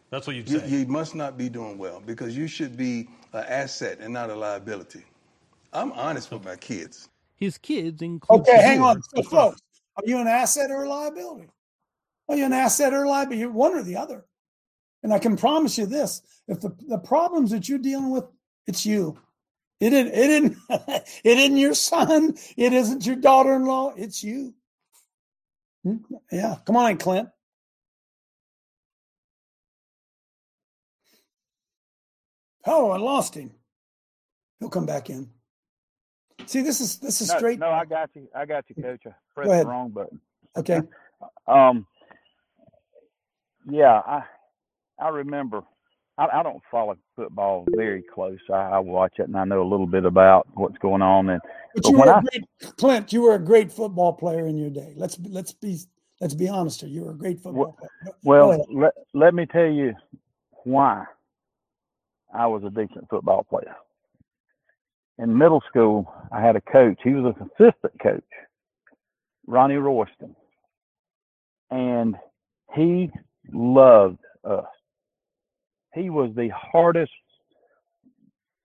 That's 0.09 0.27
what 0.27 0.35
you'd 0.35 0.49
You, 0.49 0.59
say. 0.59 0.67
you 0.69 0.85
must 0.87 1.15
not 1.15 1.37
be 1.37 1.47
doing 1.47 1.77
well 1.77 2.01
because 2.05 2.35
you 2.35 2.47
should 2.47 2.75
be 2.75 3.07
an 3.33 3.45
asset 3.47 3.99
and 4.01 4.11
not 4.13 4.29
a 4.29 4.35
liability. 4.35 5.03
I'm 5.73 5.91
honest 5.93 6.31
with 6.31 6.43
my 6.43 6.55
kids. 6.55 7.09
His 7.35 7.57
kids 7.57 8.01
include. 8.01 8.41
Okay, 8.41 8.61
hang 8.61 8.81
on. 8.81 9.01
So, 9.15 9.23
folks, 9.23 9.61
are 9.97 10.03
you 10.05 10.19
an 10.19 10.27
asset 10.27 10.69
or 10.69 10.83
a 10.83 10.89
liability? 10.89 11.47
Are 12.29 12.35
you 12.35 12.45
an 12.45 12.53
asset 12.53 12.93
or 12.93 13.03
a 13.03 13.09
liability? 13.09 13.39
You're 13.39 13.51
one 13.51 13.73
or 13.73 13.83
the 13.83 13.97
other. 13.97 14.25
And 15.03 15.13
I 15.13 15.19
can 15.19 15.37
promise 15.37 15.77
you 15.77 15.85
this: 15.85 16.21
if 16.47 16.61
the, 16.61 16.75
the 16.87 16.99
problems 16.99 17.51
that 17.51 17.67
you're 17.67 17.79
dealing 17.79 18.11
with, 18.11 18.25
it's 18.67 18.85
you. 18.85 19.17
It 19.79 19.93
isn't. 19.93 20.13
It 20.13 20.29
isn't. 20.29 20.57
it 21.23 21.37
isn't 21.39 21.57
your 21.57 21.73
son. 21.73 22.35
It 22.55 22.73
isn't 22.73 23.05
your 23.05 23.15
daughter-in-law. 23.15 23.95
It's 23.97 24.23
you. 24.23 24.53
Yeah. 26.31 26.57
Come 26.65 26.77
on, 26.77 26.97
Clint. 26.97 27.29
Oh, 32.65 32.91
I 32.91 32.97
lost 32.97 33.33
him. 33.33 33.51
He'll 34.59 34.69
come 34.69 34.85
back 34.85 35.09
in. 35.09 35.31
See, 36.45 36.61
this 36.61 36.81
is 36.81 36.97
this 36.97 37.21
is 37.21 37.29
no, 37.29 37.37
straight. 37.37 37.59
No, 37.59 37.69
I 37.69 37.85
got 37.85 38.09
you. 38.13 38.27
I 38.35 38.45
got 38.45 38.65
you, 38.69 38.81
Coach. 38.81 39.01
I 39.05 39.11
pressed 39.33 39.51
ahead. 39.51 39.65
the 39.65 39.69
wrong 39.69 39.89
button. 39.89 40.19
Okay. 40.57 40.81
Um. 41.47 41.85
Yeah, 43.69 44.01
I 44.05 44.23
I 44.99 45.09
remember. 45.09 45.61
I, 46.17 46.39
I 46.39 46.43
don't 46.43 46.61
follow 46.69 46.97
football 47.15 47.65
very 47.75 48.03
close. 48.03 48.39
I, 48.49 48.53
I 48.53 48.79
watch 48.79 49.13
it 49.17 49.27
and 49.27 49.37
I 49.37 49.43
know 49.43 49.61
a 49.61 49.69
little 49.69 49.87
bit 49.87 50.05
about 50.05 50.47
what's 50.53 50.77
going 50.77 51.01
on. 51.01 51.29
And 51.29 51.41
But 51.73 51.83
but 51.83 51.91
you 51.91 51.97
when 51.97 52.07
were 52.07 52.15
I 52.15 52.21
great, 52.21 52.77
Clint. 52.77 53.13
You 53.13 53.21
were 53.21 53.35
a 53.35 53.39
great 53.39 53.71
football 53.71 54.13
player 54.13 54.47
in 54.47 54.57
your 54.57 54.69
day. 54.69 54.93
Let's 54.95 55.19
let's 55.19 55.53
be 55.53 55.79
let's 56.19 56.33
be 56.33 56.49
honest 56.49 56.81
here. 56.81 56.89
You 56.89 57.05
were 57.05 57.11
a 57.11 57.15
great 57.15 57.39
football 57.39 57.75
player. 57.77 57.89
Go- 58.05 58.11
go 58.11 58.15
well, 58.23 58.65
let 58.71 58.93
let 59.13 59.33
me 59.33 59.45
tell 59.45 59.69
you 59.69 59.93
why 60.63 61.05
I 62.33 62.47
was 62.47 62.63
a 62.63 62.69
decent 62.69 63.09
football 63.09 63.43
player. 63.43 63.75
In 65.21 65.37
middle 65.37 65.61
school, 65.69 66.11
I 66.31 66.41
had 66.41 66.55
a 66.55 66.61
coach. 66.61 66.99
He 67.03 67.13
was 67.13 67.35
an 67.39 67.49
assistant 67.51 67.93
coach, 68.01 68.23
Ronnie 69.45 69.75
Royston, 69.75 70.35
and 71.69 72.15
he 72.73 73.11
loved 73.53 74.17
us. 74.43 74.65
He 75.93 76.09
was 76.09 76.31
the 76.35 76.49
hardest 76.49 77.11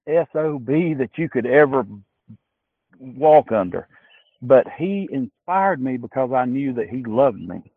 SOB 0.09 0.67
that 0.67 1.11
you 1.17 1.29
could 1.29 1.45
ever 1.45 1.85
walk 2.99 3.53
under. 3.53 3.87
But 4.41 4.67
he 4.79 5.09
inspired 5.13 5.83
me 5.83 5.99
because 5.99 6.31
I 6.33 6.47
knew 6.47 6.73
that 6.75 6.89
he 6.89 7.05
loved 7.05 7.41
me. 7.41 7.71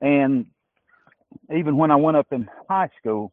And 0.00 0.46
even 1.54 1.76
when 1.76 1.90
I 1.90 1.96
went 1.96 2.16
up 2.16 2.28
in 2.32 2.48
high 2.70 2.88
school, 2.98 3.32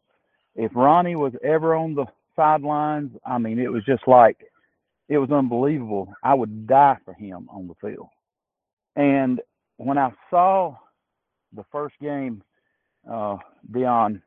if 0.54 0.70
Ronnie 0.74 1.16
was 1.16 1.32
ever 1.42 1.74
on 1.74 1.94
the 1.94 2.06
sidelines, 2.36 3.12
I 3.24 3.38
mean, 3.38 3.58
it 3.58 3.72
was 3.72 3.84
just 3.84 4.06
like, 4.06 4.36
it 5.10 5.18
was 5.18 5.30
unbelievable. 5.32 6.14
I 6.22 6.34
would 6.34 6.68
die 6.68 6.96
for 7.04 7.12
him 7.12 7.48
on 7.50 7.66
the 7.66 7.74
field. 7.74 8.08
And 8.94 9.40
when 9.76 9.98
I 9.98 10.12
saw 10.30 10.76
the 11.52 11.64
first 11.72 11.96
game, 12.00 12.42
uh, 13.10 13.38
Deion, 13.70 14.22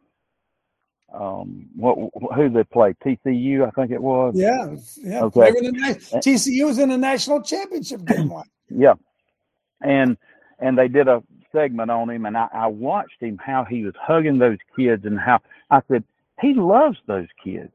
um, 1.14 1.70
what 1.76 1.98
who 2.36 2.50
they 2.50 2.66
played? 2.66 2.98
TCU, 3.00 3.66
I 3.66 3.72
think 3.72 3.92
it 3.92 4.02
was. 4.02 4.34
Yeah, 4.36 4.76
yeah. 4.98 5.24
Okay. 5.24 5.40
They 5.40 5.52
were 5.52 5.68
in 5.68 5.74
the, 5.76 6.22
TCU 6.26 6.66
was 6.66 6.80
in 6.80 6.92
a 6.92 6.98
national 6.98 7.42
championship 7.44 8.04
game. 8.06 8.30
One. 8.30 8.48
Yeah, 8.70 8.96
and 9.82 10.18
and 10.60 10.78
they 10.78 10.88
did 10.88 11.08
a 11.08 11.22
segment 11.54 11.92
on 11.92 12.10
him, 12.10 12.26
and 12.26 12.36
I, 12.36 12.48
I 12.52 12.68
watched 12.68 13.22
him 13.22 13.38
how 13.38 13.64
he 13.64 13.86
was 13.86 13.94
hugging 14.02 14.40
those 14.40 14.58
kids, 14.76 15.06
and 15.06 15.20
how 15.20 15.40
I 15.70 15.82
said 15.88 16.04
he 16.42 16.56
loves 16.56 16.98
those 17.06 17.28
kids. 17.44 17.74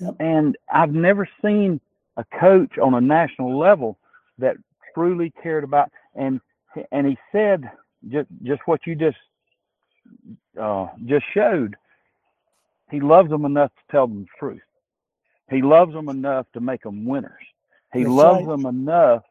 Yep. 0.00 0.16
And 0.18 0.56
I've 0.72 0.94
never 0.94 1.28
seen 1.42 1.80
a 2.18 2.26
coach 2.40 2.78
on 2.78 2.94
a 2.94 3.02
national 3.02 3.58
level 3.58 3.98
that 4.38 4.56
truly 4.94 5.32
cared 5.42 5.64
about. 5.64 5.90
And 6.16 6.40
and 6.92 7.06
he 7.06 7.18
said 7.32 7.70
just 8.08 8.28
just 8.44 8.62
what 8.66 8.86
you 8.86 8.96
just 8.96 9.18
uh, 10.60 10.88
just 11.06 11.24
showed. 11.34 11.76
He 12.90 13.00
loves 13.00 13.30
them 13.30 13.44
enough 13.46 13.70
to 13.74 13.92
tell 13.92 14.06
them 14.06 14.22
the 14.22 14.28
truth. 14.38 14.62
He 15.50 15.62
loves 15.62 15.92
them 15.94 16.08
enough 16.08 16.46
to 16.54 16.60
make 16.60 16.82
them 16.82 17.04
winners. 17.06 17.32
He 17.92 18.04
That's 18.04 18.10
loves 18.16 18.40
right. 18.40 18.46
them 18.46 18.66
enough, 18.66 19.24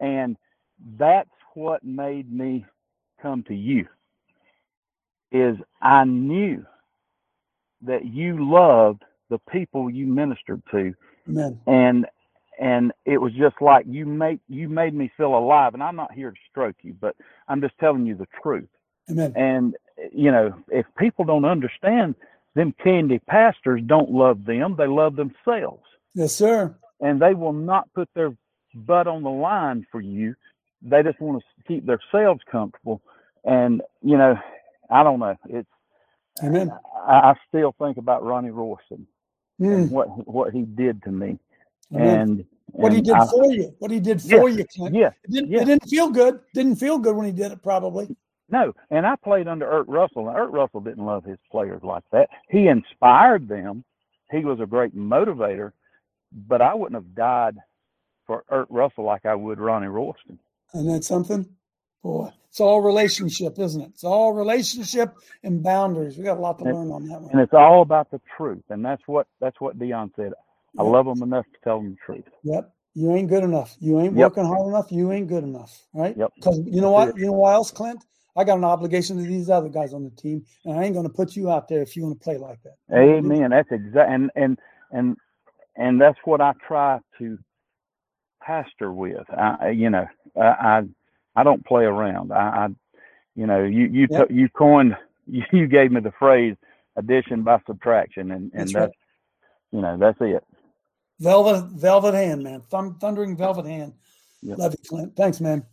and 0.00 0.36
that's 0.98 1.30
what 1.54 1.84
made 1.84 2.32
me 2.32 2.66
come 3.20 3.44
to 3.44 3.54
you. 3.54 3.86
Is 5.32 5.56
I 5.80 6.04
knew 6.04 6.64
that 7.82 8.04
you 8.06 8.50
loved 8.50 9.02
the 9.30 9.38
people 9.50 9.90
you 9.90 10.06
ministered 10.06 10.62
to, 10.72 10.94
Amen. 11.28 11.60
and 11.66 12.06
and 12.62 12.92
it 13.04 13.18
was 13.20 13.32
just 13.34 13.56
like 13.60 13.84
you 13.88 14.06
make 14.06 14.38
you 14.48 14.68
made 14.68 14.94
me 14.94 15.10
feel 15.16 15.34
alive. 15.36 15.74
And 15.74 15.82
I'm 15.82 15.96
not 15.96 16.12
here 16.12 16.30
to 16.30 16.36
stroke 16.50 16.76
you, 16.82 16.94
but 17.00 17.16
I'm 17.48 17.60
just 17.60 17.76
telling 17.80 18.06
you 18.06 18.14
the 18.14 18.28
truth. 18.42 18.68
Amen. 19.10 19.32
And 19.36 19.74
you 20.12 20.30
know, 20.30 20.54
if 20.68 20.86
people 20.96 21.24
don't 21.24 21.44
understand, 21.44 22.14
them 22.54 22.72
candy 22.82 23.18
pastors 23.18 23.82
don't 23.86 24.10
love 24.12 24.44
them; 24.44 24.76
they 24.78 24.86
love 24.86 25.16
themselves, 25.16 25.84
Yes, 26.14 26.34
sir. 26.36 26.74
and 27.00 27.20
they 27.20 27.34
will 27.34 27.52
not 27.52 27.92
put 27.94 28.08
their 28.14 28.32
butt 28.74 29.06
on 29.08 29.22
the 29.24 29.30
line 29.30 29.84
for 29.90 30.00
you. 30.00 30.34
They 30.82 31.02
just 31.02 31.20
want 31.20 31.42
to 31.42 31.64
keep 31.68 31.84
themselves 31.86 32.42
comfortable. 32.50 33.02
And 33.44 33.82
you 34.02 34.16
know, 34.16 34.36
I 34.88 35.02
don't 35.02 35.18
know. 35.18 35.34
It's 35.48 35.68
Amen. 36.44 36.70
I, 37.08 37.12
I 37.30 37.34
still 37.48 37.74
think 37.78 37.96
about 37.96 38.22
Ronnie 38.24 38.50
Royston 38.50 39.06
Mm. 39.60 39.74
and 39.74 39.90
what 39.90 40.06
what 40.26 40.52
he 40.54 40.62
did 40.62 41.02
to 41.04 41.10
me. 41.12 41.38
And 41.92 42.44
What 42.72 42.92
he 42.92 43.00
did 43.02 43.14
I- 43.14 43.26
for 43.26 43.52
you. 43.52 43.74
What 43.78 43.90
he 43.90 44.00
did 44.00 44.24
Yeah, 44.24 44.38
for 44.38 44.48
you, 44.48 44.64
Clint. 44.64 44.94
yeah, 44.94 45.10
It 45.24 45.30
didn't, 45.30 45.50
yeah. 45.50 45.62
it 45.62 45.64
didn't 45.66 45.88
feel 45.88 46.08
good. 46.10 46.40
Didn't 46.54 46.76
feel 46.76 46.98
good 46.98 47.14
when 47.16 47.26
he 47.26 47.32
did 47.32 47.52
it, 47.52 47.62
probably. 47.62 48.14
No, 48.48 48.72
and 48.90 49.06
I 49.06 49.16
played 49.16 49.48
under 49.48 49.66
Erk 49.66 49.84
Russell, 49.88 50.28
and 50.28 50.36
Erk 50.36 50.52
Russell 50.52 50.80
didn't 50.80 51.04
love 51.04 51.24
his 51.24 51.38
players 51.50 51.82
like 51.82 52.04
that. 52.12 52.28
He 52.50 52.68
inspired 52.68 53.48
them. 53.48 53.84
He 54.30 54.44
was 54.44 54.60
a 54.60 54.66
great 54.66 54.94
motivator, 54.96 55.72
but 56.48 56.60
I 56.62 56.74
wouldn't 56.74 56.94
have 57.02 57.14
died 57.14 57.56
for 58.26 58.44
Erk 58.50 58.66
Russell 58.70 59.04
like 59.04 59.26
I 59.26 59.34
would 59.34 59.58
Ronnie 59.60 59.86
Royston. 59.88 60.38
And 60.74 60.88
that's 60.88 61.06
something. 61.06 61.46
Boy, 62.02 62.30
it's 62.48 62.60
all 62.60 62.80
relationship, 62.82 63.58
isn't 63.58 63.80
it? 63.80 63.88
It's 63.90 64.04
all 64.04 64.32
relationship 64.32 65.14
and 65.44 65.62
boundaries. 65.62 66.18
We 66.18 66.24
got 66.24 66.38
a 66.38 66.40
lot 66.40 66.58
to 66.58 66.64
And- 66.64 66.74
learn 66.74 66.90
on 66.90 67.06
that 67.08 67.20
one. 67.20 67.30
And 67.32 67.40
it's 67.40 67.54
all 67.54 67.82
about 67.82 68.10
the 68.10 68.20
truth, 68.36 68.64
and 68.70 68.84
that's 68.84 69.06
what 69.06 69.26
that's 69.40 69.60
what 69.60 69.78
Deion 69.78 70.14
said. 70.16 70.32
I 70.78 70.82
love 70.82 71.06
them 71.06 71.22
enough 71.22 71.46
to 71.46 71.58
tell 71.64 71.78
them 71.78 71.90
the 71.90 71.96
truth. 72.04 72.24
Yep. 72.44 72.72
You 72.94 73.14
ain't 73.14 73.28
good 73.28 73.44
enough. 73.44 73.76
You 73.80 74.00
ain't 74.00 74.14
Yep. 74.14 74.32
working 74.32 74.44
hard 74.44 74.66
enough. 74.68 74.92
You 74.92 75.12
ain't 75.12 75.28
good 75.28 75.44
enough. 75.44 75.78
Right? 75.94 76.16
Yep. 76.16 76.32
Because 76.36 76.60
you 76.66 76.80
know 76.80 76.90
what? 76.90 77.16
You 77.16 77.26
know 77.26 77.32
why 77.32 77.54
else, 77.54 77.70
Clint? 77.70 78.04
I 78.36 78.44
got 78.44 78.58
an 78.58 78.64
obligation 78.64 79.18
to 79.18 79.22
these 79.22 79.50
other 79.50 79.68
guys 79.68 79.92
on 79.92 80.04
the 80.04 80.10
team, 80.10 80.44
and 80.64 80.78
I 80.78 80.84
ain't 80.84 80.94
going 80.94 81.06
to 81.06 81.12
put 81.12 81.36
you 81.36 81.50
out 81.50 81.68
there 81.68 81.82
if 81.82 81.96
you 81.96 82.02
want 82.04 82.18
to 82.18 82.24
play 82.24 82.38
like 82.38 82.58
that. 82.62 82.76
Amen. 82.92 83.50
That's 83.50 83.70
exact 83.70 84.10
and 84.10 84.30
and 84.36 84.58
and 84.90 85.16
and 85.76 86.00
that's 86.00 86.18
what 86.24 86.40
I 86.40 86.52
try 86.66 87.00
to 87.18 87.38
pastor 88.42 88.92
with. 88.92 89.28
I 89.30 89.70
you 89.70 89.90
know 89.90 90.06
I 90.36 90.42
I, 90.42 90.82
I 91.36 91.42
don't 91.44 91.64
play 91.64 91.84
around. 91.84 92.32
I, 92.32 92.36
I 92.66 92.68
you 93.36 93.46
know 93.46 93.64
you 93.64 93.86
you 93.86 94.08
Yep. 94.08 94.28
to, 94.28 94.34
you 94.34 94.48
coined 94.50 94.96
you, 95.26 95.42
you 95.52 95.66
gave 95.66 95.92
me 95.92 96.00
the 96.00 96.12
phrase 96.18 96.56
addition 96.96 97.42
by 97.42 97.58
subtraction 97.66 98.30
and 98.32 98.52
and 98.54 98.74
That's 98.74 98.74
that's, 98.74 98.92
right. 98.92 98.92
you 99.72 99.80
know 99.80 99.96
that's 99.98 100.18
it. 100.20 100.44
Velvet, 101.22 101.70
velvet 101.70 102.14
hand, 102.14 102.42
man. 102.42 102.62
Thum, 102.68 102.98
thundering 103.00 103.36
velvet 103.36 103.64
hand. 103.64 103.92
Yep. 104.42 104.58
Love 104.58 104.72
you, 104.72 104.88
Clint. 104.88 105.16
Thanks, 105.16 105.40
man. 105.40 105.64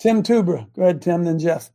Tim 0.00 0.22
Tubra. 0.22 0.72
Go 0.72 0.82
ahead, 0.82 1.02
Tim, 1.02 1.24
then 1.24 1.38
Jeff. 1.38 1.70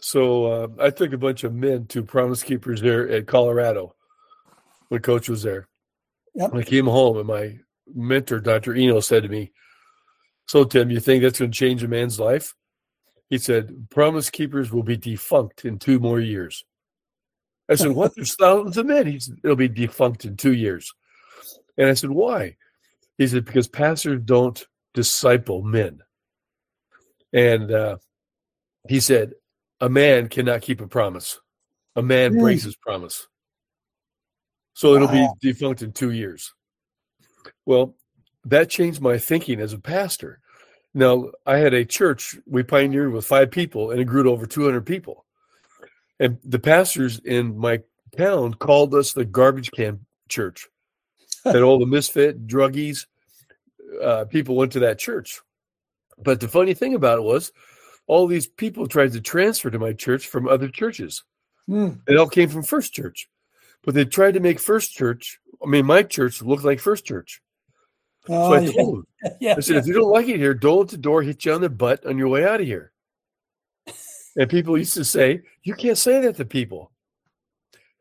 So 0.00 0.44
uh, 0.44 0.68
I 0.78 0.90
took 0.90 1.14
a 1.14 1.18
bunch 1.18 1.42
of 1.42 1.54
men 1.54 1.86
to 1.86 2.02
Promise 2.02 2.42
Keepers 2.42 2.82
there 2.82 3.08
at 3.08 3.26
Colorado 3.26 3.94
when 4.88 5.00
Coach 5.00 5.30
was 5.30 5.42
there. 5.42 5.66
Yep. 6.34 6.52
When 6.52 6.60
I 6.60 6.64
came 6.64 6.84
home, 6.84 7.16
and 7.16 7.26
my 7.26 7.58
mentor, 7.94 8.40
Dr. 8.40 8.74
Eno, 8.74 9.00
said 9.00 9.22
to 9.22 9.30
me, 9.30 9.50
"So 10.46 10.64
Tim, 10.64 10.90
you 10.90 11.00
think 11.00 11.22
that's 11.22 11.38
going 11.38 11.52
to 11.52 11.56
change 11.56 11.82
a 11.82 11.88
man's 11.88 12.20
life?" 12.20 12.54
He 13.30 13.38
said, 13.38 13.88
"Promise 13.88 14.28
Keepers 14.28 14.70
will 14.70 14.82
be 14.82 14.98
defunct 14.98 15.64
in 15.64 15.78
two 15.78 15.98
more 15.98 16.20
years." 16.20 16.64
I 17.70 17.76
said, 17.76 17.92
"What? 17.92 18.14
There's 18.14 18.34
thousands 18.34 18.76
of 18.76 18.84
men." 18.84 19.06
He 19.06 19.20
said, 19.20 19.36
"It'll 19.42 19.56
be 19.56 19.68
defunct 19.68 20.26
in 20.26 20.36
two 20.36 20.52
years." 20.52 20.92
And 21.76 21.88
I 21.88 21.94
said, 21.94 22.10
"Why?" 22.10 22.56
He 23.18 23.26
said, 23.26 23.44
"Because 23.44 23.68
pastors 23.68 24.20
don't 24.24 24.64
disciple 24.92 25.62
men." 25.62 26.00
And 27.32 27.70
uh, 27.72 27.96
he 28.88 29.00
said, 29.00 29.32
a 29.80 29.88
man 29.88 30.28
cannot 30.28 30.62
keep 30.62 30.80
a 30.80 30.86
promise. 30.86 31.40
A 31.96 32.02
man 32.02 32.38
breaks 32.38 32.62
his 32.62 32.76
promise. 32.76 33.26
So 34.72 34.94
it'll 34.94 35.08
be 35.08 35.28
defunct 35.40 35.82
in 35.82 35.92
two 35.92 36.10
years. 36.10 36.52
Well, 37.66 37.94
that 38.46 38.70
changed 38.70 39.00
my 39.00 39.18
thinking 39.18 39.60
as 39.60 39.72
a 39.72 39.78
pastor. 39.78 40.40
Now, 40.94 41.30
I 41.44 41.58
had 41.58 41.74
a 41.74 41.84
church 41.84 42.36
we 42.46 42.62
pioneered 42.62 43.12
with 43.12 43.26
five 43.26 43.50
people, 43.50 43.90
and 43.90 44.00
it 44.00 44.04
grew 44.04 44.22
to 44.22 44.30
over 44.30 44.46
200 44.46 44.86
people. 44.86 45.24
And 46.18 46.38
the 46.44 46.58
pastors 46.58 47.18
in 47.18 47.58
my 47.58 47.80
town 48.16 48.54
called 48.54 48.94
us 48.94 49.12
the 49.12 49.24
garbage 49.24 49.70
can 49.70 50.06
church. 50.28 50.68
And 51.44 51.62
all 51.62 51.78
the 51.78 51.86
misfit 51.86 52.46
druggies, 52.46 53.06
uh, 54.02 54.24
people 54.26 54.56
went 54.56 54.72
to 54.72 54.80
that 54.80 54.98
church. 54.98 55.40
But 56.18 56.40
the 56.40 56.48
funny 56.48 56.74
thing 56.74 56.94
about 56.94 57.18
it 57.18 57.24
was, 57.24 57.52
all 58.06 58.26
these 58.26 58.46
people 58.46 58.86
tried 58.86 59.12
to 59.12 59.20
transfer 59.20 59.70
to 59.70 59.78
my 59.78 59.92
church 59.92 60.26
from 60.26 60.48
other 60.48 60.68
churches. 60.68 61.22
Hmm. 61.66 61.90
It 62.06 62.16
all 62.16 62.28
came 62.28 62.48
from 62.48 62.62
First 62.62 62.92
Church, 62.92 63.28
but 63.82 63.94
they 63.94 64.04
tried 64.04 64.34
to 64.34 64.40
make 64.40 64.60
First 64.60 64.92
Church. 64.92 65.38
I 65.62 65.68
mean, 65.68 65.86
my 65.86 66.02
church 66.02 66.42
look 66.42 66.62
like 66.64 66.80
First 66.80 67.06
Church. 67.06 67.40
Oh, 68.28 68.50
so 68.50 68.54
I 68.54 68.60
yeah. 68.60 68.72
told 68.72 68.96
them, 68.96 69.06
Yeah, 69.40 69.54
I 69.56 69.60
said, 69.60 69.74
yeah. 69.74 69.80
if 69.80 69.86
you 69.86 69.94
don't 69.94 70.10
like 70.10 70.28
it 70.28 70.38
here, 70.38 70.54
don't 70.54 70.80
let 70.80 70.88
the 70.88 70.98
door 70.98 71.22
hit 71.22 71.44
you 71.44 71.52
on 71.52 71.60
the 71.60 71.70
butt 71.70 72.04
on 72.06 72.18
your 72.18 72.28
way 72.28 72.44
out 72.44 72.60
of 72.60 72.66
here. 72.66 72.92
And 74.36 74.50
people 74.50 74.76
used 74.76 74.94
to 74.94 75.04
say, 75.04 75.42
you 75.62 75.74
can't 75.74 75.98
say 75.98 76.20
that 76.20 76.36
to 76.36 76.44
people. 76.44 76.90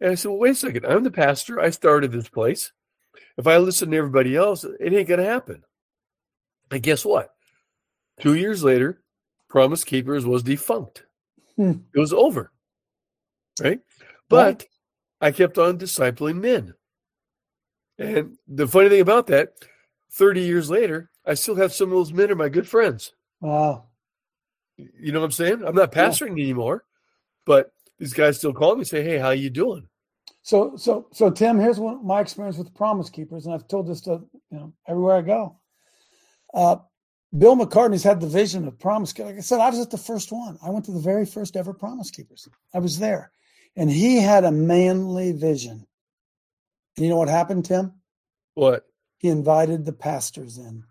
And 0.02 0.12
I 0.12 0.16
said, 0.16 0.30
well, 0.30 0.40
wait 0.40 0.52
a 0.52 0.56
second. 0.56 0.86
I'm 0.86 1.04
the 1.04 1.12
pastor. 1.12 1.60
I 1.60 1.70
started 1.70 2.12
this 2.12 2.30
place. 2.30 2.72
If 3.38 3.48
I 3.48 3.58
listen 3.58 3.92
to 3.92 3.98
everybody 3.98 4.36
else, 4.36 4.64
it 4.64 4.94
ain't 4.94 5.08
going 5.08 5.20
to 5.20 5.26
happen. 5.26 5.64
And 6.72 6.84
guess 6.84 7.06
what? 7.06 7.34
Two 8.20 8.36
years 8.36 8.64
later, 8.64 9.02
Promise 9.50 9.84
Keepers 9.84 10.26
was 10.26 10.44
defunct. 10.44 11.04
Hmm. 11.56 11.74
It 11.94 12.00
was 12.00 12.14
over. 12.14 12.52
Right? 13.62 13.80
But 14.30 14.66
I 15.22 15.32
kept 15.32 15.58
on 15.58 15.78
discipling 15.78 16.42
men. 16.42 16.74
And 18.00 18.38
the 18.48 18.68
funny 18.68 18.90
thing 18.90 19.02
about 19.02 19.28
that, 19.28 19.54
30 20.14 20.42
years 20.42 20.70
later, 20.70 21.12
I 21.26 21.36
still 21.36 21.56
have 21.56 21.74
some 21.74 21.90
of 21.90 21.92
those 21.92 22.14
men 22.14 22.32
are 22.32 22.36
my 22.36 22.50
good 22.50 22.68
friends. 22.68 23.14
Wow. 23.40 23.86
You 24.78 25.12
know 25.12 25.20
what 25.20 25.26
I'm 25.26 25.32
saying? 25.32 25.64
I'm 25.64 25.76
not 25.76 25.92
pastoring 25.92 26.32
anymore, 26.32 26.84
but 27.46 27.72
these 28.00 28.14
guys 28.14 28.38
still 28.38 28.54
call 28.54 28.74
me 28.76 28.82
and 28.82 28.88
say, 28.88 29.04
Hey, 29.04 29.20
how 29.20 29.30
you 29.30 29.50
doing? 29.50 29.88
So, 30.44 30.76
so, 30.76 31.08
so, 31.14 31.32
Tim, 31.32 31.58
here's 31.58 31.80
what 31.80 32.04
my 32.04 32.20
experience 32.20 32.58
with 32.58 32.76
Promise 32.76 33.10
Keepers, 33.10 33.46
and 33.46 33.56
I've 33.56 33.68
told 33.68 33.88
this 33.88 34.02
to 34.02 34.22
you 34.52 34.58
know 34.58 34.74
everywhere 34.88 35.16
I 35.16 35.22
go. 35.22 35.58
Uh, 36.54 36.76
Bill 37.36 37.56
McCartney's 37.56 38.04
had 38.04 38.20
the 38.20 38.28
vision 38.28 38.68
of 38.68 38.78
Promise. 38.78 39.14
Keepers. 39.14 39.32
Like 39.32 39.38
I 39.38 39.42
said, 39.42 39.60
I 39.62 39.70
was 39.70 39.80
at 39.80 39.90
the 39.90 39.98
first 39.98 40.32
one. 40.34 40.60
I 40.62 40.70
went 40.70 40.86
to 40.86 40.92
the 40.92 41.00
very 41.00 41.26
first 41.26 41.56
ever 41.56 41.74
Promise 41.74 42.12
Keepers. 42.12 42.48
I 42.74 42.80
was 42.80 43.00
there, 43.00 43.32
and 43.78 43.90
he 43.90 44.18
had 44.18 44.44
a 44.44 44.52
manly 44.52 45.32
vision. 45.32 45.88
And 46.98 47.06
you 47.06 47.10
know 47.10 47.18
what 47.18 47.30
happened, 47.30 47.64
Tim? 47.64 47.94
What? 48.54 48.86
He 49.18 49.30
invited 49.30 49.86
the 49.86 49.94
pastors 49.94 50.58
in, 50.58 50.84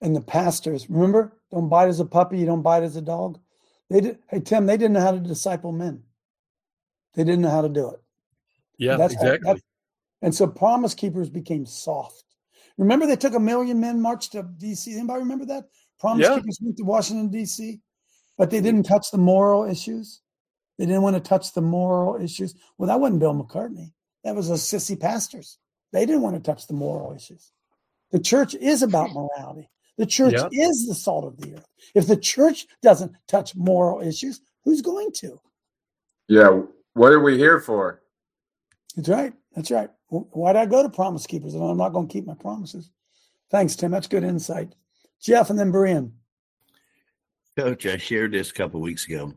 and 0.00 0.16
the 0.16 0.20
pastors 0.20 0.90
remember, 0.90 1.38
don't 1.52 1.68
bite 1.68 1.88
as 1.88 2.00
a 2.00 2.04
puppy, 2.04 2.38
you 2.38 2.46
don't 2.46 2.62
bite 2.62 2.82
as 2.82 2.96
a 2.96 3.02
dog. 3.02 3.38
They 3.88 4.00
did. 4.00 4.18
Hey, 4.28 4.40
Tim, 4.40 4.66
they 4.66 4.76
didn't 4.76 4.94
know 4.94 5.00
how 5.00 5.12
to 5.12 5.20
disciple 5.20 5.70
men. 5.70 6.02
They 7.14 7.24
didn't 7.24 7.42
know 7.42 7.50
how 7.50 7.62
to 7.62 7.68
do 7.68 7.90
it. 7.90 8.00
Yeah, 8.78 8.96
That's 8.96 9.14
how- 9.14 9.20
exactly. 9.22 9.46
that's- 9.46 9.62
and 10.22 10.34
so 10.34 10.46
Promise 10.46 10.94
Keepers 10.94 11.28
became 11.30 11.66
soft. 11.66 12.24
Remember, 12.78 13.06
they 13.06 13.16
took 13.16 13.34
a 13.34 13.40
million 13.40 13.78
men 13.80 14.00
marched 14.00 14.32
to 14.32 14.42
D.C. 14.44 14.94
Anybody 14.94 15.20
remember 15.20 15.44
that? 15.46 15.68
Promise 15.98 16.26
Yeah. 16.26 16.36
Keepers 16.36 16.58
went 16.62 16.76
to 16.78 16.84
Washington 16.84 17.28
D.C., 17.28 17.80
but 18.38 18.50
they 18.50 18.60
didn't 18.60 18.84
touch 18.84 19.10
the 19.10 19.18
moral 19.18 19.64
issues. 19.64 20.22
They 20.78 20.86
didn't 20.86 21.02
want 21.02 21.14
to 21.16 21.20
touch 21.20 21.52
the 21.52 21.60
moral 21.60 22.16
issues. 22.22 22.54
Well, 22.78 22.86
that 22.88 22.98
wasn't 22.98 23.20
Bill 23.20 23.34
McCartney. 23.34 23.92
That 24.24 24.34
was 24.34 24.48
those 24.48 24.62
sissy 24.62 24.98
pastors. 24.98 25.58
They 25.92 26.06
didn't 26.06 26.22
want 26.22 26.36
to 26.36 26.40
touch 26.42 26.66
the 26.66 26.72
moral 26.74 27.12
issues. 27.14 27.52
The 28.10 28.18
church 28.20 28.54
is 28.54 28.82
about 28.82 29.12
morality. 29.12 29.68
The 29.98 30.06
church 30.06 30.32
Yeah. 30.34 30.48
is 30.50 30.86
the 30.86 30.94
salt 30.94 31.24
of 31.26 31.36
the 31.36 31.54
earth. 31.54 31.66
If 31.94 32.06
the 32.06 32.16
church 32.16 32.66
doesn't 32.80 33.12
touch 33.28 33.54
moral 33.54 34.00
issues, 34.00 34.40
who's 34.64 34.80
going 34.80 35.12
to? 35.16 35.38
Yeah. 36.28 36.62
What 36.94 37.12
are 37.12 37.20
we 37.20 37.38
here 37.38 37.60
for? 37.60 38.02
That's 38.96 39.08
right. 39.08 39.32
That's 39.54 39.70
right. 39.70 39.90
Why'd 40.08 40.56
I 40.56 40.66
go 40.66 40.82
to 40.82 40.90
Promise 40.90 41.26
Keepers? 41.26 41.54
And 41.54 41.64
I'm 41.64 41.78
not 41.78 41.92
going 41.92 42.08
to 42.08 42.12
keep 42.12 42.26
my 42.26 42.34
promises. 42.34 42.90
Thanks, 43.50 43.76
Tim. 43.76 43.90
That's 43.90 44.06
good 44.06 44.24
insight. 44.24 44.74
Jeff 45.20 45.50
and 45.50 45.58
then 45.58 45.70
Brian. 45.70 46.12
Coach, 47.56 47.86
I 47.86 47.96
shared 47.96 48.32
this 48.32 48.50
a 48.50 48.54
couple 48.54 48.80
weeks 48.80 49.06
ago. 49.06 49.34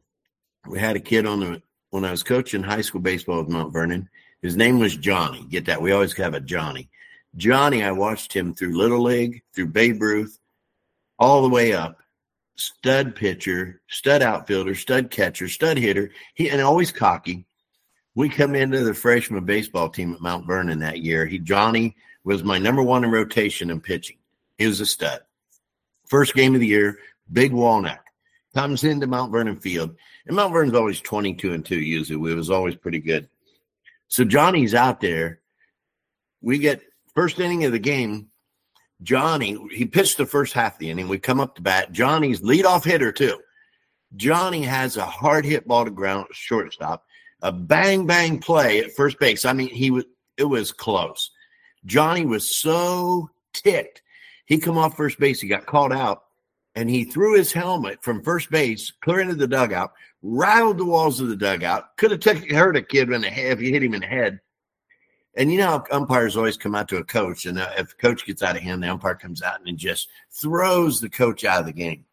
We 0.68 0.80
had 0.80 0.96
a 0.96 1.02
kid 1.02 1.26
on 1.26 1.40
the 1.40 1.62
when 1.92 2.06
I 2.06 2.12
was 2.12 2.24
coaching 2.24 2.64
high 2.64 2.82
school 2.82 3.02
baseball 3.02 3.40
with 3.40 3.50
Mount 3.50 3.72
Vernon. 3.72 4.10
His 4.42 4.58
name 4.58 4.80
was 4.80 4.98
Johnny. 4.98 5.46
Get 5.50 5.66
that? 5.66 5.82
We 5.82 5.92
always 5.92 6.16
have 6.18 6.34
a 6.34 6.40
Johnny. 6.40 6.90
Johnny, 7.38 7.84
I 7.84 7.92
watched 7.92 8.34
him 8.34 8.54
through 8.54 8.78
Little 8.78 9.02
League, 9.02 9.44
through 9.54 9.68
Babe 9.68 10.02
Ruth, 10.02 10.40
all 11.20 11.42
the 11.42 11.50
way 11.50 11.74
up. 11.74 12.00
Stud 12.58 13.16
pitcher, 13.16 13.82
stud 13.88 14.22
outfielder, 14.22 14.76
stud 14.76 15.12
catcher, 15.12 15.50
stud 15.50 15.78
hitter. 15.78 16.12
He 16.36 16.50
and 16.50 16.62
always 16.62 16.92
cocky. 16.92 17.46
We 18.16 18.30
come 18.30 18.56
into 18.56 18.84
the 18.84 18.94
freshman 18.94 19.44
baseball 19.44 19.90
team 19.90 20.14
at 20.14 20.22
Mount 20.22 20.48
Vernon 20.48 20.80
that 20.80 21.02
year. 21.02 21.26
He 21.26 21.38
Johnny 21.38 21.98
was 22.24 22.44
my 22.44 22.58
number 22.58 22.82
one 22.82 23.04
in 23.04 23.12
rotation 23.12 23.70
and 23.72 23.84
pitching. 23.84 24.18
He 24.58 24.68
was 24.68 24.80
a 24.80 24.86
stud. 24.86 25.20
First 26.08 26.34
game 26.34 26.54
of 26.56 26.62
the 26.62 26.68
year, 26.68 27.00
big 27.34 27.52
walnut 27.52 28.00
comes 28.54 28.86
into 28.86 29.06
Mount 29.06 29.34
Vernon 29.34 29.58
Field, 29.58 29.94
and 30.26 30.36
Mount 30.36 30.54
Vernon's 30.54 30.78
always 30.78 31.02
twenty-two 31.02 31.52
and 31.54 31.66
two. 31.66 31.80
Usually, 31.80 32.32
it 32.32 32.36
was 32.36 32.50
always 32.50 32.76
pretty 32.76 33.00
good. 33.00 33.28
So 34.08 34.24
Johnny's 34.24 34.74
out 34.74 35.02
there. 35.02 35.42
We 36.42 36.58
get 36.58 36.82
first 37.16 37.38
inning 37.40 37.66
of 37.66 37.74
the 37.74 37.80
game. 37.80 38.30
Johnny, 39.04 39.58
he 39.72 39.86
pitched 39.86 40.18
the 40.18 40.26
first 40.26 40.54
half 40.54 40.74
of 40.74 40.80
the 40.80 40.90
inning. 40.90 41.08
We 41.08 41.20
come 41.20 41.40
up 41.40 41.56
to 41.56 41.62
bat. 41.62 41.92
Johnny's 41.92 42.42
leadoff 42.42 42.84
hitter 42.84 43.12
too. 43.12 43.40
Johnny 44.16 44.62
has 44.64 44.98
a 44.98 45.06
hard 45.06 45.46
hit 45.46 45.68
ball 45.68 45.86
to 45.86 45.92
ground 45.92 46.28
shortstop, 46.32 47.04
a 47.42 47.52
bang 47.52 48.06
bang 48.06 48.40
play 48.40 48.80
at 48.80 48.94
first 48.94 49.20
base. 49.20 49.46
I 49.46 49.54
mean, 49.54 49.70
he 49.70 49.92
was 49.92 50.06
it 50.38 50.46
was 50.46 50.72
close. 50.72 51.32
Johnny 51.86 52.26
was 52.26 52.56
so 52.56 53.30
ticked. 53.54 54.02
He 54.46 54.58
come 54.58 54.78
off 54.78 54.96
first 54.96 55.20
base. 55.20 55.42
He 55.42 55.48
got 55.48 55.66
called 55.66 55.92
out, 55.92 56.24
and 56.76 56.90
he 56.90 57.04
threw 57.04 57.36
his 57.36 57.52
helmet 57.52 58.04
from 58.04 58.24
first 58.24 58.50
base 58.52 58.92
clear 59.02 59.20
into 59.20 59.36
the 59.36 59.48
dugout, 59.48 59.94
rattled 60.22 60.78
the 60.78 60.86
walls 60.86 61.20
of 61.20 61.28
the 61.28 61.36
dugout. 61.36 61.98
Could 61.98 62.12
have 62.12 62.20
took, 62.22 62.50
hurt 62.52 62.78
a 62.78 62.82
kid 62.82 63.12
in 63.12 63.22
the 63.22 63.30
head 63.30 63.54
if 63.54 63.62
you 63.62 63.72
hit 63.72 63.84
him 63.84 63.94
in 63.94 64.02
the 64.02 64.08
head. 64.08 64.40
And 65.38 65.52
you 65.52 65.58
know 65.58 65.84
umpires 65.92 66.38
always 66.38 66.58
come 66.58 66.76
out 66.76 66.88
to 66.90 66.98
a 66.98 67.04
coach, 67.04 67.46
and 67.46 67.60
uh, 67.60 67.70
if 67.78 67.90
the 67.90 67.96
coach 67.96 68.26
gets 68.26 68.42
out 68.42 68.56
of 68.56 68.62
hand, 68.62 68.82
the 68.82 68.92
umpire 68.92 69.16
comes 69.16 69.42
out 69.42 69.60
and 69.66 69.78
just 69.78 70.08
throws 70.32 71.02
the 71.02 71.10
coach 71.10 71.44
out 71.44 71.60
of 71.60 71.66
the 71.66 71.74
game. 71.74 72.06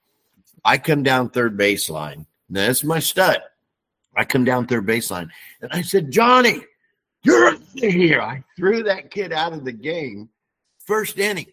I 0.65 0.79
come 0.79 1.03
down 1.03 1.31
third 1.31 1.57
baseline. 1.57 2.27
Now, 2.49 2.67
that's 2.67 2.85
my 2.85 2.99
stud. 2.99 3.41
I 4.17 4.25
come 4.25 4.45
down 4.45 4.67
third 4.67 4.87
baseline, 4.87 5.29
and 5.61 5.71
I 5.73 5.83
said, 5.83 6.11
Johnny, 6.11 6.63
you're 7.23 7.49
out 7.49 7.55
of 7.55 7.73
here. 7.75 8.21
I 8.21 8.43
threw 8.57 8.83
that 8.83 9.11
kid 9.11 9.33
out 9.33 9.53
of 9.53 9.65
the 9.65 9.73
game 9.73 10.29
first 10.85 11.19
inning. 11.19 11.47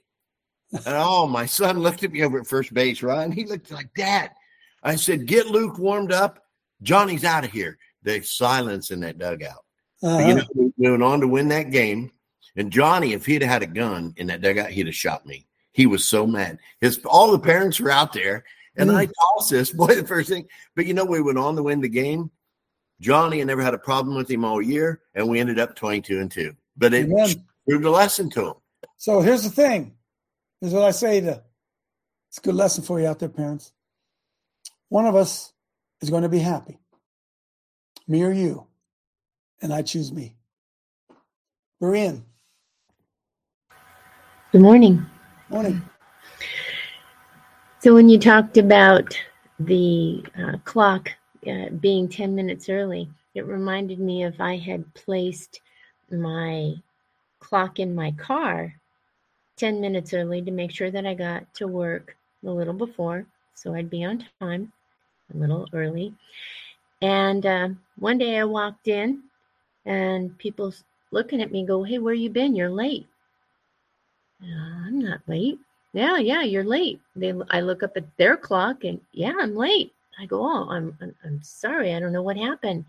And 0.71 0.83
oh, 0.87 1.27
my 1.27 1.45
son 1.45 1.79
looked 1.79 2.03
at 2.03 2.11
me 2.11 2.23
over 2.23 2.39
at 2.39 2.47
first 2.47 2.73
base, 2.73 3.01
Ryan. 3.01 3.31
He 3.31 3.45
looked 3.45 3.71
like 3.71 3.89
that. 3.95 4.35
I 4.83 4.95
said, 4.95 5.25
Get 5.25 5.47
Luke 5.47 5.79
warmed 5.79 6.11
up. 6.11 6.45
Johnny's 6.81 7.25
out 7.25 7.43
of 7.43 7.51
here. 7.51 7.77
There's 8.03 8.35
silence 8.35 8.91
in 8.91 8.99
that 9.01 9.17
dugout. 9.17 9.65
But 10.01 10.27
You 10.27 10.33
uh-huh. 10.33 10.45
know, 10.55 10.71
we 10.77 10.89
went 10.89 11.03
on 11.03 11.21
to 11.21 11.27
win 11.27 11.49
that 11.49 11.71
game. 11.71 12.11
And 12.55 12.71
Johnny, 12.71 13.13
if 13.13 13.25
he'd 13.25 13.41
had 13.41 13.63
a 13.63 13.67
gun 13.67 14.13
in 14.17 14.27
that 14.27 14.41
dugout, 14.41 14.71
he'd 14.71 14.87
have 14.87 14.95
shot 14.95 15.25
me. 15.25 15.45
He 15.71 15.85
was 15.85 16.05
so 16.05 16.25
mad. 16.25 16.59
His 16.81 16.99
all 17.05 17.31
the 17.31 17.39
parents 17.39 17.79
were 17.79 17.91
out 17.91 18.11
there, 18.11 18.43
and 18.75 18.91
I 18.91 19.05
mm. 19.05 19.11
tossed 19.37 19.51
this 19.51 19.71
boy 19.73 19.95
the 19.95 20.05
first 20.05 20.29
thing. 20.29 20.47
But 20.75 20.85
you 20.85 20.93
know, 20.93 21.05
we 21.05 21.21
went 21.21 21.37
on 21.37 21.55
to 21.55 21.63
win 21.63 21.79
the 21.79 21.89
game. 21.89 22.31
Johnny, 22.99 23.39
I 23.39 23.45
never 23.45 23.61
had 23.61 23.73
a 23.73 23.79
problem 23.79 24.15
with 24.17 24.29
him 24.29 24.43
all 24.43 24.61
year, 24.61 25.01
and 25.15 25.29
we 25.29 25.39
ended 25.39 25.59
up 25.59 25.75
twenty-two 25.75 26.19
and 26.19 26.29
two. 26.29 26.55
But 26.75 26.93
it 26.93 27.05
Amen. 27.05 27.45
proved 27.67 27.85
a 27.85 27.91
lesson 27.91 28.29
to 28.31 28.47
him. 28.47 28.53
So 28.97 29.21
here's 29.21 29.43
the 29.43 29.49
thing. 29.49 29.95
Here's 30.59 30.73
what 30.73 30.83
I 30.83 30.91
say 30.91 31.21
to 31.21 31.43
it's 32.29 32.37
a 32.37 32.41
good 32.41 32.55
lesson 32.55 32.83
for 32.83 32.99
you 32.99 33.07
out 33.07 33.19
there, 33.19 33.29
parents. 33.29 33.71
One 34.89 35.05
of 35.05 35.15
us 35.15 35.53
is 36.01 36.09
going 36.09 36.23
to 36.23 36.29
be 36.29 36.39
happy. 36.39 36.79
Me 38.07 38.23
or 38.23 38.31
you. 38.31 38.67
And 39.61 39.73
I 39.73 39.81
choose 39.81 40.11
me. 40.11 40.35
Brian. 41.79 42.25
Good 44.51 44.61
morning. 44.61 45.05
Morning. 45.49 45.81
So, 47.79 47.93
when 47.93 48.09
you 48.09 48.17
talked 48.17 48.57
about 48.57 49.17
the 49.59 50.23
uh, 50.37 50.57
clock 50.63 51.09
uh, 51.47 51.69
being 51.79 52.07
10 52.09 52.35
minutes 52.35 52.69
early, 52.69 53.09
it 53.35 53.45
reminded 53.45 53.99
me 53.99 54.23
of 54.23 54.39
I 54.39 54.57
had 54.57 54.93
placed 54.93 55.61
my 56.11 56.73
clock 57.39 57.79
in 57.79 57.93
my 57.95 58.11
car 58.11 58.73
10 59.57 59.81
minutes 59.81 60.13
early 60.13 60.41
to 60.41 60.51
make 60.51 60.71
sure 60.71 60.89
that 60.89 61.05
I 61.05 61.13
got 61.13 61.53
to 61.55 61.67
work 61.67 62.15
a 62.45 62.49
little 62.49 62.73
before, 62.73 63.25
so 63.53 63.73
I'd 63.73 63.89
be 63.89 64.03
on 64.05 64.25
time 64.41 64.71
a 65.33 65.37
little 65.37 65.67
early. 65.73 66.13
And 67.01 67.45
uh, 67.45 67.69
one 67.97 68.17
day 68.17 68.39
I 68.39 68.45
walked 68.45 68.87
in, 68.87 69.23
and 69.89 70.37
people 70.37 70.73
looking 71.11 71.41
at 71.41 71.51
me 71.51 71.65
go, 71.65 71.83
Hey, 71.83 71.99
where 71.99 72.13
you 72.13 72.29
been? 72.29 72.55
You're 72.55 72.69
late. 72.69 73.07
"Uh, 74.43 74.85
I'm 74.87 74.99
not 74.99 75.21
late. 75.27 75.59
Yeah, 75.93 76.17
yeah, 76.19 76.43
you're 76.43 76.63
late. 76.63 77.01
They, 77.15 77.33
I 77.49 77.61
look 77.61 77.83
up 77.83 77.97
at 77.97 78.05
their 78.17 78.37
clock 78.37 78.83
and 78.83 79.01
yeah, 79.13 79.33
I'm 79.39 79.55
late. 79.55 79.93
I 80.19 80.25
go, 80.27 80.43
oh, 80.45 80.69
I'm, 80.69 80.97
I'm, 81.01 81.15
I'm 81.25 81.41
sorry. 81.43 81.93
I 81.95 81.99
don't 81.99 82.13
know 82.13 82.21
what 82.21 82.37
happened. 82.37 82.85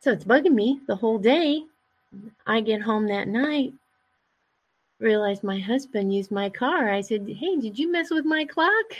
So 0.00 0.12
it's 0.12 0.24
bugging 0.24 0.54
me 0.54 0.80
the 0.88 0.96
whole 0.96 1.18
day. 1.18 1.64
I 2.46 2.60
get 2.60 2.82
home 2.82 3.06
that 3.08 3.28
night, 3.28 3.72
realized 5.00 5.44
my 5.44 5.58
husband 5.60 6.14
used 6.14 6.30
my 6.32 6.48
car. 6.50 6.90
I 6.90 7.00
said, 7.02 7.28
Hey, 7.28 7.56
did 7.56 7.78
you 7.78 7.92
mess 7.92 8.10
with 8.10 8.24
my 8.24 8.44
clock? 8.44 8.86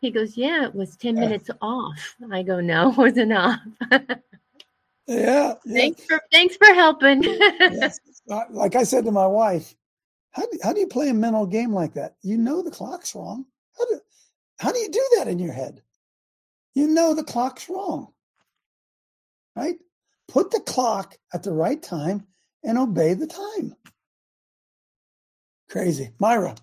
He 0.00 0.10
goes, 0.10 0.36
Yeah, 0.36 0.66
it 0.66 0.74
was 0.74 0.96
10 0.96 1.18
minutes 1.18 1.50
off. 1.62 2.16
I 2.30 2.42
go, 2.42 2.60
No, 2.60 2.90
it 2.92 2.98
wasn't 2.98 3.32
off. 3.32 3.60
Yeah. 5.06 5.54
thanks 5.68 6.04
for 6.04 6.20
thanks 6.32 6.56
for 6.56 6.72
helping. 6.74 7.22
yes. 7.22 8.00
Like 8.26 8.74
I 8.74 8.84
said 8.84 9.04
to 9.04 9.10
my 9.10 9.26
wife, 9.26 9.74
how 10.30 10.46
do, 10.46 10.58
how 10.62 10.72
do 10.72 10.80
you 10.80 10.86
play 10.86 11.10
a 11.10 11.14
mental 11.14 11.44
game 11.46 11.74
like 11.74 11.92
that? 11.92 12.16
You 12.22 12.38
know 12.38 12.62
the 12.62 12.70
clock's 12.70 13.14
wrong. 13.14 13.44
How 13.78 13.84
do, 13.84 14.00
how 14.58 14.72
do 14.72 14.78
you 14.78 14.90
do 14.90 15.06
that 15.18 15.28
in 15.28 15.38
your 15.38 15.52
head? 15.52 15.82
You 16.74 16.88
know 16.88 17.12
the 17.12 17.22
clock's 17.22 17.68
wrong, 17.68 18.08
right? 19.54 19.76
Put 20.26 20.52
the 20.52 20.60
clock 20.60 21.18
at 21.34 21.42
the 21.42 21.52
right 21.52 21.82
time 21.82 22.26
and 22.64 22.78
obey 22.78 23.12
the 23.12 23.26
time. 23.26 23.76
Crazy. 25.68 26.12
Myra. 26.18 26.54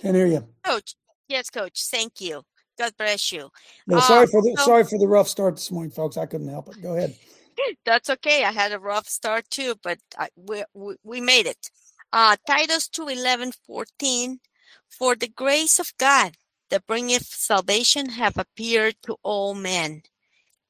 Can't 0.00 0.14
hear 0.14 0.26
you. 0.26 0.46
Coach. 0.64 0.94
Yes, 1.28 1.50
coach. 1.50 1.82
Thank 1.84 2.20
you. 2.20 2.44
God 2.78 2.92
bless 2.98 3.32
you. 3.32 3.50
No, 3.86 4.00
sorry 4.00 4.24
Um, 4.24 4.30
for 4.30 4.42
the 4.42 4.54
so- 4.58 4.64
sorry 4.64 4.84
for 4.84 4.98
the 4.98 5.06
rough 5.08 5.28
start 5.28 5.56
this 5.56 5.70
morning, 5.70 5.90
folks. 5.92 6.16
I 6.16 6.26
couldn't 6.26 6.48
help 6.48 6.68
it. 6.68 6.82
Go 6.82 6.96
ahead. 6.96 7.16
That's 7.84 8.10
okay. 8.10 8.44
I 8.44 8.52
had 8.52 8.72
a 8.72 8.78
rough 8.78 9.08
start 9.08 9.48
too, 9.50 9.74
but 9.82 9.98
I, 10.18 10.28
we, 10.36 10.64
we 10.74 10.96
we 11.04 11.20
made 11.20 11.46
it. 11.46 11.70
Uh, 12.12 12.36
Titus 12.46 12.88
2 12.88 13.08
11 13.08 13.52
14. 13.66 14.40
For 14.88 15.14
the 15.16 15.28
grace 15.28 15.78
of 15.78 15.92
God 15.98 16.36
that 16.70 16.86
bringeth 16.86 17.24
salvation 17.26 18.10
have 18.10 18.36
appeared 18.38 18.96
to 19.06 19.16
all 19.22 19.54
men, 19.54 20.02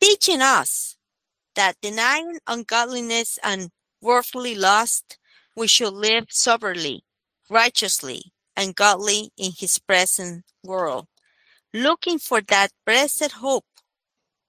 teaching 0.01 0.41
us 0.43 0.97
that 1.55 1.77
denying 1.83 2.39
ungodliness 2.47 3.39
and 3.43 3.70
worldly 4.01 4.55
lust, 4.55 5.19
we 5.57 5.66
should 5.66 5.93
live 5.93 6.27
soberly, 6.31 7.05
righteously, 7.51 8.33
and 8.57 8.74
godly 8.77 9.31
in 9.37 9.53
his 9.59 9.79
present 9.79 10.45
world, 10.65 11.07
looking 11.73 12.19
for 12.19 12.40
that 12.40 12.70
blessed 12.85 13.32
hope 13.32 13.65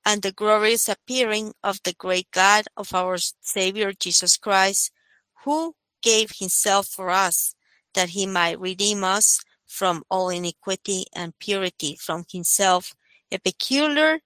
and 0.05 0.21
the 0.21 0.31
glorious 0.31 0.89
appearing 0.89 1.53
of 1.63 1.79
the 1.83 1.93
great 1.93 2.29
God 2.31 2.65
of 2.75 2.93
our 2.93 3.17
Savior 3.41 3.93
Jesus 3.93 4.37
Christ, 4.37 4.91
who 5.43 5.75
gave 6.01 6.31
himself 6.39 6.87
for 6.87 7.09
us, 7.09 7.55
that 7.93 8.09
he 8.09 8.25
might 8.25 8.59
redeem 8.59 9.03
us 9.03 9.39
from 9.65 10.03
all 10.09 10.29
iniquity 10.29 11.05
and 11.15 11.37
purity 11.39 11.95
from 11.95 12.25
himself, 12.29 12.93
a 13.31 13.39
peculiar 13.39 14.19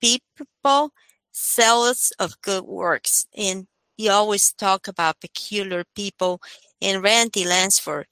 people, 0.00 0.92
zealous 1.34 2.12
of 2.18 2.40
good 2.40 2.64
works. 2.64 3.26
And 3.36 3.66
you 3.96 4.10
always 4.10 4.52
talk 4.52 4.88
about 4.88 5.20
peculiar 5.20 5.84
people, 5.94 6.40
and 6.80 7.02
Randy 7.02 7.44
Lansford 7.44 8.06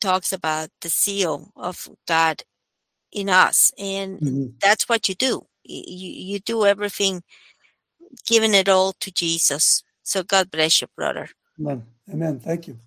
talks 0.00 0.32
about 0.32 0.70
the 0.80 0.88
seal 0.88 1.52
of 1.56 1.88
God 2.06 2.42
in 3.12 3.28
us, 3.30 3.72
and 3.78 4.22
Mhm. 4.22 4.54
that's 4.62 4.88
what 4.88 5.08
you 5.08 5.16
do. 5.16 5.46
You 5.64 6.10
you 6.10 6.40
do 6.40 6.66
everything, 6.66 7.22
giving 8.26 8.54
it 8.54 8.68
all 8.68 8.94
to 9.00 9.12
Jesus. 9.12 9.84
So 10.04 10.22
God 10.24 10.50
bless 10.50 10.80
you, 10.82 10.88
brother. 10.96 11.28
Amen. 11.60 11.86
Amen. 12.12 12.40
Thank 12.40 12.68
you. 12.68 12.78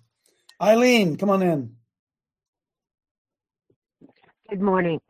Eileen, 0.62 1.16
come 1.16 1.30
on 1.30 1.42
in. 1.42 1.76
Good 4.50 4.62
morning. 4.62 5.00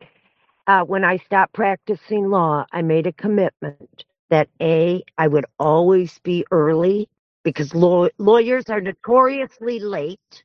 Uh, 0.67 0.83
when 0.83 1.05
I 1.05 1.17
stopped 1.17 1.53
practicing 1.53 2.29
law, 2.29 2.65
I 2.73 2.81
made 2.83 3.07
a 3.07 3.13
commitment 3.13 4.05
that 4.31 4.49
A, 4.61 5.03
I 5.17 5.27
would 5.27 5.45
always 5.59 6.19
be 6.23 6.45
early 6.51 7.09
because 7.43 7.75
law- 7.75 8.09
lawyers 8.19 8.69
are 8.69 8.81
notoriously 8.81 9.79
late 9.79 10.43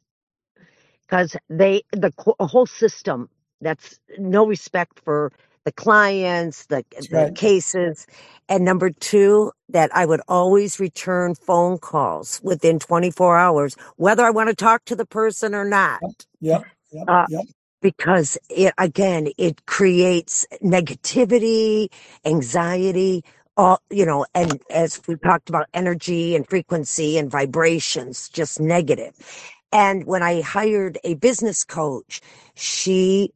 because 1.07 1.37
they, 1.51 1.83
the 1.93 2.13
co- 2.13 2.37
whole 2.41 2.67
system, 2.67 3.31
that's 3.61 4.01
no 4.19 4.47
respect 4.47 5.01
for 5.05 5.33
the 5.65 5.73
clients, 5.73 6.67
the, 6.67 6.85
the 7.11 7.17
right. 7.17 7.35
cases. 7.35 8.07
And 8.49 8.65
number 8.65 8.91
two, 8.91 9.53
that 9.71 9.91
I 9.97 10.07
would 10.07 10.23
always 10.29 10.81
return 10.81 11.35
phone 11.35 11.79
calls 11.79 12.41
within 12.45 12.79
24 12.79 13.39
hours, 13.39 13.77
whether 13.97 14.25
I 14.25 14.31
want 14.31 14.51
to 14.51 14.57
talk 14.57 14.85
to 14.87 14.97
the 14.97 15.07
person 15.07 15.55
or 15.55 15.65
not 15.65 16.03
Yep. 16.41 16.65
Yep. 16.93 17.09
uh, 17.09 17.27
yep. 17.29 17.45
because 17.83 18.39
it 18.51 18.75
again 18.79 19.29
it 19.39 19.67
creates 19.67 20.47
negativity 20.63 21.89
anxiety 22.25 23.25
all 23.57 23.81
you 23.91 24.07
know 24.07 24.27
and 24.35 24.61
as 24.71 25.01
we 25.09 25.17
talked 25.17 25.49
about 25.49 25.67
energy 25.75 26.37
and 26.37 26.49
frequency 26.49 27.19
and 27.19 27.31
vibrations 27.31 28.29
just 28.31 28.61
negative 28.61 28.99
negative 28.99 29.53
and 29.73 30.07
when 30.07 30.23
i 30.23 30.41
hired 30.43 30.99
a 31.05 31.15
business 31.15 31.65
coach 31.65 32.21
she 32.55 33.33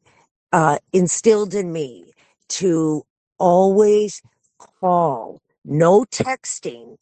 uh, 0.53 0.79
instilled 0.93 1.55
in 1.55 1.73
me 1.73 2.13
to 2.51 3.05
always 3.39 4.23
call 4.81 5.41
no 5.65 6.05
texting 6.05 6.97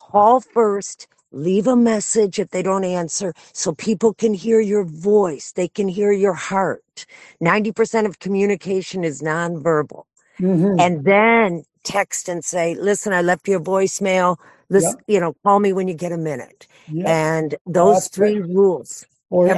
call 0.00 0.40
first, 0.40 1.08
leave 1.32 1.66
a 1.66 1.76
message 1.76 2.38
if 2.38 2.50
they 2.50 2.62
don't 2.62 2.84
answer 2.84 3.34
so 3.52 3.74
people 3.74 4.14
can 4.14 4.34
hear 4.34 4.60
your 4.60 4.84
voice, 4.84 5.52
they 5.52 5.68
can 5.68 5.88
hear 5.88 6.12
your 6.12 6.34
heart. 6.34 7.06
90% 7.42 8.06
of 8.06 8.18
communication 8.20 9.04
is 9.04 9.22
nonverbal. 9.22 10.04
Mhm. 10.40 10.78
And 10.78 11.04
then 11.04 11.64
text 11.84 12.28
and 12.28 12.44
say, 12.44 12.74
listen, 12.74 13.12
I 13.12 13.22
left 13.22 13.48
you 13.48 13.58
a 13.58 13.60
voicemail. 13.60 14.38
Listen, 14.70 14.96
Yep. 14.96 15.02
you 15.08 15.20
know, 15.20 15.34
call 15.44 15.60
me 15.60 15.72
when 15.72 15.88
you 15.88 15.94
get 15.94 16.12
a 16.12 16.18
minute. 16.18 16.66
Yep. 16.88 17.06
And 17.06 17.56
Oh, 17.76 17.90
those 17.90 17.92
that's 17.94 18.08
great. 18.16 18.36
three 18.36 18.40
rules 18.40 19.06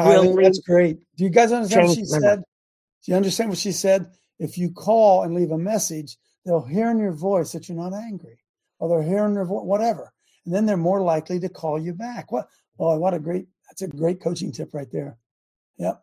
Eileen, 0.01 0.39
really 0.39 0.41
that's 0.43 0.61
great. 0.61 0.99
Do 1.17 1.25
you 1.25 1.31
guys 1.31 1.53
understand 1.53 1.89
what 1.89 1.99
she 1.99 2.07
my 2.09 2.21
said? 2.21 2.43
Life. 3.03 3.07
Do 3.07 3.13
you 3.13 3.17
understand 3.17 3.51
what 3.51 3.59
she 3.59 3.73
said? 3.73 4.11
If 4.39 4.59
you 4.59 4.71
call 4.71 5.23
and 5.23 5.35
leave 5.35 5.51
a 5.51 5.59
message, 5.59 6.17
they'll 6.45 6.65
hear 6.65 6.91
in 6.91 6.99
your 6.99 7.13
voice 7.13 7.53
that 7.53 7.69
you're 7.69 7.79
not 7.79 7.95
angry, 7.95 8.39
or 8.79 8.89
they're 8.89 9.09
hearing 9.09 9.35
your 9.35 9.45
voice, 9.45 9.65
whatever, 9.65 10.13
and 10.45 10.55
then 10.55 10.67
they're 10.67 10.77
more 10.77 11.03
likely 11.03 11.39
to 11.41 11.49
call 11.49 11.79
you 11.79 11.93
back. 11.95 12.33
What? 12.33 12.49
Boy, 12.79 12.97
what 12.97 13.15
a 13.15 13.19
great! 13.19 13.47
That's 13.69 13.83
a 13.83 13.89
great 13.89 14.21
coaching 14.21 14.53
tip 14.53 14.75
right 14.75 14.91
there. 14.91 15.19
Yep. 15.79 16.03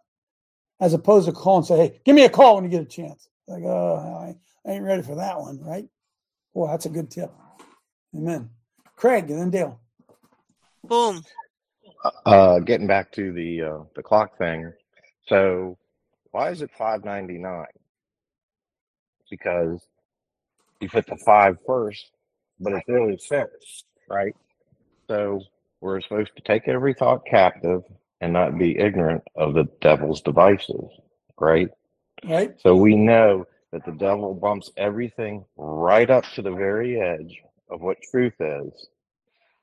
As 0.80 0.94
opposed 0.94 1.28
to 1.28 1.34
call 1.34 1.58
and 1.58 1.66
say, 1.66 1.78
"Hey, 1.78 2.02
give 2.06 2.16
me 2.16 2.26
a 2.26 2.30
call 2.30 2.56
when 2.56 2.64
you 2.64 2.70
get 2.70 2.82
a 2.82 2.86
chance." 2.86 3.28
Like, 3.48 3.64
oh, 3.64 3.96
I, 3.96 4.70
I 4.70 4.74
ain't 4.74 4.86
ready 4.86 5.02
for 5.02 5.16
that 5.16 5.40
one, 5.40 5.60
right? 5.60 5.88
Well, 6.54 6.70
that's 6.70 6.86
a 6.86 6.90
good 6.90 7.10
tip. 7.10 7.32
Amen. 8.16 8.50
Craig 8.96 9.30
and 9.30 9.40
then 9.40 9.50
Dale. 9.50 9.80
Boom. 10.84 11.24
Uh, 12.26 12.60
getting 12.60 12.88
back 12.88 13.12
to 13.14 13.34
the 13.34 13.62
uh, 13.62 13.84
the 13.96 14.04
clock 14.04 14.38
thing. 14.38 14.72
So 15.28 15.78
why 16.31 16.51
is 16.51 16.61
it 16.61 16.72
five 16.77 17.03
ninety 17.03 17.38
nine? 17.38 17.65
Because 19.30 19.85
you 20.80 20.89
put 20.89 21.07
the 21.07 21.18
five 21.26 21.57
first, 21.65 22.11
but 22.60 22.73
it's 22.73 22.88
really 22.88 23.18
six, 23.18 23.84
right? 24.10 24.35
So 25.07 25.41
we're 25.81 26.01
supposed 26.01 26.31
to 26.35 26.43
take 26.43 26.68
every 26.68 26.93
thought 26.93 27.26
captive 27.26 27.81
and 28.22 28.34
not 28.34 28.57
be 28.57 28.77
ignorant 28.77 29.23
of 29.35 29.53
the 29.53 29.65
devil's 29.81 30.22
devices, 30.22 30.89
right? 31.39 31.69
Right. 32.27 32.60
So 32.60 32.76
we 32.76 32.95
know 32.95 33.45
that 33.72 33.85
the 33.85 33.93
devil 33.93 34.34
bumps 34.34 34.72
everything 34.77 35.45
right 35.57 36.10
up 36.10 36.26
to 36.35 36.41
the 36.41 36.51
very 36.51 36.99
edge 36.99 37.41
of 37.69 37.81
what 37.81 37.97
truth 38.11 38.34
is. 38.39 38.88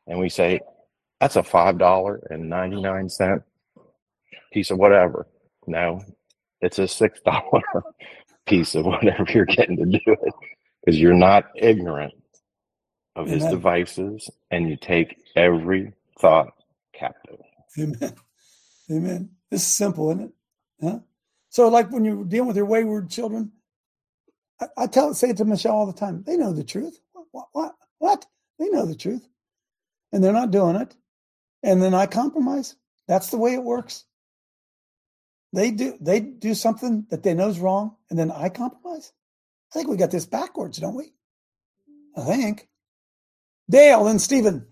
And 0.06 0.18
we 0.18 0.28
say, 0.28 0.60
that's 1.20 1.36
a 1.36 1.42
$5.99 1.42 3.42
piece 4.52 4.70
of 4.70 4.78
whatever. 4.78 5.26
No, 5.66 6.02
it's 6.60 6.78
a 6.78 6.82
$6 6.82 7.62
piece 8.46 8.74
of 8.74 8.86
whatever 8.86 9.26
you're 9.32 9.44
getting 9.44 9.76
to 9.76 9.84
do 9.84 10.00
it 10.06 10.34
because 10.84 11.00
you're 11.00 11.14
not 11.14 11.46
ignorant 11.56 12.14
of 13.16 13.26
his 13.28 13.42
Amen. 13.42 13.54
devices 13.54 14.30
and 14.50 14.68
you 14.68 14.76
take 14.76 15.16
every 15.34 15.92
thought 16.20 16.52
captive. 16.92 17.40
Amen. 17.78 18.14
Amen. 18.90 19.30
This 19.50 19.62
is 19.62 19.68
simple, 19.68 20.10
isn't 20.10 20.24
it? 20.24 20.32
Huh? 20.82 20.98
So, 21.50 21.68
like 21.68 21.90
when 21.90 22.04
you're 22.04 22.24
dealing 22.24 22.48
with 22.48 22.56
your 22.56 22.66
wayward 22.66 23.10
children, 23.10 23.52
I, 24.60 24.66
I 24.76 24.86
tell 24.86 25.14
say 25.14 25.30
it 25.30 25.36
to 25.38 25.44
Michelle 25.44 25.74
all 25.74 25.86
the 25.86 25.92
time. 25.92 26.22
They 26.26 26.36
know 26.36 26.52
the 26.52 26.64
truth. 26.64 27.00
What, 27.12 27.26
what? 27.32 27.48
What? 27.52 27.74
What? 27.98 28.26
They 28.58 28.68
know 28.68 28.86
the 28.86 28.94
truth, 28.94 29.26
and 30.12 30.22
they're 30.22 30.32
not 30.32 30.50
doing 30.50 30.76
it. 30.76 30.94
And 31.62 31.82
then 31.82 31.94
I 31.94 32.06
compromise. 32.06 32.76
That's 33.08 33.30
the 33.30 33.38
way 33.38 33.54
it 33.54 33.62
works. 33.62 34.04
They 35.56 35.72
do. 35.72 35.98
They 36.00 36.20
do 36.20 36.54
something 36.54 37.08
that 37.10 37.24
they 37.24 37.34
know 37.34 37.48
is 37.50 37.60
wrong, 37.60 37.96
and 38.10 38.20
then 38.20 38.32
I 38.32 38.50
compromise. 38.50 39.12
I 39.72 39.78
think 39.78 39.88
we 39.90 39.96
got 39.98 40.10
this 40.12 40.26
backwards, 40.26 40.78
don't 40.78 40.96
we? 40.96 41.14
I 42.16 42.22
think. 42.22 42.68
Dale 43.70 44.08
and 44.08 44.20
Stephen. 44.20 44.66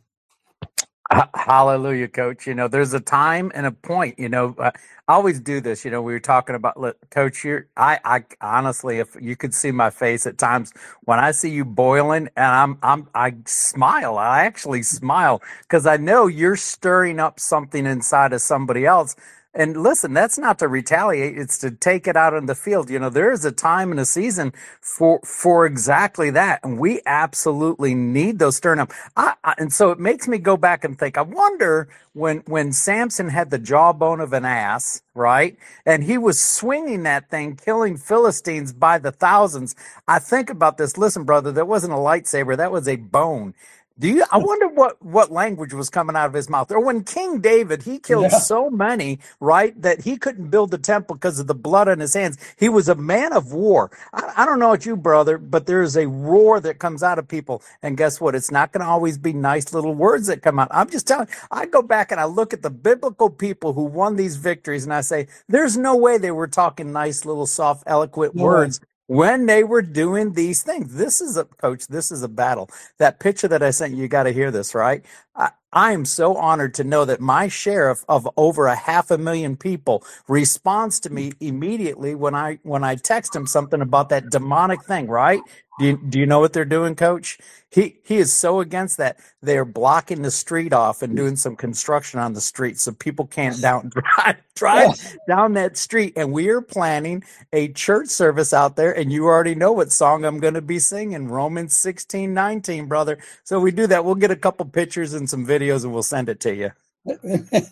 Ha- 1.12 1.30
Hallelujah, 1.34 2.08
coach. 2.08 2.46
You 2.46 2.54
know, 2.54 2.68
there's 2.68 2.94
a 2.94 3.00
time 3.00 3.52
and 3.54 3.66
a 3.66 3.72
point. 3.72 4.18
You 4.18 4.28
know, 4.28 4.54
uh, 4.58 4.72
I 5.08 5.14
always 5.14 5.40
do 5.40 5.60
this. 5.60 5.84
You 5.84 5.90
know, 5.90 6.02
we 6.02 6.12
were 6.12 6.20
talking 6.20 6.56
about 6.56 6.78
look, 6.80 6.98
coach 7.10 7.40
here. 7.42 7.68
I, 7.76 8.00
I 8.04 8.24
honestly, 8.42 8.98
if 9.00 9.16
you 9.20 9.36
could 9.36 9.54
see 9.54 9.72
my 9.72 9.90
face 9.90 10.26
at 10.26 10.38
times 10.38 10.72
when 11.04 11.18
I 11.18 11.32
see 11.32 11.50
you 11.50 11.64
boiling, 11.64 12.28
and 12.36 12.46
I'm, 12.46 12.78
I'm, 12.82 13.08
I 13.14 13.36
smile. 13.46 14.18
I 14.18 14.44
actually 14.44 14.82
smile 14.84 15.42
because 15.62 15.86
I 15.86 15.96
know 15.96 16.26
you're 16.28 16.56
stirring 16.56 17.20
up 17.20 17.40
something 17.40 17.86
inside 17.86 18.34
of 18.34 18.42
somebody 18.42 18.86
else. 18.86 19.16
And 19.54 19.76
listen, 19.76 20.14
that's 20.14 20.38
not 20.38 20.58
to 20.60 20.68
retaliate; 20.68 21.38
it's 21.38 21.58
to 21.58 21.70
take 21.72 22.08
it 22.08 22.16
out 22.16 22.34
in 22.34 22.46
the 22.46 22.56
field. 22.56 22.90
You 22.90 22.98
know, 23.00 23.10
there 23.10 23.32
is 23.32 23.44
a 23.44 23.52
time 23.52 23.90
and 23.92 24.00
a 24.00 24.06
season 24.06 24.52
for 24.80 25.20
for 25.24 25.66
exactly 25.66 26.30
that, 26.30 26.60
and 26.64 26.78
we 26.78 27.02
absolutely 27.06 27.94
need 27.94 28.38
those 28.40 28.56
stirring 28.56 28.80
up. 28.80 28.92
I, 29.16 29.34
I, 29.44 29.54
and 29.58 29.72
so 29.72 29.90
it 29.92 30.00
makes 30.00 30.28
me 30.28 30.38
go 30.38 30.56
back 30.56 30.84
and 30.84 30.98
think. 30.98 31.18
I 31.18 31.22
wonder 31.22 31.88
when 32.14 32.38
when 32.46 32.72
Samson 32.72 33.30
had 33.30 33.50
the 33.50 33.58
jawbone 33.58 34.20
of 34.20 34.32
an 34.32 34.46
ass, 34.46 35.02
right, 35.14 35.58
and 35.86 36.04
he 36.04 36.18
was 36.18 36.40
swinging 36.40 37.04
that 37.04 37.30
thing, 37.30 37.56
killing 37.56 37.98
Philistines 37.98 38.72
by 38.72 38.98
the 38.98 39.12
thousands. 39.12 39.76
I 40.08 40.18
think 40.20 40.50
about 40.50 40.78
this. 40.78 40.98
Listen, 40.98 41.24
brother, 41.24 41.52
that 41.52 41.68
wasn't 41.68 41.94
a 41.94 41.96
lightsaber; 41.96 42.56
that 42.56 42.72
was 42.72 42.88
a 42.88 42.96
bone. 42.96 43.54
Do 43.98 44.08
you? 44.08 44.24
I 44.32 44.38
wonder 44.38 44.68
what 44.68 45.00
what 45.02 45.30
language 45.30 45.72
was 45.72 45.88
coming 45.88 46.16
out 46.16 46.26
of 46.26 46.34
his 46.34 46.50
mouth. 46.50 46.70
Or 46.72 46.80
when 46.80 47.04
King 47.04 47.40
David, 47.40 47.84
he 47.84 48.00
killed 48.00 48.32
Yeah. 48.32 48.38
so 48.40 48.68
many, 48.68 49.20
right, 49.40 49.80
that 49.82 50.02
he 50.02 50.16
couldn't 50.16 50.50
build 50.50 50.72
the 50.72 50.78
temple 50.78 51.14
because 51.16 51.38
of 51.38 51.46
the 51.46 51.54
blood 51.54 51.88
on 51.88 52.00
his 52.00 52.14
hands. 52.14 52.36
He 52.58 52.68
was 52.68 52.88
a 52.88 52.96
man 52.96 53.32
of 53.32 53.52
war. 53.52 53.92
I, 54.12 54.32
I 54.38 54.46
don't 54.46 54.58
know 54.58 54.72
about 54.72 54.84
you, 54.84 54.96
brother, 54.96 55.38
but 55.38 55.66
there 55.66 55.80
is 55.82 55.96
a 55.96 56.08
roar 56.08 56.58
that 56.60 56.80
comes 56.80 57.04
out 57.04 57.20
of 57.20 57.28
people, 57.28 57.62
and 57.82 57.96
guess 57.96 58.20
what? 58.20 58.34
It's 58.34 58.50
not 58.50 58.72
going 58.72 58.82
to 58.84 58.90
always 58.90 59.16
be 59.16 59.32
nice 59.32 59.72
little 59.72 59.94
words 59.94 60.26
that 60.26 60.42
come 60.42 60.58
out. 60.58 60.68
I'm 60.72 60.90
just 60.90 61.06
telling. 61.06 61.28
I 61.52 61.66
go 61.66 61.80
back 61.80 62.10
and 62.10 62.20
I 62.20 62.24
look 62.24 62.52
at 62.52 62.62
the 62.62 62.70
biblical 62.70 63.30
people 63.30 63.74
who 63.74 63.84
won 63.84 64.16
these 64.16 64.36
victories, 64.36 64.84
and 64.84 64.92
I 64.92 65.02
say, 65.02 65.28
there's 65.48 65.76
no 65.78 65.96
way 65.96 66.18
they 66.18 66.32
were 66.32 66.48
talking 66.48 66.92
nice 66.92 67.24
little 67.24 67.46
soft, 67.46 67.84
eloquent 67.86 68.34
way. 68.34 68.42
words 68.44 68.80
when 69.08 69.46
they 69.46 69.64
were 69.64 69.82
doing 69.82 70.32
these 70.34 70.62
things. 70.62 70.94
This 70.94 71.20
is 71.20 71.36
a 71.36 71.44
coach, 71.44 71.88
this 71.88 72.10
is 72.12 72.22
a 72.22 72.28
battle. 72.28 72.70
That 72.98 73.20
picture 73.20 73.48
that 73.48 73.62
I 73.62 73.70
sent 73.70 73.94
you, 73.94 74.02
you 74.02 74.08
got 74.08 74.24
to 74.24 74.32
hear 74.32 74.50
this, 74.50 74.74
right? 74.74 75.04
I, 75.36 75.50
I 75.74 75.92
am 75.92 76.04
so 76.04 76.36
honored 76.36 76.72
to 76.74 76.84
know 76.84 77.04
that 77.04 77.20
my 77.20 77.48
sheriff 77.48 78.04
of 78.08 78.28
over 78.36 78.66
a 78.66 78.76
half 78.76 79.10
a 79.10 79.18
million 79.18 79.56
people 79.56 80.04
responds 80.28 81.00
to 81.00 81.10
me 81.10 81.32
immediately 81.40 82.14
when 82.14 82.34
I 82.34 82.60
when 82.62 82.84
I 82.84 82.94
text 82.94 83.34
him 83.34 83.46
something 83.46 83.80
about 83.80 84.08
that 84.10 84.30
demonic 84.30 84.84
thing, 84.84 85.08
right? 85.08 85.40
Do 85.80 85.86
you, 85.86 85.96
do 85.96 86.20
you 86.20 86.26
know 86.26 86.38
what 86.38 86.52
they're 86.52 86.64
doing, 86.64 86.94
coach? 86.94 87.38
He 87.68 87.98
he 88.04 88.18
is 88.18 88.32
so 88.32 88.60
against 88.60 88.98
that. 88.98 89.18
They're 89.42 89.64
blocking 89.64 90.22
the 90.22 90.30
street 90.30 90.72
off 90.72 91.02
and 91.02 91.16
doing 91.16 91.34
some 91.34 91.56
construction 91.56 92.20
on 92.20 92.32
the 92.32 92.40
street 92.40 92.78
so 92.78 92.92
people 92.92 93.26
can't 93.26 93.60
down 93.60 93.90
drive, 94.16 94.36
drive 94.54 95.16
down 95.26 95.54
that 95.54 95.76
street. 95.76 96.12
And 96.14 96.32
we 96.32 96.48
are 96.50 96.60
planning 96.60 97.24
a 97.52 97.72
church 97.72 98.08
service 98.10 98.52
out 98.52 98.76
there. 98.76 98.96
And 98.96 99.12
you 99.12 99.24
already 99.24 99.56
know 99.56 99.72
what 99.72 99.90
song 99.90 100.24
I'm 100.24 100.38
going 100.38 100.54
to 100.54 100.62
be 100.62 100.78
singing 100.78 101.26
Romans 101.26 101.76
16, 101.76 102.32
19, 102.32 102.86
brother. 102.86 103.18
So 103.42 103.58
we 103.58 103.72
do 103.72 103.88
that. 103.88 104.04
We'll 104.04 104.14
get 104.14 104.30
a 104.30 104.36
couple 104.36 104.66
pictures 104.66 105.12
and 105.12 105.28
some 105.28 105.44
videos 105.44 105.63
and 105.72 105.92
we'll 105.92 106.02
send 106.02 106.28
it 106.28 106.40
to 106.40 106.54
you. 106.54 106.70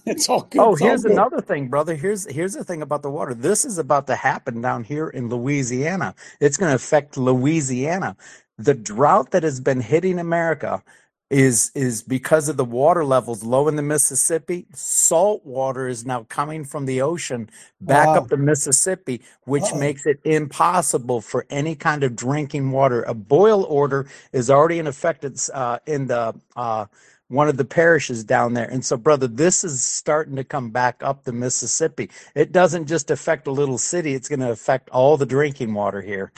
it's 0.07 0.29
all 0.29 0.43
good. 0.43 0.59
Oh, 0.59 0.77
It's 0.81 0.81
here's 0.81 1.05
good. 1.05 1.05
another 1.05 1.41
thing, 1.41 1.69
brother. 1.69 1.97
Here's 1.97 2.31
here's 2.31 2.55
the 2.55 2.65
thing 2.65 2.83
about 2.83 3.03
the 3.03 3.11
water. 3.11 3.35
This 3.35 3.65
is 3.65 3.79
about 3.79 4.07
to 4.09 4.15
happen 4.17 4.61
down 4.63 4.85
here 4.85 5.09
in 5.09 5.29
Louisiana. 5.29 6.15
It's 6.41 6.57
going 6.57 6.71
to 6.71 6.77
affect 6.77 7.17
Louisiana. 7.17 8.17
The 8.59 8.75
drought 8.75 9.33
that 9.33 9.43
has 9.43 9.61
been 9.61 9.81
hitting 9.81 10.21
America 10.21 10.83
is 11.31 11.73
is 11.75 12.03
because 12.03 12.49
of 12.49 12.57
the 12.57 12.65
water 12.65 13.05
levels 13.05 13.43
low 13.45 13.69
in 13.69 13.77
the 13.77 13.83
Mississippi. 13.83 14.67
Salt 14.75 15.45
water 15.45 15.89
is 15.89 16.07
now 16.07 16.25
coming 16.31 16.65
from 16.65 16.87
the 16.87 17.03
ocean 17.03 17.51
back 17.81 18.15
Wow. 18.15 18.15
up 18.15 18.29
the 18.29 18.37
Mississippi, 18.39 19.23
which 19.47 19.73
Uh-oh. 19.73 19.77
makes 19.77 20.07
it 20.07 20.21
impossible 20.25 21.21
for 21.21 21.47
any 21.51 21.75
kind 21.75 22.05
of 22.05 22.17
drinking 22.17 22.71
water. 22.71 23.03
A 23.05 23.15
boil 23.15 23.65
order 23.65 24.07
is 24.33 24.51
already 24.51 24.79
in 24.79 24.87
effect. 24.87 25.25
It's 25.25 25.51
uh, 25.51 25.81
in 25.87 26.07
the 26.07 26.35
uh, 26.57 26.87
one 27.33 27.49
of 27.49 27.57
the 27.57 27.65
parishes 27.65 28.23
down 28.25 28.53
there. 28.53 28.69
And 28.69 28.85
so, 28.85 28.97
brother, 28.97 29.27
this 29.27 29.65
is 29.65 29.83
starting 29.83 30.37
to 30.37 30.45
come 30.45 30.71
back 30.71 31.03
up 31.03 31.25
the 31.25 31.33
Mississippi. 31.33 32.11
It 32.35 32.53
doesn't 32.53 32.87
just 32.87 33.11
affect 33.11 33.47
a 33.47 33.51
little 33.51 33.79
city, 33.79 34.15
it's 34.15 34.29
going 34.29 34.41
to 34.41 34.51
affect 34.51 34.91
all 34.91 35.17
the 35.17 35.27
drinking 35.27 35.73
water 35.73 36.03
here. 36.03 36.33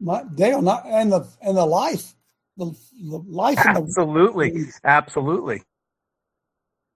My, 0.00 0.24
Dale, 0.34 0.62
not 0.62 0.84
and 0.86 1.12
the 1.12 1.26
and 1.40 1.56
the 1.56 1.64
life, 1.64 2.14
the, 2.56 2.74
the 3.00 3.18
life 3.28 3.64
in 3.64 3.74
the 3.74 3.80
Absolutely. 3.80 4.66
Absolutely. 4.82 5.62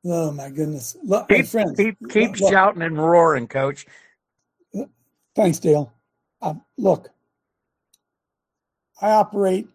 Oh 0.05 0.33
my 0.33 0.49
goodness! 0.51 0.97
Look, 1.03 1.27
hey, 1.29 1.39
Keep, 1.39 1.47
friends. 1.47 1.77
keep, 1.77 1.97
keep 2.09 2.41
look. 2.41 2.51
shouting 2.51 2.83
and 2.83 2.97
roaring, 2.99 3.47
coach. 3.47 3.87
Thanks, 5.35 5.59
Dale. 5.59 5.93
Uh, 6.43 6.55
look, 6.77 7.09
I 9.01 9.11
operate 9.11 9.69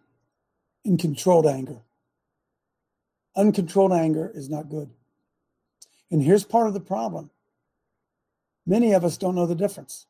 in 0.84 0.98
controlled 0.98 1.46
anger. 1.46 1.80
Uncontrolled 3.36 3.92
anger 3.92 4.30
is 4.34 4.48
not 4.48 4.68
good. 4.68 4.90
And 6.10 6.22
here's 6.22 6.44
part 6.44 6.68
of 6.68 6.74
the 6.74 6.80
problem 6.80 7.30
many 8.66 8.92
of 8.92 9.04
us 9.04 9.16
don't 9.16 9.34
know 9.34 9.46
the 9.46 9.54
difference. 9.54 10.06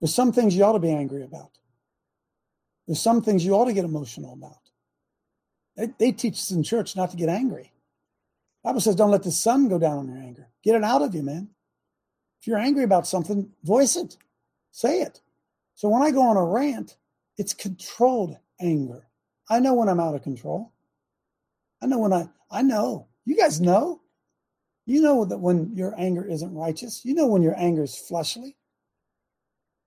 There's 0.00 0.14
some 0.14 0.32
things 0.32 0.56
you 0.56 0.64
ought 0.64 0.72
to 0.72 0.78
be 0.78 0.90
angry 0.90 1.22
about, 1.22 1.58
there's 2.86 3.00
some 3.00 3.22
things 3.22 3.44
you 3.44 3.54
ought 3.54 3.66
to 3.66 3.72
get 3.72 3.84
emotional 3.84 4.32
about. 4.32 4.58
They, 5.76 5.88
they 5.98 6.12
teach 6.12 6.34
us 6.34 6.50
in 6.50 6.62
church 6.62 6.96
not 6.96 7.10
to 7.12 7.16
get 7.16 7.28
angry. 7.28 7.72
Bible 8.62 8.80
says, 8.80 8.94
don't 8.94 9.10
let 9.10 9.22
the 9.22 9.30
sun 9.30 9.68
go 9.68 9.78
down 9.78 9.98
on 9.98 10.08
your 10.08 10.18
anger. 10.18 10.48
Get 10.62 10.74
it 10.74 10.84
out 10.84 11.00
of 11.00 11.14
you, 11.14 11.22
man. 11.22 11.48
If 12.40 12.46
you're 12.46 12.58
angry 12.58 12.84
about 12.84 13.06
something, 13.06 13.50
voice 13.62 13.96
it, 13.96 14.16
say 14.70 15.00
it. 15.00 15.20
So 15.74 15.88
when 15.88 16.02
I 16.02 16.10
go 16.10 16.22
on 16.22 16.36
a 16.36 16.44
rant, 16.44 16.96
it's 17.38 17.54
controlled 17.54 18.36
anger. 18.60 19.06
I 19.48 19.60
know 19.60 19.74
when 19.74 19.88
I'm 19.88 20.00
out 20.00 20.14
of 20.14 20.22
control. 20.22 20.72
I 21.82 21.86
know 21.86 21.98
when 21.98 22.12
I, 22.12 22.28
I 22.50 22.62
know. 22.62 23.08
You 23.24 23.36
guys 23.36 23.60
know. 23.60 24.02
You 24.86 25.02
know 25.02 25.24
that 25.24 25.38
when 25.38 25.72
your 25.76 25.94
anger 25.98 26.26
isn't 26.26 26.54
righteous. 26.54 27.04
You 27.04 27.14
know 27.14 27.26
when 27.26 27.42
your 27.42 27.58
anger 27.58 27.84
is 27.84 27.96
fleshly. 27.96 28.56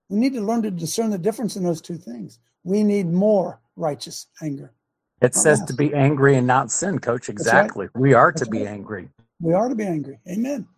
We 0.08 0.18
need 0.18 0.34
to 0.34 0.40
learn 0.40 0.62
to 0.62 0.70
discern 0.70 1.10
the 1.10 1.18
difference 1.18 1.56
in 1.56 1.64
those 1.64 1.80
two 1.80 1.96
things. 1.98 2.38
We 2.64 2.84
need 2.84 3.08
more 3.08 3.60
righteous 3.76 4.26
anger. 4.42 4.72
It 5.20 5.34
not 5.34 5.34
says 5.34 5.60
less. 5.60 5.68
to 5.68 5.74
be 5.74 5.94
angry 5.94 6.36
and 6.36 6.46
not 6.46 6.70
sin, 6.72 6.98
coach. 7.00 7.28
That's 7.38 7.52
right. 7.52 7.72
Exactly. 7.72 7.88
We 7.94 8.14
are 8.14 8.32
to 8.32 8.46
be 8.46 8.60
right. 8.60 8.68
angry. 8.68 9.10
We 9.40 9.54
are 9.54 9.68
to 9.68 9.74
be 9.74 9.84
angry. 9.84 10.20
Amen. 10.28 10.68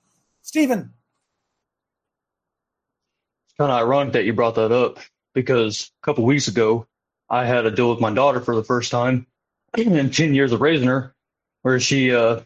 Stephen, 0.43 0.93
It's 3.49 3.55
kind 3.59 3.73
of 3.73 3.79
ironic 3.79 4.15
that 4.15 4.25
you 4.25 4.33
brought 4.35 4.57
that 4.57 4.73
up 4.73 4.99
because 5.35 5.93
a 6.03 6.07
couple 6.07 6.25
weeks 6.25 6.49
ago, 6.49 6.87
I 7.31 7.47
had 7.47 7.67
a 7.67 7.71
deal 7.71 7.91
with 7.91 8.01
my 8.01 8.13
daughter 8.13 8.41
for 8.41 8.57
the 8.57 8.65
first 8.65 8.91
time 8.91 9.27
in 9.79 10.11
10 10.11 10.35
years 10.35 10.53
of 10.53 10.61
raising 10.61 10.89
her, 10.89 11.15
where 11.63 11.81
she 11.81 12.15
uh, 12.15 12.41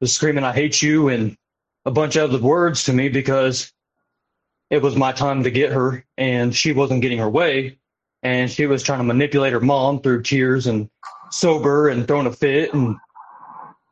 was 0.00 0.12
screaming, 0.12 0.44
I 0.44 0.52
hate 0.52 0.82
you, 0.82 1.08
and 1.08 1.36
a 1.84 1.90
bunch 1.90 2.16
of 2.16 2.30
other 2.30 2.42
words 2.42 2.84
to 2.84 2.92
me 2.92 3.08
because 3.08 3.72
it 4.70 4.82
was 4.82 4.96
my 4.96 5.12
time 5.12 5.44
to 5.44 5.50
get 5.50 5.72
her 5.72 6.04
and 6.16 6.54
she 6.54 6.72
wasn't 6.72 7.02
getting 7.02 7.18
her 7.18 7.28
way. 7.28 7.78
And 8.22 8.50
she 8.50 8.66
was 8.66 8.82
trying 8.82 9.00
to 9.00 9.04
manipulate 9.04 9.52
her 9.52 9.60
mom 9.60 10.00
through 10.00 10.22
tears 10.22 10.66
and 10.66 10.88
sober 11.30 11.88
and 11.88 12.06
throwing 12.08 12.26
a 12.26 12.32
fit. 12.32 12.72
And 12.72 12.96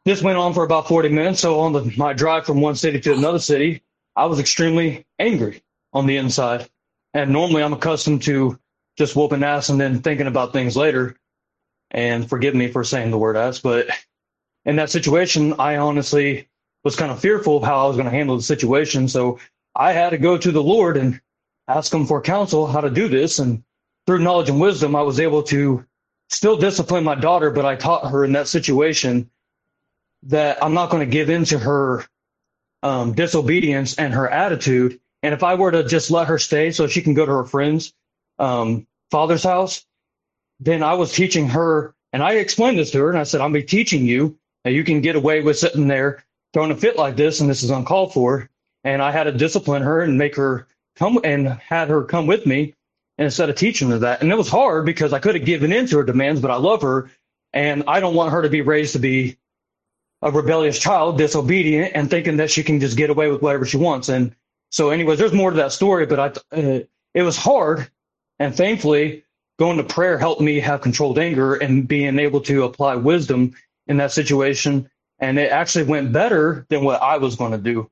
this 0.04 0.22
went 0.22 0.38
on 0.38 0.54
for 0.54 0.64
about 0.64 0.88
40 0.88 1.10
minutes. 1.10 1.40
So 1.40 1.60
on 1.60 1.72
the, 1.74 1.92
my 1.96 2.14
drive 2.14 2.46
from 2.46 2.60
one 2.60 2.74
city 2.74 2.98
to 3.00 3.12
another 3.12 3.38
city, 3.38 3.82
I 4.16 4.24
was 4.26 4.40
extremely 4.40 5.06
angry 5.18 5.62
on 5.92 6.06
the 6.06 6.16
inside. 6.16 6.68
And 7.12 7.30
normally 7.30 7.62
I'm 7.62 7.74
accustomed 7.74 8.22
to 8.22 8.58
just 8.96 9.14
whooping 9.14 9.42
ass 9.42 9.68
and 9.68 9.80
then 9.80 10.00
thinking 10.00 10.26
about 10.26 10.54
things 10.54 10.76
later. 10.76 11.16
And 11.92 12.28
forgive 12.28 12.54
me 12.54 12.68
for 12.68 12.84
saying 12.84 13.10
the 13.10 13.18
word 13.18 13.36
ass, 13.36 13.58
but 13.58 13.86
in 14.64 14.76
that 14.76 14.90
situation, 14.90 15.54
I 15.58 15.76
honestly 15.76 16.48
was 16.84 16.96
kind 16.96 17.12
of 17.12 17.20
fearful 17.20 17.58
of 17.58 17.62
how 17.62 17.84
I 17.84 17.88
was 17.88 17.96
going 17.96 18.08
to 18.08 18.16
handle 18.16 18.36
the 18.36 18.42
situation. 18.42 19.08
So 19.08 19.38
I 19.74 19.92
had 19.92 20.10
to 20.10 20.18
go 20.18 20.36
to 20.36 20.50
the 20.50 20.62
Lord 20.62 20.96
and 20.96 21.20
ask 21.68 21.92
him 21.92 22.06
for 22.06 22.20
counsel 22.20 22.66
how 22.66 22.80
to 22.80 22.90
do 22.90 23.08
this. 23.08 23.38
And 23.38 23.62
through 24.06 24.20
knowledge 24.20 24.48
and 24.48 24.60
wisdom, 24.60 24.96
I 24.96 25.02
was 25.02 25.20
able 25.20 25.42
to 25.44 25.84
still 26.28 26.56
discipline 26.56 27.04
my 27.04 27.14
daughter, 27.14 27.50
but 27.50 27.66
I 27.66 27.76
taught 27.76 28.10
her 28.10 28.24
in 28.24 28.32
that 28.32 28.48
situation 28.48 29.30
that 30.24 30.62
I'm 30.62 30.74
not 30.74 30.90
going 30.90 31.06
to 31.06 31.12
give 31.12 31.30
in 31.30 31.44
to 31.46 31.58
her 31.58 32.04
um, 32.82 33.12
disobedience 33.12 33.96
and 33.98 34.14
her 34.14 34.28
attitude. 34.28 34.98
And 35.22 35.34
if 35.34 35.42
I 35.42 35.54
were 35.54 35.70
to 35.70 35.84
just 35.84 36.10
let 36.10 36.28
her 36.28 36.38
stay 36.38 36.70
so 36.70 36.86
she 36.86 37.02
can 37.02 37.14
go 37.14 37.26
to 37.26 37.32
her 37.32 37.44
friend's 37.44 37.92
um, 38.38 38.86
father's 39.10 39.44
house, 39.44 39.84
then 40.64 40.82
I 40.82 40.94
was 40.94 41.12
teaching 41.12 41.48
her, 41.48 41.94
and 42.12 42.22
I 42.22 42.34
explained 42.34 42.78
this 42.78 42.90
to 42.92 42.98
her, 43.00 43.10
and 43.10 43.18
I 43.18 43.24
said, 43.24 43.40
I'm 43.40 43.52
be 43.52 43.62
teaching 43.62 44.06
you 44.06 44.38
and 44.64 44.74
you 44.74 44.84
can 44.84 45.00
get 45.00 45.16
away 45.16 45.40
with 45.40 45.58
sitting 45.58 45.88
there 45.88 46.24
throwing 46.52 46.70
a 46.70 46.76
fit 46.76 46.96
like 46.96 47.16
this, 47.16 47.40
and 47.40 47.48
this 47.48 47.62
is 47.62 47.70
uncalled 47.70 48.12
for. 48.12 48.48
And 48.84 49.00
I 49.00 49.10
had 49.10 49.24
to 49.24 49.32
discipline 49.32 49.82
her 49.82 50.02
and 50.02 50.18
make 50.18 50.36
her 50.36 50.66
come 50.96 51.18
and 51.24 51.48
had 51.48 51.88
her 51.88 52.04
come 52.04 52.26
with 52.26 52.46
me 52.46 52.74
instead 53.18 53.48
of 53.48 53.56
teaching 53.56 53.90
her 53.90 53.98
that. 54.00 54.22
And 54.22 54.30
it 54.30 54.36
was 54.36 54.48
hard 54.48 54.84
because 54.84 55.12
I 55.12 55.18
could 55.18 55.34
have 55.34 55.44
given 55.44 55.72
in 55.72 55.86
to 55.86 55.98
her 55.98 56.04
demands, 56.04 56.40
but 56.40 56.50
I 56.50 56.56
love 56.56 56.82
her. 56.82 57.10
And 57.52 57.84
I 57.86 58.00
don't 58.00 58.14
want 58.14 58.32
her 58.32 58.42
to 58.42 58.48
be 58.48 58.60
raised 58.60 58.94
to 58.94 58.98
be 58.98 59.36
a 60.20 60.30
rebellious 60.30 60.78
child, 60.78 61.18
disobedient, 61.18 61.92
and 61.94 62.08
thinking 62.08 62.36
that 62.38 62.50
she 62.50 62.62
can 62.62 62.80
just 62.80 62.96
get 62.96 63.10
away 63.10 63.30
with 63.30 63.42
whatever 63.42 63.64
she 63.64 63.76
wants. 63.76 64.08
And 64.08 64.34
so, 64.70 64.90
anyways, 64.90 65.18
there's 65.18 65.32
more 65.32 65.50
to 65.50 65.56
that 65.56 65.72
story, 65.72 66.06
but 66.06 66.18
I, 66.18 66.56
uh, 66.56 66.80
it 67.14 67.22
was 67.22 67.36
hard. 67.36 67.90
And 68.38 68.54
thankfully, 68.54 69.24
going 69.62 69.76
to 69.76 69.84
prayer 69.84 70.18
helped 70.18 70.40
me 70.40 70.58
have 70.58 70.80
controlled 70.80 71.20
anger 71.20 71.54
and 71.54 71.86
being 71.86 72.18
able 72.18 72.40
to 72.40 72.64
apply 72.64 72.96
wisdom 72.96 73.54
in 73.86 73.96
that 73.96 74.10
situation. 74.10 74.90
And 75.20 75.38
it 75.38 75.52
actually 75.52 75.84
went 75.84 76.12
better 76.12 76.66
than 76.68 76.82
what 76.82 77.00
I 77.00 77.16
was 77.16 77.36
going 77.36 77.52
to 77.52 77.58
do. 77.58 77.88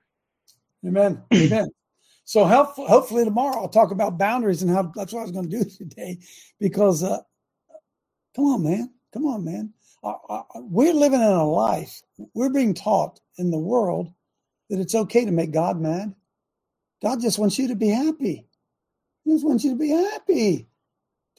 Amen. 0.84 1.22
Amen. 1.32 1.68
So 2.24 2.44
help, 2.44 2.74
hopefully 2.74 3.24
tomorrow 3.24 3.56
I'll 3.56 3.68
talk 3.68 3.92
about 3.92 4.18
boundaries 4.18 4.62
and 4.62 4.70
how 4.72 4.90
that's 4.96 5.12
what 5.12 5.20
I 5.20 5.22
was 5.22 5.30
going 5.30 5.48
to 5.48 5.62
do 5.62 5.70
today 5.78 6.18
because 6.58 7.04
uh, 7.04 7.18
come 8.34 8.46
on, 8.46 8.64
man. 8.64 8.92
Come 9.12 9.26
on, 9.26 9.44
man. 9.44 9.72
Uh, 10.02 10.14
uh, 10.28 10.42
we're 10.56 10.92
living 10.92 11.20
in 11.20 11.26
a 11.28 11.48
life. 11.48 12.02
We're 12.34 12.50
being 12.50 12.74
taught 12.74 13.20
in 13.38 13.52
the 13.52 13.58
world 13.60 14.12
that 14.70 14.80
it's 14.80 14.96
okay 14.96 15.24
to 15.24 15.30
make 15.30 15.52
God 15.52 15.80
mad. 15.80 16.16
God 17.00 17.20
just 17.20 17.38
wants 17.38 17.60
you 17.60 17.68
to 17.68 17.76
be 17.76 17.90
happy. 17.90 18.48
He 19.24 19.30
just 19.30 19.46
wants 19.46 19.62
you 19.62 19.70
to 19.70 19.78
be 19.78 19.90
happy. 19.90 20.66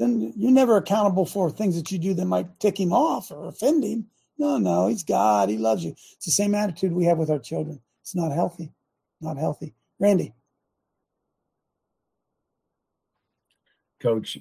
Then 0.02 0.34
you're 0.36 0.50
never 0.50 0.78
accountable 0.78 1.28
for 1.28 1.52
things 1.52 1.76
that 1.76 1.92
you 1.92 2.00
do 2.00 2.16
that 2.16 2.26
might 2.26 2.60
tick 2.60 2.80
him 2.80 2.92
off 2.92 3.30
or 3.30 3.46
offend 3.46 3.84
him. 3.84 4.08
No, 4.40 4.58
no, 4.58 4.88
he's 4.88 5.04
God. 5.04 5.48
He 5.48 5.60
loves 5.60 5.86
you. 5.86 5.92
It's 5.92 6.26
the 6.26 6.32
same 6.32 6.56
attitude 6.56 6.92
we 6.92 7.06
have 7.06 7.20
with 7.20 7.30
our 7.30 7.38
children. 7.38 7.80
It's 8.02 8.16
not 8.16 8.32
healthy. 8.32 8.72
Not 9.22 9.38
healthy. 9.38 9.76
Randy. 10.00 10.34
Coach, 14.00 14.40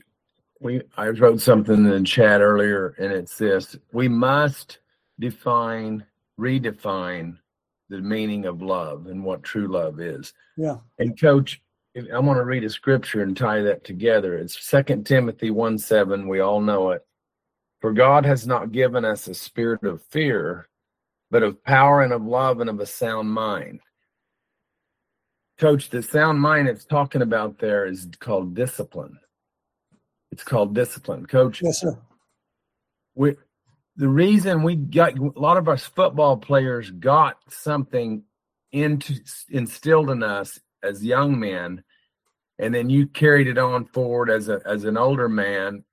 we 0.61 0.81
I 0.97 1.09
wrote 1.09 1.43
something 1.43 1.74
in 1.74 1.91
the 1.91 2.03
chat 2.05 2.41
earlier, 2.41 2.95
and 2.99 3.12
it's 3.12 3.37
this: 3.37 3.77
we 3.93 4.09
must 4.09 4.78
define, 5.19 6.07
redefine 6.39 7.37
the 7.91 8.01
meaning 8.01 8.47
of 8.47 8.62
love 8.62 9.09
and 9.09 9.23
what 9.23 9.43
true 9.43 9.69
love 9.69 10.01
is. 10.01 10.32
Yeah. 10.57 10.78
And 10.99 11.20
coach, 11.20 11.61
I 11.96 12.18
want 12.20 12.38
to 12.38 12.44
read 12.44 12.62
a 12.62 12.70
scripture 12.70 13.22
and 13.22 13.36
tie 13.36 13.62
that 13.62 13.82
together. 13.82 14.36
It's 14.38 14.64
Second 14.64 15.06
Timothy 15.06 15.50
1 15.50 15.76
7. 15.78 16.28
We 16.28 16.40
all 16.40 16.60
know 16.60 16.90
it. 16.90 17.04
For 17.80 17.92
God 17.92 18.24
has 18.24 18.46
not 18.46 18.72
given 18.72 19.04
us 19.04 19.26
a 19.26 19.34
spirit 19.34 19.82
of 19.84 20.02
fear, 20.02 20.68
but 21.30 21.42
of 21.42 21.62
power 21.64 22.02
and 22.02 22.12
of 22.12 22.22
love 22.22 22.60
and 22.60 22.70
of 22.70 22.78
a 22.78 22.86
sound 22.86 23.30
mind. 23.32 23.80
Coach, 25.58 25.90
the 25.90 26.02
sound 26.02 26.40
mind 26.40 26.68
it's 26.68 26.84
talking 26.84 27.22
about 27.22 27.58
there 27.58 27.86
is 27.86 28.08
called 28.20 28.54
discipline. 28.54 29.18
It's 30.30 30.44
called 30.44 30.74
discipline. 30.74 31.26
Coach, 31.26 31.60
Yes, 31.62 31.80
sir. 31.80 31.98
we 33.14 33.34
the 33.96 34.08
reason 34.08 34.62
we 34.62 34.76
got 34.76 35.18
a 35.18 35.32
lot 35.36 35.56
of 35.56 35.68
us 35.68 35.84
football 35.84 36.36
players 36.36 36.90
got 36.92 37.38
something 37.48 38.22
into 38.72 39.14
instilled 39.50 40.10
in 40.10 40.22
us 40.22 40.58
as 40.82 41.05
young 41.05 41.39
men 41.39 41.82
and 42.59 42.74
then 42.74 42.90
you 42.90 43.07
carried 43.07 43.47
it 43.48 43.59
on 43.59 43.85
forward 43.86 44.31
as 44.31 44.48
a 44.48 44.61
as 44.66 44.85
an 44.85 44.97
older 44.97 45.28
man 45.28 45.85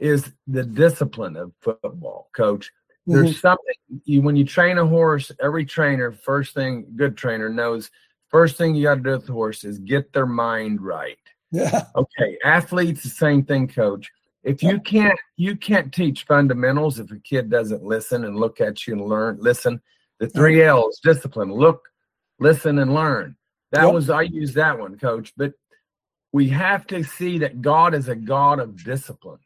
is 0.00 0.32
the 0.46 0.64
discipline 0.64 1.36
of 1.36 1.52
football 1.60 2.28
coach 2.34 2.70
there's 3.06 3.34
Mhm. 3.36 3.40
something 3.40 3.74
you 4.04 4.22
when 4.22 4.36
you 4.36 4.44
train 4.44 4.78
a 4.78 4.86
horse 4.86 5.30
every 5.40 5.64
trainer 5.64 6.12
first 6.12 6.54
thing 6.54 6.86
good 6.96 7.16
trainer 7.16 7.48
knows 7.48 7.90
first 8.28 8.56
thing 8.56 8.74
you 8.74 8.84
got 8.84 8.96
to 8.96 9.00
do 9.02 9.10
with 9.12 9.26
the 9.26 9.32
horse 9.32 9.64
is 9.64 9.78
get 9.78 10.12
their 10.12 10.26
mind 10.26 10.80
right 10.80 11.18
Yeah. 11.52 11.84
Okay, 11.96 12.36
athletes 12.44 13.02
the 13.04 13.08
same 13.10 13.44
thing, 13.44 13.68
coach. 13.68 14.10
If 14.42 14.62
you 14.62 14.80
can't 14.80 15.18
you 15.36 15.56
can't 15.56 15.92
teach 15.92 16.24
fundamentals 16.24 16.98
if 16.98 17.10
a 17.12 17.18
kid 17.18 17.48
doesn't 17.48 17.82
listen 17.84 18.24
and 18.24 18.36
look 18.36 18.60
at 18.60 18.86
you 18.86 18.94
and 18.94 19.02
learn, 19.06 19.38
listen. 19.40 19.80
The 20.20 20.28
three 20.28 20.62
L's, 20.62 20.98
discipline, 21.00 21.50
look, 21.52 21.80
listen, 22.40 22.78
and 22.78 22.92
learn. 22.94 23.36
That 23.74 23.90
Yep. 23.90 23.92
was 23.92 24.10
I 24.10 24.22
used 24.24 24.56
that 24.56 24.80
one, 24.80 24.98
coach. 24.98 25.34
But 25.36 25.54
we 26.32 26.48
have 26.50 26.86
to 26.88 27.04
see 27.04 27.38
that 27.40 27.62
God 27.62 27.94
is 27.94 28.08
a 28.08 28.16
God 28.16 28.60
of 28.60 28.84
discipline. 28.84 29.40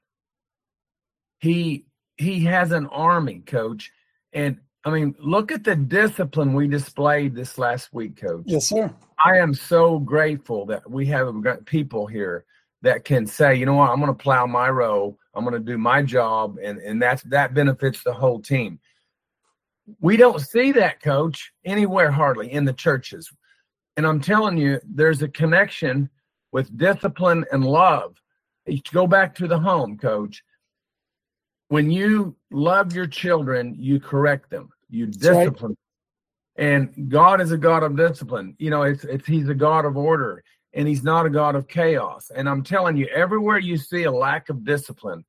He 1.40 1.86
he 2.18 2.40
has 2.46 2.72
an 2.72 2.86
army, 2.88 3.40
coach. 3.46 3.92
And 4.32 4.58
I 4.84 4.90
mean, 4.90 5.14
look 5.20 5.52
at 5.52 5.64
the 5.64 5.76
discipline 5.76 6.54
we 6.54 6.68
displayed 6.68 7.34
this 7.34 7.58
last 7.58 7.92
week, 7.94 8.20
coach. 8.20 8.46
Yes, 8.46 8.68
sir. 8.68 8.94
I 9.24 9.38
am 9.38 9.54
so 9.54 9.98
grateful 9.98 10.66
that 10.66 10.90
we 10.90 11.06
have 11.06 11.28
people 11.66 12.06
here 12.06 12.44
that 12.82 13.04
can 13.04 13.26
say, 13.26 13.56
you 13.56 13.66
know 13.66 13.74
what, 13.74 13.90
I'm 13.90 14.00
going 14.00 14.08
to 14.14 14.22
plow 14.22 14.46
my 14.46 14.70
row, 14.70 15.18
I'm 15.34 15.44
going 15.44 15.54
to 15.54 15.60
do 15.72 15.78
my 15.78 16.02
job, 16.02 16.58
and 16.62 16.78
and 16.78 17.02
that's 17.02 17.22
that 17.24 17.54
benefits 17.54 18.04
the 18.04 18.12
whole 18.14 18.40
team. 18.40 18.80
We 20.00 20.16
don't 20.16 20.40
see 20.40 20.72
that, 20.72 21.02
coach, 21.02 21.52
anywhere 21.64 22.10
hardly 22.12 22.52
in 22.52 22.64
the 22.66 22.74
churches. 22.74 23.30
And 23.98 24.06
I'm 24.06 24.20
telling 24.20 24.56
you, 24.56 24.80
there's 24.84 25.20
a 25.20 25.28
connection 25.28 26.08
with 26.52 26.78
discipline 26.78 27.44
and 27.52 27.66
love. 27.66 28.16
Go 28.92 29.06
back 29.06 29.34
to 29.34 29.46
the 29.46 29.58
home, 29.58 29.98
coach. 29.98 30.42
When 31.68 31.90
you 31.90 32.36
love 32.50 32.94
your 32.94 33.06
children, 33.06 33.74
you 33.78 34.00
correct 34.00 34.48
them, 34.48 34.70
you 34.88 35.04
right. 35.04 35.18
discipline 35.18 35.76
and 36.58 37.08
God 37.08 37.40
is 37.40 37.52
a 37.52 37.56
God 37.56 37.84
of 37.84 37.96
discipline. 37.96 38.56
You 38.58 38.70
know, 38.70 38.82
it's 38.82 39.04
it's 39.04 39.26
He's 39.26 39.48
a 39.48 39.54
God 39.54 39.84
of 39.84 39.96
order, 39.96 40.42
and 40.74 40.86
He's 40.86 41.04
not 41.04 41.24
a 41.24 41.30
God 41.30 41.54
of 41.54 41.68
chaos. 41.68 42.30
And 42.34 42.48
I'm 42.48 42.64
telling 42.64 42.96
you, 42.96 43.06
everywhere 43.06 43.58
you 43.58 43.78
see 43.78 44.02
a 44.04 44.12
lack 44.12 44.48
of 44.48 44.64
discipline 44.64 45.24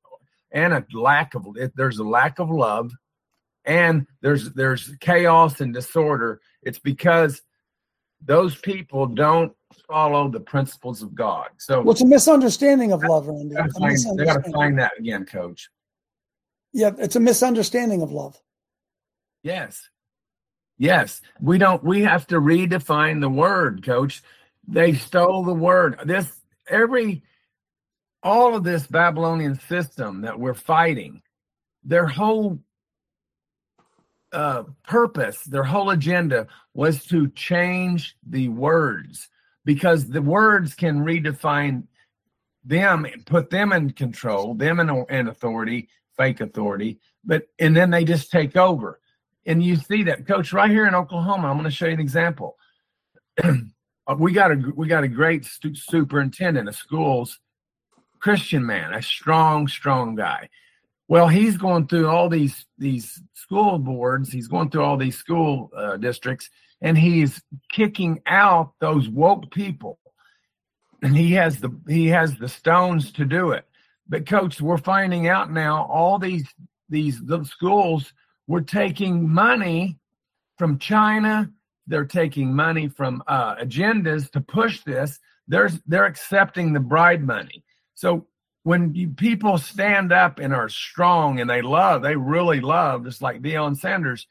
and 0.50 0.74
a 0.74 0.84
lack 0.92 1.34
of 1.34 1.46
there's 1.76 1.98
a 1.98 2.04
lack 2.04 2.40
of 2.40 2.50
love, 2.50 2.92
and 3.64 4.06
there's 4.20 4.52
there's 4.52 4.90
chaos 5.00 5.60
and 5.60 5.72
disorder. 5.72 6.40
It's 6.62 6.80
because 6.80 7.40
those 8.24 8.56
people 8.56 9.06
don't 9.06 9.52
follow 9.88 10.28
the 10.28 10.40
principles 10.40 11.02
of 11.02 11.14
God. 11.14 11.48
So 11.58 11.80
Well, 11.82 11.92
it's 11.92 12.00
a 12.02 12.06
misunderstanding 12.06 12.92
of 12.92 13.02
love, 13.02 13.26
Randy. 13.28 13.54
gotta 13.54 13.72
find- 13.72 14.18
they 14.18 14.24
got 14.24 14.44
to 14.44 14.52
find 14.52 14.78
that 14.78 14.92
again, 14.98 15.24
Coach. 15.24 15.70
Yeah, 16.72 16.92
it's 16.98 17.16
a 17.16 17.20
misunderstanding 17.20 18.02
of 18.02 18.12
love. 18.12 18.40
Yes. 19.42 19.88
Yes. 20.78 21.20
We 21.40 21.58
don't 21.58 21.82
we 21.82 22.02
have 22.02 22.26
to 22.28 22.36
redefine 22.40 23.20
the 23.20 23.28
word, 23.28 23.84
coach. 23.84 24.22
They 24.66 24.94
stole 24.94 25.44
the 25.44 25.54
word. 25.54 25.98
This 26.04 26.40
every 26.68 27.22
all 28.22 28.54
of 28.54 28.64
this 28.64 28.86
Babylonian 28.86 29.58
system 29.60 30.20
that 30.22 30.38
we're 30.38 30.54
fighting, 30.54 31.22
their 31.82 32.06
whole 32.06 32.60
uh, 34.32 34.64
purpose, 34.84 35.42
their 35.44 35.64
whole 35.64 35.90
agenda 35.90 36.46
was 36.74 37.04
to 37.06 37.28
change 37.30 38.16
the 38.26 38.48
words 38.48 39.28
because 39.64 40.08
the 40.08 40.22
words 40.22 40.74
can 40.74 41.00
redefine 41.00 41.84
them, 42.64 43.04
and 43.04 43.24
put 43.26 43.50
them 43.50 43.72
in 43.72 43.90
control, 43.90 44.54
them 44.54 44.80
in, 44.80 44.90
in 45.08 45.28
authority, 45.28 45.88
fake 46.16 46.40
authority, 46.40 46.98
but 47.24 47.48
and 47.58 47.74
then 47.76 47.90
they 47.90 48.04
just 48.04 48.30
take 48.30 48.56
over. 48.56 49.00
And 49.46 49.62
you 49.62 49.76
see 49.76 50.02
that, 50.04 50.26
coach, 50.26 50.52
right 50.52 50.70
here 50.70 50.86
in 50.86 50.94
Oklahoma. 50.94 51.48
I'm 51.48 51.54
going 51.56 51.64
to 51.64 51.70
show 51.70 51.86
you 51.86 51.94
an 51.94 52.00
example. 52.00 52.56
we 54.18 54.32
got 54.32 54.52
a 54.52 54.72
we 54.76 54.86
got 54.86 55.04
a 55.04 55.08
great 55.08 55.44
stu- 55.44 55.74
superintendent 55.74 56.68
of 56.68 56.76
schools, 56.76 57.38
Christian 58.18 58.64
man, 58.66 58.92
a 58.92 59.02
strong, 59.02 59.66
strong 59.66 60.14
guy. 60.14 60.48
Well, 61.10 61.26
he's 61.26 61.56
going 61.56 61.88
through 61.88 62.06
all 62.06 62.28
these 62.28 62.66
these 62.78 63.20
school 63.34 63.80
boards. 63.80 64.30
He's 64.30 64.46
going 64.46 64.70
through 64.70 64.84
all 64.84 64.96
these 64.96 65.18
school 65.18 65.68
uh, 65.76 65.96
districts, 65.96 66.48
and 66.82 66.96
he's 66.96 67.42
kicking 67.72 68.22
out 68.26 68.74
those 68.80 69.08
woke 69.08 69.50
people. 69.50 69.98
And 71.02 71.16
he 71.16 71.32
has 71.32 71.58
the 71.58 71.76
he 71.88 72.06
has 72.06 72.38
the 72.38 72.48
stones 72.48 73.10
to 73.14 73.24
do 73.24 73.50
it. 73.50 73.64
But 74.08 74.24
coach, 74.24 74.60
we're 74.60 74.78
finding 74.78 75.26
out 75.26 75.50
now 75.50 75.84
all 75.86 76.20
these 76.20 76.46
these 76.88 77.20
little 77.22 77.44
schools 77.44 78.12
were 78.46 78.60
taking 78.60 79.28
money 79.28 79.98
from 80.58 80.78
China. 80.78 81.50
They're 81.88 82.04
taking 82.04 82.54
money 82.54 82.86
from 82.86 83.24
uh, 83.26 83.56
agendas 83.56 84.30
to 84.30 84.40
push 84.40 84.84
this. 84.84 85.18
They're 85.48 85.70
they're 85.88 86.06
accepting 86.06 86.72
the 86.72 86.78
bribe 86.78 87.22
money. 87.22 87.64
So 87.94 88.28
when 88.62 88.94
you, 88.94 89.08
people 89.08 89.58
stand 89.58 90.12
up 90.12 90.38
and 90.38 90.54
are 90.54 90.68
strong 90.68 91.40
and 91.40 91.48
they 91.48 91.62
love, 91.62 92.02
they 92.02 92.16
really 92.16 92.60
love, 92.60 93.04
just 93.04 93.22
like 93.22 93.42
Deion 93.42 93.76
Sanders, 93.76 94.26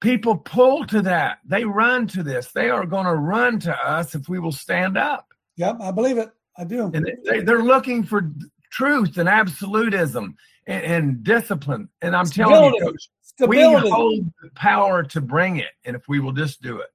people 0.00 0.36
pull 0.36 0.86
to 0.86 1.02
that. 1.02 1.38
They 1.44 1.64
run 1.64 2.06
to 2.08 2.22
this. 2.22 2.52
They 2.52 2.70
are 2.70 2.86
going 2.86 3.06
to 3.06 3.14
run 3.14 3.58
to 3.60 3.72
us 3.76 4.14
if 4.14 4.28
we 4.28 4.38
will 4.38 4.52
stand 4.52 4.98
up. 4.98 5.32
Yep, 5.56 5.78
I 5.80 5.90
believe 5.90 6.18
it. 6.18 6.30
I 6.58 6.64
do. 6.64 6.90
And 6.92 7.10
they, 7.24 7.40
they're 7.40 7.62
looking 7.62 8.04
for 8.04 8.30
truth 8.70 9.16
and 9.18 9.28
absolutism 9.28 10.36
and, 10.66 10.84
and 10.84 11.24
discipline. 11.24 11.88
And 12.02 12.14
I'm 12.14 12.26
telling 12.26 12.74
you, 12.74 12.80
Coach, 12.80 13.08
Stability. 13.22 13.84
we 13.84 13.90
hold 13.90 14.32
the 14.42 14.50
power 14.54 15.02
to 15.04 15.20
bring 15.20 15.56
it. 15.56 15.70
And 15.84 15.96
if 15.96 16.08
we 16.08 16.20
will 16.20 16.32
just 16.32 16.60
do 16.60 16.80
it. 16.80 16.88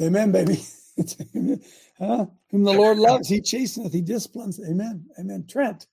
Amen, 0.00 0.32
baby. 0.32 0.62
huh? 1.98 2.26
Whom 2.50 2.64
the 2.64 2.72
Lord 2.72 2.98
loves, 2.98 3.28
he 3.28 3.40
chasteneth, 3.40 3.92
he 3.92 4.00
disciplines. 4.02 4.60
Amen. 4.68 5.04
Amen. 5.18 5.44
Trent. 5.48 5.86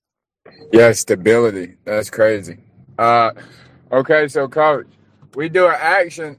Yeah, 0.74 0.92
stability. 0.94 1.76
That's 1.86 2.10
crazy. 2.10 2.58
Uh, 2.98 3.32
okay, 3.92 4.28
so 4.28 4.48
coach, 4.48 4.88
we 5.36 5.50
do 5.50 5.68
an 5.68 5.76
action. 5.80 6.38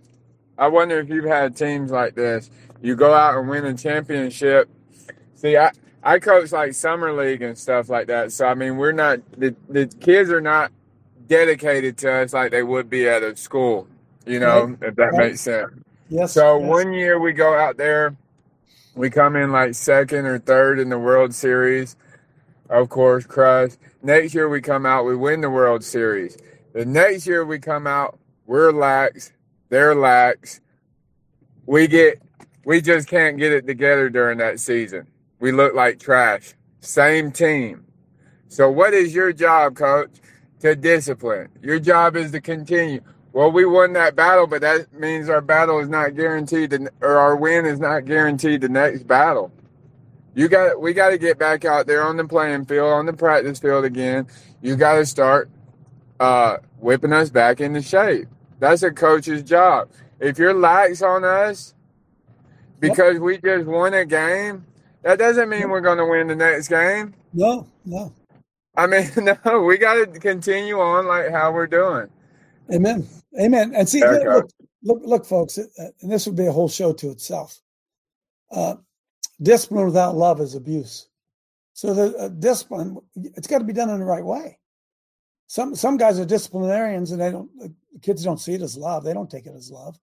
I 0.59 0.69
wonder 0.69 0.99
if 0.99 1.09
you've 1.09 1.25
had 1.25 1.57
teams 1.57 1.91
like 1.91 2.15
this. 2.15 2.51
You 2.83 2.97
go 2.97 3.15
out 3.15 3.39
and 3.39 3.49
win 3.49 3.65
a 3.65 3.75
championship. 3.75 4.69
See, 5.37 5.57
I 5.57 5.71
I 6.03 6.19
coach 6.19 6.53
like 6.53 6.75
summer 6.75 7.13
league 7.13 7.43
and 7.43 7.57
stuff 7.57 7.89
like 7.89 8.07
that. 8.09 8.33
So 8.33 8.47
I 8.47 8.55
mean, 8.55 8.77
we're 8.77 8.93
not 8.93 9.21
the 9.39 9.55
the 9.69 9.87
kids 9.87 10.31
are 10.31 10.41
not 10.41 10.73
dedicated 11.29 11.97
to 11.99 12.13
us 12.13 12.33
like 12.33 12.51
they 12.51 12.63
would 12.63 12.91
be 12.91 13.09
at 13.09 13.23
a 13.23 13.37
school. 13.37 13.87
You 14.27 14.41
know, 14.41 14.65
Right. 14.65 14.79
if 14.83 14.97
that 14.97 15.13
Right. 15.13 15.31
makes 15.31 15.41
sense. 15.43 15.73
Yes. 16.09 16.33
So 16.33 16.59
yes. 16.59 16.69
one 16.69 16.93
year 16.93 17.19
we 17.21 17.33
go 17.33 17.55
out 17.55 17.77
there, 17.77 18.17
we 18.95 19.11
come 19.11 19.37
in 19.37 19.53
like 19.53 19.75
second 19.75 20.27
or 20.27 20.39
third 20.39 20.79
in 20.79 20.89
the 20.89 20.99
World 20.99 21.35
Series. 21.35 21.97
Of 22.69 22.89
course, 22.89 23.27
crush. 23.27 23.73
Next 24.03 24.35
year 24.35 24.49
we 24.49 24.61
come 24.61 24.87
out, 24.87 25.05
we 25.05 25.17
win 25.17 25.41
the 25.41 25.51
World 25.51 25.85
Series. 25.85 26.37
The 26.73 26.85
next 26.85 27.27
year 27.27 27.45
we 27.45 27.59
come 27.59 27.87
out, 27.87 28.19
we're 28.47 28.73
lax, 28.73 29.33
they're 29.69 29.95
lax. 29.95 30.61
We 31.67 31.87
get, 31.87 32.21
we 32.65 32.81
just 32.81 33.09
can't 33.09 33.39
get 33.39 33.53
it 33.53 33.67
together 33.67 34.09
during 34.11 34.39
that 34.39 34.61
season. 34.61 35.07
We 35.39 35.53
look 35.53 35.75
like 35.75 35.99
trash. 35.99 36.55
Same 36.81 37.31
team. 37.31 37.85
So 38.49 38.71
what 38.71 38.95
is 38.95 39.15
your 39.15 39.33
job, 39.33 39.77
coach? 39.77 40.11
To 40.61 40.77
discipline. 40.77 41.49
Your 41.63 41.79
job 41.79 42.17
is 42.17 42.33
to 42.33 42.41
continue. 42.41 43.01
Well, 43.33 43.53
we 43.53 43.65
won 43.65 43.93
that 43.93 44.17
battle, 44.17 44.47
but 44.47 44.61
that 44.63 44.93
means 44.93 45.29
our 45.29 45.41
battle 45.41 45.79
is 45.79 45.89
not 45.89 46.17
guaranteed, 46.17 46.71
to, 46.71 46.91
or 47.01 47.17
our 47.17 47.37
win 47.37 47.65
is 47.65 47.79
not 47.79 48.05
guaranteed 48.05 48.61
the 48.61 48.69
next 48.69 49.07
battle. 49.07 49.53
You 50.35 50.49
got, 50.49 50.81
we 50.81 50.93
got 50.93 51.11
to 51.11 51.19
get 51.19 51.39
back 51.39 51.65
out 51.65 51.87
there 51.87 52.03
on 52.03 52.17
the 52.17 52.27
playing 52.27 52.65
field, 52.65 52.93
on 52.93 53.07
the 53.07 53.13
practice 53.13 53.59
field 53.59 53.85
again. 53.85 54.27
You 54.63 54.77
got 54.77 54.97
to 54.97 55.07
start 55.07 55.49
uh, 56.19 56.59
whipping 56.79 57.13
us 57.13 57.31
back 57.31 57.61
into 57.61 57.83
shape. 57.83 58.29
That's 58.59 58.83
a 58.83 58.91
coach's 58.91 59.43
job. 59.43 59.91
If 60.19 60.39
you're 60.39 60.55
lax 60.55 61.01
on 61.01 61.25
us 61.25 61.75
because 62.79 63.19
we 63.19 63.39
just 63.39 63.67
won 63.67 63.95
a 63.95 64.05
game, 64.05 64.67
that 65.03 65.19
doesn't 65.19 65.49
mean 65.49 65.71
we're 65.71 65.81
going 65.81 65.99
to 65.99 66.07
win 66.07 66.27
the 66.27 66.37
next 66.37 66.69
game. 66.69 67.15
No, 67.33 67.67
no. 67.85 68.13
I 68.77 68.87
mean, 68.87 69.11
no, 69.45 69.61
we 69.63 69.79
got 69.79 69.95
to 69.95 70.21
continue 70.21 70.79
on 70.79 71.07
like 71.07 71.31
how 71.31 71.53
we're 71.53 71.67
doing. 71.67 72.09
Amen. 72.73 73.07
Amen. 73.41 73.73
And 73.75 73.89
see, 73.89 74.01
look, 74.01 74.23
look, 74.25 74.51
look, 74.83 75.03
look, 75.05 75.27
folks, 75.27 75.59
uh, 75.59 75.65
and 76.01 76.11
this 76.11 76.27
would 76.27 76.37
be 76.37 76.47
a 76.47 76.53
whole 76.53 76.69
show 76.69 76.93
to 76.93 77.11
itself. 77.11 77.61
Uh, 78.51 78.77
discipline 79.43 79.87
without 79.87 80.17
love 80.17 80.41
is 80.41 80.55
abuse. 80.55 81.09
So 81.73 81.95
the 81.95 82.17
uh, 82.17 82.29
discipline, 82.29 82.99
it's 83.17 83.47
got 83.47 83.59
to 83.59 83.65
be 83.65 83.73
done 83.73 83.91
in 83.91 84.01
the 84.01 84.05
right 84.05 84.25
way. 84.25 84.59
Some 85.47 85.75
some 85.75 85.97
guys 85.97 86.21
are 86.21 86.25
disciplinarians, 86.25 87.11
and 87.11 87.21
they 87.21 87.31
don't. 87.31 87.51
The 87.59 87.75
kids 88.03 88.23
don't 88.23 88.39
see 88.39 88.55
it 88.55 88.63
as 88.63 88.77
love. 88.77 89.03
They 89.03 89.13
don't 89.13 89.31
take 89.31 89.47
it 89.47 89.55
as 89.57 89.71
love. 89.71 89.99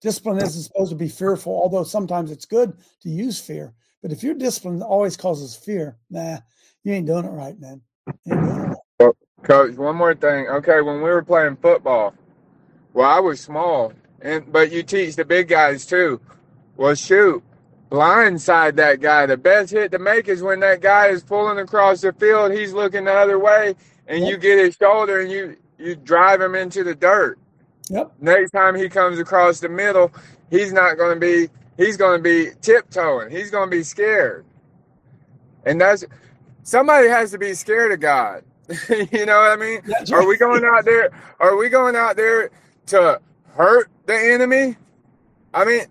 Discipline 0.00 0.38
isn't 0.38 0.62
supposed 0.62 0.90
to 0.90 0.96
be 0.96 1.08
fearful, 1.08 1.52
although 1.52 1.84
sometimes 1.84 2.30
it's 2.30 2.46
good 2.46 2.72
to 3.02 3.08
use 3.08 3.40
fear. 3.40 3.74
But 4.00 4.12
if 4.12 4.22
your 4.22 4.34
discipline 4.34 4.80
always 4.80 5.16
causes 5.16 5.56
fear, 5.56 5.98
nah, 6.08 6.38
you 6.84 6.92
ain't 6.92 7.06
doing 7.06 7.24
it 7.24 7.30
right, 7.30 7.58
man. 7.58 7.82
You 8.24 8.34
ain't 8.34 8.44
doing 8.44 8.56
it 8.56 8.68
right. 8.68 8.77
Co- 9.42 9.68
Coach, 9.68 9.76
one 9.76 9.96
more 9.96 10.14
thing. 10.14 10.48
Okay, 10.48 10.80
when 10.80 10.96
we 10.96 11.10
were 11.10 11.22
playing 11.24 11.56
football, 11.56 12.14
well, 12.94 13.10
I 13.10 13.20
was 13.20 13.40
small, 13.40 13.92
and 14.20 14.50
but 14.52 14.72
you 14.72 14.82
teach 14.82 15.16
the 15.16 15.24
big 15.24 15.48
guys 15.48 15.86
too. 15.86 16.20
Well, 16.76 16.94
shoot, 16.94 17.42
blindside 17.90 18.76
that 18.76 19.00
guy. 19.00 19.26
The 19.26 19.36
best 19.36 19.72
hit 19.72 19.92
to 19.92 19.98
make 19.98 20.28
is 20.28 20.42
when 20.42 20.60
that 20.60 20.80
guy 20.80 21.08
is 21.08 21.22
pulling 21.24 21.58
across 21.58 22.00
the 22.02 22.12
field. 22.14 22.52
He's 22.52 22.72
looking 22.72 23.04
the 23.04 23.14
other 23.14 23.38
way, 23.38 23.76
and 24.08 24.26
you 24.26 24.36
get 24.36 24.58
his 24.58 24.76
shoulder 24.76 25.20
and 25.20 25.30
you 25.30 25.56
you 25.78 25.96
drive 25.96 26.40
him 26.40 26.54
into 26.54 26.84
the 26.84 26.94
dirt. 26.94 27.38
Yep. 27.90 28.12
Next 28.20 28.52
time 28.52 28.74
he 28.74 28.88
comes 28.88 29.18
across 29.18 29.60
the 29.60 29.68
middle, 29.68 30.12
he's 30.50 30.72
not 30.72 30.96
going 30.98 31.14
to 31.14 31.20
be. 31.20 31.48
He's 31.76 31.96
going 31.96 32.18
to 32.18 32.22
be 32.22 32.50
tiptoeing. 32.60 33.30
He's 33.30 33.50
going 33.50 33.70
to 33.70 33.76
be 33.76 33.84
scared, 33.84 34.44
and 35.64 35.80
that's 35.80 36.04
somebody 36.64 37.08
has 37.08 37.30
to 37.32 37.38
be 37.38 37.54
scared 37.54 37.92
of 37.92 38.00
God. 38.00 38.44
you 38.88 39.26
know 39.26 39.38
what 39.38 39.50
I 39.52 39.56
mean? 39.56 39.80
That's 39.86 40.12
Are 40.12 40.26
we 40.26 40.36
going 40.36 40.64
out 40.64 40.84
there? 40.84 41.10
Are 41.40 41.56
we 41.56 41.68
going 41.68 41.96
out 41.96 42.16
there 42.16 42.50
to 42.86 43.20
hurt 43.54 43.90
the 44.06 44.14
enemy? 44.14 44.76
I 45.54 45.64
mean, 45.64 45.86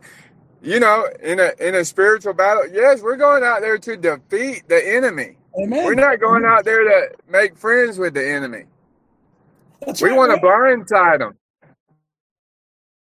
you 0.61 0.79
know, 0.79 1.07
in 1.23 1.39
a 1.39 1.53
in 1.59 1.75
a 1.75 1.83
spiritual 1.83 2.33
battle, 2.33 2.67
yes, 2.71 3.01
we're 3.01 3.15
going 3.15 3.43
out 3.43 3.61
there 3.61 3.77
to 3.77 3.97
defeat 3.97 4.63
the 4.67 4.95
enemy. 4.95 5.37
Amen. 5.59 5.85
We're 5.85 5.95
not 5.95 6.19
going 6.19 6.45
out 6.45 6.65
there 6.65 6.83
to 6.83 7.15
make 7.29 7.57
friends 7.57 7.97
with 7.97 8.13
the 8.13 8.27
enemy. 8.27 8.65
That's 9.85 10.01
we 10.01 10.09
right, 10.09 10.17
want 10.17 10.39
to 10.39 10.45
man. 10.45 10.85
blindside 10.85 11.19
them. 11.19 11.37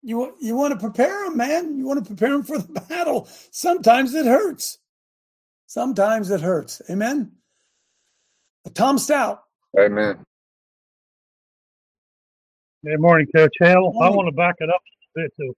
You 0.02 0.34
you 0.40 0.56
want 0.56 0.74
to 0.74 0.80
prepare 0.80 1.26
them, 1.26 1.36
man. 1.36 1.78
You 1.78 1.86
want 1.86 2.00
to 2.02 2.06
prepare 2.06 2.32
them 2.32 2.44
for 2.44 2.58
the 2.58 2.82
battle. 2.90 3.28
Sometimes 3.52 4.14
it 4.14 4.26
hurts. 4.26 4.78
Sometimes 5.68 6.32
it 6.32 6.42
hurts. 6.42 6.82
Amen. 6.90 7.34
Tom 8.74 8.98
Stout. 8.98 9.44
Amen. 9.78 10.24
Good 12.84 13.00
morning, 13.00 13.28
Coach 13.36 13.54
Hale. 13.60 13.94
I 14.02 14.10
want 14.10 14.28
to 14.28 14.32
back 14.32 14.56
it 14.60 14.70
up 14.70 14.82
a 15.16 15.20
bit 15.22 15.34
to 15.40 15.54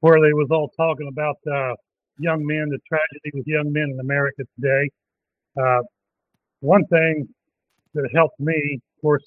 where 0.00 0.20
they 0.20 0.32
was 0.32 0.48
all 0.50 0.68
talking 0.76 1.08
about 1.08 1.36
uh, 1.50 1.74
young 2.18 2.46
men, 2.46 2.68
the 2.68 2.78
tragedy 2.86 3.30
with 3.34 3.46
young 3.46 3.72
men 3.72 3.90
in 3.92 4.00
America 4.00 4.42
today. 4.54 4.90
Uh, 5.60 5.80
one 6.60 6.84
thing 6.86 7.26
that 7.94 8.08
helped 8.14 8.38
me, 8.38 8.74
of 8.96 9.02
course, 9.02 9.24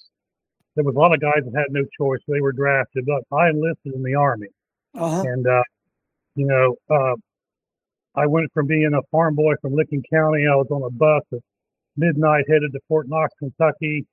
there 0.76 0.84
was 0.84 0.94
a 0.94 0.98
lot 0.98 1.12
of 1.12 1.20
guys 1.20 1.42
that 1.44 1.58
had 1.58 1.66
no 1.70 1.82
choice; 1.98 2.20
they 2.28 2.40
were 2.40 2.52
drafted. 2.52 3.04
But 3.06 3.36
I 3.36 3.50
enlisted 3.50 3.94
in 3.94 4.02
the 4.02 4.14
army, 4.14 4.48
Uh-huh. 4.94 5.22
and 5.26 5.46
uh, 5.46 5.62
you 6.36 6.46
know, 6.46 6.76
uh, 6.88 7.16
I 8.14 8.26
went 8.26 8.50
from 8.54 8.66
being 8.66 8.92
a 8.94 9.02
farm 9.10 9.34
boy 9.34 9.54
from 9.60 9.74
Licking 9.74 10.02
County. 10.10 10.46
I 10.46 10.54
was 10.54 10.68
on 10.70 10.82
a 10.84 10.90
bus 10.90 11.22
at 11.32 11.40
midnight 11.96 12.44
headed 12.48 12.72
to 12.72 12.80
Fort 12.88 13.08
Knox, 13.08 13.32
Kentucky. 13.38 14.06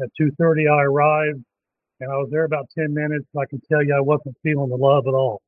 At 0.00 0.08
2:30, 0.20 0.68
I 0.68 0.82
arrived, 0.84 1.44
and 2.00 2.10
I 2.10 2.16
was 2.16 2.28
there 2.30 2.44
about 2.44 2.68
10 2.78 2.94
minutes. 2.94 3.26
I 3.36 3.44
can 3.46 3.60
tell 3.70 3.84
you, 3.84 3.94
I 3.94 4.00
wasn't 4.00 4.36
feeling 4.42 4.70
the 4.70 4.76
love 4.76 5.06
at 5.06 5.14
all. 5.14 5.42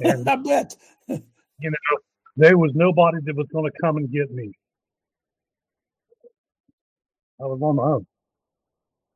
And 0.00 0.28
I 0.28 0.36
bet. 0.36 0.76
you 1.08 1.70
know, 1.70 1.98
there 2.36 2.58
was 2.58 2.72
nobody 2.74 3.18
that 3.24 3.36
was 3.36 3.46
going 3.52 3.70
to 3.70 3.78
come 3.82 3.96
and 3.96 4.10
get 4.10 4.30
me. 4.30 4.52
I 7.40 7.44
was 7.44 7.60
on 7.62 7.76
my 7.76 7.84
own. 7.84 8.06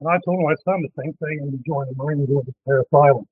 And 0.01 0.09
I 0.09 0.19
told 0.25 0.41
my 0.43 0.55
son 0.65 0.83
the 0.83 1.03
same 1.03 1.13
thing 1.15 1.39
and 1.43 1.53
he 1.53 1.59
joined 1.67 1.91
the 1.91 2.03
Marine 2.03 2.27
Corps 2.27 2.43
at 2.47 2.55
Parris 2.67 2.87
Island. 2.93 3.27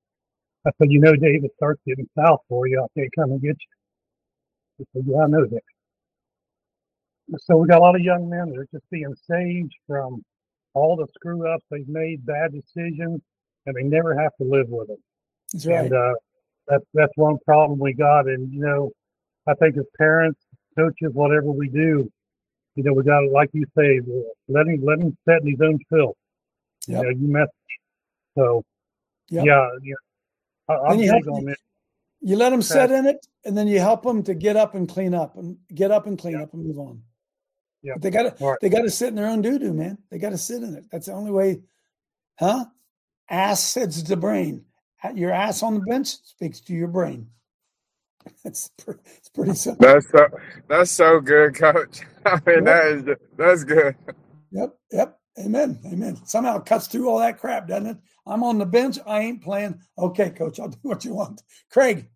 I 0.66 0.70
said, 0.78 0.90
you 0.90 1.00
know, 1.00 1.14
Dave, 1.16 1.44
it 1.44 1.52
starts 1.56 1.80
getting 1.86 2.08
south 2.16 2.40
for 2.48 2.68
you. 2.68 2.80
I 2.80 2.86
can't 2.98 3.10
come 3.18 3.32
and 3.32 3.40
get 3.40 3.56
you. 3.58 3.76
He 4.78 4.84
said, 4.92 5.04
yeah, 5.06 5.24
I 5.24 5.26
know 5.26 5.46
that. 5.46 5.62
So 7.40 7.56
we 7.56 7.68
got 7.68 7.78
a 7.78 7.80
lot 7.80 7.96
of 7.96 8.02
young 8.02 8.28
men 8.28 8.50
that 8.50 8.58
are 8.58 8.68
just 8.72 8.88
being 8.90 9.14
saved 9.28 9.72
from 9.86 10.22
all 10.80 10.96
the 10.96 11.06
screw 11.14 11.48
ups 11.48 11.64
they've 11.70 11.88
made, 11.88 12.24
bad 12.24 12.52
decisions, 12.52 13.20
and 13.66 13.76
they 13.76 13.82
never 13.82 14.18
have 14.18 14.32
to 14.40 14.44
live 14.44 14.68
with 14.68 14.88
them. 14.88 14.96
That's 15.52 15.66
right. 15.66 15.84
And 15.84 15.92
uh, 15.92 16.14
that's 16.66 16.84
that's 16.94 17.12
one 17.16 17.38
problem 17.44 17.78
we 17.78 17.92
got. 17.92 18.26
And 18.26 18.52
you 18.52 18.60
know, 18.60 18.90
I 19.46 19.54
think 19.54 19.76
as 19.76 19.86
parents, 19.98 20.40
coaches, 20.76 21.10
whatever 21.12 21.50
we 21.50 21.68
do, 21.68 22.10
you 22.76 22.82
know, 22.82 22.92
we 22.92 23.02
got 23.02 23.20
to, 23.20 23.28
like 23.28 23.50
you 23.52 23.66
say, 23.76 24.00
let 24.48 24.66
him 24.66 24.80
let 24.82 24.98
him 25.00 25.16
set 25.28 25.42
in 25.42 25.48
his 25.48 25.60
own 25.60 25.78
filth. 25.90 26.16
Yep. 26.86 26.96
You 26.96 27.02
know, 27.02 27.10
you 27.10 27.28
mess. 27.32 27.48
So 28.36 28.64
Yep. 29.30 29.44
yeah, 29.44 29.68
yeah, 29.82 29.94
I, 30.68 30.92
you 30.94 31.12
big 31.12 31.28
on 31.28 31.44
this. 31.44 31.56
You 32.20 32.36
let 32.36 32.50
them 32.50 32.62
sit 32.62 32.90
in 32.90 33.06
it, 33.06 33.24
and 33.44 33.56
then 33.56 33.68
you 33.68 33.78
help 33.78 34.02
them 34.02 34.22
to 34.24 34.34
get 34.34 34.56
up 34.56 34.74
and 34.74 34.88
clean 34.88 35.14
up, 35.14 35.36
and 35.36 35.56
get 35.72 35.92
up 35.92 36.06
and 36.06 36.18
clean 36.18 36.34
up 36.40 36.52
and 36.52 36.66
move 36.66 36.78
on. 36.78 37.02
Yeah. 37.82 37.94
But 37.94 38.02
they 38.02 38.10
got 38.10 38.22
to 38.24 38.42
All 38.44 38.50
right. 38.50 38.58
they 38.60 38.68
got 38.68 38.82
to 38.82 38.90
sit 38.90 39.08
in 39.08 39.14
their 39.14 39.26
own 39.28 39.42
doo 39.42 39.58
doo, 39.58 39.72
man. 39.72 39.98
They 40.10 40.18
got 40.18 40.30
to 40.30 40.38
sit 40.38 40.62
in 40.62 40.74
it. 40.74 40.84
That's 40.90 41.06
the 41.06 41.12
only 41.12 41.30
way, 41.30 41.62
huh? 42.38 42.66
Ass 43.28 43.60
sits 43.62 44.02
the 44.02 44.16
brain. 44.16 44.64
Your 45.14 45.30
ass 45.32 45.62
on 45.62 45.74
the 45.74 45.80
bench 45.80 46.08
speaks 46.24 46.60
to 46.62 46.74
your 46.74 46.88
brain. 46.88 47.28
That's 48.44 48.68
pretty, 48.76 49.00
it's 49.16 49.30
pretty 49.30 49.54
simple. 49.54 49.86
That's 49.86 50.10
so 50.10 50.28
that's 50.68 50.90
so 50.90 51.20
good, 51.20 51.54
Coach. 51.54 52.00
I 52.26 52.38
mean, 52.46 52.64
Yep. 52.64 52.64
that 52.66 52.86
is 52.86 53.16
that's 53.38 53.64
good. 53.64 53.96
Yep. 54.50 54.76
Yep. 54.92 55.18
Amen. 55.38 55.78
Amen. 55.86 56.16
Somehow 56.26 56.58
it 56.58 56.66
cuts 56.66 56.86
through 56.86 57.08
all 57.08 57.18
that 57.20 57.38
crap, 57.38 57.66
doesn't 57.68 57.86
it? 57.86 57.96
I'm 58.26 58.42
on 58.42 58.58
the 58.58 58.66
bench. 58.66 58.98
I 59.06 59.20
ain't 59.20 59.42
playing. 59.42 59.80
Okay, 59.96 60.30
coach, 60.30 60.60
I'll 60.60 60.68
do 60.68 60.76
what 60.82 61.04
you 61.04 61.14
want. 61.14 61.40
Craig. 61.70 62.10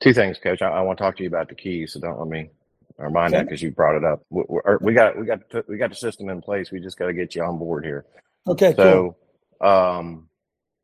Two 0.00 0.14
things, 0.14 0.38
Coach. 0.38 0.62
I, 0.62 0.68
I 0.68 0.80
want 0.82 0.98
to 0.98 1.04
talk 1.04 1.16
to 1.16 1.22
you 1.22 1.28
about 1.28 1.48
the 1.48 1.54
keys, 1.54 1.92
so 1.92 2.00
don't 2.00 2.18
let 2.18 2.28
me 2.28 2.50
remind 2.98 3.32
that 3.32 3.38
Okay. 3.38 3.44
because 3.44 3.62
you 3.62 3.70
brought 3.72 3.96
it 3.96 4.04
up. 4.04 4.22
We, 4.30 4.42
we, 4.80 4.94
got 4.94 5.16
we 5.18 5.26
got 5.26 5.40
we 5.68 5.76
got 5.76 5.90
the 5.90 5.96
system 5.96 6.28
in 6.28 6.40
place. 6.40 6.70
We 6.70 6.80
just 6.80 6.98
got 6.98 7.06
to 7.06 7.12
get 7.14 7.34
you 7.34 7.42
on 7.42 7.58
board 7.58 7.84
here. 7.84 8.04
Okay, 8.48 8.72
cool. 8.74 9.16
So, 9.60 9.66
um, 9.66 10.28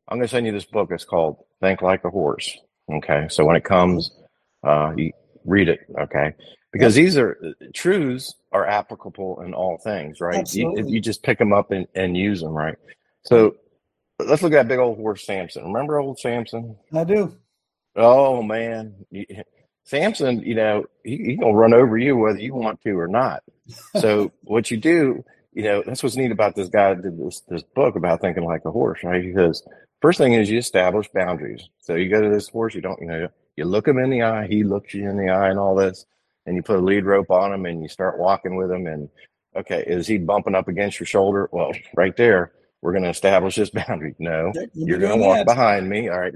I'm 0.08 0.18
going 0.18 0.22
to 0.26 0.28
send 0.28 0.46
you 0.46 0.52
this 0.52 0.64
book. 0.64 0.90
It's 0.90 1.04
called 1.04 1.38
Think 1.60 1.80
Like 1.82 2.04
a 2.04 2.10
Horse. 2.10 2.58
Okay. 2.92 3.26
So 3.30 3.44
when 3.44 3.56
it 3.56 3.64
comes, 3.64 4.10
uh, 4.64 4.92
you 4.96 5.12
read 5.44 5.68
it. 5.68 5.80
Okay. 5.98 6.34
because 6.72 6.94
these 6.94 7.16
are 7.16 7.38
truths 7.74 8.34
are 8.52 8.66
applicable 8.66 9.40
in 9.42 9.54
all 9.54 9.78
things, 9.78 10.20
right? 10.20 10.34
You, 10.54 10.68
Absolutely. 10.70 10.92
you 10.92 11.00
just 11.00 11.22
pick 11.22 11.38
them 11.38 11.52
up 11.52 11.70
and, 11.70 11.86
and 11.94 12.16
use 12.16 12.40
them, 12.40 12.52
right? 12.52 12.76
So 13.24 13.56
let's 14.18 14.42
look 14.42 14.52
at 14.52 14.56
that 14.56 14.68
big 14.68 14.78
old 14.78 14.98
horse 14.98 15.24
Samson. 15.24 15.64
Remember 15.64 15.98
old 16.00 16.18
Samson? 16.18 16.76
I 16.92 17.04
do. 17.04 17.36
Oh 17.96 18.42
man, 18.42 18.94
You- 19.10 19.26
Samson, 19.84 20.40
you 20.40 20.54
know, 20.54 20.84
he, 21.04 21.16
he 21.16 21.36
gonna 21.36 21.52
run 21.52 21.74
over 21.74 21.98
you 21.98 22.16
whether 22.16 22.38
you 22.38 22.54
want 22.54 22.80
to 22.82 22.98
or 22.98 23.08
not. 23.08 23.42
So 23.98 24.32
what 24.42 24.70
you 24.70 24.76
do, 24.76 25.24
you 25.52 25.64
know, 25.64 25.82
that's 25.84 26.02
what's 26.02 26.16
neat 26.16 26.30
about 26.30 26.54
this 26.54 26.68
guy 26.68 26.94
did 26.94 27.18
this 27.18 27.42
this 27.48 27.62
book 27.62 27.96
about 27.96 28.20
thinking 28.20 28.44
like 28.44 28.64
a 28.64 28.70
horse, 28.70 29.02
right? 29.04 29.22
Because 29.22 29.66
first 30.00 30.18
thing 30.18 30.34
is 30.34 30.50
you 30.50 30.58
establish 30.58 31.08
boundaries. 31.14 31.68
So 31.80 31.94
you 31.94 32.08
go 32.08 32.20
to 32.22 32.28
this 32.30 32.48
horse, 32.48 32.74
you 32.74 32.80
don't, 32.80 33.00
you 33.00 33.06
know, 33.06 33.28
you 33.56 33.64
look 33.64 33.86
him 33.88 33.98
in 33.98 34.10
the 34.10 34.22
eye, 34.22 34.46
he 34.46 34.64
looks 34.64 34.94
you 34.94 35.08
in 35.08 35.16
the 35.16 35.30
eye, 35.30 35.50
and 35.50 35.58
all 35.58 35.74
this, 35.74 36.06
and 36.46 36.56
you 36.56 36.62
put 36.62 36.78
a 36.78 36.82
lead 36.82 37.04
rope 37.04 37.30
on 37.30 37.52
him, 37.52 37.66
and 37.66 37.82
you 37.82 37.88
start 37.88 38.18
walking 38.18 38.56
with 38.56 38.70
him, 38.70 38.86
and 38.86 39.08
okay, 39.56 39.84
is 39.86 40.06
he 40.06 40.18
bumping 40.18 40.54
up 40.54 40.68
against 40.68 40.98
your 41.00 41.06
shoulder? 41.06 41.48
Well, 41.52 41.72
right 41.96 42.16
there, 42.16 42.52
we're 42.80 42.92
going 42.92 43.04
to 43.04 43.10
establish 43.10 43.56
this 43.56 43.70
boundary. 43.86 44.14
No, 44.18 44.52
you're 44.74 44.98
going 44.98 45.18
to 45.18 45.24
walk 45.24 45.38
that. 45.38 45.46
behind 45.46 45.88
me. 45.88 46.08
All 46.08 46.20
right. 46.20 46.34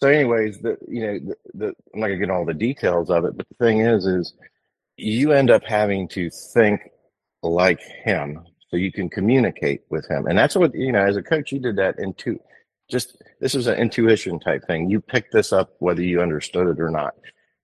So, 0.00 0.08
anyways, 0.08 0.58
the 0.58 0.76
you 0.86 1.06
know 1.06 1.18
the, 1.18 1.36
the 1.54 1.66
I'm 1.94 2.00
not 2.00 2.08
gonna 2.08 2.18
get 2.18 2.30
all 2.30 2.44
the 2.44 2.54
details 2.54 3.10
of 3.10 3.24
it, 3.24 3.36
but 3.36 3.48
the 3.48 3.64
thing 3.64 3.80
is, 3.80 4.06
is 4.06 4.34
you 4.96 5.32
end 5.32 5.50
up 5.50 5.64
having 5.64 6.08
to 6.08 6.30
think 6.30 6.82
like 7.42 7.80
him 7.80 8.44
so 8.68 8.76
you 8.76 8.92
can 8.92 9.08
communicate 9.08 9.82
with 9.90 10.08
him, 10.10 10.26
and 10.26 10.36
that's 10.38 10.54
what 10.56 10.74
you 10.74 10.92
know. 10.92 11.04
As 11.04 11.16
a 11.16 11.22
coach, 11.22 11.52
you 11.52 11.60
did 11.60 11.76
that 11.76 11.98
into 11.98 12.38
just 12.90 13.22
this 13.40 13.54
is 13.54 13.66
an 13.66 13.78
intuition 13.78 14.38
type 14.38 14.66
thing. 14.66 14.90
You 14.90 15.00
picked 15.00 15.32
this 15.32 15.52
up 15.52 15.74
whether 15.78 16.02
you 16.02 16.20
understood 16.20 16.68
it 16.68 16.80
or 16.80 16.90
not, 16.90 17.14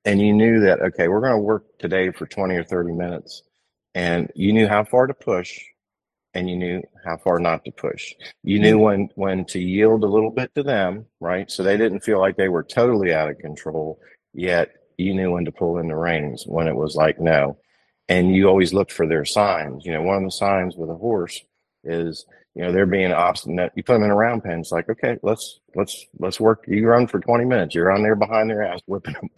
and 0.07 0.21
you 0.21 0.33
knew 0.33 0.61
that 0.61 0.81
okay, 0.81 1.09
we're 1.09 1.21
going 1.21 1.33
to 1.33 1.39
work 1.39 1.65
today 1.79 2.11
for 2.13 2.27
20 2.27 2.55
or 2.55 2.65
30 2.65 2.93
minutes, 2.93 3.43
and 3.95 4.31
you 4.35 4.55
knew 4.55 4.69
how 4.69 4.85
far 4.85 5.07
to 5.07 5.15
push 5.15 5.59
and 6.35 6.49
you 6.49 6.57
knew 6.57 6.83
how 7.05 7.17
far 7.17 7.39
not 7.39 7.65
to 7.65 7.71
push. 7.71 8.15
You 8.43 8.59
knew 8.59 8.77
mm-hmm. 8.77 8.83
when 8.83 9.09
when 9.15 9.45
to 9.47 9.61
yield 9.61 10.05
a 10.05 10.09
little 10.09 10.31
bit 10.31 10.55
to 10.55 10.63
them, 10.63 11.07
right? 11.21 11.51
So 11.51 11.63
they 11.63 11.77
didn't 11.77 12.01
feel 12.05 12.19
like 12.19 12.37
they 12.37 12.49
were 12.49 12.63
totally 12.63 13.13
out 13.13 13.31
of 13.31 13.39
control, 13.39 14.01
yet 14.33 14.71
you 14.97 15.15
knew 15.15 15.33
when 15.33 15.45
to 15.45 15.53
pull 15.53 15.79
in 15.79 15.89
the 15.89 15.97
reins 15.97 16.45
when 16.47 16.69
it 16.69 16.77
was 16.77 16.95
like 16.95 17.21
no. 17.21 17.59
And 18.09 18.35
you 18.35 18.49
always 18.49 18.75
looked 18.75 18.93
for 18.93 19.07
their 19.07 19.25
signs. 19.25 19.85
You 19.85 19.93
know, 19.93 20.03
one 20.03 20.17
of 20.17 20.25
the 20.25 20.31
signs 20.31 20.77
with 20.77 20.91
a 20.91 20.95
horse 20.95 21.41
is, 21.85 22.27
you 22.55 22.63
know, 22.63 22.73
they're 22.73 22.87
being 22.87 23.13
obstinate. 23.13 23.73
You 23.75 23.83
put 23.83 23.95
them 23.95 24.05
in 24.05 24.11
a 24.11 24.17
round 24.17 24.45
pen. 24.45 24.61
It's 24.61 24.73
like, 24.73 24.89
okay, 24.89 25.19
let's 25.23 25.61
let's 25.75 26.07
let's 26.19 26.41
work. 26.41 26.65
You 26.67 26.87
run 26.87 27.07
for 27.07 27.21
20 27.21 27.45
minutes. 27.45 27.75
You're 27.75 27.93
on 27.93 28.03
there 28.03 28.17
behind 28.17 28.51
their 28.51 28.63
ass, 28.63 28.81
whipping 28.87 29.15
them, 29.15 29.31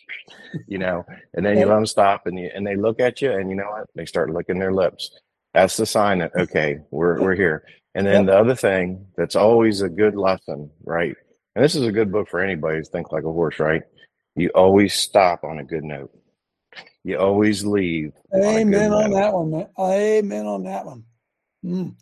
you 0.66 0.78
know, 0.78 1.04
and 1.34 1.44
then 1.44 1.58
you 1.58 1.66
let 1.66 1.74
them 1.74 1.86
stop 1.86 2.26
and 2.26 2.38
you, 2.38 2.50
and 2.54 2.66
they 2.66 2.76
look 2.76 3.00
at 3.00 3.22
you 3.22 3.32
and 3.32 3.50
you 3.50 3.56
know 3.56 3.70
what? 3.70 3.86
They 3.94 4.06
start 4.06 4.30
licking 4.30 4.58
their 4.58 4.72
lips. 4.72 5.10
That's 5.54 5.76
the 5.76 5.86
sign 5.86 6.18
that 6.18 6.34
okay, 6.36 6.78
we're 6.90 7.20
we're 7.20 7.34
here. 7.34 7.64
And 7.94 8.06
then 8.06 8.26
the 8.26 8.38
other 8.38 8.54
thing 8.54 9.06
that's 9.16 9.34
always 9.34 9.80
a 9.80 9.88
good 9.88 10.14
lesson, 10.14 10.70
right? 10.84 11.16
And 11.56 11.64
this 11.64 11.74
is 11.74 11.84
a 11.84 11.90
good 11.90 12.12
book 12.12 12.28
for 12.28 12.40
anybody 12.40 12.76
who's 12.76 12.88
think 12.88 13.10
like 13.10 13.24
a 13.24 13.32
horse, 13.32 13.58
right? 13.58 13.82
You 14.36 14.50
always 14.54 14.94
stop 14.94 15.42
on 15.42 15.58
a 15.58 15.64
good 15.64 15.82
note. 15.82 16.12
You 17.02 17.18
always 17.18 17.64
leave 17.64 18.12
on 18.32 18.44
Amen 18.44 18.92
on 18.92 19.10
note. 19.10 19.16
that 19.16 19.34
one, 19.34 19.50
man. 19.50 19.68
Amen 19.78 20.46
on 20.46 20.62
that 20.64 20.86
one. 20.86 21.04
Mm. 21.64 21.96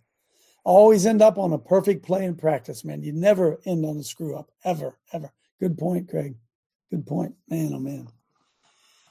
Always 0.65 1.07
end 1.07 1.23
up 1.23 1.39
on 1.39 1.53
a 1.53 1.59
perfect 1.59 2.05
play 2.05 2.25
in 2.25 2.35
practice, 2.35 2.85
man. 2.85 3.03
You 3.03 3.13
never 3.13 3.61
end 3.65 3.87
on 3.87 3.97
a 3.97 4.03
screw 4.03 4.37
up, 4.37 4.51
ever, 4.65 4.99
ever. 5.13 5.33
Good 5.61 5.79
point, 5.79 6.11
Craig. 6.11 6.35
Good 6.91 7.07
point, 7.07 7.35
man. 7.49 7.73
Oh 7.73 7.79
man. 7.79 8.09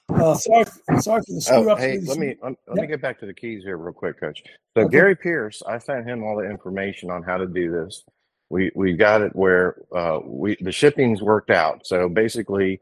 Uh, 0.10 0.36
sorry, 0.36 0.66
sorry 1.02 1.22
for 1.28 1.34
the 1.34 1.42
screw 1.42 1.70
Oh, 1.70 1.74
up. 1.74 1.80
hey, 1.80 2.00
let 2.06 2.18
me 2.18 2.36
let, 2.44 2.56
me 2.78 2.88
get 2.88 3.02
back 3.02 3.20
to 3.20 3.26
the 3.26 3.34
keys 3.34 3.64
here 3.64 3.78
real 3.78 3.94
quick, 3.94 4.20
Coach. 4.20 4.44
So 4.78 4.84
Okay. 4.84 4.98
Gary 4.98 5.16
Pierce, 5.16 5.62
I 5.68 5.78
sent 5.80 6.08
him 6.08 6.24
all 6.24 6.38
the 6.38 6.50
information 6.50 7.12
on 7.12 7.24
how 7.24 7.38
to 7.38 7.48
do 7.48 7.72
this. 7.72 8.04
We 8.50 8.72
we 8.76 8.94
got 8.94 9.22
it 9.22 9.36
where 9.36 9.76
uh, 9.96 10.20
we 10.24 10.58
the 10.62 10.72
shipping's 10.72 11.22
worked 11.22 11.50
out. 11.52 11.86
So 11.88 12.10
basically, 12.10 12.80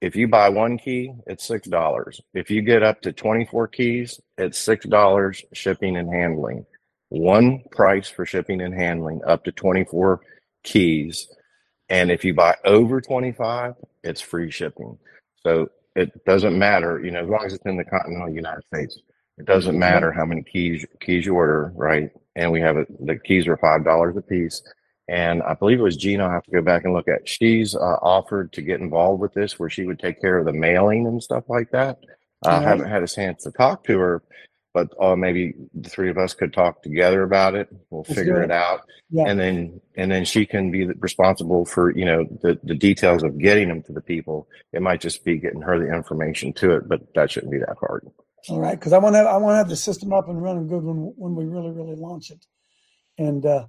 if 0.00 0.16
you 0.16 0.28
buy 0.28 0.48
one 0.50 0.78
key, 0.78 1.12
it's 1.26 1.46
six 1.46 1.68
dollars. 1.68 2.20
If 2.34 2.50
you 2.50 2.62
get 2.62 2.82
up 2.82 3.00
to 3.02 3.12
twenty 3.12 3.46
four 3.46 3.68
keys, 3.68 4.20
it's 4.38 4.58
six 4.58 4.86
dollars 4.86 5.42
shipping 5.54 5.96
and 5.96 6.12
handling. 6.12 6.66
One 7.10 7.62
price 7.72 8.08
for 8.08 8.26
shipping 8.26 8.60
and 8.60 8.74
handling 8.74 9.22
up 9.26 9.44
to 9.44 9.52
twenty 9.52 9.84
four 9.84 10.20
keys. 10.64 11.28
And 11.88 12.10
if 12.10 12.24
you 12.24 12.34
buy 12.34 12.56
over 12.64 13.00
25, 13.00 13.74
it's 14.04 14.20
free 14.20 14.50
shipping. 14.50 14.98
So 15.44 15.70
it 15.96 16.24
doesn't 16.24 16.56
matter, 16.58 17.00
you 17.04 17.10
know, 17.10 17.22
as 17.22 17.28
long 17.28 17.44
as 17.44 17.54
it's 17.54 17.66
in 17.66 17.76
the 17.76 17.84
continental 17.84 18.30
United 18.30 18.64
States, 18.72 18.98
it 19.38 19.46
doesn't 19.46 19.78
matter 19.78 20.12
how 20.12 20.24
many 20.24 20.42
keys 20.42 20.86
keys 21.00 21.26
you 21.26 21.34
order, 21.34 21.72
right? 21.74 22.10
And 22.36 22.52
we 22.52 22.60
have 22.60 22.76
it, 22.76 23.06
the 23.06 23.16
keys 23.16 23.48
are 23.48 23.56
five 23.56 23.84
dollars 23.84 24.16
a 24.16 24.22
piece. 24.22 24.62
And 25.08 25.42
I 25.42 25.54
believe 25.54 25.78
it 25.78 25.82
was 25.84 25.96
Gina. 25.96 26.26
I 26.26 26.32
have 26.32 26.42
to 26.44 26.50
go 26.50 26.62
back 26.62 26.84
and 26.84 26.92
look 26.92 27.08
at. 27.08 27.28
She's 27.28 27.74
uh, 27.76 27.98
offered 28.02 28.52
to 28.54 28.62
get 28.62 28.80
involved 28.80 29.20
with 29.20 29.34
this, 29.34 29.58
where 29.58 29.70
she 29.70 29.84
would 29.84 30.00
take 30.00 30.20
care 30.20 30.38
of 30.38 30.46
the 30.46 30.52
mailing 30.52 31.06
and 31.06 31.22
stuff 31.22 31.44
like 31.48 31.70
that. 31.70 31.98
I 32.44 32.54
All 32.54 32.60
right. 32.60 32.68
haven't 32.68 32.90
had 32.90 33.02
a 33.02 33.08
chance 33.08 33.44
to 33.44 33.52
talk 33.52 33.84
to 33.84 33.98
her, 33.98 34.22
but 34.76 34.90
uh, 35.02 35.16
maybe 35.16 35.54
the 35.74 35.90
three 35.90 36.10
of 36.10 36.18
us 36.18 36.34
could 36.34 36.54
talk 36.54 36.82
together 36.84 37.24
about 37.24 37.56
it. 37.56 37.68
We'll 37.90 38.04
Let's 38.08 38.20
figure 38.20 38.42
it 38.44 38.50
it. 38.50 38.52
out 38.52 38.82
Yeah. 39.10 39.26
and 39.26 39.40
then 39.40 39.80
and 39.96 40.10
then 40.12 40.24
she 40.26 40.46
can 40.46 40.72
be 40.72 40.86
responsible 40.86 41.66
for 41.66 41.96
you 41.96 42.06
know 42.06 42.24
the 42.42 42.58
the 42.64 42.74
details 42.76 43.22
of 43.24 43.38
getting 43.38 43.68
them 43.68 43.82
to 43.84 43.92
the 43.92 44.02
people 44.02 44.48
it 44.72 44.82
might 44.82 45.00
just 45.02 45.24
be 45.24 45.38
getting 45.38 45.62
her 45.62 45.78
the 45.78 45.94
information 45.94 46.52
to 46.54 46.72
it 46.72 46.88
but 46.88 47.02
that 47.14 47.30
shouldn't 47.30 47.52
be 47.52 47.58
that 47.60 47.76
hard 47.80 48.06
All 48.48 48.60
right, 48.60 48.78
because 48.78 48.92
I 48.92 48.98
want 48.98 49.16
to 49.16 49.20
I 49.20 49.38
want 49.38 49.54
to 49.54 49.58
have 49.58 49.68
the 49.70 49.76
system 49.76 50.12
up 50.12 50.28
and 50.28 50.42
running 50.42 50.68
good 50.68 50.84
when 50.84 51.14
when 51.16 51.34
we 51.36 51.46
really 51.46 51.70
really 51.72 51.96
launch 51.96 52.30
it. 52.30 52.44
And 53.18 53.44
uh, 53.46 53.66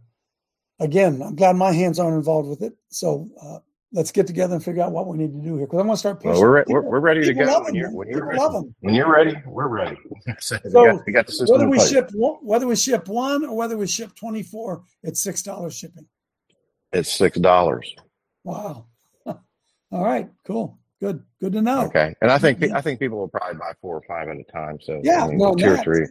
again, 0.79 1.21
I'm 1.23 1.35
glad 1.35 1.55
my 1.57 1.73
hands 1.73 1.99
aren't 1.99 2.17
involved 2.17 2.49
with 2.49 2.63
it. 2.63 2.73
So 2.89 3.29
uh, 3.41 3.59
let's 3.97 4.11
get 4.11 4.27
together 4.27 4.53
and 4.53 4.63
figure 4.63 4.83
out 4.83 4.91
what 4.91 5.07
we 5.07 5.17
need 5.17 5.33
to 5.33 5.39
do 5.41 5.57
here. 5.57 5.65
Because 5.65 5.79
I 5.79 5.81
want 5.83 5.97
to 5.97 5.99
start 5.99 6.23
well 6.23 6.33
pushing. 6.33 6.41
we're, 6.45 6.55
re- 6.57 6.63
we're, 6.67 6.81
People- 6.81 6.91
we're 6.91 6.99
ready 6.99 7.21
to 7.21 7.27
people 7.29 7.45
go 7.45 7.51
love 7.53 7.63
when 7.65 7.73
you're 7.75 7.91
when 7.91 8.07
you're 8.07 8.25
ready 8.25 8.39
love 8.39 8.53
them. 8.53 8.75
when 8.81 8.93
you're 8.93 9.11
ready 9.11 9.35
we're 9.47 9.67
ready 9.67 9.97
so 10.39 10.57
we 10.63 10.71
got, 10.71 11.05
we 11.07 11.11
got 11.11 11.25
the 11.25 11.31
system 11.31 11.57
whether 11.57 11.67
we 11.69 11.79
ship 11.79 12.09
one, 12.13 12.35
whether 12.43 12.67
we 12.67 12.75
ship 12.75 13.07
one 13.07 13.43
or 13.43 13.55
whether 13.57 13.75
we 13.75 13.87
ship 13.87 14.13
24, 14.15 14.83
it's 15.03 15.19
six 15.21 15.41
dollars 15.41 15.75
shipping. 15.75 16.05
it's 16.93 17.11
six 17.11 17.37
dollars 17.39 17.93
Wow. 18.43 18.85
All 19.25 20.03
right, 20.03 20.29
cool, 20.45 20.77
good, 21.01 21.23
good 21.41 21.53
to 21.53 21.61
know. 21.61 21.85
okay 21.85 22.13
and 22.21 22.29
i 22.31 22.37
think 22.37 22.59
Yeah. 22.61 22.77
i 22.77 22.81
think 22.81 22.99
people 22.99 23.17
will 23.17 23.27
probably 23.27 23.57
buy 23.57 23.73
four 23.81 23.95
or 23.97 24.03
five 24.07 24.29
at 24.29 24.37
a 24.37 24.43
time 24.51 24.77
so 24.79 25.01
Yeah, 25.03 25.23
I 25.25 25.27
mean, 25.29 25.39
no, 25.39 25.55
two 25.55 25.71
or 25.73 25.77
three 25.77 26.05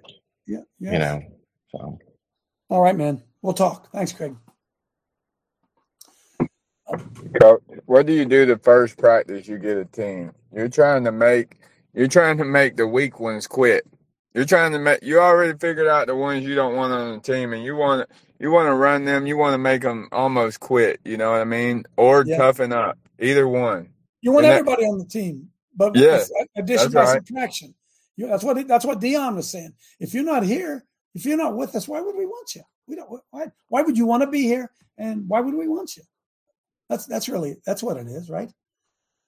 Yeah, 0.46 0.62
you 0.80 0.98
know 0.98 1.22
so 1.70 1.98
All 2.68 2.82
right, 2.82 2.96
man. 2.96 3.22
We'll 3.42 3.54
talk. 3.54 3.92
Thanks, 3.92 4.12
Craig. 4.12 4.34
Coach, 7.40 7.62
what 7.86 8.06
do 8.06 8.12
you 8.12 8.24
do 8.24 8.46
the 8.46 8.58
first 8.58 8.96
practice 8.96 9.48
you 9.48 9.58
get 9.58 9.76
a 9.76 9.84
team? 9.84 10.32
You're 10.54 10.68
trying 10.68 11.04
to 11.04 11.12
make 11.12 11.56
you're 11.94 12.08
trying 12.08 12.38
to 12.38 12.44
make 12.44 12.76
the 12.76 12.86
weak 12.86 13.18
ones 13.20 13.46
quit. 13.46 13.86
You're 14.34 14.44
trying 14.44 14.72
to 14.72 14.78
make 14.78 15.02
you 15.02 15.18
already 15.18 15.58
figured 15.58 15.86
out 15.86 16.06
the 16.06 16.14
ones 16.14 16.44
you 16.44 16.54
don't 16.54 16.76
want 16.76 16.92
on 16.92 17.14
the 17.14 17.20
team, 17.20 17.52
and 17.52 17.64
you 17.64 17.74
want 17.74 18.08
you 18.38 18.50
want 18.50 18.68
to 18.68 18.74
run 18.74 19.04
them. 19.04 19.26
You 19.26 19.36
want 19.36 19.54
to 19.54 19.58
make 19.58 19.82
them 19.82 20.08
almost 20.12 20.60
quit. 20.60 21.00
You 21.04 21.16
know 21.16 21.32
what 21.32 21.40
I 21.40 21.44
mean? 21.44 21.84
Or 21.96 22.24
Yeah. 22.26 22.36
toughen 22.36 22.72
up. 22.72 22.98
Either 23.18 23.48
one. 23.48 23.88
You 24.20 24.32
want 24.32 24.44
And 24.46 24.52
that- 24.52 24.58
everybody 24.60 24.84
on 24.84 24.98
the 24.98 25.06
team, 25.06 25.50
but 25.74 25.96
Yeah, 25.96 26.16
it's 26.16 26.30
addition 26.56 26.92
that's 26.92 26.94
by 26.94 27.04
right. 27.14 27.26
subtraction. 27.26 27.74
You, 28.16 28.28
that's 28.28 28.44
what 28.44 28.66
that's 28.68 28.84
what 28.84 29.00
Deion 29.00 29.36
was 29.36 29.50
saying. 29.50 29.72
If 30.00 30.14
you're 30.14 30.24
not 30.24 30.42
here, 30.44 30.84
if 31.14 31.24
you're 31.24 31.36
not 31.36 31.56
with 31.56 31.74
us, 31.74 31.88
why 31.88 32.00
would 32.00 32.14
we 32.16 32.26
want 32.26 32.54
you? 32.54 32.62
We 32.86 32.96
don't. 32.96 33.20
Why? 33.30 33.46
Why 33.68 33.82
would 33.82 33.96
you 33.98 34.06
want 34.06 34.22
to 34.22 34.26
be 34.28 34.42
here? 34.42 34.70
And 34.98 35.28
why 35.28 35.40
would 35.40 35.54
we 35.54 35.66
want 35.68 35.96
you? 35.96 36.02
That's 36.88 37.06
that's 37.06 37.28
really 37.28 37.56
that's 37.66 37.82
what 37.82 37.96
it 37.96 38.06
is, 38.06 38.30
right? 38.30 38.50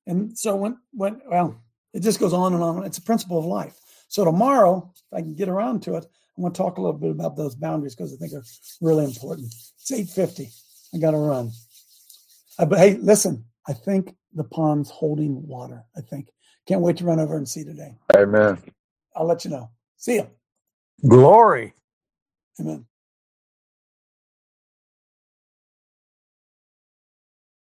And 0.06 0.39
so 0.39 0.56
when 0.56 0.78
when 0.93 1.20
well, 1.28 1.60
it 1.93 2.01
just 2.02 2.20
goes 2.20 2.32
on 2.32 2.55
and 2.55 2.62
on. 2.62 2.85
It's 2.85 2.98
a 2.98 3.02
principle 3.02 3.39
of 3.39 3.44
life. 3.44 3.78
So 4.09 4.24
tomorrow, 4.24 4.93
if 4.94 5.16
I 5.16 5.20
can 5.20 5.35
get 5.35 5.48
around 5.48 5.82
to 5.82 5.97
it, 5.97 6.05
I 6.05 6.40
want 6.40 6.55
to 6.55 6.62
talk 6.62 6.78
a 6.78 6.80
little 6.80 6.98
bit 6.98 7.10
about 7.10 7.36
those 7.36 7.55
boundaries 7.55 7.94
because 7.94 8.12
I 8.12 8.16
think 8.16 8.32
they're 8.32 8.43
really 8.80 9.05
important. 9.05 9.48
It's 9.48 9.93
eight 9.93 10.09
fifty. 10.09 10.51
I 10.94 10.98
got 10.98 11.10
to 11.10 11.18
run. 11.18 11.51
Uh, 12.59 12.66
but 12.66 12.78
hey, 12.78 12.97
listen, 12.97 13.44
I 13.66 13.72
think 13.72 14.14
the 14.35 14.44
pond's 14.44 14.90
holding 14.90 15.47
water. 15.47 15.85
I 15.97 16.01
think. 16.01 16.28
Can't 16.66 16.82
wait 16.82 16.98
to 16.98 17.05
run 17.05 17.18
over 17.18 17.36
and 17.36 17.48
see 17.48 17.64
today. 17.64 17.97
Amen. 18.14 18.62
I'll 19.16 19.26
let 19.26 19.44
you 19.44 19.51
know. 19.51 19.70
See 19.97 20.16
you. 20.16 20.28
Glory. 21.09 21.72
Amen. 22.60 22.85